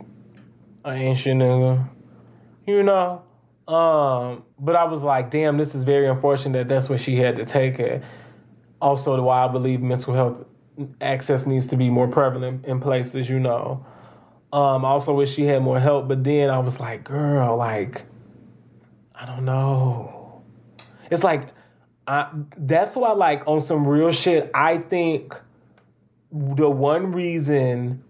an 0.86 0.98
ancient 0.98 1.42
nigga, 1.42 1.90
you 2.68 2.84
know. 2.84 3.24
Um, 3.68 4.44
but 4.60 4.76
I 4.76 4.84
was 4.84 5.02
like, 5.02 5.32
damn, 5.32 5.58
this 5.58 5.74
is 5.74 5.84
very 5.84 6.08
unfortunate 6.08 6.68
that 6.68 6.68
that's 6.68 6.90
what 6.90 7.00
she 7.00 7.16
had 7.16 7.38
to 7.38 7.46
take 7.46 7.80
it 7.80 8.04
also 8.82 9.22
why 9.22 9.46
I 9.46 9.48
believe 9.48 9.82
mental 9.82 10.14
health 10.14 10.46
access 11.00 11.46
needs 11.46 11.68
to 11.68 11.78
be 11.78 11.90
more 11.90 12.08
prevalent 12.08 12.66
in 12.66 12.80
places, 12.80 13.30
you 13.30 13.40
know. 13.40 13.86
Um, 14.54 14.84
I 14.84 14.90
also 14.90 15.14
wish 15.14 15.34
she 15.34 15.46
had 15.46 15.62
more 15.62 15.80
help, 15.80 16.08
but 16.08 16.24
then 16.24 16.50
I 16.50 16.60
was 16.60 16.80
like, 16.80 17.04
girl, 17.04 17.56
like, 17.58 18.04
I 19.16 19.26
don't 19.26 19.46
know. 19.46 20.44
It's 21.10 21.24
like, 21.24 21.50
I, 22.08 22.30
that's 22.58 22.96
why, 22.96 23.12
like, 23.12 23.48
on 23.48 23.62
some 23.62 23.88
real 23.88 24.12
shit, 24.12 24.50
I 24.54 24.80
think 24.80 25.40
the 26.32 26.70
one 26.70 27.12
reason 27.12 28.04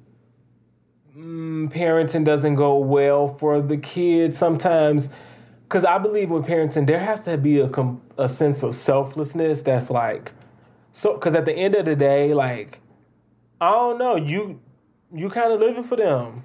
mm, 1.16 1.72
parenting 1.72 2.26
doesn't 2.26 2.56
go 2.56 2.78
well 2.78 3.36
for 3.36 3.62
the 3.62 3.78
kids 3.78 4.38
sometimes, 4.38 5.10
because 5.64 5.86
I 5.86 5.98
believe 5.98 6.30
with 6.32 6.46
parenting, 6.46 6.88
there 6.88 7.00
has 7.00 7.22
to 7.22 7.38
be 7.38 7.60
a, 7.60 7.70
a 8.18 8.28
sense 8.28 8.64
of 8.64 8.76
selflessness 8.76 9.62
that's 9.62 9.90
like, 9.90 10.32
so, 10.92 11.14
because 11.14 11.34
at 11.36 11.46
the 11.46 11.54
end 11.54 11.76
of 11.76 11.86
the 11.86 11.96
day, 11.96 12.34
like, 12.34 12.82
I 13.60 13.72
don't 13.72 13.98
know, 13.98 14.16
you 14.16 14.60
you 15.14 15.30
kind 15.30 15.52
of 15.54 15.60
living 15.60 15.84
for 15.84 15.96
them. 15.98 16.36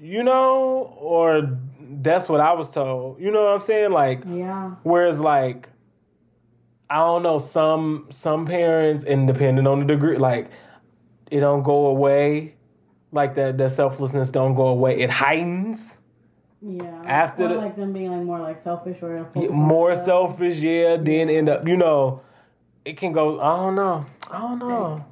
you 0.00 0.22
know, 0.22 0.94
or 1.00 1.58
that's 2.00 2.28
what 2.28 2.40
I 2.40 2.52
was 2.52 2.70
told. 2.70 3.20
You 3.20 3.32
know 3.32 3.42
what 3.46 3.54
I'm 3.54 3.60
saying? 3.60 3.90
Like, 3.90 4.22
Yeah. 4.28 4.70
whereas 4.84 5.18
like, 5.18 5.68
I 6.90 6.96
don't 6.98 7.22
know 7.24 7.38
some 7.40 8.06
some 8.10 8.46
parents, 8.46 9.04
and 9.04 9.26
depending 9.26 9.66
on 9.66 9.80
the 9.80 9.86
degree, 9.86 10.16
like 10.16 10.50
it 11.30 11.40
don't 11.40 11.62
go 11.64 11.86
away. 11.86 12.54
Like 13.10 13.34
that, 13.36 13.58
that 13.58 13.70
selflessness 13.72 14.30
don't 14.30 14.54
go 14.54 14.68
away. 14.68 15.00
It 15.00 15.10
heightens. 15.10 15.98
Yeah. 16.62 17.02
After 17.04 17.48
the- 17.48 17.54
like 17.54 17.74
them 17.76 17.92
being 17.92 18.10
like 18.10 18.22
more 18.24 18.38
like 18.40 18.62
selfish 18.62 19.02
or 19.02 19.28
more 19.50 19.94
selfish, 19.96 20.58
yeah. 20.60 20.96
Then 20.96 21.28
end 21.28 21.48
up, 21.48 21.66
you 21.66 21.76
know, 21.76 22.20
it 22.88 22.96
can 22.96 23.12
go. 23.12 23.38
I 23.40 23.56
don't 23.56 23.74
know. 23.74 24.06
I 24.30 24.38
don't 24.38 24.58
know. 24.58 25.04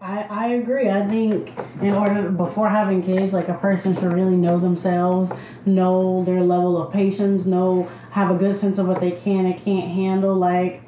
I, 0.00 0.22
I 0.22 0.46
agree. 0.54 0.88
I 0.88 1.06
think 1.06 1.56
in 1.80 1.94
order 1.94 2.28
before 2.28 2.68
having 2.68 3.04
kids, 3.04 3.32
like 3.32 3.48
a 3.48 3.54
person 3.54 3.94
should 3.94 4.12
really 4.12 4.34
know 4.34 4.58
themselves, 4.58 5.30
know 5.64 6.24
their 6.24 6.40
level 6.40 6.82
of 6.82 6.92
patience, 6.92 7.46
know 7.46 7.88
have 8.10 8.34
a 8.34 8.34
good 8.36 8.56
sense 8.56 8.78
of 8.78 8.88
what 8.88 9.00
they 9.00 9.12
can 9.12 9.46
and 9.46 9.56
can't 9.62 9.88
handle. 9.92 10.34
Like 10.34 10.82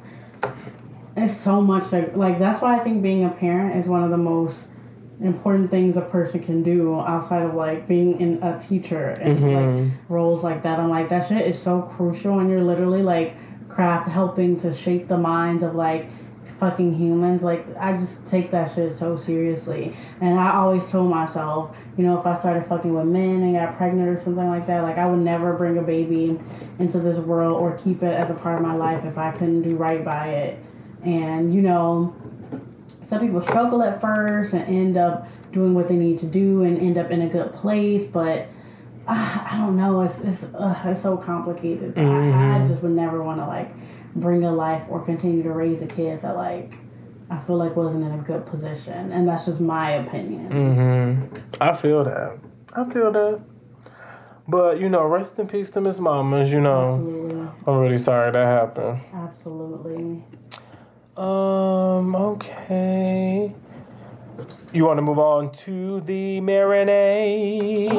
it's 1.17 1.37
so 1.37 1.63
much 1.63 1.93
like 1.93 2.17
like 2.17 2.41
that's 2.41 2.61
why 2.61 2.81
I 2.81 2.83
think 2.83 3.03
being 3.03 3.25
a 3.25 3.31
parent 3.31 3.77
is 3.77 3.87
one 3.87 4.03
of 4.03 4.11
the 4.11 4.17
most 4.17 4.67
important 5.21 5.71
things 5.71 5.97
a 5.97 6.01
person 6.01 6.43
can 6.43 6.65
do 6.65 6.99
outside 6.99 7.43
of 7.43 7.55
like 7.55 7.87
being 7.87 8.21
in 8.21 8.43
a 8.43 8.61
teacher 8.61 9.11
and 9.11 9.41
like 9.43 9.53
mm-hmm. 9.53 10.13
roles 10.13 10.43
like 10.43 10.65
that. 10.65 10.81
I'm 10.81 10.91
like 10.91 11.09
that 11.11 11.29
shit 11.29 11.47
is 11.47 11.63
so 11.63 11.83
crucial 11.83 12.41
and 12.41 12.51
you're 12.51 12.65
literally 12.65 13.03
like 13.03 13.37
craft 13.69 14.09
helping 14.09 14.59
to 14.61 14.75
shape 14.75 15.07
the 15.07 15.19
minds 15.19 15.63
of 15.63 15.77
like 15.77 16.09
fucking 16.63 16.95
humans. 16.95 17.43
Like 17.43 17.67
I 17.77 17.97
just 17.97 18.25
take 18.29 18.53
that 18.53 18.73
shit 18.73 18.95
so 18.95 19.17
seriously. 19.17 19.97
And 20.21 20.39
I 20.39 20.55
always 20.55 20.89
told 20.89 21.11
myself, 21.11 21.75
you 21.99 22.05
know, 22.05 22.21
if 22.21 22.25
I 22.25 22.39
started 22.39 22.69
fucking 22.69 22.95
with 22.95 23.07
men 23.07 23.43
and 23.43 23.55
got 23.55 23.77
pregnant 23.77 24.09
or 24.09 24.17
something 24.17 24.47
like 24.47 24.69
that, 24.69 24.85
like 24.85 24.97
I 24.97 25.07
would 25.07 25.19
never 25.19 25.55
bring 25.55 25.77
a 25.77 25.83
baby 25.83 26.39
into 26.79 27.01
this 27.01 27.17
world 27.17 27.61
or 27.61 27.77
keep 27.79 28.05
it 28.05 28.15
as 28.15 28.31
a 28.31 28.35
part 28.35 28.59
of 28.59 28.63
my 28.63 28.77
life 28.77 29.05
if 29.05 29.19
I 29.19 29.33
couldn't 29.33 29.63
do 29.63 29.75
right 29.75 30.05
by 30.05 30.29
it. 30.29 30.65
And 31.05 31.53
you 31.53 31.63
know, 31.63 32.15
some 33.03 33.19
people 33.19 33.43
struggle 33.43 33.83
at 33.83 34.01
first 34.01 34.55
and 34.55 34.63
end 34.63 34.97
up 34.97 35.27
doing 35.51 35.75
what 35.75 35.89
they 35.89 35.97
need 35.97 36.21
to 36.21 36.27
do 36.27 36.63
and 36.63 36.79
end 36.79 36.97
up 36.97 37.11
in 37.11 37.23
a 37.23 37.29
good 37.29 37.53
place, 37.55 38.07
but 38.07 38.47
uh, 39.09 39.47
I 39.51 39.57
don't 39.59 39.77
know. 39.77 40.03
It's 40.03 40.21
it's 40.21 40.45
uh, 40.55 40.81
it's 40.85 41.03
so 41.03 41.17
complicated. 41.17 41.99
I, 41.99 42.63
I 42.63 42.69
just 42.69 42.83
would 42.83 42.93
never 42.93 43.21
want 43.21 43.41
to 43.41 43.47
like 43.47 43.69
bring 44.15 44.45
a 44.45 44.53
life 44.53 44.83
or 44.89 45.01
continue 45.05 45.43
to 45.43 45.51
raise 45.53 45.83
a 45.83 45.87
kid 45.87 46.21
that 46.23 46.37
like 46.37 46.73
I 47.31 47.39
feel 47.39 47.57
like 47.57 47.75
wasn't 47.77 48.05
in 48.05 48.13
a 48.13 48.19
good 48.19 48.45
position, 48.47 49.11
and 49.11 49.27
that's 49.27 49.47
just 49.47 49.61
my 49.61 49.93
opinion. 49.93 50.51
Mm-hmm. 50.51 51.37
I 51.63 51.73
feel 51.73 52.05
that. 52.05 52.39
I 52.75 52.85
feel 52.91 53.11
that. 53.13 53.41
But 54.47 54.81
you 54.81 54.89
know, 54.91 55.05
rest 55.07 55.39
in 55.39 55.47
peace 55.49 55.71
to 55.73 55.81
Miss 55.81 55.99
Mamas. 55.99 56.53
You 56.53 56.61
know, 56.61 56.95
Absolutely, 56.95 57.49
I'm 57.67 57.79
really 57.79 57.99
sorry 57.99 58.33
that 58.33 58.45
happened. 58.45 59.01
absolutely. 59.15 60.25
Um. 61.17 62.15
Okay. 62.15 63.55
You 64.73 64.87
want 64.87 64.99
to 64.99 65.03
move 65.03 65.19
on 65.19 65.53
to 65.53 66.01
the 66.01 66.41
marinade? 66.41 67.93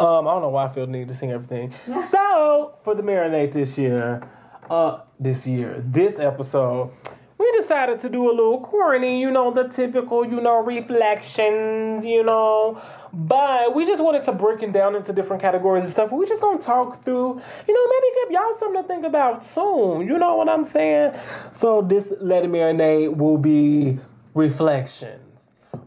Um, 0.00 0.26
I 0.26 0.32
don't 0.32 0.40
know 0.40 0.48
why 0.48 0.64
I 0.64 0.68
feel 0.68 0.86
the 0.86 0.92
need 0.92 1.08
to 1.08 1.14
sing 1.14 1.30
everything. 1.30 1.74
so 2.08 2.74
for 2.82 2.94
the 2.94 3.02
marinade 3.02 3.52
this 3.52 3.76
year, 3.76 4.22
uh, 4.70 5.00
this 5.18 5.46
year, 5.46 5.82
this 5.86 6.18
episode, 6.18 6.90
we 7.36 7.52
decided 7.52 8.00
to 8.00 8.08
do 8.08 8.30
a 8.30 8.32
little 8.32 8.60
corny. 8.60 9.20
You 9.20 9.30
know, 9.30 9.50
the 9.50 9.68
typical, 9.68 10.24
you 10.24 10.40
know, 10.40 10.62
reflections. 10.62 12.04
You 12.04 12.24
know. 12.24 12.80
But 13.12 13.74
we 13.74 13.84
just 13.84 14.02
wanted 14.02 14.24
to 14.24 14.32
break 14.32 14.62
it 14.62 14.72
down 14.72 14.94
into 14.94 15.12
different 15.12 15.42
categories 15.42 15.84
and 15.84 15.92
stuff. 15.92 16.12
We 16.12 16.26
just 16.26 16.40
gonna 16.40 16.60
talk 16.60 17.02
through, 17.02 17.42
you 17.66 17.74
know, 17.74 17.86
maybe 17.88 18.06
give 18.22 18.30
y'all 18.30 18.52
something 18.52 18.82
to 18.82 18.88
think 18.88 19.04
about 19.04 19.42
soon. 19.42 20.06
You 20.06 20.16
know 20.16 20.36
what 20.36 20.48
I'm 20.48 20.64
saying? 20.64 21.14
So 21.50 21.82
this 21.82 22.12
Let 22.20 22.44
It 22.44 22.50
Marinate 22.50 23.16
will 23.16 23.38
be 23.38 23.98
reflections. 24.34 25.20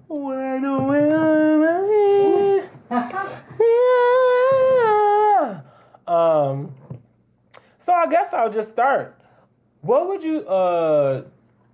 Why 0.08 0.60
do 0.60 0.92
I- 0.92 2.43
Yeah. 3.60 5.62
Um. 6.08 6.74
So 7.78 7.94
I 7.94 8.08
guess 8.08 8.34
I'll 8.34 8.52
just 8.52 8.72
start. 8.72 9.20
What 9.82 10.08
would 10.08 10.24
you 10.24 10.48
uh? 10.48 11.24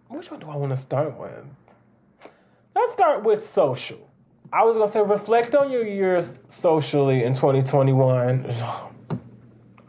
Which 0.08 0.32
one 0.32 0.40
do 0.40 0.50
I 0.50 0.56
want 0.56 0.72
to 0.72 0.78
start 0.78 1.20
with? 1.20 1.46
Let's 2.74 2.94
start 2.94 3.24
with 3.24 3.44
social. 3.44 4.10
I 4.52 4.64
was 4.64 4.78
gonna 4.78 4.88
say 4.88 5.04
reflect 5.04 5.54
on 5.56 5.70
your 5.70 5.86
years 5.86 6.40
socially 6.48 7.24
in 7.24 7.34
2021. 7.34 8.50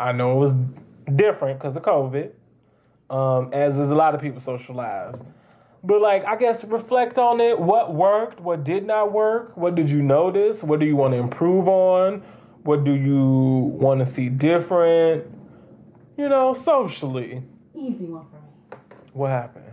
I 0.00 0.12
know 0.12 0.32
it 0.32 0.40
was 0.40 0.54
different 1.14 1.58
because 1.58 1.76
of 1.76 1.82
COVID, 1.82 2.32
um, 3.08 3.50
as 3.52 3.78
is 3.78 3.90
a 3.90 3.94
lot 3.94 4.14
of 4.14 4.20
people's 4.20 4.44
social 4.44 4.74
lives. 4.74 5.24
But 5.82 6.00
like, 6.00 6.24
I 6.24 6.36
guess 6.36 6.64
reflect 6.64 7.18
on 7.18 7.40
it. 7.40 7.58
What 7.58 7.94
worked? 7.94 8.40
What 8.40 8.64
did 8.64 8.86
not 8.86 9.12
work? 9.12 9.56
What 9.56 9.74
did 9.74 9.90
you 9.90 10.02
notice? 10.02 10.62
What 10.62 10.80
do 10.80 10.86
you 10.86 10.96
want 10.96 11.14
to 11.14 11.18
improve 11.18 11.68
on? 11.68 12.22
What 12.62 12.84
do 12.84 12.92
you 12.92 13.22
want 13.80 14.00
to 14.00 14.06
see 14.06 14.28
different? 14.28 15.24
You 16.18 16.28
know, 16.28 16.52
socially. 16.52 17.42
Easy 17.74 18.04
one 18.04 18.26
for 18.26 18.36
me. 18.36 18.78
What 19.14 19.30
happened? 19.30 19.64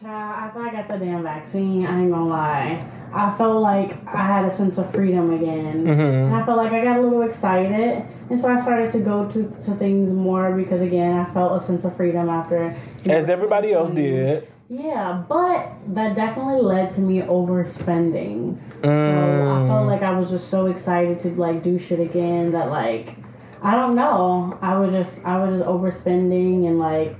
Child, 0.00 0.36
after 0.38 0.60
I 0.60 0.72
got 0.72 0.88
the 0.88 1.04
damn 1.04 1.22
vaccine, 1.22 1.86
I 1.86 2.00
ain't 2.00 2.10
gonna 2.10 2.26
lie. 2.26 2.86
I 3.12 3.36
felt 3.36 3.62
like 3.62 3.90
I 4.06 4.26
had 4.26 4.44
a 4.46 4.50
sense 4.50 4.78
of 4.78 4.90
freedom 4.90 5.32
again. 5.32 5.84
Mm-hmm. 5.84 6.00
And 6.00 6.34
I 6.34 6.46
felt 6.46 6.56
like 6.56 6.72
I 6.72 6.82
got 6.82 6.98
a 6.98 7.02
little 7.02 7.22
excited. 7.22 8.06
And 8.30 8.40
so 8.40 8.48
I 8.48 8.60
started 8.60 8.90
to 8.92 9.00
go 9.00 9.28
to, 9.30 9.42
to 9.64 9.74
things 9.74 10.10
more 10.12 10.56
because, 10.56 10.80
again, 10.80 11.18
I 11.18 11.30
felt 11.34 11.60
a 11.60 11.64
sense 11.64 11.84
of 11.84 11.94
freedom 11.96 12.30
after. 12.30 12.74
As 13.06 13.28
everybody 13.28 13.72
else 13.72 13.92
did. 13.92 14.48
Yeah, 14.68 15.22
but 15.28 15.72
that 15.88 16.14
definitely 16.14 16.62
led 16.62 16.92
to 16.92 17.00
me 17.00 17.20
overspending. 17.20 18.56
So 18.82 18.88
Mm. 18.88 19.64
I 19.64 19.68
felt 19.68 19.86
like 19.86 20.02
I 20.02 20.18
was 20.18 20.30
just 20.30 20.48
so 20.48 20.66
excited 20.66 21.18
to 21.20 21.30
like 21.30 21.62
do 21.62 21.78
shit 21.78 22.00
again 22.00 22.52
that 22.52 22.70
like 22.70 23.16
I 23.62 23.74
don't 23.76 23.94
know. 23.94 24.58
I 24.60 24.76
was 24.78 24.92
just 24.92 25.14
I 25.24 25.38
was 25.38 25.58
just 25.60 25.68
overspending 25.68 26.66
and 26.66 26.78
like 26.78 27.14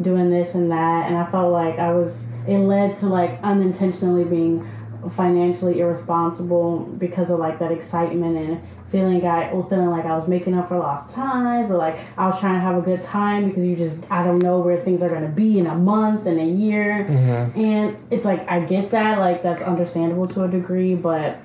doing 0.00 0.30
this 0.30 0.54
and 0.54 0.70
that 0.70 1.08
and 1.08 1.16
I 1.16 1.28
felt 1.30 1.52
like 1.52 1.78
I 1.78 1.92
was 1.92 2.24
it 2.46 2.58
led 2.58 2.96
to 2.96 3.06
like 3.06 3.40
unintentionally 3.42 4.24
being 4.24 4.68
financially 5.10 5.80
irresponsible 5.80 6.80
because 6.80 7.30
of 7.30 7.38
like 7.38 7.58
that 7.58 7.72
excitement 7.72 8.36
and 8.36 8.60
feeling 8.90 9.24
I 9.24 9.52
well, 9.52 9.62
feeling 9.68 9.90
like 9.90 10.04
I 10.04 10.16
was 10.16 10.28
making 10.28 10.54
up 10.54 10.68
for 10.68 10.78
lost 10.78 11.14
time 11.14 11.70
or 11.70 11.76
like 11.76 11.98
I 12.16 12.26
was 12.26 12.40
trying 12.40 12.54
to 12.54 12.60
have 12.60 12.76
a 12.76 12.80
good 12.80 13.02
time 13.02 13.48
because 13.48 13.64
you 13.64 13.76
just 13.76 13.98
I 14.10 14.24
don't 14.24 14.40
know 14.40 14.58
where 14.60 14.80
things 14.82 15.02
are 15.02 15.08
gonna 15.08 15.28
be 15.28 15.58
in 15.58 15.66
a 15.66 15.74
month 15.74 16.26
and 16.26 16.40
a 16.40 16.44
year. 16.44 17.06
Mm-hmm. 17.08 17.60
And 17.60 17.98
it's 18.10 18.24
like 18.24 18.48
I 18.48 18.60
get 18.60 18.90
that 18.90 19.18
like 19.18 19.42
that's 19.42 19.62
understandable 19.62 20.28
to 20.28 20.44
a 20.44 20.48
degree 20.48 20.94
but 20.94 21.40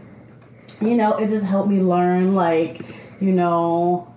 you 0.81 0.95
know 0.95 1.17
it 1.17 1.29
just 1.29 1.45
helped 1.45 1.69
me 1.69 1.79
learn 1.79 2.35
like 2.35 2.81
you 3.21 3.31
know 3.31 4.11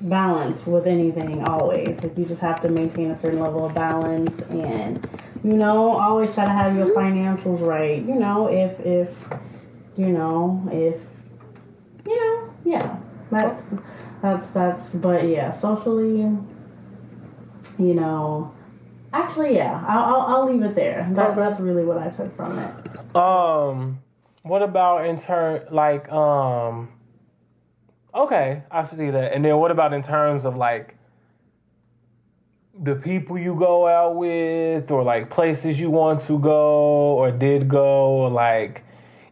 balance 0.00 0.66
with 0.66 0.86
anything 0.86 1.42
always. 1.48 2.02
Like 2.02 2.16
you 2.16 2.24
just 2.24 2.40
have 2.40 2.60
to 2.62 2.68
maintain 2.68 3.10
a 3.10 3.16
certain 3.16 3.40
level 3.40 3.66
of 3.66 3.74
balance 3.74 4.40
and 4.42 5.04
you 5.44 5.54
know 5.54 5.92
always 5.92 6.34
try 6.34 6.44
to 6.44 6.52
have 6.52 6.76
your 6.76 6.94
financials 6.94 7.60
right 7.60 8.02
you 8.02 8.14
know 8.14 8.48
if 8.48 8.78
if 8.80 9.28
you 9.96 10.08
know 10.08 10.68
if 10.72 11.00
you 12.06 12.16
know 12.16 12.54
yeah 12.68 12.98
that's 13.30 13.64
that's 14.22 14.50
that's 14.50 14.94
but 14.94 15.26
yeah 15.26 15.50
socially 15.50 16.18
you 17.78 17.94
know 17.94 18.52
actually 19.12 19.54
yeah 19.54 19.84
i'll 19.88 20.04
i'll, 20.04 20.20
I'll 20.36 20.52
leave 20.52 20.62
it 20.62 20.74
there. 20.74 21.08
That, 21.12 21.36
that's 21.36 21.58
really 21.60 21.84
what 21.84 21.98
i 21.98 22.08
took 22.10 22.34
from 22.36 22.58
it. 22.58 23.16
Um, 23.16 24.00
what 24.42 24.62
about 24.62 25.06
in 25.06 25.16
turn, 25.16 25.66
like, 25.70 26.10
um, 26.10 26.88
okay, 28.14 28.62
I 28.70 28.84
see 28.84 29.10
that. 29.10 29.32
And 29.32 29.44
then 29.44 29.56
what 29.58 29.70
about 29.70 29.92
in 29.92 30.02
terms 30.02 30.44
of 30.44 30.56
like 30.56 30.96
the 32.80 32.94
people 32.94 33.36
you 33.38 33.54
go 33.54 33.86
out 33.86 34.16
with, 34.16 34.90
or 34.90 35.02
like 35.02 35.30
places 35.30 35.80
you 35.80 35.90
want 35.90 36.20
to 36.22 36.38
go, 36.38 37.16
or 37.18 37.30
did 37.30 37.68
go, 37.68 38.10
or 38.10 38.30
like 38.30 38.84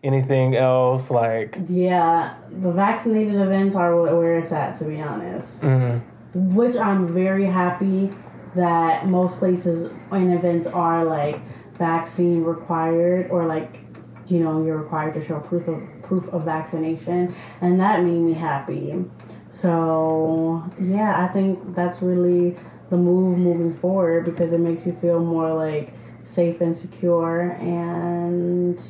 anything 0.02 0.55
else? 0.55 1.10
Like, 1.10 1.56
yeah 1.68 2.36
the 2.51 2.73
vaccinated 2.73 3.35
events 3.35 3.77
are 3.77 3.94
where 4.01 4.39
it's 4.39 4.52
at 4.52 4.77
to 4.78 4.85
be 4.85 5.01
honest 5.01 5.60
mm, 5.60 6.02
which 6.35 6.77
I'm 6.77 7.12
very 7.12 7.47
happy 7.47 8.12
that 8.55 9.06
most 9.06 9.39
places 9.39 9.93
and 10.10 10.32
events 10.32 10.66
are 10.66 11.05
like 11.05 11.40
vaccine 11.77 12.43
required 12.44 13.31
or 13.31 13.47
like 13.47 13.81
you 14.27 14.40
know 14.40 14.64
you're 14.64 14.78
required 14.78 15.14
to 15.14 15.24
show 15.24 15.39
proof 15.40 15.68
of 15.68 15.82
proof 16.02 16.28
of 16.28 16.44
vaccination 16.44 17.35
and 17.60 17.78
that 17.81 18.02
made 18.02 18.20
me 18.20 18.32
happy 18.32 19.05
so 19.51 20.64
yeah 20.81 21.24
I 21.24 21.32
think 21.32 21.74
that's 21.74 22.01
really 22.01 22.56
the 22.90 22.97
move 22.97 23.39
moving 23.39 23.74
forward 23.74 24.24
because 24.24 24.52
it 24.52 24.60
makes 24.60 24.86
you 24.86 24.93
feel 24.93 25.20
more 25.20 25.52
like 25.52 25.93
safe 26.24 26.60
and 26.60 26.77
secure 26.77 27.51
and 27.60 28.81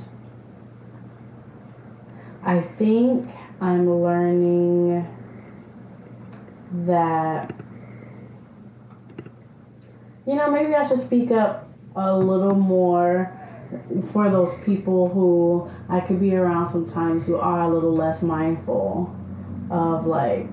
I 2.46 2.60
think 2.60 3.28
I'm 3.60 3.90
learning 3.90 5.04
that 6.86 7.52
you 10.26 10.36
know 10.36 10.48
maybe 10.50 10.72
I 10.74 10.86
should 10.86 11.00
speak 11.00 11.32
up 11.32 11.68
a 11.96 12.16
little 12.16 12.54
more 12.54 13.32
for 14.12 14.30
those 14.30 14.56
people 14.58 15.08
who 15.08 15.68
I 15.88 15.98
could 15.98 16.20
be 16.20 16.36
around 16.36 16.70
sometimes 16.70 17.26
who 17.26 17.36
are 17.36 17.62
a 17.62 17.68
little 17.68 17.94
less 17.94 18.22
mindful 18.22 19.12
of 19.68 20.06
like 20.06 20.46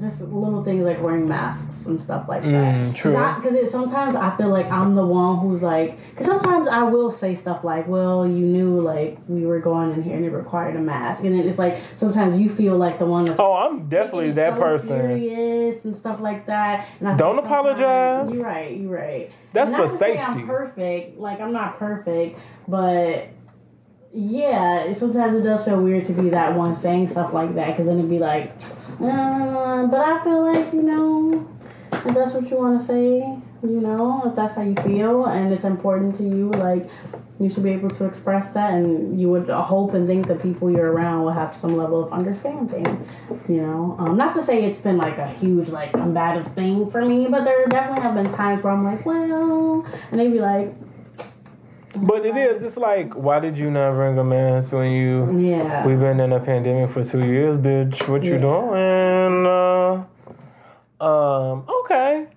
just 0.00 0.22
little 0.22 0.64
things 0.64 0.84
like 0.84 1.00
wearing 1.02 1.28
masks 1.28 1.86
and 1.86 2.00
stuff 2.00 2.28
like 2.28 2.42
that. 2.42 2.74
Mm, 2.74 2.94
true. 2.94 3.12
Because 3.12 3.70
sometimes 3.70 4.16
I 4.16 4.36
feel 4.36 4.48
like 4.48 4.66
I'm 4.70 4.94
the 4.94 5.04
one 5.04 5.38
who's 5.38 5.62
like, 5.62 5.98
because 6.10 6.26
sometimes 6.26 6.68
I 6.68 6.82
will 6.84 7.10
say 7.10 7.34
stuff 7.34 7.62
like, 7.64 7.86
"Well, 7.86 8.26
you 8.26 8.44
knew 8.46 8.80
like 8.80 9.18
we 9.28 9.44
were 9.46 9.60
going 9.60 9.92
in 9.92 10.02
here 10.02 10.16
and 10.16 10.24
it 10.24 10.30
required 10.30 10.76
a 10.76 10.80
mask," 10.80 11.24
and 11.24 11.34
then 11.38 11.46
it's 11.46 11.58
like 11.58 11.78
sometimes 11.96 12.38
you 12.38 12.48
feel 12.48 12.76
like 12.76 12.98
the 12.98 13.06
one 13.06 13.24
that's 13.24 13.38
Oh, 13.38 13.54
I'm 13.54 13.88
definitely 13.88 14.32
that 14.32 14.54
so 14.54 14.60
person. 14.60 14.88
serious 15.00 15.84
and 15.84 15.94
stuff 15.94 16.20
like 16.20 16.46
that. 16.46 16.86
And 17.00 17.18
Don't 17.18 17.38
apologize. 17.38 18.32
You're 18.34 18.44
right. 18.46 18.76
You're 18.76 18.90
right. 18.90 19.32
That's 19.52 19.74
for 19.74 19.86
safety. 19.86 20.18
I'm 20.20 20.46
perfect. 20.46 21.18
Like 21.18 21.40
I'm 21.40 21.52
not 21.52 21.78
perfect, 21.78 22.38
but 22.68 23.28
yeah, 24.12 24.92
sometimes 24.94 25.34
it 25.34 25.42
does 25.42 25.64
feel 25.64 25.80
weird 25.80 26.04
to 26.06 26.12
be 26.12 26.30
that 26.30 26.56
one 26.56 26.74
saying 26.74 27.08
stuff 27.08 27.32
like 27.32 27.54
that 27.54 27.68
because 27.68 27.86
then 27.86 27.98
it'd 27.98 28.10
be 28.10 28.18
like, 28.18 28.52
uh, 29.00 29.86
but 29.86 30.00
I 30.00 30.22
feel 30.24 30.52
like 30.52 30.72
you 30.72 30.82
know, 30.82 31.48
if 31.92 32.14
that's 32.14 32.32
what 32.32 32.50
you 32.50 32.56
want 32.56 32.80
to 32.80 32.86
say, 32.86 33.18
you 33.62 33.80
know, 33.80 34.22
if 34.26 34.34
that's 34.34 34.54
how 34.54 34.62
you 34.62 34.74
feel 34.76 35.26
and 35.26 35.52
it's 35.52 35.64
important 35.64 36.16
to 36.16 36.24
you, 36.24 36.50
like 36.50 36.88
you 37.38 37.48
should 37.48 37.62
be 37.62 37.70
able 37.70 37.88
to 37.88 38.04
express 38.04 38.50
that, 38.50 38.74
and 38.74 39.18
you 39.18 39.30
would 39.30 39.48
hope 39.48 39.94
and 39.94 40.06
think 40.06 40.26
that 40.28 40.42
people 40.42 40.70
you're 40.70 40.92
around 40.92 41.24
will 41.24 41.32
have 41.32 41.56
some 41.56 41.74
level 41.74 42.04
of 42.04 42.12
understanding, 42.12 43.06
you 43.48 43.62
know. 43.62 43.96
Um, 43.98 44.18
not 44.18 44.34
to 44.34 44.42
say 44.42 44.64
it's 44.64 44.80
been 44.80 44.98
like 44.98 45.16
a 45.16 45.26
huge 45.26 45.70
like 45.70 45.92
combative 45.92 46.52
thing 46.54 46.90
for 46.90 47.02
me, 47.02 47.28
but 47.28 47.44
there 47.44 47.66
definitely 47.66 48.02
have 48.02 48.14
been 48.14 48.30
times 48.32 48.62
where 48.62 48.74
I'm 48.74 48.84
like, 48.84 49.06
well, 49.06 49.86
and 50.10 50.20
they'd 50.20 50.30
be 50.30 50.40
like, 50.40 50.74
But 51.98 52.24
it 52.24 52.36
is. 52.36 52.62
It's 52.62 52.76
like, 52.76 53.14
why 53.14 53.40
did 53.40 53.58
you 53.58 53.70
not 53.70 53.92
bring 53.94 54.16
a 54.18 54.24
mask 54.24 54.72
when 54.72 54.92
you? 54.92 55.38
yeah. 55.40 55.84
We've 55.86 55.98
been 55.98 56.20
in 56.20 56.32
a 56.32 56.38
pandemic 56.40 56.90
for 56.90 57.02
two 57.02 57.24
years, 57.24 57.58
bitch. 57.58 58.08
What 58.08 58.22
you 58.22 58.34
Yeah. 58.34 58.38
doing? 58.38 59.46
Uh, 61.00 61.04
um. 61.04 61.64
Okay. 61.84 62.28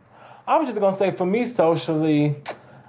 I 0.48 0.58
was 0.58 0.68
just 0.68 0.80
gonna 0.80 0.96
say, 0.96 1.12
for 1.12 1.26
me, 1.26 1.46
socially, 1.46 2.36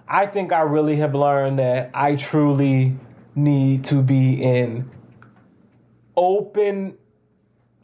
I 0.09 0.27
think 0.27 0.53
I 0.53 0.62
really 0.62 0.97
have 0.97 1.15
learned 1.15 1.59
that 1.59 1.91
I 1.93 2.16
truly 2.16 2.97
need 3.35 3.85
to 3.85 4.03
be 4.03 4.43
in 4.43 4.91
open, 6.16 6.97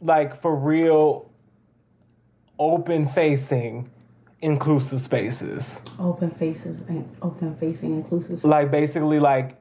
like 0.01 0.35
for 0.35 0.55
real, 0.55 1.29
open 2.57 3.05
facing, 3.07 3.90
inclusive 4.41 4.99
spaces. 4.99 5.81
Open 5.99 6.29
faces 6.29 6.81
and 6.87 7.09
open 7.21 7.55
facing 7.55 7.93
inclusive. 7.93 8.43
Like 8.43 8.71
basically, 8.71 9.19
like 9.19 9.55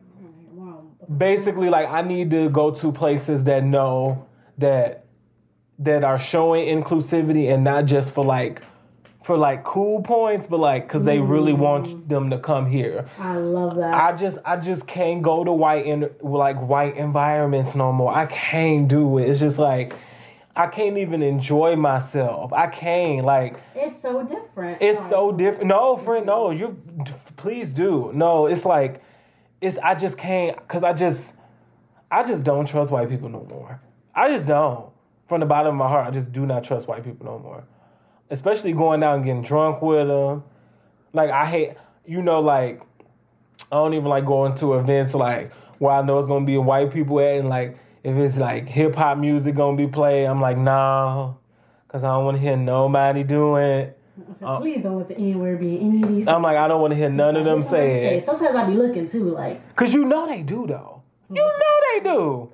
basically 1.16 1.70
like 1.70 1.88
I 1.88 2.02
need 2.02 2.30
to 2.30 2.48
go 2.50 2.70
to 2.70 2.92
places 2.92 3.44
that 3.44 3.64
know 3.64 4.26
that 4.58 5.06
that 5.78 6.04
are 6.04 6.20
showing 6.20 6.66
inclusivity 6.66 7.52
and 7.52 7.64
not 7.64 7.86
just 7.86 8.12
for 8.12 8.24
like 8.24 8.62
for 9.22 9.36
like 9.36 9.64
cool 9.64 10.02
points, 10.02 10.46
but 10.46 10.60
like 10.60 10.84
because 10.84 11.04
they 11.04 11.20
really 11.20 11.52
want 11.52 11.88
mm. 11.88 12.08
them 12.08 12.30
to 12.30 12.38
come 12.38 12.70
here. 12.70 13.06
I 13.18 13.36
love 13.36 13.76
that. 13.76 13.92
I 13.94 14.16
just 14.16 14.38
I 14.44 14.56
just 14.56 14.86
can't 14.86 15.22
go 15.22 15.44
to 15.44 15.52
white 15.52 15.86
in 15.86 16.10
like 16.20 16.56
white 16.56 16.96
environments 16.96 17.74
no 17.74 17.92
more. 17.92 18.14
I 18.14 18.26
can't 18.26 18.88
do 18.88 19.18
it. 19.18 19.28
It's 19.28 19.40
just 19.40 19.58
like 19.58 19.94
I 20.60 20.66
can't 20.66 20.98
even 20.98 21.22
enjoy 21.22 21.74
myself. 21.74 22.52
I 22.52 22.66
can't 22.66 23.24
like 23.24 23.56
it's 23.74 23.98
so 23.98 24.22
different. 24.22 24.82
it's 24.82 25.08
so 25.08 25.32
different. 25.32 25.68
No, 25.68 25.96
friend, 25.96 26.26
no. 26.26 26.50
You 26.50 26.78
please 27.38 27.72
do. 27.72 28.10
No, 28.12 28.46
it's 28.46 28.66
like 28.66 29.02
it's. 29.62 29.78
I 29.78 29.94
just 29.94 30.18
can't 30.18 30.58
because 30.58 30.82
I 30.84 30.92
just 30.92 31.34
I 32.10 32.24
just 32.24 32.44
don't 32.44 32.68
trust 32.68 32.90
white 32.90 33.08
people 33.08 33.30
no 33.30 33.46
more. 33.48 33.80
I 34.14 34.28
just 34.28 34.46
don't. 34.46 34.90
From 35.28 35.40
the 35.40 35.46
bottom 35.46 35.68
of 35.68 35.78
my 35.78 35.88
heart, 35.88 36.06
I 36.06 36.10
just 36.10 36.30
do 36.30 36.44
not 36.44 36.62
trust 36.62 36.86
white 36.86 37.04
people 37.04 37.24
no 37.24 37.38
more. 37.38 37.64
Especially 38.28 38.74
going 38.74 39.02
out 39.02 39.16
and 39.16 39.24
getting 39.24 39.42
drunk 39.42 39.80
with 39.80 40.08
them. 40.08 40.44
Like 41.14 41.30
I 41.30 41.46
hate, 41.46 41.70
you 42.04 42.20
know, 42.20 42.40
like 42.40 42.82
I 43.72 43.76
don't 43.76 43.94
even 43.94 44.08
like 44.08 44.26
going 44.26 44.54
to 44.56 44.74
events 44.74 45.14
like 45.14 45.54
where 45.78 45.94
I 45.94 46.02
know 46.02 46.18
it's 46.18 46.28
gonna 46.28 46.44
be 46.44 46.58
white 46.58 46.92
people 46.92 47.18
at, 47.18 47.38
and 47.38 47.48
like 47.48 47.78
if 48.02 48.16
it's 48.16 48.36
like 48.36 48.68
hip 48.68 48.94
hop 48.94 49.18
music 49.18 49.54
gonna 49.54 49.76
be 49.76 49.86
played, 49.86 50.26
I'm 50.26 50.40
like 50.40 50.56
nah, 50.56 51.34
cause 51.88 52.04
I 52.04 52.08
don't 52.08 52.24
want 52.24 52.36
to 52.36 52.40
hear 52.40 52.56
nobody 52.56 53.22
doing 53.22 53.62
it. 53.62 53.96
Please 54.40 54.82
don't 54.82 54.98
let 54.98 55.08
the 55.08 55.16
N 55.16 55.38
word 55.38 55.60
be 55.60 55.78
any 55.80 56.02
of 56.02 56.08
these. 56.08 56.28
I'm 56.28 56.42
like, 56.42 56.56
I 56.56 56.68
don't 56.68 56.80
want 56.80 56.92
to 56.92 56.96
hear 56.96 57.08
none 57.10 57.36
of 57.36 57.44
them 57.44 57.60
That's 57.60 57.70
what 57.70 57.80
I'm 57.80 57.86
say 57.86 58.16
it. 58.16 58.24
Sometimes 58.24 58.56
I 58.56 58.66
be 58.66 58.74
looking 58.74 59.08
too, 59.08 59.30
like 59.30 59.76
Cause 59.76 59.94
you 59.94 60.04
know 60.04 60.26
they 60.26 60.42
do 60.42 60.66
though. 60.66 61.02
You 61.30 61.36
know 61.36 61.80
they 61.94 62.00
do. 62.04 62.52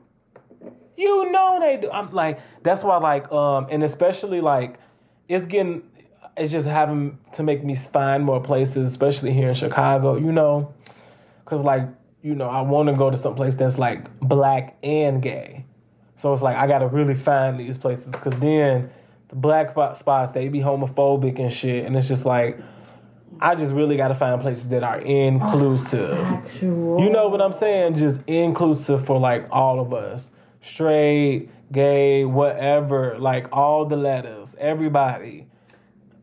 You 0.97 1.31
know 1.31 1.59
they 1.60 1.77
do. 1.77 1.90
I'm 1.90 2.12
like, 2.12 2.40
that's 2.62 2.82
why 2.82 2.97
like, 2.98 3.31
um, 3.32 3.66
and 3.70 3.82
especially 3.82 4.40
like, 4.40 4.78
it's 5.28 5.44
getting, 5.44 5.82
it's 6.36 6.52
just 6.52 6.66
having 6.66 7.18
to 7.32 7.43
make 7.43 7.64
me 7.64 7.74
find 7.74 8.24
more 8.24 8.40
places, 8.40 8.90
especially 8.90 9.32
here 9.32 9.48
in 9.48 9.55
Chicago. 9.55 10.16
You 10.16 10.32
know, 10.32 10.74
cause 11.44 11.62
like, 11.62 11.89
you 12.27 12.35
know, 12.35 12.48
I 12.48 12.62
want 12.62 12.89
to 12.89 12.94
go 12.97 13.09
to 13.09 13.16
some 13.16 13.36
place 13.36 13.55
that's 13.55 13.78
like 13.78 14.19
black 14.19 14.77
and 14.82 15.23
gay. 15.23 15.65
So 16.16 16.32
it's 16.32 16.43
like 16.43 16.57
I 16.57 16.66
gotta 16.66 16.89
really 16.89 17.15
find 17.15 17.57
these 17.57 17.78
places, 17.78 18.12
cause 18.15 18.36
then 18.40 18.90
the 19.28 19.36
black 19.36 19.70
spots 19.97 20.32
they 20.32 20.48
be 20.48 20.59
homophobic 20.59 21.39
and 21.39 21.53
shit, 21.53 21.85
and 21.85 21.97
it's 21.97 22.09
just 22.09 22.27
like. 22.27 22.59
I 23.39 23.55
just 23.55 23.74
really 23.74 23.98
got 23.98 24.09
to 24.09 24.15
find 24.15 24.40
places 24.40 24.70
that 24.70 24.82
are 24.82 24.98
inclusive. 24.98 26.24
actual. 26.27 27.05
You 27.05 27.11
know 27.11 27.28
what 27.28 27.43
I'm 27.43 27.53
saying? 27.53 27.97
Just 27.97 28.23
inclusive 28.27 29.05
for 29.05 29.20
like 29.20 29.47
all 29.51 29.78
of 29.78 29.93
us. 29.93 30.31
Straight, 30.62 31.51
gay, 31.70 32.24
whatever, 32.24 33.19
like 33.19 33.48
all 33.53 33.85
the 33.85 33.97
letters, 33.97 34.57
everybody. 34.59 35.48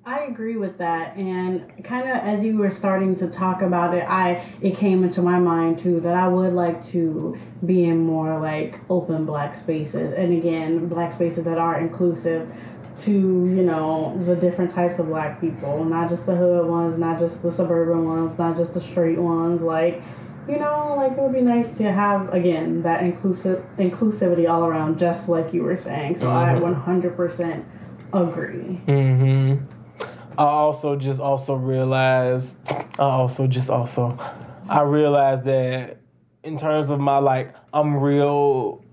I 0.05 0.23
agree 0.25 0.57
with 0.57 0.79
that, 0.79 1.15
and 1.15 1.71
kind 1.85 2.09
of 2.09 2.17
as 2.17 2.43
you 2.43 2.57
were 2.57 2.71
starting 2.71 3.15
to 3.17 3.29
talk 3.29 3.61
about 3.61 3.93
it, 3.95 4.03
I 4.03 4.43
it 4.59 4.75
came 4.75 5.01
into 5.03 5.21
my 5.21 5.39
mind 5.39 5.79
too 5.79 6.01
that 6.01 6.13
I 6.13 6.27
would 6.27 6.51
like 6.53 6.85
to 6.87 7.37
be 7.65 7.85
in 7.85 7.99
more 7.99 8.37
like 8.37 8.81
open 8.89 9.25
black 9.25 9.55
spaces, 9.55 10.11
and 10.11 10.33
again, 10.37 10.87
black 10.89 11.13
spaces 11.13 11.45
that 11.45 11.57
are 11.57 11.79
inclusive 11.79 12.53
to 12.99 13.11
you 13.11 13.63
know 13.63 14.21
the 14.25 14.35
different 14.35 14.71
types 14.71 14.99
of 14.99 15.07
black 15.07 15.39
people, 15.39 15.85
not 15.85 16.09
just 16.09 16.25
the 16.25 16.35
hood 16.35 16.67
ones, 16.67 16.97
not 16.97 17.17
just 17.17 17.41
the 17.41 17.51
suburban 17.51 18.05
ones, 18.05 18.37
not 18.37 18.57
just 18.57 18.73
the 18.73 18.81
straight 18.81 19.19
ones, 19.19 19.61
like. 19.61 20.01
You 20.45 20.59
know, 20.59 20.95
like 20.97 21.13
it 21.13 21.17
would 21.19 21.31
be 21.31 21.39
nice 21.39 21.71
to 21.77 21.89
have 21.89 22.33
again 22.33 22.81
that 22.81 23.01
inclusive 23.01 23.63
inclusivity 23.77 24.49
all 24.49 24.65
around, 24.65 24.99
just 24.99 25.29
like 25.29 25.53
you 25.53 25.63
were 25.63 25.77
saying. 25.77 26.17
So 26.17 26.29
I 26.29 26.47
Mhm. 26.55 26.59
one 26.59 26.73
hundred 26.73 27.15
percent 27.15 27.63
agree. 28.11 28.81
Mm-hmm. 28.85 29.63
I 30.37 30.43
also 30.43 30.95
just 30.95 31.19
also 31.19 31.55
realized, 31.55 32.57
I 32.99 33.03
also 33.03 33.47
just 33.47 33.69
also, 33.69 34.17
I 34.67 34.81
realized 34.81 35.43
that 35.45 35.97
in 36.43 36.57
terms 36.57 36.89
of 36.89 36.99
my 36.99 37.17
like, 37.17 37.55
I'm 37.73 37.97
real 37.97 38.83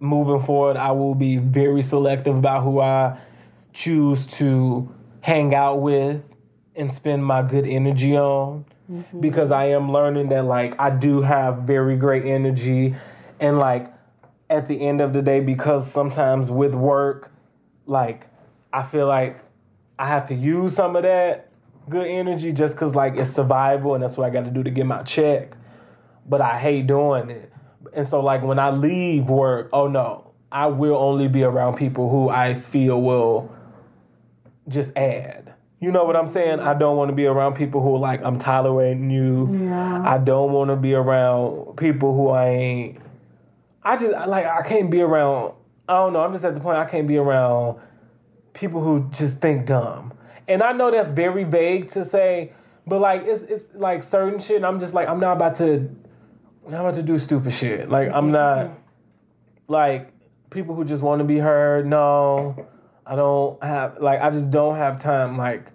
moving 0.00 0.40
forward. 0.40 0.76
I 0.76 0.92
will 0.92 1.14
be 1.14 1.36
very 1.36 1.82
selective 1.82 2.36
about 2.36 2.62
who 2.62 2.80
I 2.80 3.18
choose 3.72 4.26
to 4.38 4.88
hang 5.20 5.54
out 5.54 5.80
with 5.80 6.32
and 6.76 6.92
spend 6.92 7.24
my 7.24 7.42
good 7.42 7.66
energy 7.66 8.16
on 8.16 8.64
mm-hmm. 8.90 9.20
because 9.20 9.50
I 9.50 9.66
am 9.66 9.90
learning 9.90 10.28
that 10.28 10.44
like 10.44 10.78
I 10.78 10.90
do 10.90 11.22
have 11.22 11.62
very 11.62 11.96
great 11.96 12.24
energy 12.24 12.94
and 13.40 13.58
like 13.58 13.92
at 14.50 14.68
the 14.68 14.80
end 14.80 15.00
of 15.00 15.12
the 15.12 15.22
day 15.22 15.40
because 15.40 15.90
sometimes 15.90 16.50
with 16.50 16.74
work 16.74 17.32
like 17.86 18.26
I 18.72 18.82
feel 18.82 19.06
like 19.06 19.40
I 19.98 20.06
have 20.06 20.26
to 20.28 20.34
use 20.34 20.74
some 20.74 20.96
of 20.96 21.02
that 21.02 21.48
good 21.88 22.06
energy 22.06 22.52
just 22.52 22.76
cuz 22.76 22.94
like 22.94 23.16
it's 23.16 23.30
survival 23.30 23.94
and 23.94 24.02
that's 24.02 24.16
what 24.16 24.26
I 24.26 24.30
got 24.30 24.44
to 24.46 24.50
do 24.50 24.62
to 24.62 24.70
get 24.70 24.86
my 24.86 25.02
check 25.02 25.56
but 26.26 26.40
I 26.40 26.58
hate 26.58 26.86
doing 26.86 27.28
it 27.28 27.52
and 27.92 28.06
so 28.06 28.20
like 28.20 28.42
when 28.42 28.58
I 28.58 28.70
leave 28.70 29.28
work 29.28 29.68
oh 29.72 29.86
no 29.86 30.30
I 30.50 30.66
will 30.66 30.96
only 30.96 31.28
be 31.28 31.44
around 31.44 31.76
people 31.76 32.08
who 32.08 32.30
I 32.30 32.54
feel 32.54 33.02
will 33.02 33.54
just 34.66 34.96
add 34.96 35.54
you 35.84 35.92
know 35.92 36.04
what 36.04 36.16
I'm 36.16 36.28
saying? 36.28 36.60
I 36.60 36.72
don't 36.72 36.96
want 36.96 37.10
to 37.10 37.14
be 37.14 37.26
around 37.26 37.56
people 37.56 37.82
who 37.82 37.96
are 37.96 37.98
like 37.98 38.22
I'm 38.24 38.38
tolerating 38.38 39.10
you. 39.10 39.66
Yeah. 39.66 40.02
I 40.02 40.16
don't 40.16 40.50
want 40.50 40.70
to 40.70 40.76
be 40.76 40.94
around 40.94 41.76
people 41.76 42.14
who 42.14 42.30
I 42.30 42.48
ain't. 42.48 42.98
I 43.82 43.98
just 43.98 44.12
like 44.12 44.46
I 44.46 44.62
can't 44.62 44.90
be 44.90 45.02
around. 45.02 45.52
I 45.86 45.96
don't 45.96 46.14
know. 46.14 46.22
I'm 46.22 46.32
just 46.32 46.42
at 46.42 46.54
the 46.54 46.60
point 46.60 46.78
I 46.78 46.86
can't 46.86 47.06
be 47.06 47.18
around 47.18 47.78
people 48.54 48.82
who 48.82 49.10
just 49.10 49.40
think 49.40 49.66
dumb. 49.66 50.14
And 50.48 50.62
I 50.62 50.72
know 50.72 50.90
that's 50.90 51.10
very 51.10 51.44
vague 51.44 51.88
to 51.88 52.04
say, 52.04 52.52
but 52.86 53.00
like 53.00 53.22
it's 53.24 53.42
it's 53.42 53.74
like 53.74 54.02
certain 54.02 54.40
shit. 54.40 54.64
I'm 54.64 54.80
just 54.80 54.94
like 54.94 55.08
I'm 55.08 55.20
not 55.20 55.36
about 55.36 55.56
to 55.56 55.90
I'm 56.64 56.70
not 56.70 56.80
about 56.80 56.94
to 56.94 57.02
do 57.02 57.18
stupid 57.18 57.52
shit. 57.52 57.90
Like 57.90 58.10
I'm 58.12 58.30
not 58.30 58.78
like 59.68 60.12
people 60.50 60.74
who 60.74 60.84
just 60.84 61.02
want 61.02 61.18
to 61.20 61.24
be 61.24 61.38
heard. 61.38 61.86
No, 61.86 62.68
I 63.04 63.16
don't 63.16 63.62
have 63.62 63.98
like 64.00 64.20
I 64.20 64.30
just 64.30 64.50
don't 64.50 64.76
have 64.76 64.98
time. 64.98 65.36
Like, 65.36 65.70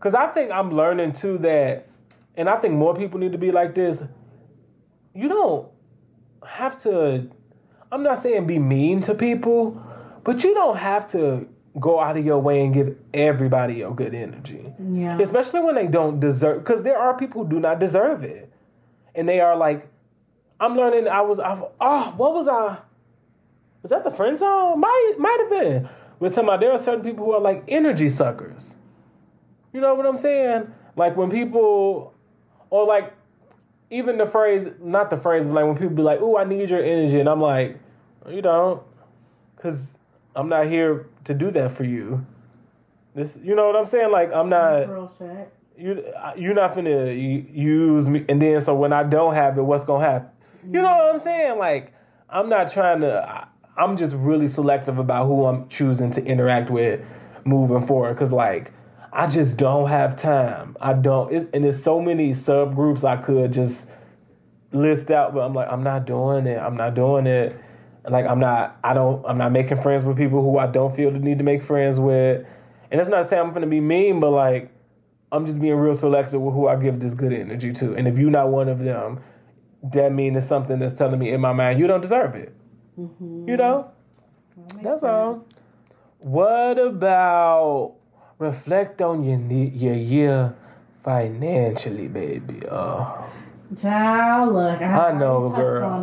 cause 0.00 0.14
I 0.14 0.28
think 0.28 0.50
I'm 0.52 0.70
learning 0.70 1.12
too 1.12 1.38
that, 1.38 1.88
and 2.36 2.48
I 2.48 2.56
think 2.56 2.74
more 2.74 2.94
people 2.94 3.18
need 3.18 3.32
to 3.32 3.38
be 3.38 3.50
like 3.52 3.74
this. 3.74 4.02
You 5.14 5.28
don't 5.28 5.68
have 6.46 6.80
to. 6.82 7.30
I'm 7.90 8.02
not 8.02 8.18
saying 8.18 8.46
be 8.46 8.58
mean 8.58 9.00
to 9.02 9.14
people, 9.14 9.82
but 10.24 10.44
you 10.44 10.52
don't 10.54 10.76
have 10.76 11.06
to 11.08 11.48
go 11.80 12.00
out 12.00 12.16
of 12.16 12.24
your 12.24 12.38
way 12.38 12.64
and 12.64 12.74
give 12.74 12.96
everybody 13.14 13.74
your 13.74 13.94
good 13.94 14.14
energy. 14.14 14.72
Yeah. 14.78 15.18
Especially 15.20 15.60
when 15.60 15.74
they 15.74 15.86
don't 15.86 16.20
deserve, 16.20 16.64
because 16.64 16.82
there 16.82 16.98
are 16.98 17.16
people 17.16 17.44
who 17.44 17.50
do 17.50 17.60
not 17.60 17.78
deserve 17.78 18.24
it, 18.24 18.52
and 19.14 19.28
they 19.28 19.40
are 19.40 19.56
like, 19.56 19.88
I'm 20.60 20.76
learning. 20.76 21.08
I 21.08 21.20
was, 21.20 21.38
I've, 21.38 21.62
oh, 21.80 22.14
what 22.16 22.34
was 22.34 22.48
I? 22.48 22.78
Was 23.82 23.90
that 23.90 24.04
the 24.04 24.10
friend 24.10 24.36
zone? 24.36 24.80
Might 24.80 25.14
might 25.18 25.38
have 25.40 25.50
been. 25.50 25.88
We're 26.18 26.30
talking 26.30 26.44
about 26.44 26.60
there 26.60 26.72
are 26.72 26.78
certain 26.78 27.04
people 27.04 27.24
who 27.24 27.32
are 27.32 27.40
like 27.40 27.64
energy 27.68 28.08
suckers. 28.08 28.74
You 29.72 29.80
know 29.80 29.94
what 29.94 30.06
I'm 30.06 30.16
saying? 30.16 30.72
Like 30.96 31.16
when 31.16 31.30
people, 31.30 32.12
or 32.70 32.86
like 32.86 33.14
even 33.90 34.18
the 34.18 34.26
phrase, 34.26 34.68
not 34.80 35.10
the 35.10 35.16
phrase, 35.16 35.46
but 35.46 35.54
like 35.54 35.64
when 35.64 35.76
people 35.76 35.94
be 35.94 36.02
like, 36.02 36.20
"Ooh, 36.20 36.36
I 36.36 36.44
need 36.44 36.70
your 36.70 36.82
energy," 36.82 37.20
and 37.20 37.28
I'm 37.28 37.40
like, 37.40 37.78
"No, 38.24 38.32
"You 38.32 38.42
don't," 38.42 38.82
because 39.54 39.96
I'm 40.34 40.48
not 40.48 40.66
here 40.66 41.06
to 41.28 41.34
do 41.34 41.50
that 41.52 41.70
for 41.70 41.84
you. 41.84 42.26
This, 43.14 43.38
you 43.42 43.54
know 43.54 43.66
what 43.66 43.76
I'm 43.76 43.86
saying? 43.86 44.10
Like 44.10 44.32
I'm 44.32 44.48
not 44.48 44.88
you. 45.78 46.04
You're 46.36 46.54
not 46.54 46.74
gonna 46.74 47.12
use 47.12 48.08
me, 48.08 48.24
and 48.28 48.42
then 48.42 48.60
so 48.60 48.74
when 48.74 48.92
I 48.92 49.04
don't 49.04 49.34
have 49.34 49.56
it, 49.56 49.62
what's 49.62 49.84
gonna 49.84 50.04
happen? 50.04 50.30
You 50.64 50.82
know 50.82 50.96
what 50.98 51.10
I'm 51.12 51.18
saying? 51.18 51.58
Like 51.58 51.94
I'm 52.28 52.48
not 52.48 52.70
trying 52.70 53.00
to. 53.02 53.26
I, 53.26 53.46
I'm 53.80 53.96
just 53.96 54.14
really 54.16 54.48
selective 54.48 54.98
about 54.98 55.26
who 55.26 55.46
I'm 55.46 55.68
choosing 55.68 56.10
to 56.10 56.24
interact 56.24 56.68
with 56.68 57.00
moving 57.44 57.86
forward, 57.86 58.14
because 58.14 58.32
like. 58.32 58.72
I 59.10 59.26
just 59.26 59.56
don't 59.56 59.88
have 59.88 60.16
time. 60.16 60.76
I 60.82 60.92
don't, 60.92 61.32
it's, 61.32 61.46
and 61.54 61.64
there's 61.64 61.82
so 61.82 61.98
many 61.98 62.30
subgroups 62.32 63.04
I 63.04 63.16
could 63.16 63.54
just 63.54 63.88
list 64.70 65.10
out, 65.10 65.32
but 65.32 65.40
I'm 65.40 65.54
like, 65.54 65.66
I'm 65.68 65.82
not 65.82 66.04
doing 66.04 66.46
it. 66.46 66.58
I'm 66.58 66.76
not 66.76 66.94
doing 66.94 67.26
it. 67.26 67.56
Like, 68.08 68.26
I'm 68.26 68.40
not, 68.40 68.78
I 68.84 68.94
don't, 68.94 69.24
I'm 69.26 69.38
not 69.38 69.52
making 69.52 69.82
friends 69.82 70.04
with 70.04 70.16
people 70.16 70.42
who 70.42 70.58
I 70.58 70.66
don't 70.66 70.94
feel 70.94 71.10
the 71.10 71.18
need 71.18 71.38
to 71.38 71.44
make 71.44 71.62
friends 71.62 72.00
with. 72.00 72.46
And 72.90 72.98
that's 72.98 73.10
not 73.10 73.28
saying 73.28 73.42
I'm 73.42 73.52
gonna 73.52 73.66
be 73.66 73.80
mean, 73.80 74.20
but 74.20 74.30
like, 74.30 74.70
I'm 75.30 75.44
just 75.44 75.60
being 75.60 75.74
real 75.74 75.94
selective 75.94 76.40
with 76.40 76.54
who 76.54 76.68
I 76.68 76.76
give 76.76 77.00
this 77.00 77.14
good 77.14 77.32
energy 77.32 77.72
to. 77.72 77.94
And 77.94 78.08
if 78.08 78.18
you're 78.18 78.30
not 78.30 78.48
one 78.48 78.68
of 78.68 78.80
them, 78.80 79.20
that 79.92 80.12
means 80.12 80.36
it's 80.36 80.46
something 80.46 80.78
that's 80.78 80.94
telling 80.94 81.18
me 81.18 81.30
in 81.30 81.40
my 81.40 81.52
mind 81.52 81.78
you 81.78 81.86
don't 81.86 82.00
deserve 82.00 82.34
it. 82.34 82.54
You 82.96 83.14
mm-hmm. 83.20 83.54
know, 83.56 83.90
that's 84.82 85.02
all. 85.02 85.46
What 86.18 86.78
about 86.78 87.94
reflect 88.38 89.02
on 89.02 89.22
your 89.22 89.38
ne- 89.38 89.70
your 89.70 89.94
year 89.94 90.56
financially, 91.04 92.08
baby? 92.08 92.62
Oh, 92.68 93.24
Child, 93.80 94.54
look, 94.54 94.80
I, 94.80 95.10
I 95.10 95.12
know, 95.12 95.50
girl. 95.50 96.02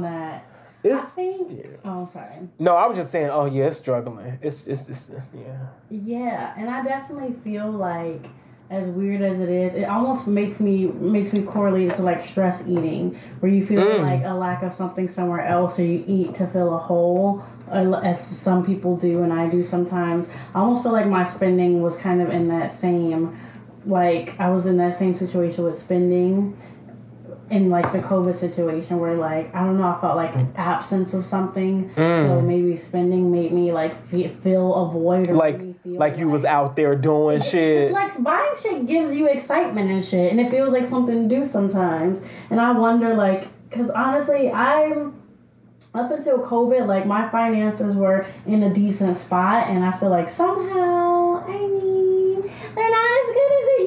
On 0.85 0.91
that. 0.91 0.99
I 0.99 1.03
it's 1.03 1.13
think. 1.13 1.79
Oh, 1.83 2.09
sorry. 2.13 2.49
no. 2.59 2.75
I 2.75 2.85
was 2.87 2.97
just 2.97 3.11
saying. 3.11 3.29
Oh 3.29 3.45
yeah, 3.45 3.65
it's 3.65 3.77
struggling. 3.77 4.37
It's 4.41 4.67
it's, 4.67 4.87
it's, 4.89 5.09
it's 5.09 5.31
yeah. 5.33 5.67
Yeah, 5.89 6.53
and 6.57 6.69
I 6.69 6.83
definitely 6.83 7.35
feel 7.43 7.69
like 7.71 8.25
as 8.71 8.87
weird 8.87 9.21
as 9.21 9.39
it 9.39 9.49
is, 9.49 9.75
it 9.75 9.83
almost 9.83 10.25
makes 10.25 10.59
me 10.59 10.87
makes 10.87 11.31
me 11.33 11.43
correlate 11.43 11.91
it 11.91 11.95
to 11.97 12.01
like 12.01 12.23
stress 12.25 12.61
eating, 12.67 13.15
where 13.39 13.51
you 13.51 13.63
feel 13.65 13.81
Mm. 13.81 14.01
like 14.01 14.21
a 14.25 14.33
lack 14.33 14.63
of 14.63 14.73
something 14.73 15.07
somewhere 15.07 15.41
else, 15.45 15.77
or 15.79 15.83
you 15.83 16.03
eat 16.07 16.33
to 16.35 16.47
fill 16.47 16.73
a 16.73 16.79
hole, 16.79 17.43
as 17.71 18.19
some 18.25 18.65
people 18.65 18.97
do, 18.97 19.21
and 19.21 19.31
I 19.31 19.47
do 19.49 19.63
sometimes. 19.63 20.27
I 20.55 20.59
almost 20.59 20.81
feel 20.83 20.93
like 20.93 21.05
my 21.07 21.23
spending 21.23 21.81
was 21.83 21.95
kind 21.97 22.21
of 22.23 22.29
in 22.29 22.47
that 22.47 22.71
same, 22.71 23.37
like 23.85 24.39
I 24.39 24.49
was 24.49 24.65
in 24.65 24.77
that 24.77 24.97
same 24.97 25.15
situation 25.15 25.63
with 25.63 25.77
spending. 25.77 26.57
In 27.51 27.69
like 27.69 27.91
the 27.91 27.99
COVID 27.99 28.33
situation, 28.33 28.99
where 28.99 29.13
like 29.13 29.53
I 29.53 29.63
don't 29.63 29.77
know, 29.77 29.87
I 29.87 30.01
felt 30.01 30.15
like 30.15 30.33
mm. 30.33 30.57
absence 30.57 31.13
of 31.13 31.23
something, 31.23 31.91
so 31.95 32.01
mm. 32.01 32.43
maybe 32.43 32.75
spending 32.75 33.31
made 33.31 33.53
me 33.53 33.71
like 33.71 34.07
fe- 34.07 34.29
feel 34.29 34.73
a 34.73 34.89
void, 34.91 35.27
or 35.29 35.35
Like 35.35 35.59
made 35.59 35.75
like 35.85 36.17
you 36.17 36.27
was 36.27 36.43
out 36.43 36.75
there 36.75 36.95
doing 36.95 37.41
shit. 37.41 37.91
like 37.91 38.11
buying 38.23 38.53
shit 38.59 38.87
gives 38.87 39.15
you 39.15 39.27
excitement 39.27 39.91
and 39.91 40.03
shit, 40.03 40.31
and 40.31 40.39
it 40.41 40.49
feels 40.49 40.73
like 40.73 40.85
something 40.85 41.29
to 41.29 41.35
do 41.35 41.45
sometimes. 41.45 42.19
And 42.49 42.59
I 42.59 42.71
wonder, 42.71 43.13
like, 43.13 43.47
because 43.69 43.91
honestly, 43.91 44.49
I'm 44.49 45.13
up 45.93 46.09
until 46.09 46.39
COVID, 46.39 46.87
like 46.87 47.05
my 47.05 47.29
finances 47.29 47.95
were 47.95 48.25
in 48.47 48.63
a 48.63 48.73
decent 48.73 49.17
spot, 49.17 49.67
and 49.67 49.85
I 49.85 49.91
feel 49.91 50.09
like 50.09 50.29
somehow, 50.29 51.45
I 51.45 51.59
mean, 51.59 52.41
they're 52.41 52.89
not 52.89 53.21
as 53.21 53.27
good 53.33 53.51
as 53.51 53.67
it 53.69 53.85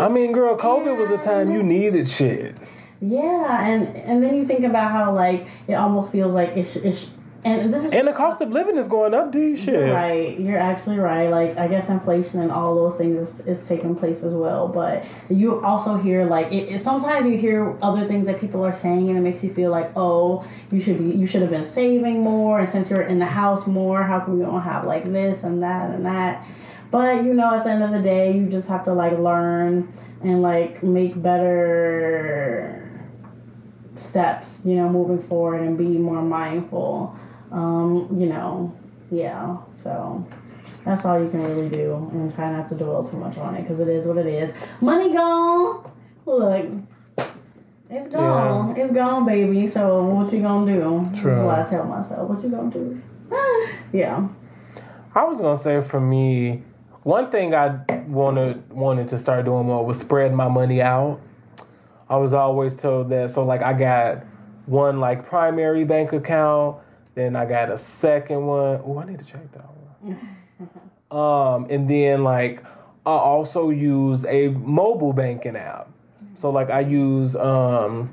I 0.00 0.08
mean, 0.08 0.32
girl, 0.32 0.56
COVID 0.56 0.96
was 0.96 1.10
a 1.10 1.18
time 1.18 1.52
you 1.52 1.62
needed 1.62 2.08
shit. 2.08 2.56
yeah, 3.00 3.66
and 3.68 3.88
and 3.96 4.22
then 4.22 4.34
you 4.34 4.46
think 4.46 4.64
about 4.64 4.90
how 4.90 5.12
like 5.14 5.46
it 5.68 5.74
almost 5.74 6.10
feels 6.12 6.34
like 6.34 6.50
it's 6.56 6.76
it's 6.76 7.10
and 7.46 7.74
this 7.74 7.84
is 7.84 7.92
And 7.92 8.08
the 8.08 8.14
cost 8.14 8.40
of 8.40 8.50
living 8.52 8.78
is 8.78 8.88
going 8.88 9.12
up, 9.12 9.30
dude. 9.30 9.58
Shit. 9.58 9.74
You're 9.74 9.92
right. 9.94 10.40
You're 10.40 10.58
actually 10.58 10.98
right. 10.98 11.28
Like 11.28 11.58
I 11.58 11.68
guess 11.68 11.90
inflation 11.90 12.40
and 12.40 12.50
all 12.50 12.74
those 12.74 12.96
things 12.96 13.20
is, 13.40 13.46
is 13.46 13.68
taking 13.68 13.94
place 13.94 14.22
as 14.22 14.32
well. 14.32 14.66
But 14.66 15.04
you 15.28 15.62
also 15.62 15.98
hear 15.98 16.24
like 16.24 16.50
it, 16.52 16.72
it- 16.72 16.80
sometimes 16.80 17.26
you 17.26 17.36
hear 17.36 17.76
other 17.82 18.06
things 18.08 18.24
that 18.26 18.40
people 18.40 18.64
are 18.64 18.72
saying 18.72 19.10
and 19.10 19.18
it 19.18 19.20
makes 19.20 19.44
you 19.44 19.52
feel 19.52 19.70
like 19.70 19.90
oh 19.94 20.42
you 20.72 20.80
should 20.80 20.98
be 20.98 21.14
you 21.18 21.26
should 21.26 21.42
have 21.42 21.50
been 21.50 21.66
saving 21.66 22.20
more 22.22 22.60
and 22.60 22.68
since 22.68 22.88
you're 22.88 23.02
in 23.02 23.18
the 23.18 23.26
house 23.26 23.66
more 23.66 24.02
how 24.04 24.20
come 24.20 24.38
you 24.38 24.44
don't 24.46 24.62
have 24.62 24.86
like 24.86 25.04
this 25.04 25.42
and 25.42 25.62
that 25.62 25.90
and 25.90 26.06
that. 26.06 26.46
But 26.90 27.24
you 27.24 27.34
know 27.34 27.54
at 27.54 27.64
the 27.64 27.70
end 27.70 27.82
of 27.82 27.90
the 27.90 28.02
day 28.02 28.36
you 28.36 28.46
just 28.46 28.68
have 28.68 28.84
to 28.84 28.94
like 28.94 29.18
learn 29.18 29.92
and 30.22 30.42
like 30.42 30.82
make 30.82 31.20
better 31.20 32.80
steps 33.96 34.62
you 34.64 34.74
know 34.74 34.88
moving 34.88 35.22
forward 35.28 35.60
and 35.60 35.78
be 35.78 35.84
more 35.84 36.22
mindful 36.22 37.16
um, 37.54 38.08
you 38.18 38.26
know, 38.26 38.74
yeah. 39.10 39.58
So 39.74 40.26
that's 40.84 41.04
all 41.04 41.22
you 41.22 41.30
can 41.30 41.42
really 41.42 41.68
do, 41.68 41.94
and 42.12 42.34
try 42.34 42.50
not 42.50 42.68
to 42.68 42.74
dwell 42.74 43.04
too 43.04 43.16
much 43.16 43.38
on 43.38 43.54
it 43.54 43.62
because 43.62 43.80
it 43.80 43.88
is 43.88 44.06
what 44.06 44.18
it 44.18 44.26
is. 44.26 44.52
Money 44.80 45.12
gone. 45.12 45.90
Look, 46.26 46.66
it's 47.88 48.08
gone. 48.08 48.76
It's 48.76 48.92
gone, 48.92 49.24
baby. 49.24 49.66
So 49.68 50.04
what 50.04 50.32
you 50.32 50.42
gonna 50.42 50.72
do? 50.72 51.20
True. 51.20 51.34
That's 51.34 51.46
what 51.46 51.58
I 51.58 51.64
tell 51.64 51.84
myself. 51.84 52.28
What 52.28 52.42
you 52.42 52.50
gonna 52.50 52.70
do? 52.70 53.00
yeah. 53.92 54.28
I 55.14 55.24
was 55.24 55.40
gonna 55.40 55.56
say 55.56 55.80
for 55.80 56.00
me, 56.00 56.64
one 57.04 57.30
thing 57.30 57.54
I 57.54 57.78
wanted 58.06 58.68
wanted 58.70 59.08
to 59.08 59.18
start 59.18 59.44
doing 59.44 59.66
more 59.66 59.84
was 59.84 60.00
spread 60.00 60.34
my 60.34 60.48
money 60.48 60.82
out. 60.82 61.20
I 62.08 62.16
was 62.16 62.32
always 62.32 62.74
told 62.74 63.10
that. 63.10 63.30
So 63.30 63.44
like 63.44 63.62
I 63.62 63.72
got 63.74 64.24
one 64.66 65.00
like 65.00 65.24
primary 65.24 65.84
bank 65.84 66.12
account, 66.12 66.78
then 67.14 67.36
I 67.36 67.44
got 67.44 67.70
a 67.70 67.78
second 67.78 68.46
one. 68.46 68.80
Oh, 68.84 68.98
I 68.98 69.04
need 69.04 69.18
to 69.18 69.24
check 69.24 69.52
that 69.52 69.66
one. 70.00 70.18
um, 71.10 71.66
and 71.70 71.88
then 71.88 72.24
like 72.24 72.64
I 73.06 73.10
also 73.10 73.68
use 73.68 74.24
a 74.24 74.48
mobile 74.48 75.12
banking 75.12 75.56
app. 75.56 75.90
So 76.32 76.50
like 76.50 76.70
I 76.70 76.80
use 76.80 77.36
um 77.36 78.10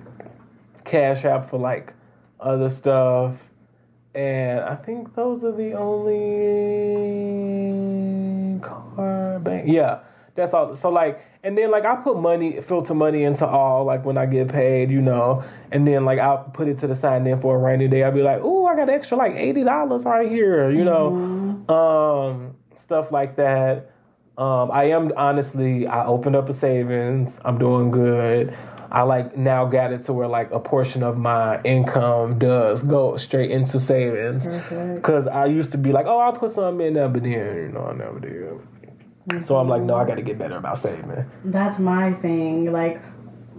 Cash 0.84 1.24
App 1.24 1.46
for 1.46 1.58
like 1.58 1.94
other 2.42 2.68
stuff. 2.68 3.52
And 4.14 4.60
I 4.60 4.76
think 4.76 5.16
those 5.16 5.46
are 5.46 5.54
the 5.54 5.72
only 5.76 7.32
car 8.62 9.40
bank. 9.40 9.66
Yeah, 9.68 10.00
that's 10.36 10.54
all. 10.54 10.76
So 10.76 10.90
like, 10.90 11.26
and 11.44 11.58
then 11.58 11.72
like 11.72 11.86
I 11.86 11.96
put 11.96 12.18
money, 12.20 12.62
filter 12.62 12.94
money 12.94 13.24
into 13.24 13.46
all 13.48 13.86
like 13.86 14.06
when 14.06 14.18
I 14.18 14.26
get 14.26 14.50
paid, 14.50 14.90
you 14.92 15.02
know, 15.02 15.44
and 15.72 15.88
then 15.88 16.06
like 16.06 16.20
I'll 16.20 16.46
put 16.46 16.68
it 16.68 16.78
to 16.80 16.88
the 16.88 16.96
side. 16.96 17.18
And 17.18 17.26
then 17.26 17.40
for 17.40 17.56
a 17.56 17.60
rainy 17.60 17.88
day, 17.88 18.04
I'll 18.04 18.12
be 18.12 18.22
like, 18.22 18.42
oh, 18.44 18.66
I 18.66 18.76
got 18.76 18.90
extra 18.90 19.18
like 19.18 19.36
eighty 19.36 19.64
dollars 19.64 20.06
right 20.06 20.30
here, 20.30 20.72
you 20.72 20.86
know, 20.86 21.64
um, 21.70 22.56
stuff 22.74 23.12
like 23.12 23.36
that. 23.38 23.92
Um, 24.38 24.72
I 24.72 24.86
am 24.86 25.12
honestly, 25.18 25.86
I 25.88 26.06
opened 26.06 26.36
up 26.36 26.50
a 26.50 26.54
savings. 26.54 27.40
I'm 27.44 27.58
doing 27.58 27.92
good. 27.92 28.58
I 28.92 29.04
like 29.04 29.38
now 29.38 29.66
got 29.66 29.94
it 29.94 30.04
to 30.04 30.14
where 30.14 30.28
like 30.28 30.52
a 30.52 30.60
portion 30.60 31.02
of 31.02 31.18
my 31.18 31.62
income 31.64 32.38
does 32.38 32.84
go 32.84 33.16
straight 33.16 33.50
into 33.50 33.80
savings. 33.80 34.46
Perfect. 34.46 35.02
Cause 35.02 35.28
I 35.28 35.46
used 35.46 35.72
to 35.72 35.78
be 35.78 35.92
like, 35.94 36.08
oh, 36.08 36.20
I'll 36.20 36.34
put 36.34 36.52
something 36.52 36.86
in 36.86 36.94
there, 36.96 37.08
but 37.08 37.24
then 37.24 37.32
you 37.32 37.70
know 37.74 37.86
I 37.86 37.94
never 37.94 38.20
did. 38.20 39.46
So 39.46 39.58
I'm 39.58 39.70
like, 39.70 39.84
no, 39.84 39.96
I 39.96 40.06
got 40.06 40.16
to 40.16 40.22
get 40.22 40.38
better 40.38 40.58
about 40.58 40.78
saving. 40.78 41.26
That's 41.46 41.80
my 41.80 42.12
thing. 42.12 42.72
Like, 42.72 43.02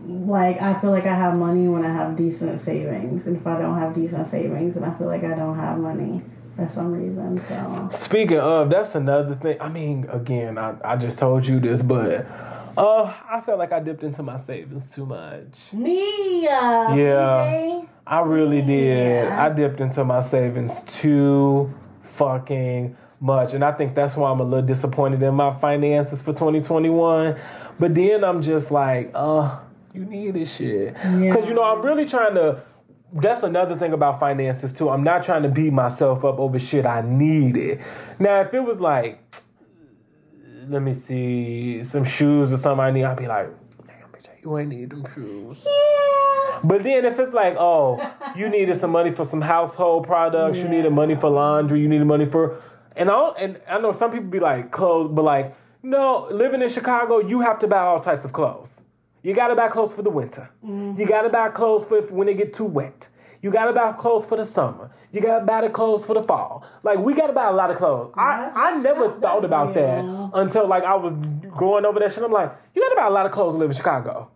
like 0.04 0.60
I 0.60 0.78
feel 0.80 0.90
like 0.90 1.06
I 1.06 1.14
have 1.14 1.34
money 1.34 1.68
when 1.68 1.84
I 1.84 1.92
have 1.92 2.16
decent 2.16 2.60
savings, 2.60 3.26
and 3.26 3.36
if 3.36 3.46
I 3.46 3.58
don't 3.58 3.78
have 3.78 3.94
decent 3.94 4.26
savings, 4.26 4.74
then 4.74 4.84
I 4.84 4.92
feel 4.98 5.06
like 5.06 5.24
I 5.24 5.34
don't 5.34 5.56
have 5.56 5.78
money 5.78 6.20
for 6.56 6.68
some 6.68 6.92
reason. 6.92 7.38
So 7.38 7.88
Speaking 7.90 8.38
of, 8.38 8.70
that's 8.70 8.94
another 8.94 9.34
thing. 9.36 9.56
I 9.60 9.68
mean, 9.68 10.06
again, 10.10 10.58
I, 10.58 10.74
I 10.84 10.96
just 10.96 11.18
told 11.18 11.46
you 11.46 11.60
this, 11.60 11.82
but 11.82 12.26
Uh, 12.76 13.12
I 13.30 13.40
felt 13.40 13.58
like 13.58 13.72
I 13.72 13.80
dipped 13.80 14.02
into 14.02 14.22
my 14.22 14.36
savings 14.36 14.94
too 14.94 15.04
much. 15.06 15.72
Me, 15.72 16.46
uh, 16.48 16.94
Yeah. 16.94 17.46
PJ. 17.46 17.88
I 18.06 18.20
really 18.20 18.62
did. 18.62 19.26
Yeah. 19.26 19.44
I 19.44 19.48
dipped 19.50 19.80
into 19.80 20.04
my 20.04 20.20
savings 20.20 20.82
too 20.84 21.72
fucking 22.02 22.96
much. 23.20 23.54
And 23.54 23.62
I 23.64 23.72
think 23.72 23.94
that's 23.94 24.16
why 24.16 24.30
I'm 24.30 24.40
a 24.40 24.44
little 24.44 24.66
disappointed 24.66 25.22
in 25.22 25.34
my 25.34 25.54
finances 25.58 26.20
for 26.20 26.32
2021. 26.32 27.36
But 27.78 27.94
then 27.94 28.24
I'm 28.24 28.42
just 28.42 28.70
like, 28.70 29.10
uh, 29.14 29.58
you 29.94 30.04
need 30.04 30.34
this 30.34 30.56
shit. 30.56 30.94
Because, 30.94 31.48
you 31.48 31.54
know, 31.54 31.62
I'm 31.64 31.82
really 31.82 32.06
trying 32.06 32.34
to. 32.34 32.62
That's 33.14 33.42
another 33.42 33.76
thing 33.76 33.92
about 33.92 34.18
finances 34.18 34.72
too. 34.72 34.88
I'm 34.88 35.04
not 35.04 35.22
trying 35.22 35.42
to 35.42 35.48
beat 35.50 35.72
myself 35.74 36.24
up 36.24 36.38
over 36.38 36.58
shit 36.58 36.86
I 36.86 37.02
needed. 37.02 37.80
Now, 38.18 38.40
if 38.40 38.54
it 38.54 38.64
was 38.64 38.80
like, 38.80 39.20
let 40.68 40.82
me 40.82 40.92
see, 40.92 41.82
some 41.82 42.04
shoes 42.04 42.52
or 42.52 42.56
something 42.56 42.80
I 42.80 42.90
need, 42.90 43.04
I'd 43.04 43.16
be 43.16 43.26
like, 43.26 43.48
damn, 43.86 44.08
bitch, 44.12 44.28
you 44.42 44.58
ain't 44.58 44.68
need 44.68 44.90
them 44.90 45.04
shoes. 45.12 45.58
Yeah. 45.64 46.60
But 46.64 46.82
then 46.82 47.04
if 47.04 47.18
it's 47.18 47.32
like, 47.32 47.56
oh, 47.58 48.00
you 48.36 48.48
needed 48.48 48.76
some 48.76 48.90
money 48.90 49.10
for 49.10 49.24
some 49.24 49.40
household 49.40 50.06
products, 50.06 50.62
you 50.62 50.68
needed 50.68 50.92
money 50.92 51.14
for 51.14 51.30
laundry, 51.30 51.80
you 51.80 51.88
needed 51.88 52.06
money 52.06 52.26
for, 52.26 52.60
and 52.94 53.10
I 53.10 53.28
and 53.38 53.60
I 53.68 53.80
know 53.80 53.92
some 53.92 54.10
people 54.10 54.28
be 54.28 54.38
like 54.40 54.70
clothes, 54.70 55.10
but 55.12 55.22
like 55.22 55.54
no, 55.82 56.28
living 56.30 56.62
in 56.62 56.68
Chicago, 56.68 57.18
you 57.18 57.40
have 57.40 57.58
to 57.60 57.66
buy 57.66 57.80
all 57.80 57.98
types 57.98 58.24
of 58.24 58.32
clothes. 58.32 58.80
You 59.22 59.34
got 59.34 59.48
to 59.48 59.56
buy 59.56 59.68
clothes 59.68 59.94
for 59.94 60.02
the 60.02 60.10
winter. 60.10 60.50
Mm-hmm. 60.64 61.00
You 61.00 61.06
got 61.06 61.22
to 61.22 61.28
buy 61.28 61.48
clothes 61.48 61.84
for 61.84 62.02
when 62.02 62.28
it 62.28 62.36
get 62.36 62.54
too 62.54 62.64
wet. 62.64 63.08
You 63.42 63.50
got 63.50 63.64
to 63.66 63.72
buy 63.72 63.92
clothes 63.92 64.24
for 64.24 64.36
the 64.36 64.44
summer. 64.44 64.90
You 65.10 65.20
got 65.20 65.40
to 65.40 65.44
buy 65.44 65.60
the 65.62 65.68
clothes 65.68 66.06
for 66.06 66.14
the 66.14 66.22
fall. 66.22 66.64
Like 66.84 66.98
we 67.00 67.12
got 67.12 67.26
to 67.26 67.32
buy 67.32 67.48
a 67.48 67.52
lot 67.52 67.70
of 67.70 67.76
clothes. 67.76 68.14
I, 68.16 68.50
I 68.54 68.76
never 68.78 69.10
thought 69.20 69.44
about 69.44 69.74
that 69.74 70.04
until 70.34 70.68
like 70.68 70.84
I 70.84 70.94
was 70.94 71.12
going 71.58 71.84
over 71.84 71.98
that 71.98 72.12
shit. 72.12 72.22
I'm 72.22 72.32
like, 72.32 72.52
you 72.74 72.80
got 72.82 72.90
to 72.90 72.96
buy 72.96 73.06
a 73.08 73.10
lot 73.10 73.26
of 73.26 73.32
clothes 73.32 73.54
to 73.54 73.58
live 73.58 73.70
in 73.70 73.76
Chicago. 73.76 74.30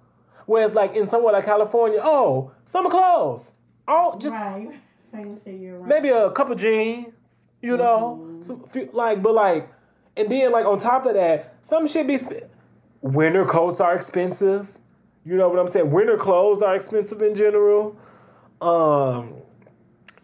Whereas 0.46 0.74
like 0.74 0.94
in 0.94 1.06
somewhere 1.06 1.32
like 1.32 1.44
California, 1.44 2.00
oh, 2.02 2.50
summer 2.64 2.90
clothes. 2.90 3.52
Oh, 3.88 4.18
just 4.18 4.34
Right. 4.34 4.68
Same 5.12 5.40
shit. 5.44 5.60
You're 5.60 5.78
right. 5.78 5.88
maybe 5.88 6.08
a 6.10 6.30
couple 6.32 6.54
jeans, 6.56 7.14
you 7.62 7.76
know, 7.76 8.18
Mm-hmm. 8.20 8.42
some 8.42 8.64
few, 8.64 8.90
like, 8.92 9.22
but 9.22 9.34
like, 9.34 9.68
and 10.16 10.28
then 10.30 10.50
like 10.50 10.66
on 10.66 10.78
top 10.78 11.06
of 11.06 11.14
that, 11.14 11.54
some 11.60 11.86
shit 11.86 12.06
be. 12.08 12.16
Sp- 12.18 12.50
Winter 13.02 13.44
coats 13.44 13.80
are 13.80 13.94
expensive. 13.94 14.76
You 15.24 15.36
know 15.36 15.48
what 15.48 15.58
I'm 15.60 15.68
saying? 15.68 15.90
Winter 15.92 16.16
clothes 16.16 16.60
are 16.62 16.74
expensive 16.74 17.22
in 17.22 17.34
general. 17.36 17.96
Um, 18.60 19.34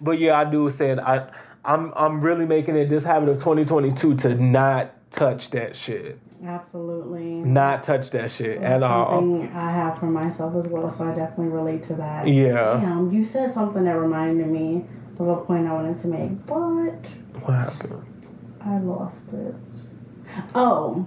but 0.00 0.18
yeah, 0.18 0.38
I 0.38 0.44
do 0.44 0.68
say 0.70 0.90
it. 0.90 0.98
I 0.98 1.28
I'm 1.64 1.92
I'm 1.94 2.20
really 2.20 2.46
making 2.46 2.76
it 2.76 2.88
this 2.88 3.04
habit 3.04 3.28
of 3.28 3.38
2022 3.38 4.16
to 4.16 4.34
not 4.34 4.94
touch 5.10 5.50
that 5.50 5.76
shit, 5.76 6.18
Absolutely. 6.44 7.24
not 7.24 7.84
touch 7.84 8.10
that 8.10 8.30
shit 8.30 8.60
at 8.62 8.82
all. 8.82 9.20
something 9.20 9.52
I 9.54 9.70
have 9.70 9.98
for 9.98 10.06
myself 10.06 10.56
as 10.56 10.70
well, 10.70 10.90
so 10.90 11.04
I 11.04 11.14
definitely 11.14 11.48
relate 11.52 11.82
to 11.84 11.94
that. 11.94 12.26
Yeah. 12.26 12.80
Damn, 12.80 13.12
you 13.12 13.22
said 13.24 13.52
something 13.52 13.84
that 13.84 13.92
reminded 13.96 14.48
me 14.48 14.84
of 15.18 15.28
a 15.28 15.36
point 15.36 15.66
I 15.68 15.72
wanted 15.74 16.00
to 16.02 16.09
make, 16.09 16.46
but 16.46 17.06
What 17.44 17.54
happened? 17.54 18.06
I 18.64 18.78
lost 18.78 19.28
it. 19.32 19.54
Oh, 20.54 21.06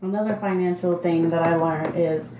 another 0.00 0.36
financial 0.36 0.96
thing 0.96 1.30
that 1.30 1.42
I 1.42 1.56
learned 1.56 1.96
is 1.96 2.30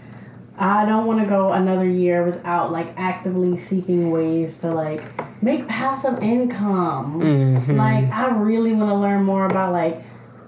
I 0.57 0.85
don't 0.87 1.07
want 1.07 1.21
to 1.21 1.27
go 1.27 1.53
another 1.53 1.89
year 1.89 2.25
without 2.25 2.71
like 2.71 2.95
actively 2.97 3.57
seeking 3.57 4.11
ways 4.11 4.59
to 4.59 4.73
like 4.73 5.03
make 5.43 5.67
passive 5.67 6.23
income. 6.23 7.21
Mhm. 7.21 7.77
Like 7.77 8.11
I 8.13 8.29
really 8.31 8.73
want 8.73 8.91
to 8.91 8.95
learn 8.97 9.25
more 9.25 9.47
about 9.47 9.73
like 9.73 10.03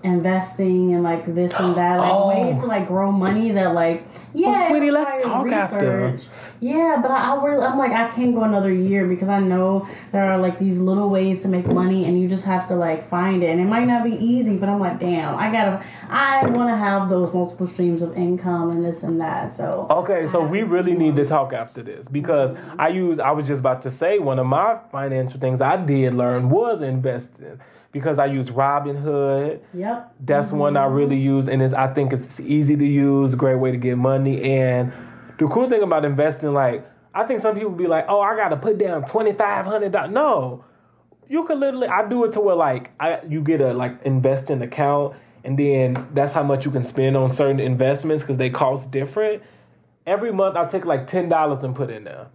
investing 0.04 0.94
and 0.94 1.02
like 1.02 1.26
this 1.34 1.52
and 1.58 1.74
that, 1.74 1.98
like 1.98 2.12
Oh. 2.12 2.28
ways 2.28 2.60
to 2.62 2.66
like 2.68 2.86
grow 2.86 3.10
money 3.10 3.50
that 3.52 3.74
like 3.74 4.04
yeah. 4.32 4.66
it 4.66 4.68
sweetie, 4.68 4.92
let's 4.92 5.24
talk 5.24 5.48
after. 5.48 6.16
Yeah, 6.60 6.98
but 7.00 7.10
I, 7.10 7.34
I 7.34 7.44
really, 7.44 7.64
I'm 7.64 7.78
like 7.78 7.92
I 7.92 8.08
can't 8.10 8.34
go 8.34 8.42
another 8.44 8.72
year 8.72 9.06
because 9.06 9.28
I 9.28 9.40
know 9.40 9.88
there 10.12 10.24
are 10.24 10.38
like 10.38 10.58
these 10.58 10.78
little 10.78 11.08
ways 11.08 11.42
to 11.42 11.48
make 11.48 11.66
money 11.66 12.04
and 12.04 12.20
you 12.20 12.28
just 12.28 12.44
have 12.44 12.68
to 12.68 12.74
like 12.74 13.08
find 13.08 13.42
it 13.42 13.50
and 13.50 13.60
it 13.60 13.66
might 13.66 13.86
not 13.86 14.04
be 14.04 14.12
easy, 14.12 14.56
but 14.56 14.68
I'm 14.68 14.80
like 14.80 14.98
damn, 14.98 15.36
I 15.36 15.50
gotta, 15.52 15.84
I 16.08 16.46
want 16.50 16.70
to 16.70 16.76
have 16.76 17.08
those 17.08 17.32
multiple 17.32 17.66
streams 17.66 18.02
of 18.02 18.16
income 18.16 18.70
and 18.70 18.84
this 18.84 19.02
and 19.02 19.20
that. 19.20 19.52
So 19.52 19.86
Okay, 19.90 20.26
so 20.26 20.44
we 20.44 20.62
really 20.62 20.94
need 20.94 21.16
to 21.16 21.26
talk 21.26 21.52
after 21.52 21.82
this 21.82 22.08
because 22.08 22.56
I 22.78 22.88
use 22.88 23.18
I 23.18 23.30
was 23.30 23.46
just 23.46 23.60
about 23.60 23.82
to 23.82 23.90
say 23.90 24.18
one 24.18 24.38
of 24.38 24.46
my 24.46 24.78
financial 24.90 25.40
things 25.40 25.60
I 25.60 25.76
did 25.76 26.14
learn 26.14 26.50
was 26.50 26.82
investing 26.82 27.60
because 27.92 28.18
I 28.18 28.26
use 28.26 28.50
Robinhood. 28.50 29.60
yep, 29.72 30.12
That's 30.20 30.52
one 30.52 30.76
I 30.76 30.84
mm-hmm. 30.84 30.94
really 30.94 31.18
use 31.18 31.48
and 31.48 31.62
it's 31.62 31.72
I 31.72 31.92
think 31.92 32.12
it's 32.12 32.40
easy 32.40 32.76
to 32.76 32.84
use, 32.84 33.34
great 33.34 33.54
way 33.54 33.70
to 33.70 33.78
get 33.78 33.96
money 33.96 34.42
and 34.42 34.92
the 35.38 35.46
cool 35.48 35.68
thing 35.68 35.82
about 35.82 36.04
investing 36.04 36.52
like 36.52 36.86
I 37.14 37.24
think 37.24 37.40
some 37.40 37.54
people 37.54 37.70
be 37.70 37.86
like, 37.86 38.04
"Oh, 38.08 38.20
I 38.20 38.36
got 38.36 38.50
to 38.50 38.56
put 38.56 38.76
down 38.76 39.04
$2500." 39.04 40.10
No. 40.10 40.64
You 41.28 41.44
could 41.44 41.58
literally 41.58 41.88
I 41.88 42.06
do 42.06 42.24
it 42.24 42.32
to 42.32 42.40
where 42.40 42.54
like 42.54 42.90
I 43.00 43.20
you 43.28 43.40
get 43.40 43.60
a 43.60 43.72
like 43.72 44.02
investing 44.02 44.62
account 44.62 45.16
and 45.42 45.58
then 45.58 46.06
that's 46.12 46.32
how 46.32 46.42
much 46.42 46.64
you 46.64 46.70
can 46.70 46.84
spend 46.84 47.16
on 47.16 47.32
certain 47.32 47.58
investments 47.58 48.22
cuz 48.22 48.36
they 48.36 48.50
cost 48.50 48.92
different 48.92 49.42
every 50.06 50.32
month 50.32 50.56
I 50.56 50.66
take 50.66 50.86
like 50.86 51.08
ten 51.08 51.28
dollars 51.28 51.64
and 51.64 51.74
put 51.74 51.90
in 51.90 52.04
there. 52.04 52.28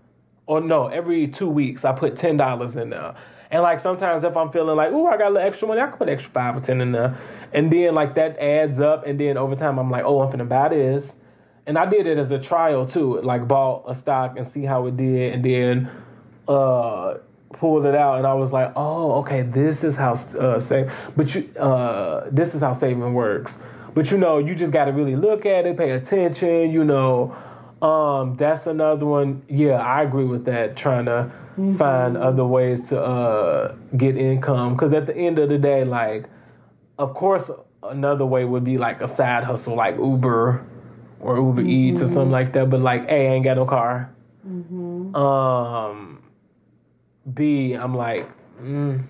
Or 0.45 0.59
no, 0.59 0.87
every 0.87 1.27
two 1.27 1.47
weeks 1.47 1.85
I 1.85 1.93
put 1.93 2.17
ten 2.17 2.35
dollars 2.35 2.75
in 2.75 2.89
there. 2.89 3.13
And 3.49 3.61
like 3.63 3.79
sometimes 3.79 4.23
if 4.23 4.35
I'm 4.35 4.49
feeling 4.49 4.75
like, 4.75 4.91
ooh, 4.91 5.07
I 5.07 5.17
got 5.17 5.27
a 5.27 5.33
little 5.35 5.47
extra 5.47 5.67
money, 5.67 5.81
I 5.81 5.87
can 5.87 5.97
put 5.97 6.09
extra 6.09 6.31
five 6.31 6.57
or 6.57 6.61
ten 6.61 6.81
in 6.81 6.91
there. 6.91 7.17
And 7.53 7.71
then 7.71 7.93
like 7.95 8.15
that 8.15 8.37
adds 8.39 8.81
up 8.81 9.05
and 9.05 9.19
then 9.19 9.37
over 9.37 9.55
time 9.55 9.77
I'm 9.77 9.89
like, 9.91 10.03
oh, 10.03 10.21
I'm 10.21 10.31
finna 10.31 10.47
buy 10.49 10.69
this. 10.69 11.15
And 11.65 11.77
I 11.77 11.85
did 11.85 12.07
it 12.07 12.17
as 12.17 12.31
a 12.31 12.39
trial 12.39 12.85
too. 12.85 13.21
Like 13.21 13.47
bought 13.47 13.83
a 13.87 13.95
stock 13.95 14.37
and 14.37 14.45
see 14.45 14.63
how 14.63 14.87
it 14.87 14.97
did 14.97 15.33
and 15.33 15.45
then 15.45 15.91
uh 16.47 17.17
pulled 17.53 17.85
it 17.85 17.95
out 17.95 18.17
and 18.17 18.25
I 18.25 18.33
was 18.33 18.51
like, 18.51 18.71
oh, 18.75 19.19
okay, 19.19 19.41
this 19.43 19.83
is 19.83 19.97
how 19.97 20.13
uh 20.13 20.59
save 20.59 20.91
but 21.15 21.33
you 21.35 21.49
uh 21.59 22.27
this 22.31 22.55
is 22.55 22.61
how 22.61 22.73
saving 22.73 23.13
works. 23.13 23.59
But 23.93 24.11
you 24.11 24.17
know, 24.17 24.37
you 24.37 24.55
just 24.55 24.71
gotta 24.71 24.91
really 24.91 25.15
look 25.15 25.45
at 25.45 25.65
it, 25.65 25.77
pay 25.77 25.91
attention, 25.91 26.71
you 26.71 26.83
know. 26.83 27.35
Um, 27.81 28.35
that's 28.37 28.67
another 28.67 29.05
one. 29.05 29.41
Yeah, 29.49 29.73
I 29.73 30.03
agree 30.03 30.25
with 30.25 30.45
that. 30.45 30.77
Trying 30.77 31.05
to 31.05 31.31
find 31.77 32.15
other 32.15 32.45
ways 32.45 32.89
to 32.89 33.01
uh 33.01 33.75
get 33.97 34.17
income. 34.17 34.77
Cause 34.77 34.93
at 34.93 35.05
the 35.05 35.15
end 35.15 35.39
of 35.39 35.49
the 35.49 35.57
day, 35.57 35.83
like 35.83 36.25
of 36.97 37.13
course 37.13 37.51
another 37.83 38.25
way 38.25 38.45
would 38.45 38.63
be 38.63 38.77
like 38.77 39.01
a 39.01 39.07
side 39.07 39.43
hustle 39.43 39.75
like 39.75 39.97
Uber 39.97 40.65
or 41.21 41.37
Uber 41.37 41.61
Eats 41.61 42.01
or 42.01 42.07
something 42.07 42.31
like 42.31 42.53
that. 42.53 42.69
But 42.69 42.81
like, 42.81 43.03
A, 43.03 43.27
I 43.29 43.33
ain't 43.35 43.43
got 43.45 43.57
no 43.57 43.65
car. 43.65 44.09
Um 45.15 46.21
B, 47.31 47.73
I'm 47.73 47.95
like, 47.95 48.27
mm, 48.59 49.01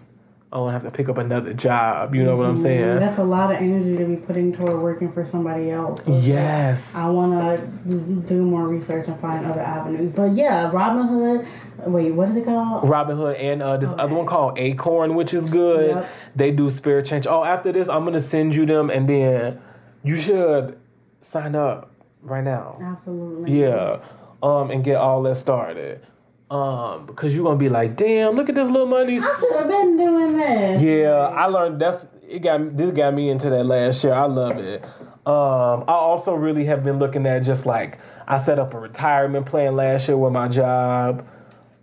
I 0.52 0.58
don't 0.58 0.74
have 0.74 0.84
to 0.84 0.92
pick 0.92 1.08
up 1.08 1.18
another 1.18 1.54
job. 1.54 2.14
You 2.14 2.26
know 2.26 2.36
what 2.36 2.46
I'm 2.46 2.58
saying? 2.58 2.96
That's 2.96 3.20
a 3.20 3.24
lot 3.24 3.52
of 3.52 3.58
energy 3.62 3.96
to 3.96 4.06
be 4.06 4.18
putting 4.18 4.52
toward 4.52 4.82
working 4.82 5.10
for 5.14 5.24
somebody 5.26 5.72
else. 5.72 6.04
So 6.04 6.12
Yes. 6.18 6.94
I 6.94 7.08
want 7.08 7.32
to 7.32 7.96
do 8.28 8.44
more 8.44 8.68
research 8.68 9.08
and 9.08 9.18
find 9.22 9.46
other 9.46 9.62
avenues. 9.62 10.12
But 10.14 10.34
yeah, 10.34 10.70
Robinhood. 10.70 11.48
Wait, 11.86 12.12
what 12.12 12.30
is 12.30 12.36
it 12.36 12.44
called? 12.44 12.84
Robinhood 12.84 13.40
and 13.40 13.64
uh, 13.64 13.78
this 13.78 13.94
other 13.98 14.14
one 14.14 14.26
called 14.26 14.60
Acorn, 14.60 15.16
which 15.16 15.34
is 15.34 15.50
good. 15.50 15.92
Yep. 15.92 16.10
They 16.36 16.52
do 16.52 16.70
spirit 16.70 17.06
change. 17.06 17.26
Oh, 17.28 17.46
after 17.46 17.72
this, 17.72 17.88
I'm 17.88 18.04
gonna 18.04 18.20
send 18.20 18.54
you 18.54 18.66
them, 18.66 18.90
and 18.90 19.08
then 19.08 19.62
you 20.04 20.18
should 20.18 20.78
sign 21.22 21.56
up 21.56 21.91
right 22.22 22.44
now. 22.44 22.78
Absolutely. 22.82 23.62
Yeah, 23.62 24.02
um, 24.42 24.72
and 24.72 24.84
get 24.84 24.98
all 24.98 25.22
that 25.24 25.36
started. 25.36 26.06
Um, 26.50 27.06
because 27.06 27.34
you're 27.34 27.46
gonna 27.46 27.58
be 27.58 27.70
like, 27.70 27.96
damn, 27.96 28.36
look 28.36 28.50
at 28.50 28.56
this 28.56 28.68
little 28.68 28.88
money. 28.88 29.16
I 29.16 29.40
should 29.40 29.54
have 29.54 29.70
been 29.70 29.96
doing 29.96 30.38
this. 30.38 30.82
Yeah, 30.82 31.12
I 31.12 31.46
learned 31.46 31.80
that's 31.80 32.08
it 32.28 32.40
got 32.40 32.78
this 32.78 32.92
got 32.92 33.14
me 33.14 33.30
into 33.30 33.50
that 33.50 33.66
last 33.66 34.04
year. 34.04 34.14
I 34.14 34.26
love 34.26 34.58
it. 34.58 34.84
Um, 35.26 35.86
I 35.88 35.94
also 35.94 36.34
really 36.34 36.66
have 36.66 36.84
been 36.84 36.98
looking 36.98 37.26
at 37.28 37.40
just 37.44 37.66
like 37.66 38.00
I 38.28 38.38
set 38.38 38.60
up 38.60 38.74
a 38.74 38.80
retirement 38.80 39.46
plan 39.46 39.76
last 39.76 40.08
year 40.08 40.18
with 40.18 40.34
my 40.34 40.48
job, 40.48 41.26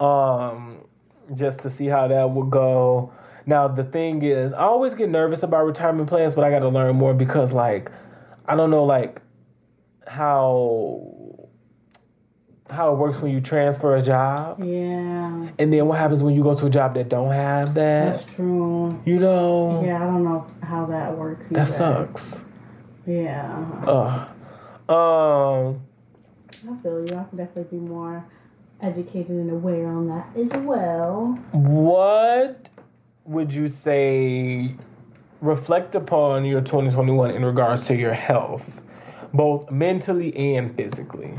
um, 0.01 0.85
just 1.35 1.60
to 1.60 1.70
see 1.70 1.86
how 1.86 2.09
that 2.09 2.31
would 2.31 2.51
go. 2.51 3.12
Now 3.47 3.69
the 3.69 3.85
thing 3.85 4.23
is, 4.23 4.52
I 4.52 4.62
always 4.65 4.94
get 4.94 5.09
nervous 5.09 5.43
about 5.43 5.65
retirement 5.65 6.09
plans, 6.09 6.35
but 6.35 6.44
I 6.44 6.51
got 6.51 6.59
to 6.59 6.69
learn 6.69 6.97
more 6.97 7.15
because 7.15 7.52
like 7.52 7.90
I 8.47 8.56
don't 8.56 8.70
know 8.70 8.85
like 8.85 9.23
how 10.09 11.48
how 12.70 12.93
it 12.93 12.97
works 12.98 13.18
when 13.22 13.32
you 13.32 13.40
transfer 13.40 13.97
a 13.97 14.02
job, 14.02 14.62
Yeah, 14.62 15.48
and 15.59 15.72
then 15.72 15.86
what 15.86 15.98
happens 15.98 16.22
when 16.22 16.35
you 16.35 16.43
go 16.43 16.52
to 16.52 16.66
a 16.66 16.70
job 16.70 16.94
that 16.94 17.09
don't 17.09 17.30
have 17.32 17.72
that. 17.74 18.12
that's 18.12 18.35
true. 18.35 19.01
You 19.06 19.18
know, 19.20 19.82
Yeah, 19.85 19.97
I 19.97 20.01
don't 20.06 20.22
know 20.22 20.47
how 20.62 20.85
that 20.86 21.16
works. 21.16 21.48
that 21.48 21.66
sucks. 21.66 22.44
Yeah, 23.06 23.64
Ugh. 23.86 24.28
Um, 24.90 25.80
I 26.70 26.82
feel 26.82 27.05
you. 27.09 27.16
I 27.16 27.24
can 27.24 27.36
definitely 27.39 27.78
be 27.78 27.85
more 27.86 28.24
educated 28.82 29.30
and 29.30 29.51
aware 29.51 29.89
on 29.89 30.09
that 30.09 30.28
as 30.36 30.51
well. 30.62 31.39
what 31.52 32.68
would 33.24 33.52
you 33.55 33.66
say? 33.68 34.74
Reflect 35.40 35.94
upon 35.94 36.44
your 36.44 36.60
2021 36.60 37.30
in 37.30 37.44
regards 37.44 37.86
to 37.86 37.94
your 37.97 38.12
health. 38.12 38.82
Both 39.32 39.70
mentally 39.70 40.34
and 40.36 40.74
physically? 40.74 41.38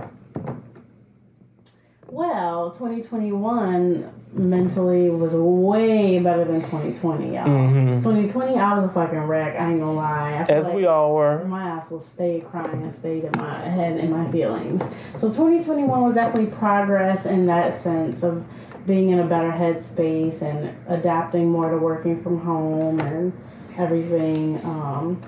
Well, 2.07 2.71
2021 2.71 4.09
mentally 4.33 5.09
was 5.09 5.33
way 5.33 6.19
better 6.19 6.43
than 6.43 6.61
2020, 6.61 7.35
y'all. 7.35 7.45
Mhm. 7.47 8.01
2020, 8.03 8.57
I 8.57 8.75
was 8.79 8.85
a 8.85 8.93
fucking 8.93 9.19
wreck. 9.19 9.59
I 9.59 9.71
ain't 9.71 9.79
gonna 9.79 9.93
lie. 9.93 10.45
As 10.49 10.67
like 10.67 10.75
we 10.75 10.85
all 10.85 11.13
were. 11.15 11.43
My 11.45 11.63
ass 11.69 11.89
will 11.89 11.99
stay 11.99 12.43
crying 12.49 12.83
and 12.83 12.93
stayed 12.93 13.25
in 13.25 13.31
my 13.37 13.59
head 13.59 13.99
and 13.99 14.11
my 14.11 14.25
feelings. 14.31 14.83
So 15.17 15.29
2021 15.29 16.01
was 16.03 16.15
definitely 16.15 16.51
progress 16.51 17.25
in 17.25 17.45
that 17.47 17.73
sense 17.73 18.23
of 18.23 18.43
being 18.85 19.09
in 19.09 19.19
a 19.19 19.25
better 19.25 19.51
headspace 19.51 20.41
and 20.41 20.69
adapting 20.87 21.49
more 21.51 21.69
to 21.69 21.77
working 21.77 22.21
from 22.21 22.39
home 22.39 22.99
and 22.99 23.33
everything. 23.77 24.59
Um, 24.63 25.21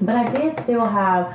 but 0.00 0.14
I 0.14 0.30
did 0.30 0.58
still 0.60 0.84
have 0.84 1.34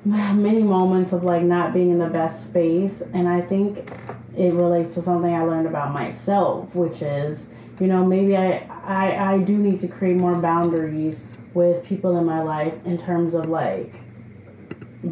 many 0.04 0.62
moments 0.62 1.12
of 1.12 1.24
like 1.24 1.42
not 1.42 1.72
being 1.74 1.90
in 1.90 1.98
the 1.98 2.08
best 2.08 2.44
space, 2.44 3.02
and 3.12 3.28
I 3.28 3.40
think 3.40 3.90
it 4.36 4.52
relates 4.54 4.94
to 4.94 5.02
something 5.02 5.32
I 5.34 5.42
learned 5.42 5.66
about 5.66 5.92
myself, 5.92 6.74
which 6.74 7.02
is 7.02 7.48
you 7.80 7.86
know 7.86 8.04
maybe 8.04 8.36
I 8.36 8.66
I, 8.84 9.34
I 9.34 9.38
do 9.38 9.56
need 9.56 9.80
to 9.80 9.88
create 9.88 10.16
more 10.16 10.40
boundaries 10.40 11.24
with 11.54 11.84
people 11.84 12.16
in 12.18 12.24
my 12.24 12.42
life 12.42 12.74
in 12.84 12.98
terms 12.98 13.34
of 13.34 13.48
like 13.48 13.92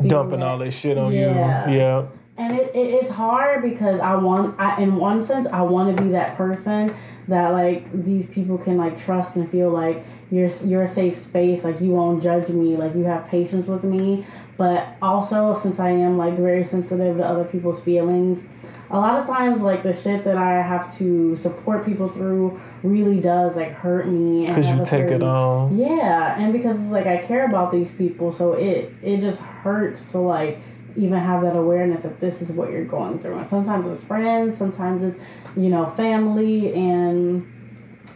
Dumping 0.06 0.40
that- 0.40 0.46
all 0.46 0.58
this 0.58 0.76
shit 0.78 0.98
on 0.98 1.12
Yeah. 1.12 1.68
you. 1.70 1.76
Yeah. 1.78 2.06
and 2.36 2.58
it, 2.58 2.74
it, 2.74 2.78
it's 2.94 3.10
hard 3.10 3.62
because 3.62 4.00
I 4.00 4.14
want 4.16 4.58
I 4.58 4.80
in 4.82 4.96
one 4.96 5.22
sense 5.22 5.46
I 5.46 5.62
want 5.62 5.96
to 5.96 6.02
be 6.02 6.10
that 6.10 6.36
person 6.36 6.94
that 7.28 7.50
like 7.50 7.90
these 8.04 8.26
people 8.26 8.58
can 8.58 8.76
like 8.76 8.96
trust 8.98 9.36
and 9.36 9.48
feel 9.50 9.70
like 9.70 10.04
you're 10.30 10.50
you're 10.64 10.82
a 10.82 10.88
safe 10.88 11.16
space 11.16 11.64
like 11.64 11.80
you 11.80 11.90
won't 11.90 12.22
judge 12.22 12.48
me 12.48 12.76
like 12.76 12.94
you 12.94 13.04
have 13.04 13.26
patience 13.28 13.66
with 13.68 13.84
me 13.84 14.26
but 14.56 14.96
also 15.02 15.54
since 15.54 15.78
I 15.78 15.90
am 15.90 16.16
like 16.18 16.36
very 16.36 16.64
sensitive 16.64 17.16
to 17.18 17.24
other 17.24 17.44
people's 17.44 17.80
feelings 17.80 18.44
a 18.90 18.98
lot 18.98 19.18
of 19.18 19.26
times 19.26 19.62
like 19.62 19.82
the 19.82 19.92
shit 19.92 20.24
that 20.24 20.36
I 20.36 20.62
have 20.62 20.96
to 20.98 21.36
support 21.36 21.84
people 21.84 22.08
through 22.08 22.60
really 22.82 23.20
does 23.20 23.56
like 23.56 23.72
hurt 23.72 24.06
me 24.06 24.46
Because 24.46 24.68
you 24.70 24.84
take 24.84 25.10
it 25.10 25.22
on. 25.22 25.76
yeah, 25.76 26.38
and 26.38 26.52
because 26.52 26.80
it's 26.80 26.90
like 26.90 27.06
I 27.06 27.18
care 27.18 27.46
about 27.46 27.72
these 27.72 27.90
people, 27.92 28.32
so 28.32 28.52
it 28.52 28.92
it 29.02 29.20
just 29.20 29.40
hurts 29.40 30.04
to 30.12 30.18
like 30.18 30.60
even 30.94 31.18
have 31.18 31.42
that 31.42 31.56
awareness 31.56 32.02
that 32.02 32.20
this 32.20 32.40
is 32.40 32.52
what 32.52 32.70
you're 32.70 32.84
going 32.84 33.18
through. 33.18 33.36
And 33.38 33.48
sometimes 33.48 33.86
it's 33.88 34.04
friends, 34.04 34.56
sometimes 34.56 35.02
it's 35.02 35.18
you 35.56 35.68
know 35.68 35.86
family, 35.86 36.72
and 36.72 37.52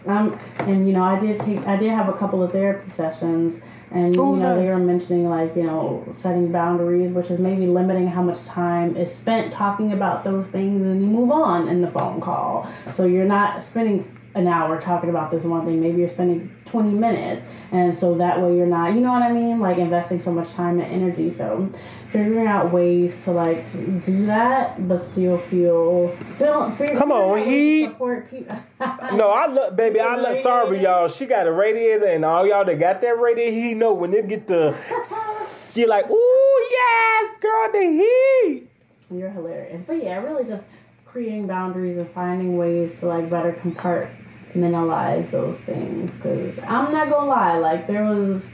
um 0.07 0.39
and 0.61 0.87
you 0.87 0.93
know 0.93 1.03
I 1.03 1.19
did 1.19 1.41
take 1.41 1.67
I 1.67 1.77
did 1.77 1.91
have 1.91 2.09
a 2.09 2.15
couple 2.17 2.45
of 2.45 2.53
therapy 2.53 2.91
sessions. 2.91 3.61
And 3.93 4.17
Oh, 4.17 4.35
you 4.35 4.41
know 4.41 4.63
they 4.63 4.71
were 4.71 4.79
mentioning 4.79 5.29
like 5.29 5.57
you 5.57 5.65
know 5.65 6.05
setting 6.13 6.53
boundaries, 6.53 7.13
which 7.13 7.31
is 7.31 7.41
maybe 7.41 7.67
limiting 7.67 8.07
how 8.07 8.23
much 8.23 8.45
time 8.45 8.97
is 8.97 9.13
spent 9.13 9.53
talking 9.53 9.93
about 9.93 10.23
those 10.23 10.49
things, 10.49 10.83
and 10.83 11.01
you 11.03 11.09
move 11.09 11.31
on 11.31 11.69
in 11.69 11.83
the 11.83 11.91
phone 11.91 12.21
call. 12.21 12.71
So 12.95 13.05
you're 13.05 13.25
not 13.25 13.63
spending 13.63 14.17
an 14.35 14.47
hour 14.47 14.81
talking 14.81 15.11
about 15.11 15.31
this 15.31 15.45
one 15.45 15.65
thing. 15.65 15.81
Maybe 15.81 15.99
you're 15.99 16.09
spending 16.09 16.55
20 16.67 16.91
minutes. 16.91 17.43
And 17.73 17.97
so 17.97 18.17
that 18.19 18.41
way 18.41 18.57
you're 18.57 18.67
not, 18.67 18.95
you 18.95 19.01
know 19.01 19.13
what 19.13 19.23
I 19.23 19.33
mean? 19.33 19.61
Like 19.61 19.79
investing 19.79 20.21
so 20.21 20.33
much 20.33 20.55
time 20.55 20.81
and 20.81 20.93
energy. 20.93 21.31
So 21.31 21.69
figuring 22.11 22.47
out 22.47 22.73
ways 22.73 23.25
to 23.25 23.31
like 23.31 23.73
do 24.05 24.27
that, 24.27 24.87
but 24.89 24.99
still 24.99 25.39
feel, 25.39 26.17
feel, 26.39 26.71
feel 26.73 26.97
Come 26.97 27.13
on, 27.13 27.37
figuring 27.39 27.87
out 27.93 28.01
ways 28.01 28.29
to 28.31 28.37
he-. 28.37 28.47
No, 29.17 29.31
I 29.31 29.47
love 29.47 29.77
baby. 29.77 30.01
I 30.01 30.17
love. 30.17 30.37
Sorry, 30.39 30.83
y'all. 30.83 31.09
She 31.09 31.27
got 31.27 31.47
a 31.47 31.53
radiator, 31.53 32.07
and 32.07 32.25
all 32.25 32.47
y'all 32.47 32.65
that 32.65 32.79
got 32.79 33.01
that 33.01 33.19
radiator, 33.19 33.53
he 33.53 33.75
know 33.75 33.95
when 33.95 34.13
it 34.15 34.29
get 34.29 34.47
the. 34.47 34.77
She 35.71 35.87
like, 35.87 36.11
ooh 36.11 36.69
yes, 36.69 37.39
girl, 37.39 37.71
the 37.71 37.79
heat. 37.79 38.69
You're 39.09 39.31
hilarious. 39.31 39.83
But 39.87 40.03
yeah, 40.03 40.21
really 40.21 40.43
just 40.43 40.65
creating 41.07 41.47
boundaries 41.47 41.97
and 41.97 42.11
finding 42.11 42.57
ways 42.57 42.99
to 42.99 43.07
like 43.07 43.31
better 43.31 43.53
compartmentalize 43.53 45.31
those 45.31 45.59
things. 45.59 46.17
Because 46.17 46.59
I'm 46.59 46.91
not 46.91 47.09
gonna 47.09 47.27
lie, 47.31 47.59
like 47.59 47.87
there 47.87 48.03
was 48.05 48.53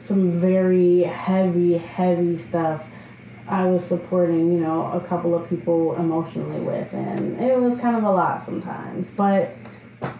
some 0.00 0.40
very 0.40 1.02
heavy, 1.02 1.78
heavy 1.78 2.38
stuff 2.38 2.84
I 3.50 3.64
was 3.64 3.84
supporting, 3.84 4.52
you 4.52 4.60
know, 4.60 4.86
a 4.92 5.00
couple 5.00 5.34
of 5.34 5.48
people 5.48 5.96
emotionally 5.96 6.60
with, 6.60 6.92
and 6.92 7.40
it 7.40 7.58
was 7.58 7.76
kind 7.78 7.96
of 7.96 8.04
a 8.04 8.10
lot 8.10 8.40
sometimes. 8.40 9.10
But 9.10 9.56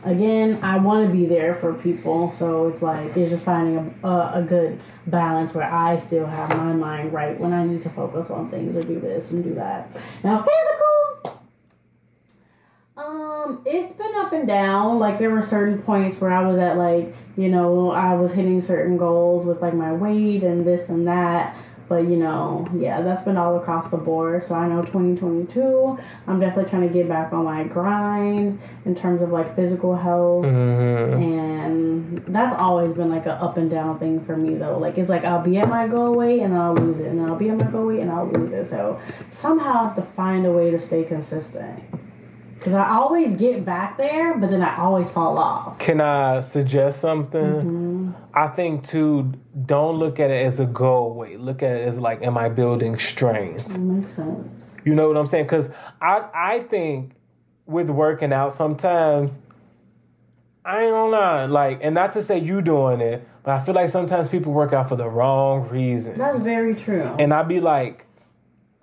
again, 0.05 0.59
I 0.63 0.79
want 0.79 1.07
to 1.07 1.13
be 1.13 1.27
there 1.27 1.55
for 1.55 1.73
people, 1.75 2.31
so 2.33 2.69
it's 2.69 2.83
like 2.83 3.17
it's 3.17 3.31
just 3.31 3.45
finding 3.45 3.95
a, 4.03 4.09
a, 4.09 4.41
a 4.41 4.43
good 4.43 4.81
balance 5.07 5.55
where 5.55 5.73
I 5.73 5.97
still 5.97 6.27
have 6.27 6.51
my 6.57 6.73
mind 6.73 7.13
right 7.13 7.39
when 7.39 7.53
I 7.53 7.65
need 7.65 7.83
to 7.85 7.91
focus 7.91 8.31
on 8.31 8.51
things 8.51 8.77
or 8.77 8.83
do 8.83 8.99
this 8.99 9.31
and 9.31 9.45
do 9.45 9.55
that. 9.55 9.97
Now, 10.25 10.39
physical. 10.39 11.40
Um, 13.01 13.63
it's 13.65 13.93
been 13.93 14.15
up 14.17 14.33
and 14.33 14.47
down. 14.47 14.99
Like 14.99 15.19
there 15.19 15.31
were 15.31 15.43
certain 15.43 15.83
points 15.83 16.21
where 16.21 16.33
I 16.33 16.47
was 16.47 16.59
at 16.59 16.77
like, 16.77 17.15
you 17.37 17.49
know, 17.49 17.91
I 17.91 18.15
was 18.15 18.35
hitting 18.35 18.61
certain 18.61 18.97
goals 18.97 19.47
with 19.47 19.63
like 19.63 19.75
my 19.75 19.93
weight 19.93 20.43
and 20.43 20.67
this 20.67 20.89
and 20.89 21.07
that. 21.07 21.57
But 21.89 22.05
you 22.05 22.17
know, 22.17 22.69
yeah, 22.77 23.03
that's 23.03 23.25
been 23.25 23.37
all 23.37 23.57
across 23.57 23.91
the 23.91 23.97
board. 23.97 24.45
So 24.47 24.55
I 24.55 24.69
know 24.69 24.83
2022, 24.83 25.99
I'm 26.29 26.39
definitely 26.39 26.71
trying 26.71 26.87
to 26.87 26.95
get 26.95 27.09
back 27.09 27.33
on 27.33 27.45
my 27.45 27.65
grind 27.65 28.61
in 28.85 28.95
terms 28.95 29.23
of 29.23 29.31
like 29.31 29.57
physical 29.57 29.97
health. 29.97 30.45
Mm-hmm. 30.45 31.23
And 31.23 32.25
that's 32.29 32.55
always 32.55 32.93
been 32.93 33.11
like 33.11 33.27
a 33.27 33.33
up 33.33 33.57
and 33.57 33.69
down 33.69 33.99
thing 33.99 34.25
for 34.25 34.37
me 34.37 34.55
though. 34.55 34.79
Like 34.79 34.99
it's 34.99 35.11
like 35.11 35.25
I'll 35.25 35.43
be 35.43 35.59
at 35.59 35.69
my 35.69 35.89
goal 35.89 36.15
weight 36.15 36.43
and 36.43 36.55
I'll 36.55 36.75
lose 36.75 37.01
it, 37.01 37.07
and 37.07 37.19
then 37.19 37.29
I'll 37.29 37.35
be 37.35 37.49
at 37.49 37.57
my 37.57 37.67
goal 37.67 37.87
weight 37.87 38.01
and 38.01 38.11
I'll 38.11 38.29
lose 38.29 38.53
it. 38.53 38.67
So 38.67 39.01
somehow 39.31 39.81
I 39.81 39.85
have 39.89 39.97
to 39.97 40.03
find 40.03 40.47
a 40.47 40.53
way 40.53 40.71
to 40.71 40.79
stay 40.79 41.03
consistent. 41.03 41.83
Cause 42.61 42.75
I 42.75 42.91
always 42.91 43.37
get 43.37 43.65
back 43.65 43.97
there, 43.97 44.37
but 44.37 44.51
then 44.51 44.61
I 44.61 44.77
always 44.77 45.11
fall 45.11 45.39
off. 45.39 45.79
Can 45.79 46.01
I 46.01 46.41
suggest 46.41 47.01
something? 47.01 47.41
Mm-hmm. 47.43 48.11
I 48.35 48.49
think 48.49 48.85
too. 48.85 49.33
Don't 49.65 49.97
look 49.97 50.21
at 50.21 50.31
it 50.31 50.45
as 50.45 50.61
a 50.61 50.67
goal 50.67 51.15
weight. 51.15 51.41
Look 51.41 51.63
at 51.63 51.71
it 51.77 51.89
as 51.89 51.99
like, 51.99 52.23
am 52.23 52.37
I 52.37 52.51
building 52.51 52.99
strength? 52.99 53.67
That 53.69 53.81
makes 53.81 54.13
sense. 54.13 54.75
You 54.85 54.95
know 54.95 55.09
what 55.09 55.17
I'm 55.17 55.25
saying? 55.25 55.45
Because 55.45 55.71
I 56.03 56.29
I 56.35 56.59
think 56.61 57.13
with 57.65 57.89
working 57.89 58.33
out 58.33 58.53
sometimes 58.53 59.39
I 60.65 60.83
ain't 60.83 60.93
gonna 60.93 61.11
lie, 61.11 61.45
like, 61.47 61.81
and 61.83 61.95
not 61.95 62.13
to 62.13 62.23
say 62.23 62.39
you 62.39 62.61
doing 62.61 63.01
it, 63.01 63.27
but 63.43 63.53
I 63.53 63.61
feel 63.61 63.75
like 63.75 63.89
sometimes 63.89 64.29
people 64.29 64.53
work 64.53 64.75
out 64.75 64.89
for 64.89 64.97
the 64.97 65.09
wrong 65.09 65.69
reason. 65.69 66.19
That's 66.19 66.45
very 66.45 66.75
true. 66.75 67.05
And 67.19 67.33
I'd 67.33 67.49
be 67.49 67.61
like, 67.61 68.07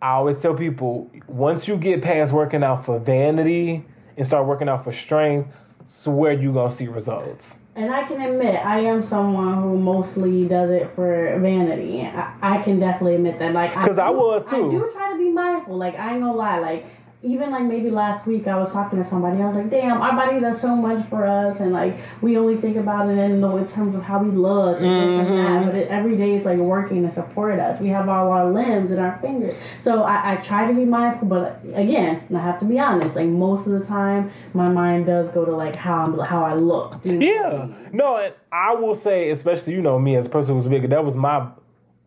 I 0.01 0.11
always 0.11 0.39
tell 0.39 0.53
people, 0.53 1.09
once 1.27 1.67
you 1.67 1.75
get 1.77 2.03
past 2.03 2.31
working 2.31 2.63
out 2.63 2.85
for 2.85 2.99
vanity 2.99 3.83
and 4.15 4.25
start 4.25 4.45
working 4.45 4.69
out 4.69 4.83
for 4.83 4.91
strength, 4.91 5.55
swear 5.87 6.33
you're 6.33 6.53
gonna 6.53 6.69
see 6.69 6.87
results. 6.87 7.57
And 7.75 7.91
I 7.93 8.03
can 8.03 8.21
admit, 8.21 8.63
I 8.63 8.79
am 8.81 9.01
someone 9.01 9.61
who 9.61 9.77
mostly 9.77 10.47
does 10.47 10.69
it 10.69 10.91
for 10.95 11.39
vanity. 11.39 12.01
I, 12.01 12.33
I 12.41 12.61
can 12.61 12.79
definitely 12.79 13.15
admit 13.15 13.39
that. 13.39 13.53
Like, 13.53 13.73
because 13.75 13.97
I 13.97 14.09
do- 14.11 14.17
was, 14.17 14.45
too. 14.45 14.67
I 14.67 14.71
do 14.71 14.91
try 14.93 15.11
to 15.13 15.17
be 15.17 15.29
mindful. 15.29 15.77
Like, 15.77 15.97
I 15.97 16.11
ain't 16.13 16.21
gonna 16.21 16.33
lie. 16.33 16.59
Like, 16.59 16.85
even 17.27 17.51
like 17.51 17.63
maybe 17.65 17.89
last 17.89 18.25
week, 18.25 18.47
I 18.47 18.57
was 18.57 18.71
talking 18.71 18.97
to 18.99 19.05
somebody. 19.05 19.41
I 19.41 19.45
was 19.45 19.55
like, 19.55 19.69
"Damn, 19.69 20.01
our 20.01 20.15
body 20.15 20.39
does 20.39 20.59
so 20.61 20.75
much 20.75 21.05
for 21.09 21.25
us, 21.27 21.59
and 21.59 21.71
like 21.73 21.97
we 22.21 22.37
only 22.37 22.57
think 22.57 22.77
about 22.77 23.09
it 23.09 23.17
in, 23.17 23.43
in 23.43 23.67
terms 23.67 23.95
of 23.95 24.03
how 24.03 24.23
we 24.23 24.29
look 24.31 24.77
and 24.81 24.85
this 24.85 25.27
and 25.27 25.27
Mm-hmm. 25.27 25.53
that. 25.53 25.65
But 25.65 25.75
it, 25.75 25.87
every 25.89 26.15
day, 26.15 26.35
it's 26.35 26.45
like 26.45 26.57
working 26.57 27.03
to 27.03 27.11
support 27.11 27.59
us. 27.59 27.79
We 27.81 27.89
have 27.89 28.07
all 28.09 28.31
our 28.31 28.49
limbs 28.51 28.91
and 28.91 28.99
our 28.99 29.17
fingers. 29.19 29.55
So 29.79 30.03
I, 30.03 30.33
I 30.33 30.35
try 30.37 30.67
to 30.67 30.73
be 30.73 30.85
mindful, 30.85 31.27
but 31.27 31.59
again, 31.73 32.23
I 32.33 32.39
have 32.39 32.59
to 32.59 32.65
be 32.65 32.79
honest. 32.79 33.15
Like 33.15 33.27
most 33.27 33.67
of 33.67 33.73
the 33.73 33.85
time, 33.85 34.31
my 34.53 34.69
mind 34.69 35.05
does 35.05 35.31
go 35.31 35.43
to 35.45 35.51
like 35.55 35.75
how 35.75 36.03
I'm 36.05 36.17
how 36.19 36.43
I 36.43 36.53
look. 36.55 36.95
Yeah. 37.03 37.67
No, 37.91 38.17
and 38.17 38.33
I 38.51 38.73
will 38.75 38.95
say, 38.95 39.29
especially 39.29 39.73
you 39.73 39.81
know 39.81 39.99
me 39.99 40.15
as 40.15 40.27
a 40.27 40.29
person 40.29 40.55
who's 40.55 40.67
bigger, 40.67 40.87
that 40.87 41.03
was 41.03 41.17
my 41.17 41.47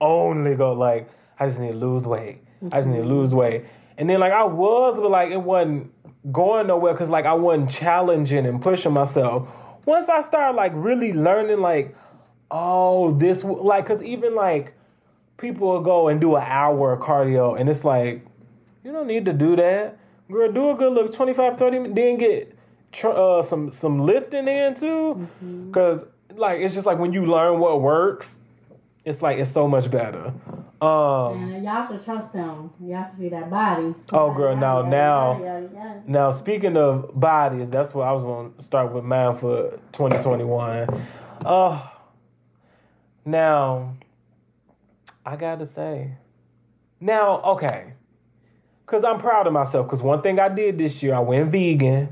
only 0.00 0.54
goal. 0.54 0.76
Like, 0.76 1.08
I 1.38 1.46
just 1.46 1.58
need 1.60 1.72
to 1.72 1.78
lose 1.78 2.06
weight. 2.06 2.38
I 2.72 2.78
just 2.78 2.88
need 2.88 2.98
to 2.98 3.04
lose 3.04 3.34
weight. 3.34 3.64
And 4.00 4.08
then 4.08 4.18
like 4.18 4.32
I 4.32 4.44
was, 4.44 4.98
but 4.98 5.10
like 5.10 5.30
it 5.30 5.42
wasn't 5.42 5.92
going 6.32 6.66
nowhere 6.66 6.94
because 6.94 7.10
like 7.10 7.26
I 7.26 7.34
wasn't 7.34 7.70
challenging 7.70 8.46
and 8.46 8.60
pushing 8.60 8.94
myself. 8.94 9.46
Once 9.84 10.08
I 10.08 10.22
started 10.22 10.56
like 10.56 10.72
really 10.74 11.12
learning, 11.12 11.60
like, 11.60 11.94
oh, 12.50 13.12
this 13.12 13.44
like, 13.44 13.86
cause 13.86 14.02
even 14.02 14.34
like 14.34 14.72
people 15.36 15.68
will 15.68 15.82
go 15.82 16.08
and 16.08 16.18
do 16.18 16.34
an 16.36 16.44
hour 16.46 16.94
of 16.94 17.00
cardio, 17.00 17.60
and 17.60 17.68
it's 17.68 17.84
like, 17.84 18.24
you 18.84 18.90
don't 18.90 19.06
need 19.06 19.26
to 19.26 19.34
do 19.34 19.54
that. 19.56 19.98
Girl, 20.30 20.50
do 20.50 20.70
a 20.70 20.74
good 20.74 20.94
look 20.94 21.12
25, 21.14 21.58
30 21.58 21.78
minutes, 21.78 21.94
then 21.94 22.16
get 22.16 22.56
uh, 23.04 23.42
some 23.42 23.70
some 23.70 23.98
lifting 23.98 24.48
in 24.48 24.74
too. 24.76 25.28
Cause 25.72 26.06
like 26.36 26.60
it's 26.60 26.72
just 26.72 26.86
like 26.86 26.98
when 26.98 27.12
you 27.12 27.26
learn 27.26 27.58
what 27.58 27.82
works, 27.82 28.40
it's 29.04 29.22
like 29.22 29.38
it's 29.38 29.50
so 29.50 29.66
much 29.68 29.90
better. 29.90 30.32
Um 30.82 31.52
And 31.52 31.64
y'all 31.64 31.86
should 31.86 32.02
trust 32.04 32.32
him. 32.32 32.70
Y'all 32.80 33.04
should 33.08 33.18
see 33.18 33.28
that 33.30 33.50
body. 33.50 33.94
Oh, 34.12 34.32
girl, 34.32 34.56
now- 34.56 34.82
now- 34.82 35.40
now 36.06 36.30
speaking 36.30 36.76
of 36.76 37.10
bodies, 37.18 37.68
that's 37.70 37.94
what 37.94 38.06
I 38.08 38.12
was 38.12 38.22
gonna 38.22 38.50
start 38.58 38.92
with 38.92 39.04
mine 39.04 39.36
for 39.36 39.78
2021. 39.92 40.88
Uh 41.44 41.78
now 43.24 43.94
I 45.24 45.36
gotta 45.36 45.66
say, 45.66 46.12
Now, 47.00 47.40
okay. 47.42 47.92
Cause 48.86 49.04
I'm 49.04 49.18
proud 49.18 49.46
of 49.46 49.52
myself. 49.52 49.86
Cause 49.88 50.02
one 50.02 50.20
thing 50.22 50.40
I 50.40 50.48
did 50.48 50.76
this 50.78 51.02
year, 51.02 51.14
I 51.14 51.20
went 51.20 51.50
vegan. 51.52 52.08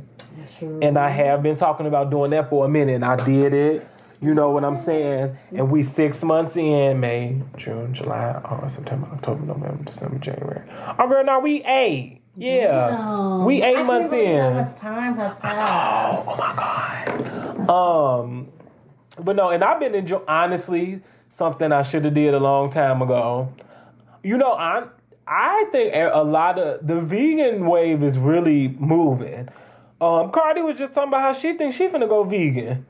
True. 0.59 0.79
And 0.81 0.97
I 0.97 1.09
have 1.09 1.43
been 1.43 1.57
talking 1.57 1.87
about 1.87 2.11
doing 2.11 2.31
that 2.31 2.49
for 2.49 2.65
a 2.65 2.69
minute. 2.69 2.95
And 2.95 3.05
I 3.05 3.17
did 3.17 3.53
it. 3.53 3.87
You 4.21 4.35
know 4.35 4.51
what 4.51 4.65
I'm 4.65 4.77
saying? 4.77 5.37
And 5.53 5.71
we 5.71 5.83
six 5.83 6.25
months 6.25 6.57
in 6.57 6.99
May, 6.99 7.41
June, 7.57 7.95
July, 7.95 8.41
August, 8.45 8.77
September, 8.77 9.09
October, 9.13 9.45
November, 9.47 9.85
December, 9.85 10.19
January. 10.19 10.63
Oh 10.99 11.09
girl, 11.09 11.25
now 11.25 11.41
we 11.41 11.63
eight. 11.65 12.21
Yeah. 12.37 13.45
We 13.45 13.63
I 13.63 13.69
eight 13.69 13.75
can't 13.75 13.87
months 13.87 14.13
in. 14.13 14.41
How 14.41 14.51
much 14.51 14.77
time 14.77 15.17
has 15.17 15.35
passed? 15.37 16.27
Oh 16.29 16.37
my 16.37 16.55
god. 16.57 17.71
Um, 17.71 18.49
but 19.23 19.37
no, 19.37 19.51
and 19.51 19.63
I've 19.63 19.81
been 19.81 19.95
enjoying 19.95 20.25
honestly 20.27 21.01
something 21.29 21.73
I 21.73 21.83
should 21.83 22.05
have 22.05 22.15
did 22.15 22.35
a 22.35 22.41
long 22.41 22.71
time 22.71 23.03
ago. 23.03 23.53
You 24.23 24.37
know, 24.37 24.53
I 24.53 24.85
I 25.27 25.67
think 25.71 25.93
a 25.95 26.25
lot 26.25 26.59
of 26.59 26.87
the 26.87 27.01
vegan 27.01 27.67
wave 27.67 28.03
is 28.03 28.19
really 28.19 28.69
moving. 28.69 29.49
Um, 30.01 30.31
Cardi 30.31 30.63
was 30.63 30.79
just 30.79 30.95
talking 30.95 31.09
about 31.09 31.21
how 31.23 31.33
she 31.33 31.53
thinks 31.55 31.77
she 31.77 31.89
finna 31.89 32.09
go 32.09 32.25
vegan. 32.25 32.87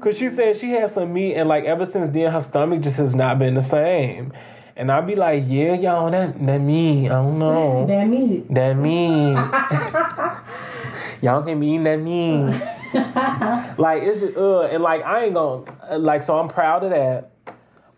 Cause 0.00 0.16
she 0.16 0.28
said 0.28 0.54
she 0.54 0.70
had 0.70 0.90
some 0.90 1.12
meat 1.12 1.34
and 1.34 1.48
like 1.48 1.64
ever 1.64 1.84
since 1.84 2.08
then 2.10 2.30
her 2.30 2.38
stomach 2.38 2.82
just 2.82 2.98
has 2.98 3.16
not 3.16 3.38
been 3.38 3.54
the 3.54 3.60
same. 3.60 4.32
And 4.76 4.92
I'd 4.92 5.06
be 5.06 5.16
like, 5.16 5.44
yeah, 5.46 5.74
y'all, 5.74 6.10
that 6.10 6.38
that 6.46 6.60
meat, 6.60 7.06
I 7.06 7.14
don't 7.14 7.38
know. 7.38 7.84
that 7.88 8.06
me. 8.06 8.44
That 8.50 8.76
mean. 8.76 9.34
Y'all 11.22 11.42
can 11.42 11.58
be 11.58 11.68
eating 11.68 11.84
that 11.84 11.98
mean. 11.98 12.46
like 13.78 14.02
it's 14.02 14.20
just 14.20 14.36
uh 14.36 14.62
and 14.62 14.82
like 14.82 15.02
I 15.02 15.24
ain't 15.24 15.34
gonna 15.34 15.98
like 15.98 16.22
so 16.22 16.38
I'm 16.38 16.48
proud 16.48 16.84
of 16.84 16.90
that. 16.90 17.32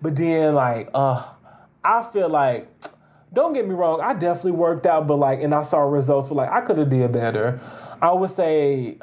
But 0.01 0.17
then 0.17 0.55
like 0.55 0.89
uh 0.95 1.25
I 1.85 2.03
feel 2.03 2.29
like 2.29 2.71
don't 3.33 3.53
get 3.53 3.69
me 3.69 3.75
wrong, 3.75 4.01
I 4.01 4.15
definitely 4.15 4.53
worked 4.53 4.87
out, 4.87 5.07
but 5.07 5.17
like 5.17 5.43
and 5.43 5.55
I 5.55 5.63
saw 5.63 5.81
results, 5.81 6.29
but 6.29 6.37
like 6.37 6.51
I 6.51 6.63
could 6.63 6.79
have 6.79 6.89
did 6.89 7.13
better. 7.13 7.61
I 8.01 8.13
would 8.13 8.31
say 8.31 8.99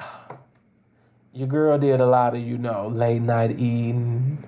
your 1.36 1.48
girl 1.48 1.78
did 1.78 1.99
a 1.99 2.06
lot 2.06 2.36
of, 2.36 2.41
you 2.41 2.57
know, 2.57 2.88
late 2.88 3.22
night 3.22 3.52
eating, 3.52 4.41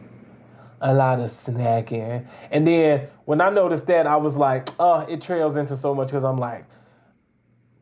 a 0.79 0.93
lot 0.93 1.19
of 1.19 1.25
snacking. 1.25 2.25
And 2.49 2.65
then 2.65 3.07
when 3.25 3.41
I 3.41 3.49
noticed 3.49 3.87
that, 3.87 4.07
I 4.07 4.15
was 4.15 4.37
like, 4.37 4.69
oh, 4.79 5.01
it 5.01 5.21
trails 5.21 5.57
into 5.57 5.75
so 5.75 5.93
much 5.93 6.07
because 6.07 6.23
I'm 6.23 6.37
like, 6.37 6.65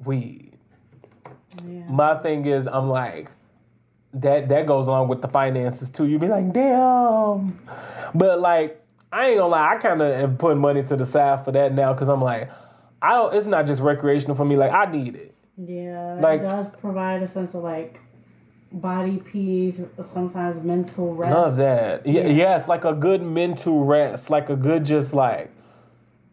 weed. 0.03 0.53
Yeah. 1.65 1.83
My 1.87 2.15
thing 2.15 2.45
is, 2.47 2.67
I'm 2.67 2.89
like, 2.89 3.29
that 4.15 4.49
that 4.49 4.65
goes 4.65 4.87
along 4.87 5.09
with 5.09 5.21
the 5.21 5.27
finances 5.27 5.89
too. 5.89 6.07
You 6.07 6.17
be 6.17 6.27
like, 6.27 6.51
damn. 6.51 7.59
But 8.13 8.39
like, 8.39 8.81
I 9.11 9.27
ain't 9.27 9.37
gonna 9.37 9.51
lie, 9.51 9.75
I 9.75 9.77
kind 9.77 10.01
of 10.01 10.11
am 10.13 10.37
putting 10.37 10.59
money 10.59 10.83
to 10.83 10.95
the 10.95 11.05
side 11.05 11.45
for 11.45 11.51
that 11.51 11.73
now 11.73 11.93
because 11.93 12.09
I'm 12.09 12.21
like, 12.21 12.49
I 13.01 13.11
don't. 13.11 13.35
It's 13.35 13.45
not 13.45 13.67
just 13.67 13.81
recreational 13.81 14.35
for 14.35 14.45
me. 14.45 14.55
Like, 14.55 14.71
I 14.71 14.89
need 14.91 15.15
it. 15.15 15.35
Yeah, 15.57 16.17
Like- 16.19 16.41
it 16.41 16.43
does 16.49 16.67
provide 16.81 17.21
a 17.23 17.27
sense 17.27 17.53
of 17.53 17.63
like 17.63 17.99
body 18.75 19.17
peace, 19.17 19.79
sometimes 20.03 20.63
mental 20.63 21.15
rest. 21.15 21.33
Love 21.33 21.55
that. 21.57 22.05
Yeah. 22.05 22.27
Yes, 22.27 22.67
like 22.67 22.85
a 22.85 22.93
good 22.93 23.21
mental 23.23 23.85
rest, 23.85 24.29
like 24.29 24.49
a 24.49 24.55
good 24.55 24.85
just 24.85 25.13
like 25.13 25.51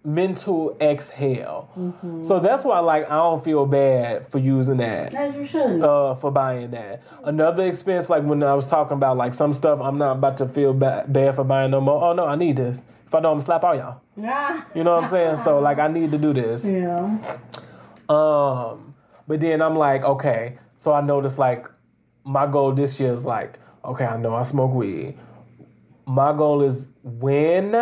mental 0.04 0.76
exhale. 0.80 1.70
Mm-hmm. 1.78 2.22
So 2.22 2.40
that's 2.40 2.64
why 2.64 2.80
like 2.80 3.04
I 3.06 3.14
don't 3.14 3.42
feel 3.42 3.64
bad 3.66 4.26
for 4.26 4.38
using 4.38 4.78
that. 4.78 5.14
As 5.14 5.36
you 5.36 5.46
should. 5.46 5.82
Uh, 5.82 6.14
for 6.14 6.30
buying 6.30 6.72
that. 6.72 7.02
Another 7.24 7.64
expense, 7.66 8.10
like 8.10 8.24
when 8.24 8.42
I 8.42 8.54
was 8.54 8.68
talking 8.68 8.96
about 8.96 9.16
like 9.16 9.32
some 9.32 9.52
stuff, 9.52 9.80
I'm 9.80 9.98
not 9.98 10.16
about 10.16 10.36
to 10.38 10.48
feel 10.48 10.74
ba- 10.74 11.04
bad 11.08 11.36
for 11.36 11.44
buying 11.44 11.70
no 11.70 11.80
more. 11.80 12.02
Oh 12.02 12.12
no, 12.12 12.26
I 12.26 12.34
need 12.34 12.56
this. 12.56 12.82
If 13.06 13.14
I 13.14 13.20
don't, 13.20 13.32
I'm 13.32 13.34
gonna 13.34 13.42
slap 13.42 13.64
all 13.64 13.76
y'all. 13.76 14.00
Ah. 14.22 14.66
You 14.74 14.84
know 14.84 14.94
what 14.94 15.04
I'm 15.04 15.08
saying? 15.08 15.36
So 15.36 15.60
like 15.60 15.78
I 15.78 15.86
need 15.86 16.10
to 16.12 16.18
do 16.18 16.32
this. 16.32 16.68
Yeah. 16.68 17.18
Um, 18.08 18.94
but 19.28 19.40
then 19.40 19.62
I'm 19.62 19.76
like, 19.76 20.02
okay. 20.02 20.58
So 20.74 20.92
I 20.92 21.00
noticed 21.00 21.38
like 21.38 21.68
my 22.24 22.46
goal 22.46 22.72
this 22.72 22.98
year 23.00 23.12
is 23.12 23.24
like, 23.24 23.58
okay, 23.84 24.04
I 24.04 24.16
know 24.16 24.34
I 24.34 24.42
smoke 24.42 24.72
weed. 24.72 25.16
My 26.06 26.32
goal 26.32 26.62
is 26.62 26.88
when 27.02 27.74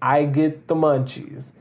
I 0.00 0.24
get 0.24 0.68
the 0.68 0.74
munchies, 0.74 1.52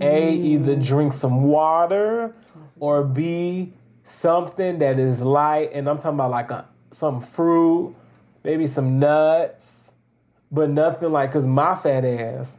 A, 0.00 0.36
mm. 0.36 0.44
either 0.44 0.76
drink 0.76 1.12
some 1.12 1.44
water 1.44 2.34
or 2.80 3.04
B, 3.04 3.72
something 4.02 4.78
that 4.78 4.98
is 4.98 5.22
light. 5.22 5.70
And 5.72 5.88
I'm 5.88 5.98
talking 5.98 6.16
about 6.16 6.30
like 6.30 6.50
a, 6.50 6.68
some 6.90 7.20
fruit, 7.20 7.94
maybe 8.42 8.66
some 8.66 8.98
nuts, 8.98 9.94
but 10.50 10.70
nothing 10.70 11.12
like, 11.12 11.32
cause 11.32 11.46
my 11.46 11.74
fat 11.74 12.04
ass 12.04 12.58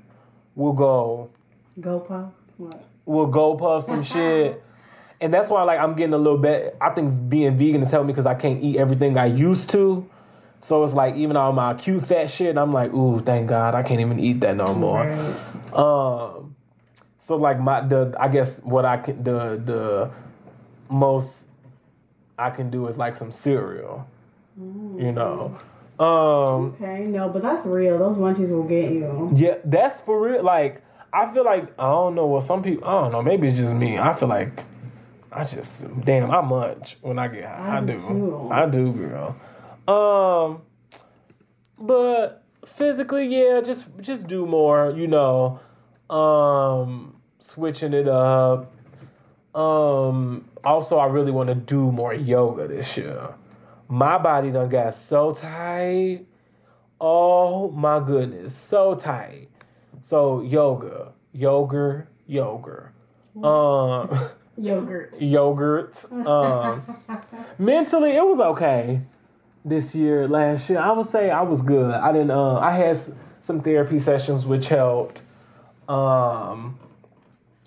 will 0.55 0.73
go 0.73 1.29
Gopuff. 1.79 2.31
What? 2.57 2.83
will 3.05 3.27
go 3.27 3.55
puff 3.55 3.83
some 3.83 4.03
shit. 4.13 4.63
And 5.21 5.33
that's 5.33 5.49
why 5.49 5.63
like 5.63 5.79
I'm 5.79 5.95
getting 5.95 6.13
a 6.13 6.17
little 6.17 6.37
bit 6.37 6.75
I 6.81 6.89
think 6.89 7.29
being 7.29 7.57
vegan 7.57 7.81
is 7.81 7.91
helping 7.91 8.07
me 8.07 8.13
because 8.13 8.25
I 8.25 8.35
can't 8.35 8.61
eat 8.63 8.77
everything 8.77 9.17
I 9.17 9.25
used 9.27 9.69
to. 9.71 10.09
So 10.61 10.83
it's 10.83 10.93
like 10.93 11.15
even 11.15 11.37
all 11.37 11.53
my 11.53 11.73
cute 11.75 12.03
fat 12.03 12.29
shit, 12.29 12.57
I'm 12.57 12.73
like, 12.73 12.91
ooh, 12.93 13.19
thank 13.19 13.47
God 13.47 13.75
I 13.75 13.83
can't 13.83 14.01
even 14.01 14.19
eat 14.19 14.39
that 14.41 14.55
no 14.55 14.73
more. 14.73 15.05
Right. 15.05 15.77
Um 15.77 16.55
so 17.17 17.35
like 17.35 17.59
my 17.59 17.81
the 17.87 18.15
I 18.19 18.27
guess 18.27 18.59
what 18.59 18.85
I 18.85 18.97
can 18.97 19.23
the 19.23 19.61
the 19.63 20.11
most 20.89 21.45
I 22.37 22.49
can 22.49 22.69
do 22.69 22.87
is 22.87 22.97
like 22.97 23.15
some 23.15 23.31
cereal. 23.31 24.07
You 24.57 25.11
know. 25.11 25.57
Um 25.99 26.75
Okay, 26.81 27.05
no, 27.05 27.29
but 27.29 27.41
that's 27.41 27.65
real. 27.65 27.97
Those 27.97 28.17
munchies 28.17 28.49
will 28.49 28.63
get 28.63 28.91
you. 28.91 29.31
yeah, 29.35 29.55
that's 29.63 30.01
for 30.01 30.19
real. 30.21 30.43
Like, 30.43 30.81
I 31.13 31.31
feel 31.33 31.45
like 31.45 31.71
I 31.79 31.89
don't 31.89 32.15
know 32.15 32.25
what 32.25 32.43
some 32.43 32.61
people. 32.61 32.87
I 32.87 33.01
don't 33.01 33.11
know. 33.11 33.21
Maybe 33.21 33.47
it's 33.47 33.57
just 33.57 33.73
me. 33.73 33.97
I 33.97 34.11
feel 34.13 34.27
like 34.27 34.63
I 35.35 35.43
just 35.43 35.85
damn. 36.01 36.31
I 36.31 36.39
munch 36.39 36.97
when 37.01 37.19
I 37.19 37.27
get 37.27 37.43
high. 37.43 37.75
I, 37.75 37.77
I 37.77 37.81
do 37.81 37.99
too. 37.99 38.49
I 38.49 38.65
do, 38.67 38.93
girl. 38.93 39.35
Um, 39.85 40.61
but 41.77 42.41
physically, 42.65 43.27
yeah, 43.27 43.59
just 43.59 43.85
just 43.99 44.27
do 44.27 44.45
more. 44.45 44.91
You 44.95 45.07
know, 45.07 45.59
um, 46.09 47.17
switching 47.39 47.93
it 47.93 48.07
up. 48.07 48.71
Um, 49.53 50.49
also, 50.63 50.97
I 50.97 51.07
really 51.07 51.31
want 51.31 51.49
to 51.49 51.55
do 51.55 51.91
more 51.91 52.13
yoga 52.13 52.69
this 52.69 52.95
year. 52.95 53.35
My 53.89 54.17
body 54.17 54.51
done 54.51 54.69
got 54.69 54.93
so 54.93 55.31
tight. 55.31 56.25
Oh 57.01 57.71
my 57.71 57.99
goodness, 57.99 58.55
so 58.55 58.95
tight. 58.95 59.49
So 60.01 60.41
yoga, 60.41 61.11
yoga, 61.33 62.07
yoga. 62.25 62.91
Um, 63.43 64.17
Yogurt. 64.57 65.19
yogurt. 65.21 66.05
Um, 66.11 66.83
mentally, 67.59 68.11
it 68.11 68.25
was 68.25 68.39
okay 68.39 69.01
this 69.65 69.93
year. 69.95 70.27
Last 70.27 70.69
year, 70.69 70.79
I 70.79 70.91
would 70.91 71.07
say 71.07 71.29
I 71.29 71.41
was 71.41 71.61
good. 71.61 71.93
I 71.93 72.11
didn't. 72.11 72.31
Uh, 72.31 72.57
I 72.59 72.71
had 72.71 72.97
some 73.41 73.61
therapy 73.61 73.99
sessions 73.99 74.45
which 74.45 74.69
helped. 74.69 75.21
Um, 75.89 76.79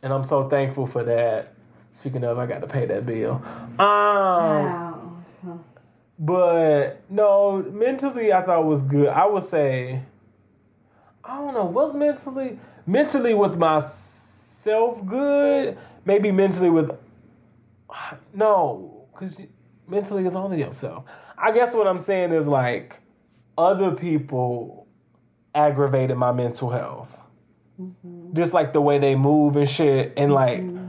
and 0.03 0.13
I'm 0.13 0.25
so 0.25 0.49
thankful 0.49 0.87
for 0.87 1.05
that. 1.05 1.55
Speaking 1.95 2.25
of, 2.25 2.39
I 2.39 2.47
got 2.47 2.61
to 2.61 2.67
pay 2.69 2.87
that 2.87 3.05
bill. 3.07 3.43
Um, 3.79 3.79
Wow. 3.79 5.11
but 6.19 7.03
no, 7.11 7.63
mentally 7.71 8.33
I 8.33 8.43
thought 8.43 8.61
it 8.61 8.67
was 8.67 8.83
good. 8.83 9.09
I 9.09 9.27
would 9.27 9.43
say 9.43 10.03
I 11.25 11.37
don't 11.37 11.55
know, 11.55 11.67
was 11.67 11.95
mentally 11.95 12.59
mentally 12.87 13.35
with 13.35 13.57
myself 13.59 15.05
good? 15.07 15.77
Maybe 16.05 16.31
mentally 16.33 16.71
with 16.71 16.91
no, 18.35 19.07
cuz 19.15 19.41
mentally 19.87 20.27
is 20.27 20.37
only 20.37 20.61
yourself. 20.61 21.05
I 21.37 21.53
guess 21.53 21.75
what 21.75 21.87
I'm 21.87 21.99
saying 21.99 22.33
is 22.33 22.47
like 22.47 23.01
other 23.57 23.93
people 23.93 24.87
aggravated 25.55 26.17
my 26.17 26.33
mental 26.33 26.71
health. 26.71 27.19
Mm-hmm. 27.81 28.35
Just 28.35 28.53
like 28.53 28.73
the 28.73 28.81
way 28.81 28.99
they 28.99 29.15
move 29.15 29.57
and 29.57 29.69
shit 29.69 30.13
and 30.17 30.33
like 30.33 30.63
mm-hmm. 30.63 30.89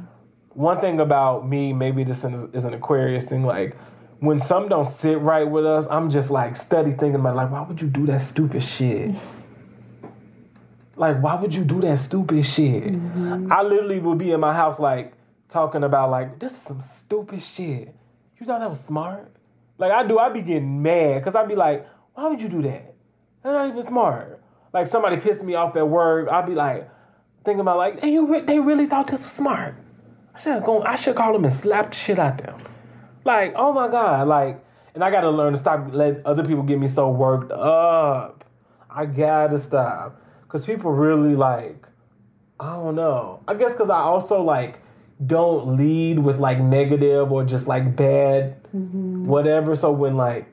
one 0.53 0.79
thing 0.79 0.99
about 0.99 1.47
me, 1.47 1.73
maybe 1.73 2.03
this 2.03 2.23
is, 2.23 2.45
is 2.53 2.65
an 2.65 2.73
Aquarius 2.73 3.27
thing, 3.27 3.43
like 3.43 3.75
when 4.19 4.39
some 4.39 4.67
don't 4.67 4.85
sit 4.85 5.19
right 5.19 5.49
with 5.49 5.65
us, 5.65 5.85
I'm 5.89 6.09
just 6.09 6.29
like 6.29 6.55
study 6.55 6.91
thinking 6.91 7.15
about 7.15 7.35
like, 7.35 7.51
why 7.51 7.61
would 7.61 7.81
you 7.81 7.87
do 7.87 8.05
that 8.07 8.21
stupid 8.21 8.63
shit? 8.63 9.15
like, 10.99 11.21
why 11.21 11.35
would 11.35 11.55
you 11.55 11.63
do 11.63 11.79
that 11.81 11.97
stupid 11.97 12.45
shit? 12.45 12.83
Mm-hmm. 12.83 13.51
I 13.51 13.61
literally 13.61 13.99
would 13.99 14.17
be 14.17 14.31
in 14.31 14.39
my 14.39 14.53
house 14.53 14.79
like 14.79 15.13
talking 15.47 15.83
about 15.83 16.11
like, 16.11 16.39
this 16.39 16.51
is 16.51 16.59
some 16.59 16.81
stupid 16.81 17.41
shit. 17.41 17.95
You 18.37 18.45
thought 18.45 18.59
that 18.59 18.69
was 18.69 18.81
smart? 18.81 19.31
Like 19.77 19.91
I 19.91 20.05
do, 20.05 20.19
I'd 20.19 20.33
be 20.33 20.41
getting 20.41 20.81
mad 20.81 21.19
because 21.19 21.35
I'd 21.35 21.47
be 21.47 21.55
like, 21.55 21.87
why 22.13 22.27
would 22.27 22.41
you 22.41 22.49
do 22.49 22.61
that? 22.63 22.93
That's 23.41 23.53
not 23.53 23.69
even 23.69 23.81
smart. 23.81 24.41
Like 24.73 24.87
somebody 24.87 25.17
pissed 25.17 25.43
me 25.43 25.55
off 25.55 25.75
at 25.77 25.87
work, 25.87 26.27
I'd 26.29 26.45
be 26.45 26.53
like 26.53 26.89
thinking 27.45 27.61
about 27.61 27.77
like, 27.77 28.01
they, 28.01 28.11
you 28.11 28.41
they 28.45 28.59
really 28.59 28.85
thought 28.85 29.07
this 29.07 29.23
was 29.23 29.31
smart. 29.31 29.75
I 30.35 30.39
should 30.39 30.63
go. 30.63 30.83
I 30.83 30.95
should 30.95 31.15
call 31.15 31.33
them 31.33 31.45
and 31.45 31.53
slap 31.53 31.91
the 31.91 31.95
shit 31.95 32.19
out 32.19 32.37
them. 32.37 32.57
Like, 33.23 33.53
oh 33.55 33.71
my 33.73 33.87
god, 33.87 34.27
like, 34.27 34.63
and 34.95 35.03
I 35.03 35.11
gotta 35.11 35.29
learn 35.29 35.53
to 35.53 35.59
stop 35.59 35.87
letting 35.91 36.21
other 36.25 36.43
people 36.43 36.63
get 36.63 36.77
me 36.77 36.87
so 36.87 37.09
worked 37.09 37.51
up. 37.51 38.43
I 38.89 39.05
gotta 39.05 39.59
stop, 39.59 40.21
cause 40.49 40.65
people 40.65 40.91
really 40.91 41.35
like 41.35 41.85
I 42.59 42.73
don't 42.73 42.95
know. 42.95 43.39
I 43.47 43.53
guess 43.53 43.71
because 43.71 43.89
I 43.89 43.99
also 43.99 44.41
like 44.43 44.81
don't 45.25 45.77
lead 45.77 46.19
with 46.19 46.39
like 46.39 46.59
negative 46.59 47.31
or 47.31 47.45
just 47.45 47.67
like 47.67 47.95
bad 47.95 48.55
whatever. 48.73 49.75
So 49.77 49.91
when 49.91 50.17
like 50.17 50.51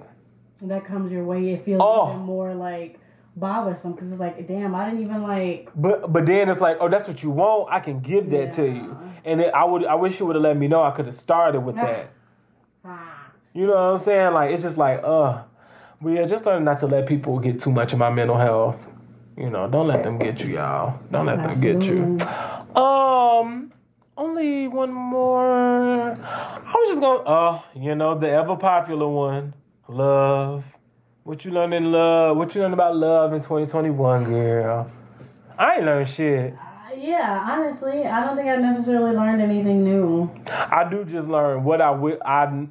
that 0.62 0.85
comes 0.85 1.10
your 1.10 1.24
way, 1.24 1.51
it 1.52 1.64
feels 1.64 1.81
Oh. 1.85 2.10
even 2.12 2.23
more 2.23 2.55
like 2.55 2.98
bothersome 3.35 3.93
because 3.93 4.10
it's 4.12 4.20
like, 4.20 4.47
damn, 4.48 4.74
I 4.74 4.86
didn't 4.89 5.05
even 5.05 5.23
like. 5.23 5.70
But 5.74 6.12
but 6.12 6.27
then 6.27 6.48
it's 6.48 6.60
like, 6.60 6.78
oh, 6.81 6.89
that's 6.89 7.06
what 7.09 7.23
you 7.23 7.31
want. 7.31 7.73
I 7.73 7.81
can 7.81 8.01
give 8.01 8.31
that 8.31 8.52
to 8.52 8.66
you. 8.66 8.97
And 9.24 9.40
it, 9.40 9.52
I 9.52 9.64
would, 9.64 9.85
I 9.85 9.97
wish 9.97 10.20
you 10.20 10.27
would 10.27 10.36
have 10.36 10.43
let 10.44 10.56
me 10.56 10.68
know. 10.68 10.82
I 10.82 10.93
could 10.93 11.06
have 11.06 11.14
started 11.14 11.60
with 11.60 11.74
that. 11.77 12.10
Ah, 12.89 13.32
You 13.52 13.66
know 13.66 13.73
what 13.73 13.94
I'm 13.94 13.98
saying? 13.98 14.32
Like 14.32 14.52
it's 14.52 14.62
just 14.62 14.78
like, 14.78 15.01
uh, 15.02 15.43
but 16.01 16.10
yeah, 16.10 16.24
just 16.24 16.47
learn 16.47 16.62
not 16.62 16.78
to 16.81 16.86
let 16.86 17.06
people 17.09 17.40
get 17.40 17.59
too 17.59 17.73
much 17.73 17.93
of 17.93 17.98
my 17.98 18.10
mental 18.10 18.36
health. 18.36 18.86
You 19.36 19.50
know, 19.50 19.68
don't 19.68 19.86
let 19.86 20.02
them 20.02 20.18
get 20.18 20.42
you, 20.42 20.54
y'all. 20.54 20.98
Don't 21.10 21.26
let 21.26 21.42
them 21.42 21.60
get 21.60 21.84
you. 21.84 22.18
Um, 22.74 23.70
only 24.16 24.66
one 24.66 24.92
more. 24.92 26.12
I 26.12 26.72
was 26.74 26.88
just 26.88 27.00
gonna, 27.00 27.20
uh, 27.20 27.60
you 27.74 27.94
know, 27.94 28.18
the 28.18 28.30
ever 28.30 28.56
popular 28.56 29.06
one, 29.06 29.52
love. 29.88 30.64
What 31.24 31.44
you 31.44 31.50
learned 31.50 31.74
in 31.74 31.92
love? 31.92 32.36
What 32.36 32.54
you 32.54 32.62
learned 32.62 32.74
about 32.74 32.96
love 32.96 33.34
in 33.34 33.40
2021, 33.40 34.24
girl? 34.24 34.90
I 35.58 35.76
ain't 35.76 35.84
learned 35.84 36.08
shit. 36.08 36.54
yeah, 36.96 37.46
honestly, 37.50 38.06
I 38.06 38.24
don't 38.24 38.36
think 38.36 38.48
I 38.48 38.56
necessarily 38.56 39.14
learned 39.14 39.42
anything 39.42 39.84
new. 39.84 40.30
I 40.50 40.88
do 40.88 41.04
just 41.04 41.28
learn 41.28 41.62
what 41.62 41.82
I 41.82 41.90
will. 41.90 42.18
I 42.24 42.68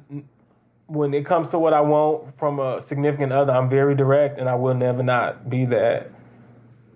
when 0.88 1.14
it 1.14 1.26
comes 1.26 1.50
to 1.50 1.58
what 1.58 1.74
I 1.74 1.80
want 1.80 2.36
from 2.38 2.58
a 2.58 2.80
significant 2.80 3.32
other, 3.32 3.52
I'm 3.52 3.68
very 3.68 3.94
direct, 3.94 4.38
and 4.38 4.48
I 4.48 4.54
will 4.54 4.74
never 4.74 5.02
not 5.02 5.48
be 5.50 5.64
that. 5.66 6.10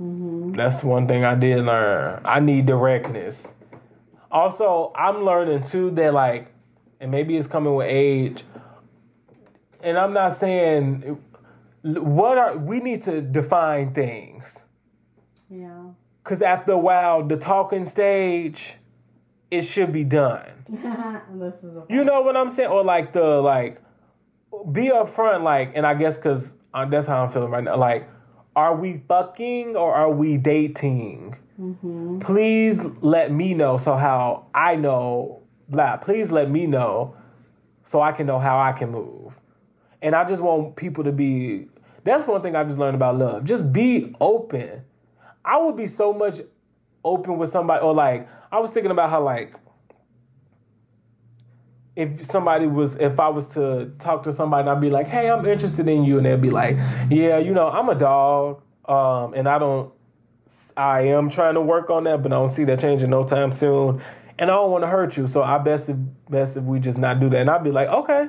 That's 0.01 0.82
one 0.82 1.06
thing 1.06 1.24
I 1.24 1.35
did 1.35 1.64
learn. 1.66 2.22
I 2.24 2.40
need 2.40 2.64
directness. 2.64 3.52
Also, 4.31 4.93
I'm 4.94 5.24
learning 5.24 5.62
too 5.62 5.90
that 5.93 6.14
like, 6.14 6.52
and 7.01 7.10
maybe 7.10 7.36
it's 7.36 7.47
coming 7.47 7.74
with 7.74 7.86
age. 7.89 8.44
And 9.82 9.98
I'm 9.98 10.14
not 10.14 10.32
saying 10.32 11.18
what 11.82 12.39
are 12.39 12.56
we 12.56 12.81
need 12.81 13.02
to 13.02 13.20
define 13.20 13.93
things. 13.93 14.64
Yeah. 15.51 15.90
Cause 16.24 16.40
after 16.43 16.72
a 16.72 16.78
while, 16.78 17.22
the 17.22 17.36
talking 17.36 17.85
stage, 17.85 18.77
it 19.51 19.62
should 19.62 19.93
be 19.93 20.05
done. 20.05 20.47
this 20.68 21.55
is 21.62 21.77
a. 21.77 21.85
You 21.90 22.05
know 22.05 22.22
what 22.22 22.36
I'm 22.36 22.48
saying? 22.48 22.70
Or 22.70 22.85
like 22.85 23.12
the 23.12 23.40
like, 23.43 23.82
be 24.72 24.90
upfront. 24.90 25.43
Like, 25.43 25.72
and 25.74 25.86
I 25.86 25.94
guess 25.94 26.16
because 26.16 26.55
uh, 26.72 26.86
that's 26.86 27.06
how 27.06 27.22
I'm 27.22 27.31
feeling 27.31 27.51
right 27.51 27.64
now. 27.64 27.77
Like, 27.77 28.09
are 28.56 28.74
we 28.74 29.02
fucking 29.09 29.77
or 29.77 29.94
are 29.94 30.10
we 30.10 30.36
dating? 30.36 31.36
Mm-hmm. 31.60 32.18
Please 32.20 32.85
let 33.01 33.31
me 33.31 33.55
know 33.55 33.77
so 33.77 33.94
how 33.94 34.47
I 34.55 34.77
know. 34.77 35.43
Blah. 35.68 35.98
Please 35.98 36.32
let 36.32 36.51
me 36.51 36.66
know 36.66 37.14
so 37.85 38.01
I 38.01 38.12
can 38.12 38.27
know 38.27 38.39
how 38.39 38.59
I 38.59 38.72
can 38.72 38.90
move. 38.90 39.39
And 40.02 40.14
I 40.14 40.24
just 40.24 40.43
want 40.43 40.77
people 40.77 41.05
to 41.05 41.12
be. 41.12 41.68
That's 42.02 42.27
one 42.27 42.43
thing 42.43 42.56
I 42.56 42.64
just 42.64 42.78
learned 42.78 42.94
about 42.94 43.18
love. 43.18 43.44
Just 43.44 43.72
be 43.72 44.14
open. 44.20 44.82
I 45.44 45.59
would 45.59 45.77
be 45.77 45.86
so 45.86 46.12
much 46.12 46.40
open 47.05 47.39
with 47.39 47.51
somebody, 47.51 47.82
or 47.82 47.94
like 47.94 48.28
I 48.51 48.59
was 48.59 48.70
thinking 48.70 48.90
about 48.90 49.10
how 49.10 49.22
like 49.22 49.55
if 52.01 52.24
somebody 52.24 52.66
was 52.66 52.97
if 52.97 53.20
I 53.20 53.28
was 53.28 53.48
to 53.55 53.93
talk 53.98 54.22
to 54.24 54.32
somebody 54.32 54.62
and 54.62 54.70
I'd 54.70 54.81
be 54.81 54.90
like, 54.90 55.06
hey, 55.09 55.31
I'm 55.31 55.44
interested 55.47 55.86
in 55.89 56.05
you, 56.05 56.16
and 56.16 56.27
they'd 56.27 56.40
be 56.40 56.51
like, 56.51 56.77
yeah, 57.10 57.39
you 57.39 57.52
know, 57.52 57.68
I'm 57.68 57.89
a 57.89 57.94
dog, 57.94 58.62
um, 58.86 59.35
and 59.35 59.48
I 59.48 59.59
don't, 59.59 59.93
I 60.77 61.02
am 61.02 61.28
trying 61.31 61.55
to 61.55 61.60
work 61.60 61.90
on 61.90 62.05
that, 62.05 62.22
but 62.22 62.32
I 62.32 62.36
don't 62.36 62.48
see 62.48 62.64
that 62.64 62.81
changing 62.81 63.10
no 63.10 63.22
time 63.24 63.52
soon, 63.52 64.01
and 64.39 64.51
I 64.51 64.55
don't 64.55 64.70
want 64.70 64.82
to 64.85 64.89
hurt 64.89 65.16
you, 65.16 65.27
so 65.27 65.43
I 65.43 65.59
best 65.59 65.89
if 65.90 65.97
best 66.28 66.56
if 66.56 66.64
we 66.64 66.81
just 66.81 66.98
not 66.98 67.20
do 67.20 67.28
that, 67.31 67.40
and 67.40 67.51
I'd 67.51 67.62
be 67.64 67.70
like, 67.70 67.89
okay, 67.89 68.28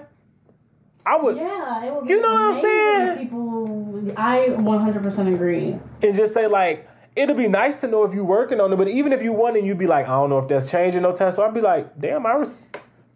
I 1.05 1.17
would, 1.21 1.35
Yeah, 1.37 1.85
it 1.85 1.93
would 1.93 2.09
You 2.09 2.21
know 2.21 2.31
what 2.31 2.55
I'm 2.55 2.61
saying? 2.61 3.17
People, 3.17 4.13
I 4.17 4.47
100% 4.49 5.33
agree. 5.33 5.79
and 6.01 6.15
just 6.15 6.33
say 6.33 6.47
like. 6.47 6.87
It'd 7.13 7.35
be 7.35 7.49
nice 7.49 7.81
to 7.81 7.89
know 7.89 8.05
if 8.05 8.13
you're 8.13 8.23
working 8.23 8.61
on 8.61 8.71
it, 8.71 8.77
but 8.77 8.87
even 8.87 9.11
if 9.11 9.21
you 9.21 9.33
want 9.33 9.57
and 9.57 9.67
you'd 9.67 9.77
be 9.77 9.85
like, 9.85 10.05
I 10.05 10.11
don't 10.11 10.29
know 10.29 10.37
if 10.37 10.47
that's 10.47 10.71
changing 10.71 11.01
no 11.01 11.11
time. 11.11 11.33
So 11.33 11.43
I'd 11.43 11.53
be 11.53 11.59
like, 11.59 11.99
damn, 11.99 12.25
I 12.25 12.35
res- 12.35 12.55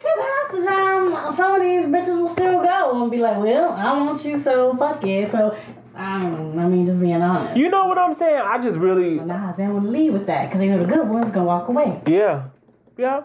Because 0.06 0.19
half 0.19 0.52
the 0.52 0.65
time, 0.65 1.32
some 1.32 1.56
of 1.56 1.61
these 1.64 1.86
bitches 1.86 2.19
will 2.19 2.27
still 2.30 2.61
go 2.61 3.02
and 3.02 3.11
be 3.11 3.18
like, 3.18 3.38
well, 3.40 3.72
I 3.72 3.98
want 3.98 4.23
you, 4.23 4.38
so 4.38 4.76
fuck 4.77 5.03
it. 5.03 5.32
So, 5.32 5.57
I 5.95 6.22
don't 6.22 6.60
I 6.60 6.68
mean, 6.68 6.86
just 6.86 6.99
being 6.99 7.22
honest. 7.22 7.57
you 7.57 7.69
know 7.69 7.86
what 7.88 7.98
I'm 7.98 8.14
saying? 8.14 8.41
I 8.45 8.60
just 8.60 8.77
really, 8.77 9.15
Nah, 9.15 9.53
they 9.53 9.64
don't 9.64 9.73
want 9.73 9.86
to 9.86 9.91
leave 9.91 10.14
with 10.14 10.27
that 10.27 10.45
because 10.45 10.60
they 10.60 10.68
know 10.68 10.77
the 10.80 10.86
good 10.86 11.07
ones 11.07 11.32
going 11.32 11.40
to 11.40 11.44
walk 11.44 11.68
away. 11.69 12.02
Yeah, 12.06 12.49
yeah. 12.98 13.23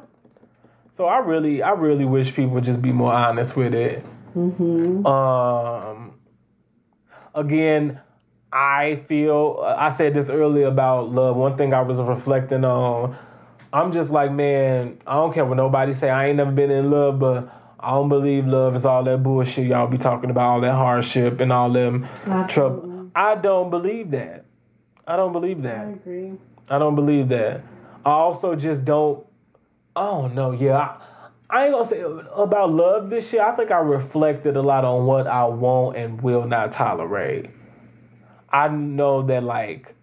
So 0.91 1.07
I 1.07 1.19
really, 1.19 1.63
I 1.63 1.71
really 1.71 2.05
wish 2.05 2.35
people 2.35 2.53
would 2.53 2.65
just 2.65 2.81
be 2.81 2.93
more 2.93 3.13
honest 3.13 3.57
with 3.57 3.75
it. 3.75 4.05
Mm-hmm. 4.37 5.07
Um, 5.07 6.15
again, 7.35 8.01
I 8.53 8.97
feel 8.97 9.63
I 9.65 9.91
said 9.91 10.15
this 10.15 10.31
earlier 10.31 10.67
about 10.67 11.11
love. 11.11 11.37
One 11.37 11.57
thing 11.57 11.75
I 11.75 11.83
was 11.83 12.01
reflecting 12.01 12.65
on, 12.65 13.17
I'm 13.73 13.93
just 13.93 14.11
like, 14.11 14.33
man, 14.33 15.01
I 15.07 15.15
don't 15.15 15.33
care 15.33 15.45
what 15.45 15.57
nobody 15.57 15.95
say. 15.95 16.11
I 16.11 16.29
ain't 16.29 16.37
never 16.37 16.51
been 16.51 16.71
in 16.71 16.91
love, 16.91 17.19
but 17.19 17.53
I 17.79 17.93
don't 17.93 18.09
believe 18.09 18.47
love 18.47 18.75
is 18.75 18.85
all 18.85 19.05
that 19.05 19.23
bullshit 19.23 19.67
y'all 19.67 19.87
be 19.87 19.97
talking 19.97 20.31
about, 20.31 20.45
all 20.45 20.61
that 20.63 20.75
hardship 20.75 21.41
and 21.41 21.53
all 21.53 21.71
them 21.73 22.07
trouble. 22.49 23.11
I 23.15 23.37
don't 23.37 23.71
believe 23.71 24.11
that. 24.11 24.45
I 25.07 25.17
don't 25.17 25.33
believe 25.33 25.63
that. 25.63 25.87
I 25.87 25.91
agree. 25.91 26.33
I 26.71 26.79
don't 26.79 26.95
believe 26.95 27.29
that. 27.31 27.63
I 28.05 28.11
also 28.11 28.55
just 28.55 28.85
don't. 28.85 29.27
I 29.97 30.05
don't 30.05 30.35
know. 30.35 30.53
Yeah, 30.53 30.79
I, 30.79 31.01
I 31.49 31.65
ain't 31.65 31.73
gonna 31.73 31.85
say 31.85 32.01
about 32.01 32.71
love 32.71 33.11
this 33.11 33.33
year. 33.33 33.43
I 33.43 33.57
think 33.57 33.71
I 33.71 33.79
reflected 33.79 34.57
a 34.57 34.63
lot 34.63 34.85
on 34.85 35.07
what 35.07 35.27
I 35.27 35.45
want 35.47 35.97
and 35.97 36.21
will 36.23 36.47
not 36.47 36.73
tolerate. 36.73 37.51
I 38.51 38.69
know 38.69 39.23
that 39.23 39.43
like 39.43 39.95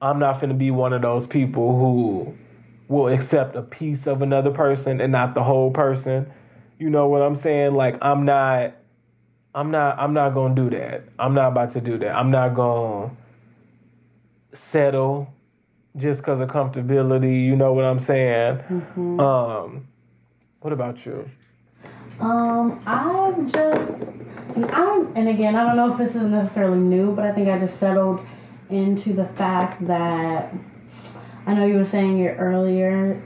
I'm 0.00 0.18
not 0.18 0.40
gonna 0.40 0.54
be 0.54 0.70
one 0.70 0.92
of 0.92 1.02
those 1.02 1.26
people 1.26 1.78
who 1.78 2.34
will 2.88 3.08
accept 3.08 3.56
a 3.56 3.62
piece 3.62 4.06
of 4.06 4.22
another 4.22 4.50
person 4.50 5.00
and 5.00 5.12
not 5.12 5.34
the 5.34 5.42
whole 5.42 5.70
person. 5.70 6.30
You 6.78 6.90
know 6.90 7.08
what 7.08 7.22
I'm 7.22 7.34
saying? 7.34 7.74
Like 7.74 7.96
I'm 8.02 8.24
not. 8.24 8.74
I'm 9.54 9.70
not. 9.70 9.98
I'm 9.98 10.12
not 10.12 10.34
gonna 10.34 10.54
do 10.54 10.70
that. 10.70 11.04
I'm 11.18 11.34
not 11.34 11.48
about 11.48 11.70
to 11.72 11.80
do 11.80 11.98
that. 11.98 12.16
I'm 12.16 12.30
not 12.30 12.54
gonna 12.54 13.12
settle 14.52 15.32
just 15.96 16.20
because 16.20 16.40
of 16.40 16.48
comfortability. 16.48 17.44
You 17.44 17.56
know 17.56 17.72
what 17.72 17.84
I'm 17.84 17.98
saying? 17.98 18.60
Um, 18.96 19.86
what 20.60 20.72
about 20.72 21.06
you? 21.06 21.30
Um, 22.20 22.80
I'm 22.86 23.48
just, 23.48 23.98
I'm, 24.56 25.16
and 25.16 25.28
again, 25.28 25.56
I 25.56 25.64
don't 25.64 25.76
know 25.76 25.92
if 25.92 25.98
this 25.98 26.14
is 26.14 26.30
necessarily 26.30 26.78
new, 26.78 27.12
but 27.14 27.24
I 27.24 27.32
think 27.32 27.48
I 27.48 27.58
just 27.58 27.78
settled 27.78 28.24
into 28.70 29.12
the 29.12 29.26
fact 29.26 29.86
that 29.86 30.54
I 31.46 31.54
know 31.54 31.66
you 31.66 31.74
were 31.74 31.84
saying 31.84 32.18
it 32.18 32.36
earlier, 32.38 33.20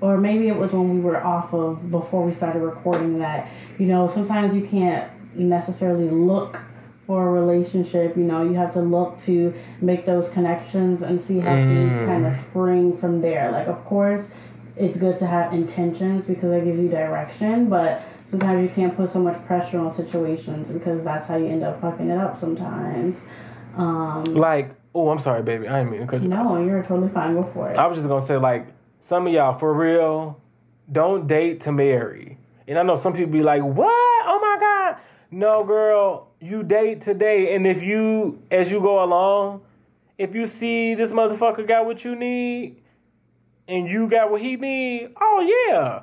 or 0.00 0.16
maybe 0.18 0.48
it 0.48 0.56
was 0.56 0.72
when 0.72 0.94
we 0.94 1.00
were 1.00 1.22
off 1.24 1.52
of 1.52 1.90
before 1.90 2.24
we 2.24 2.32
started 2.32 2.60
recording 2.60 3.18
that, 3.18 3.48
you 3.78 3.86
know, 3.86 4.06
sometimes 4.08 4.54
you 4.54 4.66
can't 4.66 5.10
necessarily 5.34 6.08
look 6.08 6.60
for 7.06 7.28
a 7.28 7.30
relationship, 7.40 8.16
you 8.16 8.22
know, 8.22 8.42
you 8.42 8.54
have 8.54 8.72
to 8.72 8.80
look 8.80 9.20
to 9.22 9.52
make 9.80 10.06
those 10.06 10.30
connections 10.30 11.02
and 11.02 11.20
see 11.20 11.38
how 11.38 11.54
things 11.54 11.92
kind 12.06 12.24
of 12.26 12.32
spring 12.32 12.96
from 12.96 13.20
there. 13.20 13.50
Like, 13.50 13.66
of 13.66 13.84
course, 13.84 14.30
it's 14.76 14.98
good 14.98 15.18
to 15.18 15.26
have 15.26 15.52
intentions 15.52 16.26
because 16.26 16.50
that 16.50 16.64
gives 16.64 16.80
you 16.80 16.88
direction, 16.88 17.68
but 17.68 18.02
sometimes 18.26 18.62
you 18.62 18.74
can't 18.74 18.96
put 18.96 19.10
so 19.10 19.20
much 19.20 19.44
pressure 19.46 19.78
on 19.78 19.92
situations 19.92 20.70
because 20.70 21.04
that's 21.04 21.26
how 21.26 21.36
you 21.36 21.46
end 21.46 21.62
up 21.62 21.80
fucking 21.80 22.08
it 22.08 22.18
up 22.18 22.38
sometimes. 22.38 23.24
Um, 23.76 24.24
Like, 24.24 24.70
oh, 24.94 25.10
I'm 25.10 25.18
sorry, 25.18 25.42
baby. 25.42 25.66
I 25.68 25.78
didn't 25.80 25.90
mean 25.92 26.00
to 26.02 26.06
cut 26.06 26.22
you. 26.22 26.28
no, 26.28 26.62
you're 26.64 26.82
totally 26.82 27.08
fine. 27.08 27.34
Go 27.34 27.50
for 27.52 27.70
it. 27.70 27.78
I 27.78 27.86
was 27.86 27.96
just 27.96 28.08
gonna 28.08 28.24
say, 28.24 28.36
like, 28.36 28.68
some 29.00 29.26
of 29.26 29.32
y'all 29.32 29.58
for 29.58 29.72
real, 29.72 30.40
don't 30.90 31.26
date 31.26 31.62
to 31.62 31.72
marry. 31.72 32.38
And 32.66 32.78
I 32.78 32.82
know 32.82 32.94
some 32.94 33.12
people 33.12 33.32
be 33.32 33.42
like, 33.42 33.62
"What? 33.62 33.88
Oh 33.90 34.38
my 34.40 34.56
god!" 34.60 35.00
No, 35.30 35.64
girl, 35.64 36.28
you 36.40 36.62
date 36.62 37.00
today, 37.02 37.54
and 37.54 37.66
if 37.66 37.82
you, 37.82 38.40
as 38.50 38.70
you 38.70 38.80
go 38.80 39.02
along, 39.04 39.62
if 40.16 40.34
you 40.34 40.46
see 40.46 40.94
this 40.94 41.12
motherfucker 41.12 41.66
got 41.66 41.84
what 41.86 42.04
you 42.04 42.14
need, 42.16 42.76
and 43.68 43.88
you 43.88 44.08
got 44.08 44.30
what 44.30 44.40
he 44.40 44.56
need, 44.56 45.10
oh 45.20 45.66
yeah. 45.68 46.02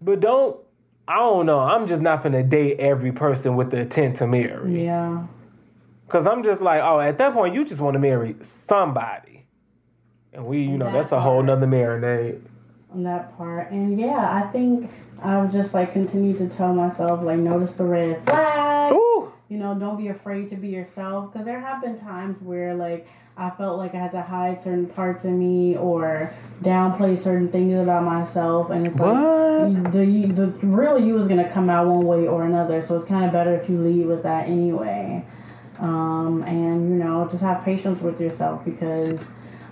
But 0.00 0.20
don't. 0.20 0.56
I 1.06 1.16
don't 1.16 1.44
know. 1.46 1.58
I'm 1.58 1.88
just 1.88 2.02
not 2.02 2.22
gonna 2.22 2.42
date 2.44 2.78
every 2.78 3.10
person 3.10 3.56
with 3.56 3.70
the 3.72 3.78
intent 3.80 4.16
to 4.16 4.26
marry. 4.28 4.84
yeah. 4.84 5.26
Cause 6.10 6.26
I'm 6.26 6.42
just 6.42 6.60
like, 6.60 6.82
oh, 6.82 7.00
at 7.00 7.18
that 7.18 7.32
point, 7.32 7.54
you 7.54 7.64
just 7.64 7.80
want 7.80 7.94
to 7.94 8.00
marry 8.00 8.34
somebody, 8.40 9.46
and 10.32 10.44
we, 10.44 10.62
you 10.62 10.76
know, 10.76 10.86
That 10.86 10.92
that's 10.94 11.12
a 11.12 11.20
whole 11.20 11.42
nother 11.42 11.66
marinade. 11.68 12.40
on 12.92 13.04
that 13.04 13.36
part. 13.38 13.70
And 13.70 13.98
yeah, 13.98 14.42
I 14.44 14.50
think 14.50 14.90
I've 15.22 15.52
just 15.52 15.72
like 15.72 15.92
continued 15.92 16.38
to 16.38 16.48
tell 16.48 16.74
myself 16.74 17.22
like 17.22 17.38
notice 17.38 17.72
the 17.74 17.84
red 17.84 18.24
flag. 18.24 18.92
Ooh, 18.92 19.32
you 19.48 19.56
know, 19.58 19.74
don't 19.78 19.96
be 19.96 20.08
afraid 20.08 20.50
to 20.50 20.56
be 20.56 20.68
yourself. 20.68 21.32
Because 21.32 21.46
there 21.46 21.60
have 21.60 21.80
been 21.80 21.98
times 22.00 22.36
where, 22.42 22.74
like, 22.74 23.06
I 23.36 23.50
felt 23.50 23.78
like 23.78 23.94
I 23.94 23.98
had 23.98 24.10
to 24.12 24.22
hide 24.22 24.60
certain 24.62 24.86
parts 24.86 25.24
of 25.24 25.30
me 25.32 25.76
or 25.76 26.32
downplay 26.62 27.16
certain 27.18 27.48
things 27.50 27.80
about 27.80 28.02
myself. 28.04 28.70
And 28.70 28.86
it's 28.86 28.98
What? 28.98 29.14
like, 29.14 29.92
the, 29.92 30.04
the 30.34 30.46
real 30.66 30.98
you 30.98 31.18
is 31.18 31.28
going 31.28 31.42
to 31.44 31.50
come 31.50 31.70
out 31.70 31.86
one 31.86 32.04
way 32.06 32.26
or 32.26 32.44
another. 32.44 32.82
So 32.82 32.96
it's 32.96 33.06
kind 33.06 33.24
of 33.24 33.32
better 33.32 33.54
if 33.54 33.68
you 33.70 33.78
lead 33.80 34.06
with 34.06 34.22
that 34.24 34.48
anyway. 34.48 35.24
Um, 35.80 36.42
and, 36.42 36.90
you 36.90 36.96
know, 36.96 37.26
just 37.30 37.42
have 37.42 37.64
patience 37.64 38.00
with 38.02 38.20
yourself 38.20 38.64
because 38.64 39.24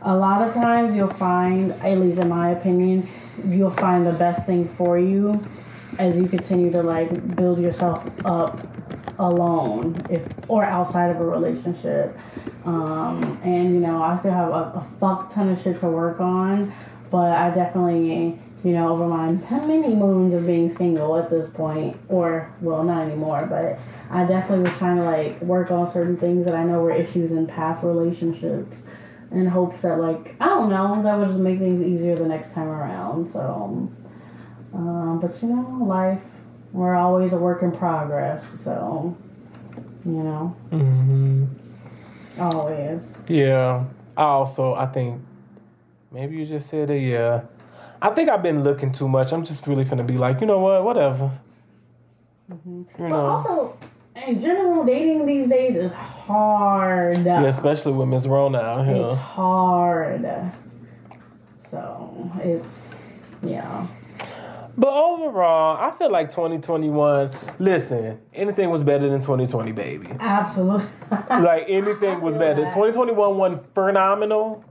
a 0.02 0.16
lot 0.16 0.47
of 0.47 0.55
times 0.55 0.94
you'll 0.94 1.09
find, 1.09 1.72
at 1.72 1.98
least 1.98 2.18
in 2.18 2.28
my 2.28 2.51
opinion, 2.51 3.06
you'll 3.44 3.70
find 3.70 4.06
the 4.06 4.12
best 4.12 4.47
thing 4.47 4.66
for 4.68 4.98
you 4.98 5.44
as 5.98 6.16
you 6.16 6.28
continue 6.28 6.70
to 6.72 6.82
like 6.82 7.36
build 7.36 7.60
yourself 7.60 8.06
up 8.24 8.59
alone 9.18 9.97
if 10.09 10.26
or 10.48 10.64
outside 10.64 11.10
of 11.10 11.20
a 11.20 11.26
relationship. 11.26 12.16
Um, 12.64 13.40
and 13.44 13.74
you 13.74 13.80
know 13.80 14.02
i 14.02 14.14
still 14.16 14.32
have 14.32 14.51
a, 14.51 14.52
a 14.52 14.86
fuck 15.01 15.32
ton 15.32 15.48
of 15.48 15.59
shit 15.59 15.78
to 15.80 15.89
work 15.89 16.20
on 16.20 16.74
but 17.10 17.32
i 17.32 17.48
definitely 17.48 18.39
you 18.64 18.72
know 18.72 18.89
over 18.89 19.06
my 19.06 19.35
how 19.47 19.64
many 19.66 19.94
moons 19.94 20.35
of 20.35 20.47
being 20.47 20.70
single 20.70 21.16
at 21.16 21.30
this 21.30 21.48
point 21.51 21.97
or 22.09 22.52
well 22.60 22.82
not 22.82 23.02
anymore 23.02 23.47
but 23.48 23.78
i 24.10 24.24
definitely 24.24 24.68
was 24.68 24.78
trying 24.78 24.97
to 24.97 25.05
like 25.05 25.40
work 25.43 25.70
on 25.70 25.89
certain 25.90 26.16
things 26.16 26.44
that 26.44 26.55
i 26.55 26.64
know 26.64 26.80
were 26.80 26.93
issues 26.93 27.30
in 27.30 27.47
past 27.47 27.82
relationships 27.82 28.82
in 29.30 29.47
hopes 29.47 29.82
that 29.82 30.01
like 30.01 30.35
i 30.40 30.47
don't 30.47 30.68
know 30.68 31.01
that 31.02 31.16
would 31.16 31.28
just 31.28 31.40
make 31.40 31.59
things 31.59 31.82
easier 31.82 32.16
the 32.16 32.26
next 32.26 32.52
time 32.52 32.68
around 32.68 33.28
so 33.28 33.89
um, 34.72 35.18
but 35.20 35.40
you 35.43 35.48
know, 35.48 35.85
life, 35.85 36.22
we're 36.72 36.94
always 36.94 37.32
a 37.32 37.39
work 37.39 37.62
in 37.62 37.72
progress. 37.72 38.60
So, 38.60 39.16
you 40.05 40.12
know, 40.12 40.56
hmm 40.70 41.44
always. 42.39 43.18
Yeah. 43.28 43.85
I 44.16 44.22
also 44.22 44.74
I 44.74 44.86
think 44.86 45.22
maybe 46.10 46.36
you 46.36 46.47
just 46.47 46.68
said 46.68 46.90
it. 46.90 47.02
Yeah. 47.02 47.43
I 48.01 48.11
think 48.11 48.29
I've 48.29 48.43
been 48.43 48.62
looking 48.62 48.93
too 48.93 49.09
much. 49.09 49.33
I'm 49.33 49.45
just 49.45 49.66
really 49.66 49.85
gonna 49.85 50.05
be 50.05 50.16
like, 50.19 50.41
you 50.41 50.47
know 50.47 50.61
what? 50.61 50.85
Whatever. 50.85 51.31
Mm-hmm. 52.51 52.79
You 52.79 52.87
But 52.99 53.09
know. 53.09 53.27
also, 53.27 53.77
in 54.27 54.39
general, 54.41 54.85
dating 54.85 55.27
these 55.27 55.49
days 55.49 55.77
is 55.77 55.93
hard. 55.93 57.25
yeah, 57.25 57.45
especially 57.45 57.93
with 57.93 58.09
Miss 58.09 58.27
Rona 58.27 58.59
out 58.59 58.89
It's 58.89 59.15
hard. 59.20 60.53
So, 61.69 62.33
it's, 62.43 63.19
yeah. 63.43 63.87
But 64.77 64.95
overall, 64.95 65.77
I 65.77 65.91
feel 65.97 66.11
like 66.11 66.31
2021. 66.31 67.33
Listen, 67.59 68.20
anything 68.33 68.70
was 68.70 68.83
better 68.85 69.09
than 69.11 69.20
2020, 69.20 69.73
baby. 69.73 70.07
Absolutely. 70.20 70.87
like 71.31 71.65
anything 71.69 72.20
was 72.20 72.37
better. 72.37 72.62
2021 72.62 73.37
wasn't 73.37 73.75
phenomenal, 73.75 74.65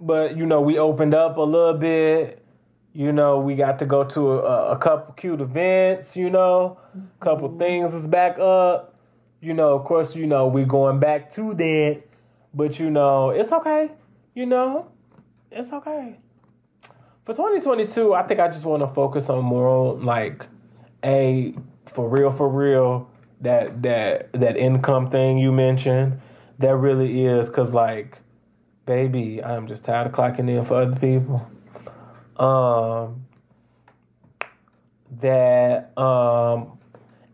but 0.00 0.36
you 0.36 0.46
know 0.46 0.60
we 0.60 0.78
opened 0.78 1.14
up 1.14 1.36
a 1.36 1.42
little 1.42 1.74
bit. 1.74 2.44
You 2.92 3.12
know 3.12 3.38
we 3.38 3.54
got 3.54 3.78
to 3.80 3.86
go 3.86 4.04
to 4.04 4.40
a, 4.40 4.72
a 4.72 4.78
couple 4.78 5.14
cute 5.14 5.40
events. 5.40 6.16
You 6.16 6.30
know, 6.30 6.78
a 6.94 7.24
couple 7.24 7.48
mm-hmm. 7.48 7.58
things 7.58 7.94
is 7.94 8.08
back 8.08 8.38
up. 8.38 8.94
You 9.40 9.54
know, 9.54 9.74
of 9.74 9.84
course, 9.84 10.14
you 10.16 10.26
know 10.26 10.48
we're 10.48 10.66
going 10.66 10.98
back 10.98 11.30
to 11.32 11.54
that, 11.54 12.02
but 12.54 12.80
you 12.80 12.90
know 12.90 13.30
it's 13.30 13.52
okay. 13.52 13.90
You 14.34 14.46
know, 14.46 14.90
it's 15.50 15.72
okay. 15.72 16.18
For 17.24 17.34
2022, 17.34 18.14
I 18.14 18.22
think 18.22 18.40
I 18.40 18.48
just 18.48 18.64
want 18.64 18.82
to 18.82 18.88
focus 18.88 19.28
on 19.30 19.44
more 19.44 19.94
like 19.94 20.46
a 21.04 21.54
for 21.86 22.08
real, 22.08 22.30
for 22.30 22.48
real 22.48 23.10
that 23.40 23.82
that 23.82 24.32
that 24.32 24.56
income 24.56 25.10
thing 25.10 25.38
you 25.38 25.52
mentioned. 25.52 26.20
That 26.58 26.76
really 26.76 27.24
is 27.24 27.48
because 27.48 27.72
like, 27.72 28.18
baby, 28.86 29.42
I'm 29.42 29.66
just 29.66 29.84
tired 29.84 30.06
of 30.06 30.12
clocking 30.12 30.48
in 30.48 30.64
for 30.64 30.82
other 30.82 30.98
people. 30.98 31.48
Um, 32.36 33.26
that 35.20 35.96
um, 35.98 36.78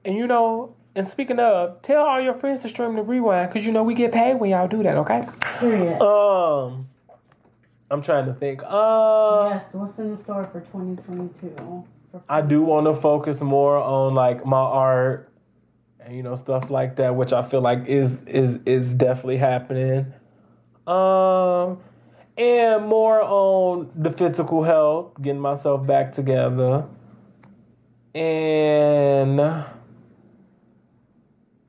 and 0.05 0.17
you 0.17 0.27
know, 0.27 0.75
and 0.95 1.07
speaking 1.07 1.39
of, 1.39 1.83
tell 1.83 2.05
all 2.05 2.21
your 2.21 2.35
friends 2.35 2.63
to 2.63 2.69
stream 2.69 2.97
the 2.97 3.03
Rewine 3.03 3.49
because 3.49 3.67
you 3.67 3.73
know 3.73 3.83
we 3.83 3.95
get 3.95 4.13
paid 4.13 4.35
when 4.35 4.51
y'all 4.51 4.69
do 4.69 4.83
that. 4.83 4.97
Okay. 4.97 5.23
Period. 5.59 6.03
Um, 6.03 6.89
I'm 7.91 8.03
trying 8.03 8.27
to 8.27 8.35
think. 8.35 8.63
Uh, 8.65 9.51
yes, 9.53 9.69
what's 9.73 9.99
in 9.99 10.11
the 10.11 10.17
store 10.17 10.45
for 10.51 10.61
2022? 10.61 11.85
I 12.29 12.41
do 12.41 12.63
want 12.63 12.87
to 12.87 12.95
focus 12.95 13.43
more 13.43 13.77
on 13.77 14.15
like 14.15 14.45
my 14.47 14.57
art 14.57 15.31
and 16.01 16.17
you 16.17 16.23
know 16.23 16.35
stuff 16.35 16.71
like 16.71 16.97
that, 16.97 17.15
which 17.15 17.33
I 17.33 17.43
feel 17.43 17.61
like 17.61 17.87
is 17.87 18.25
is 18.25 18.61
is 18.65 18.95
definitely 18.95 19.37
happening. 19.37 20.13
Um, 20.87 21.79
and 22.37 22.87
more 22.87 23.23
on 23.23 23.91
the 23.97 24.11
physical 24.11 24.63
health, 24.63 25.13
getting 25.21 25.41
myself 25.41 25.87
back 25.87 26.13
together, 26.13 26.87
and 28.15 29.39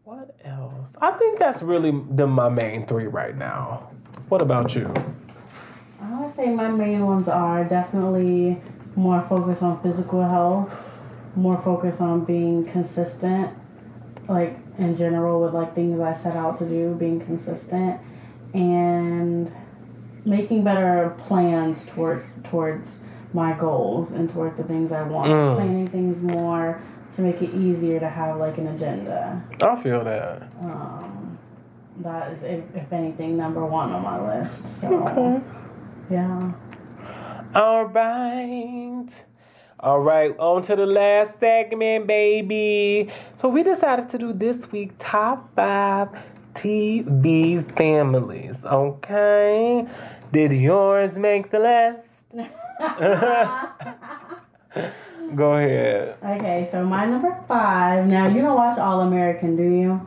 what 0.03 0.35
else? 0.43 0.95
I 1.01 1.11
think 1.11 1.39
that's 1.39 1.61
really 1.61 1.91
the 2.11 2.27
my 2.27 2.49
main 2.49 2.85
three 2.85 3.07
right 3.07 3.35
now. 3.35 3.89
What 4.29 4.41
about 4.41 4.75
you? 4.75 4.93
I 6.01 6.21
would 6.21 6.31
say 6.31 6.47
my 6.53 6.69
main 6.69 7.05
ones 7.05 7.27
are 7.27 7.63
definitely 7.63 8.61
more 8.95 9.21
focused 9.27 9.63
on 9.63 9.81
physical 9.81 10.23
health, 10.27 10.73
more 11.35 11.61
focused 11.61 12.01
on 12.01 12.25
being 12.25 12.65
consistent, 12.65 13.51
like 14.27 14.57
in 14.77 14.95
general 14.95 15.41
with 15.41 15.53
like 15.53 15.75
things 15.75 15.99
I 15.99 16.13
set 16.13 16.35
out 16.35 16.59
to 16.59 16.65
do, 16.65 16.95
being 16.95 17.19
consistent, 17.19 17.99
and 18.57 19.53
making 20.25 20.63
better 20.63 21.15
plans 21.17 21.85
toward 21.85 22.25
towards 22.43 22.99
my 23.33 23.53
goals 23.53 24.11
and 24.11 24.29
toward 24.29 24.57
the 24.57 24.63
things 24.63 24.91
I 24.91 25.03
want. 25.03 25.31
Mm. 25.31 25.55
Planning 25.55 25.87
things 25.87 26.21
more 26.21 26.81
to 27.15 27.21
make 27.21 27.41
it 27.41 27.53
easier 27.53 27.99
to 27.99 28.09
have 28.09 28.37
like 28.37 28.57
an 28.57 28.67
agenda. 28.67 29.43
I 29.61 29.75
feel 29.75 30.03
that. 30.03 30.43
Um, 30.61 31.37
that 31.99 32.31
is, 32.31 32.43
if, 32.43 32.63
if 32.75 32.93
anything, 32.93 33.37
number 33.37 33.65
one 33.65 33.91
on 33.91 34.03
my 34.03 34.39
list. 34.39 34.81
So, 34.81 35.43
yeah. 36.09 36.51
All 37.55 37.85
right. 37.85 39.07
All 39.79 39.99
right, 39.99 40.35
on 40.39 40.63
to 40.63 40.75
the 40.75 40.87
last 40.87 41.39
segment, 41.39 42.07
baby. 42.07 43.11
So 43.35 43.47
we 43.47 43.61
decided 43.61 44.09
to 44.09 44.17
do 44.17 44.33
this 44.33 44.71
week 44.71 44.93
top 44.97 45.55
five 45.55 46.09
TV 46.57 47.61
families. 47.77 48.65
Okay. 48.65 49.85
Did 50.31 50.51
yours 50.53 51.17
make 51.17 51.49
the 51.51 51.59
list? 51.59 52.35
Go 55.35 55.53
ahead. 55.53 56.17
Okay, 56.23 56.65
so 56.69 56.85
my 56.85 57.05
number 57.05 57.37
five. 57.47 58.07
Now 58.07 58.27
you 58.27 58.41
don't 58.41 58.55
watch 58.55 58.77
All 58.79 59.01
American, 59.01 59.55
do 59.55 59.63
you? 59.63 60.01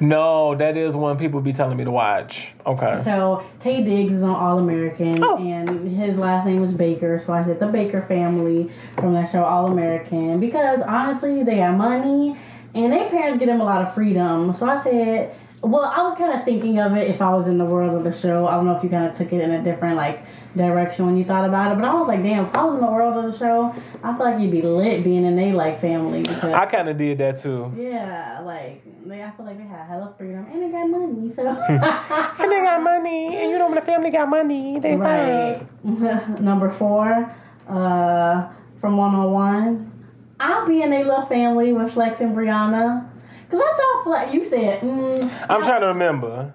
No, 0.00 0.54
that 0.56 0.76
is 0.76 0.96
one 0.96 1.16
people 1.18 1.40
be 1.40 1.52
telling 1.52 1.76
me 1.76 1.84
to 1.84 1.90
watch. 1.90 2.54
Okay. 2.66 3.00
So 3.02 3.44
Taye 3.60 3.84
Diggs 3.84 4.14
is 4.14 4.22
on 4.22 4.34
All 4.34 4.58
American, 4.58 5.22
Oh. 5.22 5.36
and 5.38 5.88
his 5.96 6.18
last 6.18 6.46
name 6.46 6.60
was 6.60 6.72
Baker. 6.74 7.18
So 7.18 7.32
I 7.32 7.44
said 7.44 7.60
the 7.60 7.66
Baker 7.68 8.02
family 8.02 8.70
from 8.96 9.14
that 9.14 9.30
show 9.30 9.44
All 9.44 9.66
American 9.66 10.40
because 10.40 10.82
honestly 10.82 11.42
they 11.42 11.56
got 11.56 11.76
money, 11.76 12.36
and 12.74 12.92
their 12.92 13.08
parents 13.08 13.38
give 13.38 13.48
them 13.48 13.60
a 13.60 13.64
lot 13.64 13.82
of 13.82 13.94
freedom. 13.94 14.52
So 14.52 14.68
I 14.68 14.76
said, 14.76 15.34
well, 15.66 15.84
I 15.84 16.02
was 16.02 16.14
kind 16.14 16.32
of 16.32 16.44
thinking 16.44 16.78
of 16.78 16.96
it 16.96 17.10
if 17.10 17.20
I 17.20 17.34
was 17.34 17.46
in 17.48 17.58
the 17.58 17.64
world 17.64 17.94
of 17.94 18.04
the 18.04 18.12
show. 18.12 18.46
I 18.46 18.52
don't 18.52 18.66
know 18.66 18.76
if 18.76 18.84
you 18.84 18.88
kind 18.88 19.06
of 19.06 19.16
took 19.16 19.32
it 19.32 19.40
in 19.40 19.50
a 19.50 19.62
different 19.62 19.96
like 19.96 20.24
direction 20.54 21.06
when 21.06 21.16
you 21.16 21.24
thought 21.24 21.44
about 21.44 21.72
it, 21.72 21.74
but 21.76 21.84
I 21.84 21.94
was 21.94 22.08
like, 22.08 22.22
damn, 22.22 22.46
if 22.46 22.54
I 22.54 22.64
was 22.64 22.74
in 22.74 22.80
the 22.80 22.86
world 22.86 23.16
of 23.16 23.32
the 23.32 23.36
show, 23.36 23.74
I 24.02 24.16
feel 24.16 24.26
like 24.26 24.40
you'd 24.40 24.50
be 24.50 24.62
lit 24.62 25.04
being 25.04 25.24
in 25.24 25.38
a 25.38 25.52
like 25.52 25.80
family 25.80 26.22
because. 26.22 26.52
I 26.52 26.66
kind 26.66 26.88
of 26.88 26.96
did 26.96 27.18
that 27.18 27.38
too. 27.38 27.72
Yeah, 27.76 28.40
like 28.44 28.82
they, 29.04 29.22
I 29.22 29.30
feel 29.32 29.46
like 29.46 29.58
they 29.58 29.64
had 29.64 29.80
a 29.80 29.84
hella 29.84 30.14
freedom 30.16 30.46
and 30.52 30.62
they 30.62 30.68
got 30.70 30.88
money, 30.88 31.28
so 31.28 31.42
And 32.38 32.52
they 32.52 32.60
got 32.60 32.82
money, 32.82 33.36
and 33.36 33.50
you 33.50 33.58
know 33.58 33.66
when 33.66 33.74
the 33.74 33.82
family 33.82 34.10
got 34.10 34.28
money, 34.28 34.78
they 34.78 34.96
right. 34.96 35.66
Number 36.40 36.70
four, 36.70 37.34
uh, 37.68 38.48
from 38.80 38.96
one 38.96 39.14
on 39.14 39.32
one, 39.32 39.92
I'll 40.38 40.66
be 40.66 40.82
in 40.82 40.92
a 40.92 41.02
little 41.02 41.26
family 41.26 41.72
with 41.72 41.92
Flex 41.92 42.20
and 42.20 42.36
Brianna. 42.36 43.08
Cause 43.50 43.60
I 43.60 43.76
thought 43.76 44.04
Flex, 44.04 44.34
you 44.34 44.44
said, 44.44 44.80
mm, 44.80 45.46
I'm 45.48 45.62
trying 45.62 45.80
to 45.82 45.88
remember. 45.88 46.52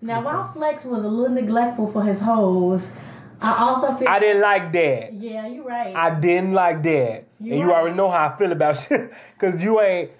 now 0.00 0.22
while 0.22 0.52
Flex 0.52 0.84
was 0.84 1.02
a 1.04 1.08
little 1.08 1.34
neglectful 1.34 1.90
for 1.90 2.02
his 2.02 2.20
hoes, 2.20 2.92
I 3.40 3.58
also 3.58 3.92
feel. 3.94 4.08
I 4.08 4.18
didn't 4.18 4.42
like 4.42 4.72
that. 4.72 5.12
Yeah, 5.14 5.46
you're 5.46 5.64
right. 5.64 5.94
I 5.94 6.18
didn't 6.18 6.52
like 6.54 6.82
that. 6.84 7.24
You 7.40 7.52
and 7.52 7.60
you 7.60 7.66
right. 7.66 7.76
already 7.76 7.96
know 7.96 8.10
how 8.10 8.28
I 8.28 8.36
feel 8.38 8.52
about 8.52 8.76
shit. 8.88 9.12
Cause 9.38 9.62
you 9.62 9.80
ain't 9.80 10.10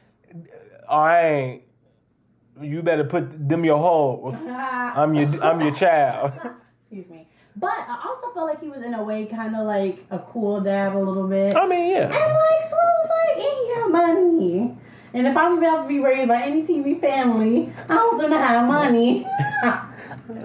I 0.89 1.21
ain't 1.27 1.63
you 2.61 2.83
better 2.83 3.05
put 3.05 3.49
them 3.49 3.65
your 3.65 3.79
hoes. 3.79 4.43
I'm 4.49 5.15
your 5.15 5.43
I'm 5.43 5.61
your 5.61 5.73
child. 5.73 6.33
Excuse 6.91 7.09
me. 7.11 7.27
But 7.57 7.71
I 7.71 8.03
also 8.05 8.33
felt 8.35 8.49
like 8.49 8.61
he 8.61 8.69
was 8.69 8.83
in 8.83 8.95
a 8.95 9.03
way 9.03 9.27
kind 9.27 9.55
of 9.57 9.67
like 9.67 10.05
a 10.11 10.19
cool 10.19 10.61
dad 10.61 10.93
a 10.93 10.99
little 10.99 11.29
bit. 11.29 11.57
I 11.57 11.67
mean, 11.67 11.91
yeah. 11.91 12.05
And 12.05 12.13
like 12.13 12.65
Swan 12.69 12.91
was 13.01 13.11
like, 13.11 13.39
he 13.39 13.75
got 13.75 13.91
money. 13.91 14.77
And 15.15 15.29
if 15.29 15.37
I'm 15.37 15.59
about 15.59 15.83
to 15.83 15.89
be 15.89 16.01
raised 16.01 16.27
by 16.27 16.43
any 16.43 16.63
TV 16.63 17.01
family, 17.01 17.73
I 17.89 17.95
want 17.95 18.21
them 18.21 18.31
to 18.31 18.39
have 18.39 18.67
money. 18.67 19.25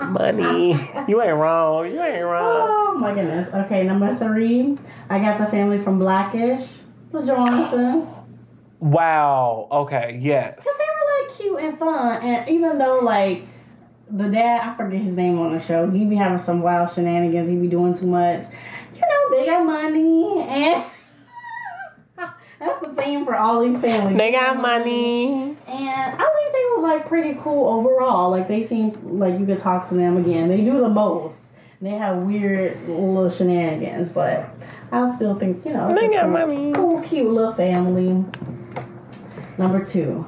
Money. 0.09 0.77
You 1.07 1.21
ain't 1.21 1.35
wrong. 1.35 1.85
You 1.91 2.03
ain't 2.03 2.23
wrong. 2.23 2.67
oh 2.69 2.97
my 2.99 3.13
goodness. 3.13 3.47
Okay, 3.51 3.83
number 3.83 4.13
three. 4.13 4.77
I 5.09 5.19
got 5.19 5.39
the 5.39 5.47
family 5.47 5.79
from 5.79 5.99
Blackish, 5.99 6.81
the 7.11 7.23
Johnsons. 7.23 8.19
Wow. 8.79 9.67
Okay. 9.71 10.19
Yes. 10.21 10.55
Cause 10.63 10.77
they 10.77 10.85
were 10.85 11.23
like 11.23 11.37
cute 11.37 11.59
and 11.61 11.79
fun, 11.79 12.21
and 12.21 12.49
even 12.49 12.77
though 12.77 12.99
like 12.99 13.45
the 14.11 14.27
dad, 14.29 14.67
I 14.67 14.75
forget 14.75 15.01
his 15.01 15.15
name 15.15 15.39
on 15.39 15.53
the 15.53 15.59
show, 15.59 15.89
he 15.89 16.03
be 16.05 16.15
having 16.15 16.39
some 16.39 16.61
wild 16.61 16.91
shenanigans. 16.93 17.49
He 17.49 17.55
be 17.55 17.67
doing 17.67 17.93
too 17.93 18.07
much. 18.07 18.43
You 18.93 19.01
know, 19.01 19.37
they 19.37 19.45
got 19.45 19.65
money, 19.65 20.41
and 20.41 20.83
that's 22.59 22.79
the 22.79 22.89
theme 23.01 23.25
for 23.25 23.35
all 23.35 23.61
these 23.61 23.79
families. 23.79 24.17
They 24.17 24.31
got 24.31 24.59
money. 24.61 25.33
and 25.33 25.57
I 25.67 26.17
think 26.17 26.53
they 26.53 26.65
was 26.75 26.83
like 26.83 27.07
pretty 27.07 27.37
cool 27.41 27.67
overall. 27.69 28.29
Like 28.31 28.47
they 28.47 28.63
seem 28.63 29.19
like 29.19 29.39
you 29.39 29.45
could 29.45 29.59
talk 29.59 29.89
to 29.89 29.95
them 29.95 30.17
again. 30.17 30.47
They 30.49 30.61
do 30.61 30.79
the 30.79 30.89
most. 30.89 31.41
They 31.81 31.91
have 31.91 32.17
weird 32.23 32.77
little 32.87 33.29
shenanigans, 33.29 34.09
but 34.09 34.49
I 34.91 35.09
still 35.15 35.35
think 35.39 35.65
you 35.65 35.71
know 35.71 35.93
They 35.95 36.09
got 36.09 36.23
cool, 36.23 36.31
money. 36.31 36.73
cool, 36.73 37.01
cute 37.01 37.31
little 37.31 37.53
family. 37.53 38.25
Number 39.57 39.83
two. 39.83 40.25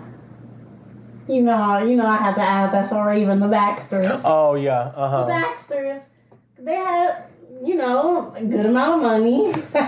You 1.28 1.41
know, 1.44 1.78
you 1.80 1.95
know, 1.95 2.06
I 2.08 2.18
have 2.18 2.36
to 2.36 2.41
add 2.41 2.72
that's 2.74 2.91
or 2.91 3.14
even 3.14 3.40
the 3.40 3.48
Baxters. 3.48 4.22
Oh 4.26 4.56
yeah. 4.56 4.91
uh 4.95 5.10
huh. 5.10 5.22
The. 5.24 5.28
Baxters, 5.28 6.10
they 6.60 6.76
had, 6.76 7.24
you 7.64 7.76
know, 7.76 8.34
a 8.36 8.44
good 8.44 8.66
amount 8.66 9.04
of 9.04 9.12
money. 9.12 9.48
Look, 9.52 9.74
you 9.74 9.82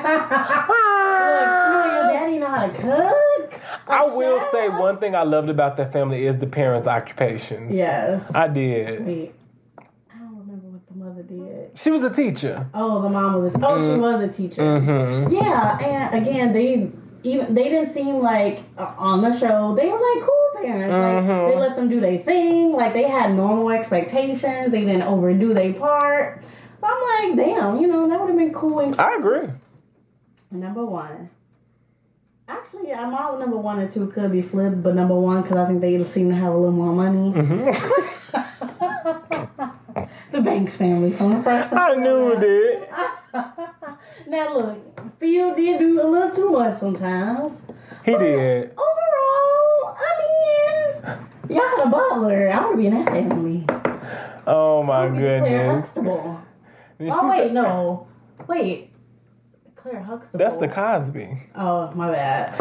know, 1.74 1.90
your 1.94 2.14
daddy 2.14 2.38
know 2.38 2.48
how 2.48 2.68
to 2.68 2.74
cook. 2.74 3.60
I 3.88 4.06
will 4.06 4.40
say 4.52 4.70
one 4.70 4.98
thing 5.00 5.16
I 5.16 5.24
loved 5.24 5.50
about 5.50 5.78
that 5.78 5.91
family 5.91 6.26
is 6.26 6.38
the 6.38 6.48
parents' 6.48 6.88
occupations. 6.88 7.76
Yes. 7.76 8.32
I 8.34 8.48
did. 8.48 9.06
Wait, 9.06 9.34
I 9.80 10.18
don't 10.20 10.38
remember 10.38 10.68
what 10.68 10.88
the 10.88 10.94
mother 10.95 11.24
did. 11.24 11.78
She 11.78 11.90
was 11.91 12.04
a 12.04 12.14
teacher. 12.14 12.70
Oh, 12.74 13.02
the 13.02 13.10
mom 13.10 13.41
was. 13.44 13.56
A, 13.56 13.68
oh, 13.68 13.78
she 13.94 14.00
was 14.00 14.22
a 14.22 14.28
teacher. 14.28 14.62
Mm-hmm. 14.62 15.34
Yeah, 15.34 15.78
and 15.80 16.16
again, 16.28 16.54
they 16.54 16.91
even 17.24 17.54
they 17.56 17.64
didn't 17.66 17.88
seem 17.88 18.20
like 18.20 18.64
uh, 18.78 18.94
on 18.98 19.22
the 19.22 19.38
show. 19.38 19.76
They 19.76 19.88
were 19.88 19.94
like 20.00 20.22
cool 20.24 20.62
parents. 20.64 20.91
Like 20.94 21.24
Mhm. 21.24 21.50
they 21.52 21.60
let 21.60 21.76
them 21.76 21.90
do 21.90 22.00
their 22.00 22.20
thing. 22.20 22.74
Like 22.74 22.94
they 22.94 23.04
had 23.04 23.34
normal 23.34 23.70
expectations. 23.72 24.72
They 24.72 24.82
didn't 24.82 25.04
overdo 25.04 25.54
their 25.54 25.74
part. 25.74 26.44
So 26.84 26.89
I'm 26.89 27.38
like, 27.38 27.38
damn, 27.38 27.80
you 27.80 27.88
know, 27.88 28.10
that 28.10 28.19
would 28.19 28.27
have 28.27 28.38
been 28.38 28.51
cool. 28.53 28.80
And 28.81 28.99
I 28.99 29.15
agree. 29.15 29.47
number 30.51 30.85
one. 30.85 31.30
Actually, 32.45 32.91
I'm 32.91 33.14
all 33.14 33.39
number 33.39 33.55
one 33.55 33.80
and 33.80 33.89
two 33.89 34.07
could 34.07 34.34
be 34.34 34.41
flipped, 34.41 34.84
but 34.84 34.93
number 34.93 35.15
one 35.15 35.43
because 35.43 35.55
I 35.55 35.65
think 35.65 35.80
they 35.80 36.03
seem 36.03 36.27
to 36.31 36.35
have 36.35 36.51
a 36.51 36.57
little 36.57 36.73
more 36.73 36.91
money. 36.91 37.31
Mm-hmm. 37.31 37.61
the 40.31 40.41
Banks 40.41 40.76
family 40.76 41.11
from 41.11 41.38
the 41.38 41.43
first. 41.43 41.72
I 41.72 41.95
knew 41.95 42.34
it 42.34 42.41
did. 42.41 42.89
now 44.27 44.53
look, 44.53 45.19
Phil 45.22 45.55
did 45.55 45.80
do 45.80 46.01
a 46.01 46.05
little 46.05 46.31
too 46.31 46.51
much 46.51 46.80
sometimes. 46.80 47.61
He 48.03 48.11
did. 48.18 48.72
Overall, 48.72 49.95
I 49.97 50.11
mean, 50.19 51.55
y'all 51.55 51.77
had 51.77 51.88
a 51.88 51.89
butler. 51.89 52.49
I 52.49 52.65
would 52.68 52.77
be 52.77 52.88
in 52.88 52.93
that 52.93 53.07
family. 53.07 53.65
Oh 54.45 54.84
my 54.84 55.07
goodness. 55.07 55.93
Oh 57.12 57.30
wait, 57.30 57.48
the- 57.50 57.54
no, 57.54 58.08
wait. 58.48 58.90
Claire 59.76 60.02
Huxtable. 60.02 60.40
That's 60.40 60.56
the 60.58 60.70
Cosby. 60.70 61.38
Oh, 61.56 61.92
my 61.92 62.10
bad. 62.10 62.58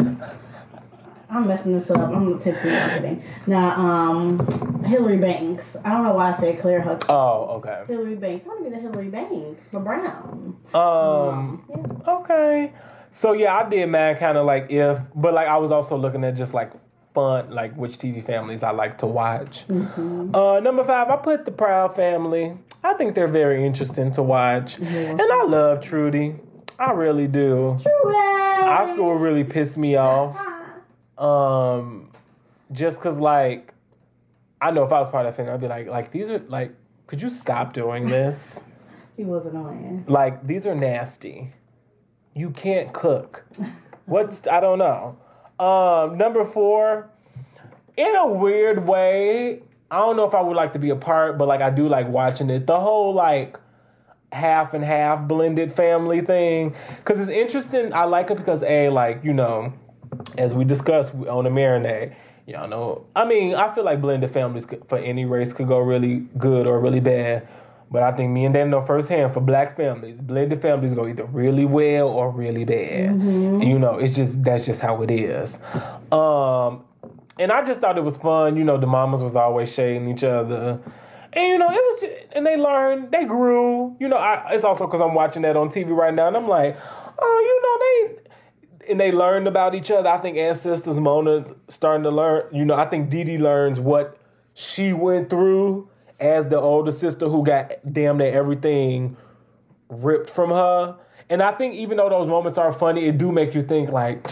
I'm 1.29 1.47
messing 1.47 1.71
this 1.71 1.89
up. 1.89 1.97
I'm 1.99 2.37
tipsy 2.37 2.67
everything. 2.67 3.23
Now, 3.47 3.79
um, 3.79 4.83
Hillary 4.83 5.17
Banks. 5.17 5.77
I 5.85 5.91
don't 5.91 6.03
know 6.03 6.13
why 6.15 6.29
I 6.29 6.33
said 6.33 6.59
Claire 6.59 6.81
Huxtable. 6.81 7.15
Oh, 7.15 7.55
okay. 7.57 7.83
Hillary 7.87 8.15
Banks. 8.15 8.45
I 8.45 8.49
want 8.49 8.63
to 8.65 8.69
be 8.69 8.75
the 8.75 8.81
Hillary 8.81 9.07
Banks 9.07 9.63
for 9.71 9.79
Brown. 9.79 10.57
Um. 10.73 11.63
Yeah. 11.69 12.13
Okay. 12.15 12.73
So 13.09 13.31
yeah, 13.33 13.55
I 13.57 13.69
did 13.69 13.87
man 13.87 14.17
kind 14.17 14.37
of 14.37 14.45
like 14.45 14.69
if, 14.69 14.99
but 15.15 15.33
like 15.33 15.47
I 15.47 15.57
was 15.57 15.71
also 15.71 15.95
looking 15.95 16.23
at 16.25 16.35
just 16.35 16.53
like 16.53 16.71
fun, 17.13 17.51
like 17.51 17.73
which 17.75 17.93
TV 17.99 18.23
families 18.23 18.61
I 18.63 18.71
like 18.71 18.97
to 18.97 19.05
watch. 19.07 19.65
Uh, 19.69 20.59
number 20.61 20.83
five, 20.83 21.09
I 21.09 21.15
put 21.17 21.45
the 21.45 21.51
Proud 21.51 21.95
Family. 21.95 22.57
I 22.83 22.93
think 22.93 23.15
they're 23.15 23.27
very 23.27 23.65
interesting 23.65 24.11
to 24.11 24.23
watch, 24.23 24.77
and 24.79 25.21
I 25.21 25.43
love 25.45 25.81
Trudy. 25.81 26.35
I 26.79 26.91
really 26.91 27.27
do. 27.27 27.77
Trudy! 27.81 28.17
Oscar 28.17 29.15
really 29.17 29.43
piss 29.43 29.77
me 29.77 29.95
off. 29.95 30.37
Um, 31.17 32.11
just 32.71 32.99
cause 32.99 33.17
like, 33.19 33.73
I 34.61 34.71
know 34.71 34.83
if 34.83 34.91
I 34.91 34.99
was 34.99 35.09
part 35.09 35.25
of 35.25 35.31
that 35.31 35.37
family, 35.37 35.53
I'd 35.53 35.61
be 35.61 35.67
like, 35.67 35.87
like 35.87 36.11
these 36.11 36.29
are 36.29 36.39
like, 36.47 36.73
could 37.07 37.21
you 37.21 37.29
stop 37.29 37.73
doing 37.73 38.07
this? 38.07 38.63
He 39.15 39.23
was 39.23 39.45
annoying. 39.45 40.05
like 40.07 40.47
these 40.47 40.65
are 40.65 40.73
nasty. 40.73 41.53
You 42.33 42.49
can't 42.49 42.91
cook. 42.93 43.45
What's 44.07 44.47
I 44.47 44.59
don't 44.59 44.79
know. 44.79 45.15
Um, 45.59 46.17
number 46.17 46.43
four, 46.43 47.11
in 47.95 48.15
a 48.15 48.25
weird 48.27 48.87
way, 48.87 49.61
I 49.93 49.97
don't 49.97 50.17
know 50.17 50.27
if 50.27 50.33
I 50.33 50.41
would 50.41 50.55
like 50.55 50.73
to 50.73 50.79
be 50.79 50.89
a 50.89 50.95
part, 50.95 51.37
but 51.37 51.47
like 51.47 51.61
I 51.61 51.69
do 51.69 51.87
like 51.87 52.07
watching 52.07 52.49
it. 52.49 52.65
The 52.65 52.79
whole 52.79 53.13
like 53.13 53.59
half 54.31 54.73
and 54.73 54.83
half 54.83 55.27
blended 55.27 55.71
family 55.71 56.21
thing, 56.21 56.75
because 56.97 57.19
it's 57.19 57.29
interesting. 57.29 57.93
I 57.93 58.05
like 58.05 58.31
it 58.31 58.37
because 58.37 58.63
a 58.63 58.89
like 58.89 59.23
you 59.23 59.33
know, 59.33 59.71
as 60.35 60.55
we 60.55 60.65
discussed 60.65 61.13
on 61.13 61.43
the 61.43 61.51
marinade. 61.51 62.15
Y'all 62.47 62.67
know. 62.67 63.05
I 63.15 63.23
mean, 63.23 63.53
I 63.53 63.73
feel 63.73 63.83
like 63.83 64.01
blended 64.01 64.31
families 64.31 64.65
for 64.89 64.97
any 64.97 65.25
race 65.25 65.53
could 65.53 65.67
go 65.67 65.77
really 65.77 66.27
good 66.39 66.65
or 66.65 66.79
really 66.81 66.99
bad. 66.99 67.47
But 67.91 68.01
I 68.01 68.09
think 68.09 68.31
me 68.31 68.45
and 68.45 68.53
Dan 68.53 68.71
know 68.71 68.81
firsthand 68.81 69.35
for 69.35 69.41
black 69.41 69.77
families, 69.77 70.19
blended 70.19 70.59
families 70.59 70.95
go 70.95 71.07
either 71.07 71.25
really 71.25 71.65
well 71.65 72.07
or 72.07 72.31
really 72.31 72.65
bad. 72.65 73.11
And, 73.11 73.63
you 73.63 73.77
know, 73.77 73.99
it's 73.99 74.15
just 74.15 74.43
that's 74.43 74.65
just 74.65 74.79
how 74.79 75.03
it 75.03 75.11
is. 75.11 75.59
Um, 76.11 76.83
and 77.39 77.51
I 77.51 77.65
just 77.65 77.79
thought 77.79 77.97
it 77.97 78.03
was 78.03 78.17
fun. 78.17 78.55
You 78.55 78.63
know, 78.63 78.77
the 78.77 78.87
mamas 78.87 79.23
was 79.23 79.35
always 79.35 79.73
shading 79.73 80.09
each 80.09 80.23
other. 80.23 80.79
And 81.33 81.47
you 81.47 81.57
know, 81.57 81.69
it 81.69 81.75
was, 81.75 82.05
and 82.33 82.45
they 82.45 82.57
learned, 82.57 83.11
they 83.11 83.25
grew. 83.25 83.95
You 83.99 84.07
know, 84.07 84.17
I, 84.17 84.51
it's 84.51 84.63
also 84.63 84.85
because 84.85 85.01
I'm 85.01 85.15
watching 85.15 85.41
that 85.41 85.57
on 85.57 85.69
TV 85.69 85.95
right 85.95 86.13
now, 86.13 86.27
and 86.27 86.37
I'm 86.37 86.47
like, 86.47 86.77
oh, 87.19 87.39
you 87.45 87.61
know, 87.61 88.87
they, 88.87 88.91
and 88.91 88.99
they 88.99 89.11
learned 89.11 89.47
about 89.47 89.73
each 89.73 89.89
other. 89.89 90.09
I 90.09 90.19
think 90.19 90.37
ancestors 90.37 90.99
Mona 90.99 91.45
starting 91.69 92.03
to 92.03 92.11
learn. 92.11 92.43
You 92.51 92.65
know, 92.65 92.75
I 92.75 92.85
think 92.85 93.09
Dee 93.09 93.23
Dee 93.23 93.39
learns 93.39 93.79
what 93.79 94.17
she 94.53 94.93
went 94.93 95.29
through 95.31 95.89
as 96.19 96.47
the 96.49 96.59
older 96.59 96.91
sister 96.91 97.27
who 97.27 97.43
got 97.43 97.71
damn 97.91 98.17
near 98.17 98.31
everything 98.31 99.17
ripped 99.89 100.29
from 100.29 100.51
her. 100.51 100.95
And 101.29 101.41
I 101.41 101.51
think 101.51 101.73
even 101.75 101.97
though 101.97 102.09
those 102.09 102.27
moments 102.27 102.59
are 102.59 102.71
funny, 102.71 103.05
it 103.07 103.17
do 103.17 103.31
make 103.31 103.55
you 103.55 103.63
think 103.63 103.89
like. 103.89 104.27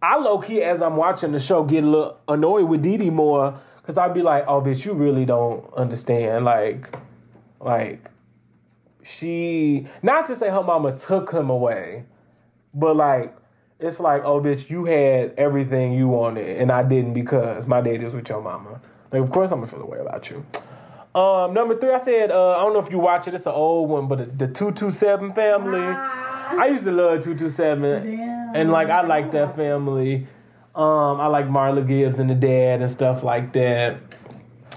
I 0.00 0.16
low 0.18 0.38
key 0.38 0.62
as 0.62 0.80
I'm 0.80 0.96
watching 0.96 1.32
the 1.32 1.40
show 1.40 1.64
get 1.64 1.82
a 1.82 1.86
little 1.86 2.20
annoyed 2.28 2.68
with 2.68 2.82
Dee 2.82 3.10
more 3.10 3.58
because 3.80 3.98
I'd 3.98 4.14
be 4.14 4.22
like, 4.22 4.44
oh 4.46 4.60
bitch, 4.60 4.84
you 4.86 4.92
really 4.92 5.24
don't 5.24 5.72
understand. 5.74 6.44
Like, 6.44 6.94
like 7.60 8.10
she 9.02 9.86
not 10.02 10.26
to 10.26 10.36
say 10.36 10.50
her 10.50 10.62
mama 10.62 10.96
took 10.96 11.32
him 11.32 11.50
away, 11.50 12.04
but 12.74 12.96
like 12.96 13.36
it's 13.80 13.98
like, 13.98 14.24
oh 14.24 14.40
bitch, 14.40 14.70
you 14.70 14.84
had 14.84 15.34
everything 15.36 15.94
you 15.94 16.08
wanted 16.08 16.58
and 16.58 16.70
I 16.70 16.84
didn't 16.84 17.14
because 17.14 17.66
my 17.66 17.80
dad 17.80 18.02
is 18.02 18.14
with 18.14 18.28
your 18.28 18.40
mama. 18.40 18.80
Like, 19.10 19.22
of 19.22 19.30
course 19.30 19.50
I'm 19.50 19.58
gonna 19.58 19.70
feel 19.70 19.80
the 19.80 19.86
way 19.86 19.98
about 19.98 20.30
you. 20.30 20.44
Um, 21.14 21.54
number 21.54 21.76
three, 21.76 21.90
I 21.90 21.98
said, 21.98 22.30
uh, 22.30 22.52
I 22.52 22.58
don't 22.58 22.72
know 22.72 22.80
if 22.80 22.92
you 22.92 22.98
watch 22.98 23.26
it. 23.26 23.34
It's 23.34 23.46
an 23.46 23.52
old 23.52 23.88
one, 23.88 24.06
but 24.06 24.18
the, 24.18 24.46
the 24.46 24.52
two 24.52 24.70
two 24.70 24.92
seven 24.92 25.32
family. 25.32 25.80
I 25.80 26.68
used 26.70 26.84
to 26.84 26.92
love 26.92 27.24
two 27.24 27.34
two 27.34 27.48
seven, 27.48 28.04
Damn. 28.04 28.37
And 28.54 28.70
like 28.70 28.88
I 28.88 29.02
like 29.02 29.30
that 29.32 29.56
family. 29.56 30.26
Um, 30.74 31.20
I 31.20 31.26
like 31.26 31.46
Marla 31.48 31.86
Gibbs 31.86 32.20
and 32.20 32.30
the 32.30 32.34
dad 32.34 32.80
and 32.82 32.90
stuff 32.90 33.22
like 33.22 33.52
that. 33.54 34.00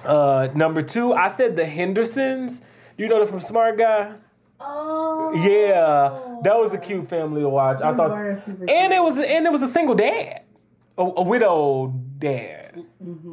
Uh, 0.06 0.48
number 0.56 0.82
two, 0.82 1.14
I 1.14 1.28
said 1.28 1.56
the 1.56 1.66
Hendersons. 1.66 2.62
You 2.98 3.08
know 3.08 3.20
them 3.20 3.28
from 3.28 3.40
Smart 3.40 3.78
Guy. 3.78 4.14
Oh. 4.60 5.34
Yeah, 5.34 6.42
that 6.44 6.60
was 6.60 6.74
a 6.74 6.78
cute 6.78 7.10
family 7.10 7.42
to 7.42 7.50
watch. 7.50 7.82
I 7.82 7.96
thought, 7.96 8.12
and 8.12 8.94
it 8.94 9.02
was 9.02 9.18
and 9.18 9.46
it 9.46 9.52
was 9.52 9.62
a 9.62 9.68
single 9.68 9.96
dad, 9.96 10.42
a, 10.98 11.04
a 11.04 11.24
widowed 11.24 12.20
dad. 12.20 12.84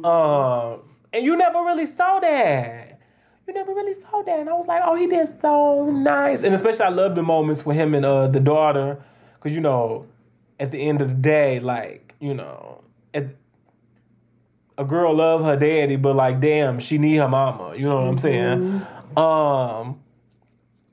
Um, 0.03 0.81
and 1.13 1.25
you 1.25 1.35
never 1.35 1.59
really 1.59 1.85
saw 1.85 2.19
that. 2.19 2.99
You 3.47 3.53
never 3.53 3.73
really 3.73 3.93
saw 3.93 4.21
that, 4.23 4.39
and 4.39 4.49
I 4.49 4.53
was 4.53 4.67
like, 4.67 4.81
oh, 4.85 4.95
he 4.95 5.07
did 5.07 5.27
so 5.41 5.85
nice. 5.85 6.43
And 6.43 6.53
especially, 6.53 6.85
I 6.85 6.89
love 6.89 7.15
the 7.15 7.23
moments 7.23 7.65
with 7.65 7.75
him 7.75 7.93
and 7.95 8.05
uh, 8.05 8.27
the 8.27 8.39
daughter, 8.39 9.03
because 9.35 9.55
you 9.55 9.61
know, 9.61 10.05
at 10.59 10.71
the 10.71 10.79
end 10.81 11.01
of 11.01 11.07
the 11.09 11.15
day, 11.15 11.59
like 11.59 12.13
you 12.19 12.33
know, 12.33 12.83
at, 13.13 13.27
a 14.77 14.85
girl 14.85 15.13
love 15.13 15.43
her 15.43 15.55
daddy, 15.57 15.95
but 15.95 16.15
like, 16.15 16.39
damn, 16.39 16.79
she 16.79 16.97
need 16.97 17.17
her 17.17 17.27
mama. 17.27 17.75
You 17.75 17.83
know 17.89 17.95
what 18.01 18.07
I'm 18.07 18.17
saying? 18.17 18.81
Um. 19.17 19.99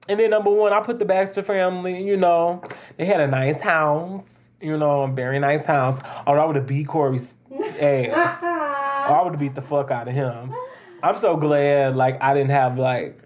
And 0.08 0.20
then 0.20 0.30
number 0.30 0.50
one, 0.52 0.72
I 0.72 0.80
put 0.82 1.00
the 1.00 1.04
Baxter 1.04 1.42
family. 1.42 2.06
You 2.06 2.16
know, 2.16 2.62
they 2.96 3.06
had 3.06 3.20
a 3.20 3.26
nice 3.26 3.60
house. 3.60 4.22
you 4.60 4.76
know, 4.78 5.02
a 5.02 5.08
very 5.08 5.38
nice 5.38 5.66
house. 5.66 5.98
Or 6.26 6.38
I 6.38 6.44
would 6.44 6.56
have 6.56 6.66
beat 6.66 6.86
Corey's 6.86 7.34
ass. 7.80 8.42
or 8.42 9.16
I 9.16 9.20
would 9.24 9.32
have 9.32 9.40
beat 9.40 9.54
the 9.54 9.62
fuck 9.62 9.90
out 9.90 10.06
of 10.08 10.14
him. 10.14 10.54
I'm 11.02 11.18
so 11.18 11.36
glad, 11.36 11.96
like, 11.96 12.22
I 12.22 12.34
didn't 12.34 12.50
have, 12.50 12.78
like, 12.78 13.18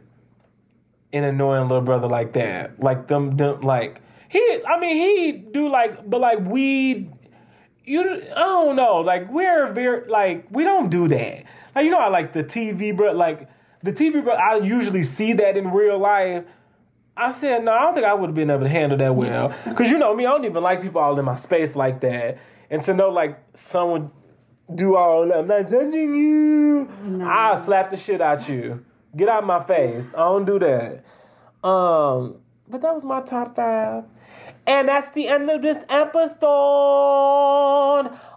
an 1.13 1.25
annoying 1.25 1.69
little 1.69 1.83
brother 1.83 2.09
like 2.09 2.33
that. 2.33 2.83
Like, 2.83 3.07
them, 3.09 3.37
them 3.37 3.61
like, 3.61 4.01
he, 4.31 4.63
I 4.65 4.79
mean, 4.79 4.97
he 4.97 5.33
do, 5.33 5.69
like, 5.69 6.09
but, 6.09 6.21
like, 6.21 6.39
we, 6.39 7.11
you, 7.85 8.01
I 8.01 8.39
don't 8.39 8.77
know, 8.77 8.99
like, 8.99 9.29
we're 9.29 9.73
very, 9.73 10.09
like, 10.09 10.47
we 10.53 10.63
don't 10.63 10.89
do 10.89 11.09
that. 11.09 11.45
Like, 11.75 11.85
you 11.85 11.91
know, 11.91 11.99
I 11.99 12.07
like 12.07 12.33
the 12.33 12.45
TV, 12.45 12.97
bro, 12.97 13.11
like, 13.11 13.49
the 13.83 13.93
TV, 13.93 14.23
bro, 14.23 14.35
I 14.35 14.59
usually 14.59 15.03
see 15.03 15.33
that 15.33 15.57
in 15.57 15.73
real 15.73 15.99
life. 15.99 16.45
I 17.17 17.33
said, 17.33 17.65
no, 17.65 17.73
I 17.73 17.81
don't 17.81 17.95
think 17.95 18.07
I 18.07 18.15
would 18.15 18.29
have 18.29 18.35
been 18.37 18.51
able 18.51 18.63
to 18.63 18.69
handle 18.69 18.97
that 18.99 19.17
well. 19.17 19.53
Because, 19.65 19.91
you 19.91 19.99
know 19.99 20.15
me, 20.15 20.27
I 20.27 20.31
don't 20.31 20.45
even 20.45 20.63
like 20.63 20.81
people 20.81 21.01
all 21.01 21.19
in 21.19 21.25
my 21.25 21.35
space 21.35 21.75
like 21.75 22.01
that. 22.03 22.39
And 22.71 22.81
to 22.85 22.95
know, 22.95 23.09
like, 23.09 23.37
someone 23.55 24.13
do 24.73 24.95
all 24.95 25.27
that, 25.27 25.39
I'm 25.39 25.49
not 25.49 25.67
touching 25.67 26.15
you, 26.15 26.89
No. 27.03 27.27
I'll 27.29 27.57
slap 27.57 27.91
the 27.91 27.97
shit 27.97 28.21
out 28.21 28.49
you. 28.49 28.85
Get 29.17 29.29
out 29.29 29.45
my 29.45 29.59
face. 29.59 30.15
I 30.15 30.19
don't 30.19 30.45
do 30.45 30.61
that. 30.61 31.05
Um, 31.69 32.37
but 32.69 32.81
that 32.83 32.95
was 32.95 33.05
my 33.05 33.23
top 33.23 33.57
five. 33.57 34.05
And 34.67 34.89
that's 34.89 35.11
the 35.11 35.29
end 35.29 35.49
of 35.51 35.63
this 35.63 35.79
episode. 35.89 36.41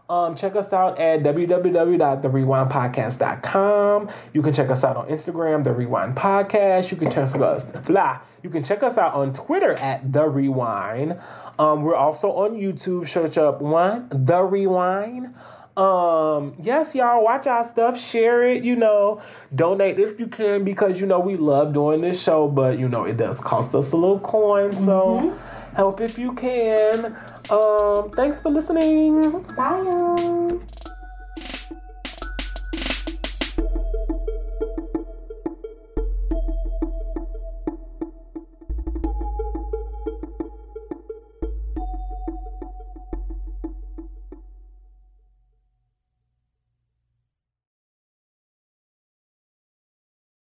Um, 0.10 0.36
check 0.36 0.56
us 0.56 0.74
out 0.74 1.00
at 1.00 1.24
www.therewinepodcast.com. 1.24 4.10
You 4.34 4.41
can 4.41 4.54
check 4.54 4.70
us 4.70 4.84
out 4.84 4.98
on 4.98 5.08
Instagram, 5.08 5.64
The 5.64 5.70
Rewine 5.70 6.14
Podcast. 6.14 6.91
You 6.91 6.98
can 6.98 7.10
check 7.10 7.34
us 7.36 7.72
blah. 7.82 8.20
You 8.41 8.50
can 8.50 8.64
check 8.64 8.82
us 8.84 8.98
out 8.98 9.14
on 9.14 9.34
Twitter 9.34 9.74
at 9.74 10.12
The 10.12 10.24
Rewine. 10.24 11.22
Um, 11.58 11.84
we're 11.84 11.95
also 11.95 12.32
on 12.32 12.60
YouTube. 12.60 13.08
Search 13.08 13.38
up 13.38 13.62
one 13.62 14.10
The 14.10 14.44
Rewine. 14.44 15.34
Um, 15.76 16.54
yes, 16.62 16.94
y'all 16.94 17.24
watch 17.24 17.48
our 17.48 17.64
stuff, 17.64 18.00
share 18.00 18.48
it, 18.48 18.64
you 18.64 18.76
know, 18.76 19.24
donate 19.56 20.00
if 20.00 20.20
you 20.20 20.28
can 20.28 20.64
because 20.64 21.02
you 21.02 21.08
know 21.08 21.20
we 21.20 21.36
love 21.36 21.74
doing 21.74 22.02
this 22.02 22.22
show, 22.22 22.48
but 22.48 22.78
you 22.78 22.88
know 22.88 23.06
it 23.06 23.18
does 23.18 23.40
cost 23.40 23.74
us 23.74 23.91
a 23.91 23.98
little 23.98 24.20
coin, 24.20 24.72
so 24.72 25.36
help 25.76 26.02
if 26.02 26.18
you 26.18 26.34
can. 26.34 27.16
Um, 27.50 28.10
thanks 28.12 28.41
for 28.41 28.50
listening. 28.50 29.44
Bye. 29.56 30.82